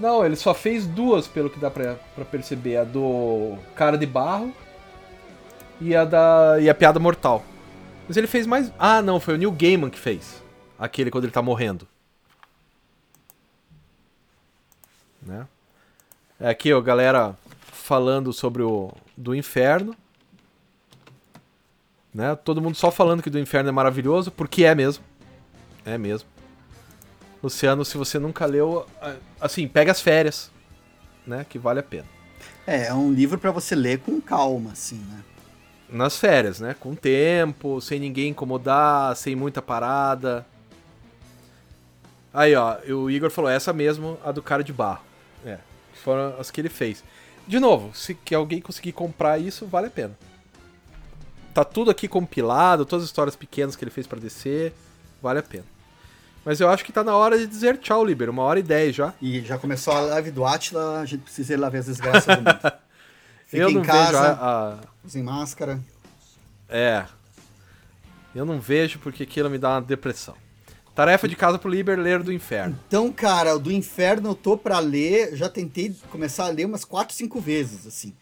Não, 0.00 0.24
ele 0.24 0.34
só 0.34 0.54
fez 0.54 0.86
duas, 0.86 1.28
pelo 1.28 1.50
que 1.50 1.60
dá 1.60 1.70
pra, 1.70 1.96
pra 2.14 2.24
perceber. 2.24 2.78
A 2.78 2.84
do 2.84 3.58
Cara 3.74 3.98
de 3.98 4.06
Barro 4.06 4.52
e 5.78 5.94
a 5.94 6.06
da. 6.06 6.56
e 6.58 6.70
a 6.70 6.74
Piada 6.74 6.98
Mortal. 6.98 7.44
Mas 8.08 8.16
ele 8.16 8.26
fez 8.26 8.46
mais. 8.46 8.72
Ah, 8.78 9.02
não, 9.02 9.20
foi 9.20 9.34
o 9.34 9.36
Neil 9.36 9.52
Gaiman 9.52 9.90
que 9.90 9.98
fez. 9.98 10.42
Aquele 10.78 11.10
quando 11.10 11.24
ele 11.24 11.32
tá 11.32 11.42
morrendo. 11.42 11.86
Né? 15.22 15.46
É 16.40 16.48
aqui, 16.48 16.72
ó, 16.72 16.80
galera 16.80 17.36
falando 17.70 18.32
sobre 18.32 18.62
o 18.62 18.90
do 19.14 19.34
inferno. 19.34 19.94
Né? 22.12 22.34
Todo 22.36 22.62
mundo 22.62 22.74
só 22.74 22.90
falando 22.90 23.22
que 23.22 23.28
do 23.28 23.38
inferno 23.38 23.68
é 23.68 23.72
maravilhoso, 23.72 24.30
porque 24.30 24.64
é 24.64 24.74
mesmo. 24.74 25.04
É 25.84 25.98
mesmo. 25.98 26.26
Luciano, 27.42 27.84
se 27.84 27.96
você 27.96 28.18
nunca 28.18 28.44
leu, 28.46 28.86
a- 29.00 29.16
assim, 29.40 29.66
pega 29.66 29.92
as 29.92 30.00
férias, 30.00 30.50
né? 31.26 31.44
Que 31.48 31.58
vale 31.58 31.80
a 31.80 31.82
pena. 31.82 32.06
É, 32.66 32.86
é 32.86 32.94
um 32.94 33.12
livro 33.12 33.38
pra 33.38 33.50
você 33.50 33.74
ler 33.74 33.98
com 34.00 34.20
calma, 34.20 34.72
assim, 34.72 34.96
né? 34.96 35.24
Nas 35.88 36.16
férias, 36.18 36.60
né? 36.60 36.74
Com 36.78 36.94
tempo, 36.94 37.80
sem 37.80 37.98
ninguém 37.98 38.28
incomodar, 38.30 39.16
sem 39.16 39.34
muita 39.34 39.60
parada. 39.62 40.46
Aí, 42.32 42.54
ó, 42.54 42.76
o 42.92 43.10
Igor 43.10 43.30
falou, 43.30 43.50
essa 43.50 43.72
mesmo, 43.72 44.16
a 44.24 44.30
do 44.30 44.42
cara 44.42 44.62
de 44.62 44.72
barro. 44.72 45.02
É, 45.44 45.58
foram 46.04 46.34
as 46.38 46.50
que 46.50 46.60
ele 46.60 46.68
fez. 46.68 47.02
De 47.46 47.58
novo, 47.58 47.92
se 47.96 48.14
que 48.14 48.34
alguém 48.34 48.60
conseguir 48.60 48.92
comprar 48.92 49.38
isso, 49.38 49.66
vale 49.66 49.88
a 49.88 49.90
pena. 49.90 50.16
Tá 51.52 51.64
tudo 51.64 51.90
aqui 51.90 52.06
compilado, 52.06 52.84
todas 52.86 53.02
as 53.04 53.08
histórias 53.08 53.34
pequenas 53.34 53.74
que 53.74 53.82
ele 53.82 53.90
fez 53.90 54.06
pra 54.06 54.20
descer, 54.20 54.72
vale 55.20 55.40
a 55.40 55.42
pena. 55.42 55.64
Mas 56.44 56.60
eu 56.60 56.68
acho 56.70 56.84
que 56.84 56.92
tá 56.92 57.04
na 57.04 57.14
hora 57.14 57.38
de 57.38 57.46
dizer 57.46 57.78
tchau, 57.78 58.04
Liber, 58.04 58.30
uma 58.30 58.42
hora 58.42 58.58
e 58.58 58.62
dez 58.62 58.94
já. 58.96 59.12
E 59.20 59.40
já 59.42 59.58
começou 59.58 59.92
a 59.92 60.00
live 60.00 60.30
do 60.30 60.44
Atila, 60.44 61.00
a 61.00 61.04
gente 61.04 61.22
precisa 61.22 61.52
ir 61.52 61.56
lá 61.56 61.68
ver 61.68 61.78
as 61.78 61.86
desgraças 61.86 62.24
do 62.24 62.42
mundo. 62.42 62.72
Fica 63.46 63.62
eu 63.64 63.70
em 63.70 63.82
casa, 63.82 64.12
vejo 64.12 64.18
a, 64.18 64.32
a- 64.74 64.78
sem 65.08 65.22
máscara. 65.22 65.80
É. 66.68 67.04
Eu 68.34 68.44
não 68.44 68.60
vejo 68.60 68.98
porque 69.00 69.24
aquilo 69.24 69.50
me 69.50 69.58
dá 69.58 69.70
uma 69.70 69.82
depressão. 69.82 70.34
Tarefa 70.94 71.26
de 71.28 71.34
casa 71.34 71.58
pro 71.58 71.68
Liber 71.70 71.98
ler 71.98 72.22
do 72.22 72.32
inferno. 72.32 72.78
Então, 72.86 73.10
cara, 73.12 73.54
o 73.56 73.58
do 73.58 73.72
inferno 73.72 74.30
eu 74.30 74.34
tô 74.34 74.56
pra 74.56 74.78
ler, 74.78 75.34
já 75.36 75.48
tentei 75.48 75.94
começar 76.10 76.46
a 76.46 76.48
ler 76.50 76.64
umas 76.66 76.84
4, 76.84 77.14
5 77.14 77.40
vezes, 77.40 77.86
assim. 77.86 78.14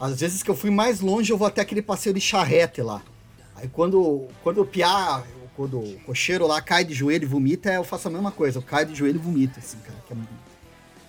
Às 0.00 0.20
vezes 0.20 0.42
que 0.42 0.50
eu 0.50 0.56
fui 0.56 0.70
mais 0.70 1.00
longe, 1.00 1.32
eu 1.32 1.38
vou 1.38 1.46
até 1.46 1.60
aquele 1.60 1.82
passeio 1.82 2.14
de 2.14 2.20
charrete 2.20 2.82
lá. 2.82 3.00
Aí 3.54 3.68
quando, 3.68 4.26
quando 4.42 4.60
o 4.62 4.66
piá, 4.66 5.22
quando 5.56 5.78
o 5.78 6.00
cocheiro 6.06 6.46
lá 6.46 6.60
cai 6.60 6.84
de 6.84 6.94
joelho 6.94 7.24
e 7.24 7.26
vomita, 7.26 7.72
eu 7.72 7.84
faço 7.84 8.08
a 8.08 8.10
mesma 8.10 8.30
coisa. 8.30 8.58
Eu 8.58 8.62
caio 8.62 8.86
de 8.86 8.94
joelho 8.94 9.16
e 9.16 9.18
vomito, 9.18 9.58
assim, 9.58 9.78
cara. 9.78 9.98
É... 10.10 10.14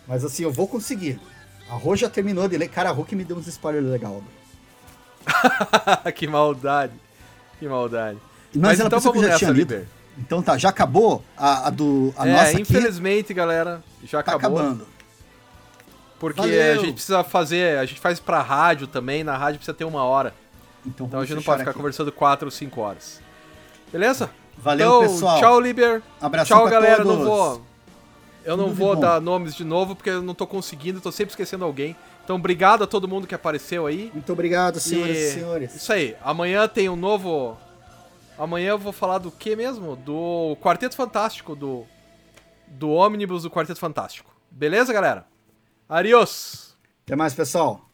Mas 0.08 0.26
assim, 0.26 0.44
eu 0.44 0.52
vou 0.52 0.68
conseguir. 0.68 1.20
A 1.70 1.76
Rô 1.76 1.96
já 1.96 2.10
terminou 2.10 2.48
de 2.48 2.58
ler. 2.58 2.68
Cara, 2.68 2.90
a 2.90 2.92
Rô 2.92 3.06
que 3.06 3.16
me 3.16 3.24
deu 3.24 3.38
uns 3.38 3.48
spoilers 3.48 3.86
legais. 3.86 4.22
que 6.16 6.28
maldade. 6.28 6.94
Que 7.58 7.68
maldade. 7.68 8.20
Mas, 8.54 8.78
Mas 8.78 8.80
então 8.82 9.00
vamos 9.00 9.22
nessa, 9.22 9.38
tinha 9.38 9.52
lido. 9.52 9.88
Então 10.18 10.44
tá, 10.44 10.58
já 10.58 10.70
acabou 10.70 11.24
a, 11.36 11.68
a 11.68 11.70
do 11.70 12.14
a 12.18 12.28
é, 12.28 12.34
nossa 12.34 12.62
infelizmente, 12.62 13.26
aqui? 13.28 13.34
galera, 13.34 13.84
já 14.04 14.22
tá 14.22 14.36
acabou. 14.36 14.60
acabando. 14.60 14.88
Porque 16.20 16.42
Valeu. 16.42 16.74
a 16.74 16.76
gente 16.76 16.94
precisa 16.94 17.24
fazer, 17.24 17.80
a 17.80 17.86
gente 17.86 18.00
faz 18.00 18.20
pra 18.20 18.42
rádio 18.42 18.88
também, 18.88 19.24
na 19.24 19.36
rádio 19.36 19.58
precisa 19.58 19.76
ter 19.76 19.86
uma 19.86 20.04
hora. 20.04 20.34
Então, 20.86 21.08
então 21.08 21.20
a 21.20 21.26
gente 21.26 21.36
não 21.36 21.44
pode 21.44 21.60
ficar 21.60 21.72
aqui. 21.72 21.80
conversando 21.80 22.12
quatro 22.12 22.48
ou 22.48 22.52
cinco 22.52 22.82
horas. 22.82 23.23
Beleza? 23.94 24.30
Valeu, 24.58 25.04
então, 25.04 25.14
pessoal. 25.14 25.40
Tchau, 25.40 25.60
Liber. 25.62 26.02
Abração 26.20 26.58
Tchau, 26.58 26.70
galera. 26.70 27.04
Todos. 27.04 27.20
Não 27.20 27.26
vou. 27.26 27.62
Eu 28.44 28.58
não 28.58 28.74
vou 28.74 28.94
dar 28.98 29.22
nomes 29.22 29.56
de 29.56 29.64
novo, 29.64 29.96
porque 29.96 30.10
eu 30.10 30.22
não 30.22 30.36
tô 30.36 30.46
conseguindo, 30.46 31.00
tô 31.00 31.14
sempre 31.14 31.32
esquecendo 31.32 31.64
alguém. 31.64 31.96
Então, 32.26 32.36
obrigado 32.36 32.84
a 32.84 32.88
todo 32.88 33.08
mundo 33.08 33.26
que 33.26 33.34
apareceu 33.34 33.86
aí. 33.86 34.12
Muito 34.14 34.34
obrigado, 34.34 34.82
senhoras 34.82 35.18
e, 35.18 35.32
senhores. 35.32 35.76
Isso 35.76 35.94
aí. 35.94 36.18
Amanhã 36.22 36.68
tem 36.68 36.90
um 36.90 36.96
novo 36.98 37.58
Amanhã 38.38 38.72
eu 38.72 38.80
vou 38.80 38.92
falar 38.92 39.20
do 39.20 39.32
que 39.32 39.56
mesmo? 39.56 39.96
Do 39.96 40.58
Quarteto 40.60 40.96
Fantástico, 40.96 41.56
do, 41.56 41.86
do 42.68 42.90
ônibus 42.90 43.44
do 43.44 43.52
Quarteto 43.52 43.80
Fantástico. 43.80 44.34
Beleza, 44.50 44.92
galera? 44.92 45.26
Adiós! 45.88 46.76
Até 47.06 47.16
mais, 47.16 47.34
pessoal. 47.34 47.90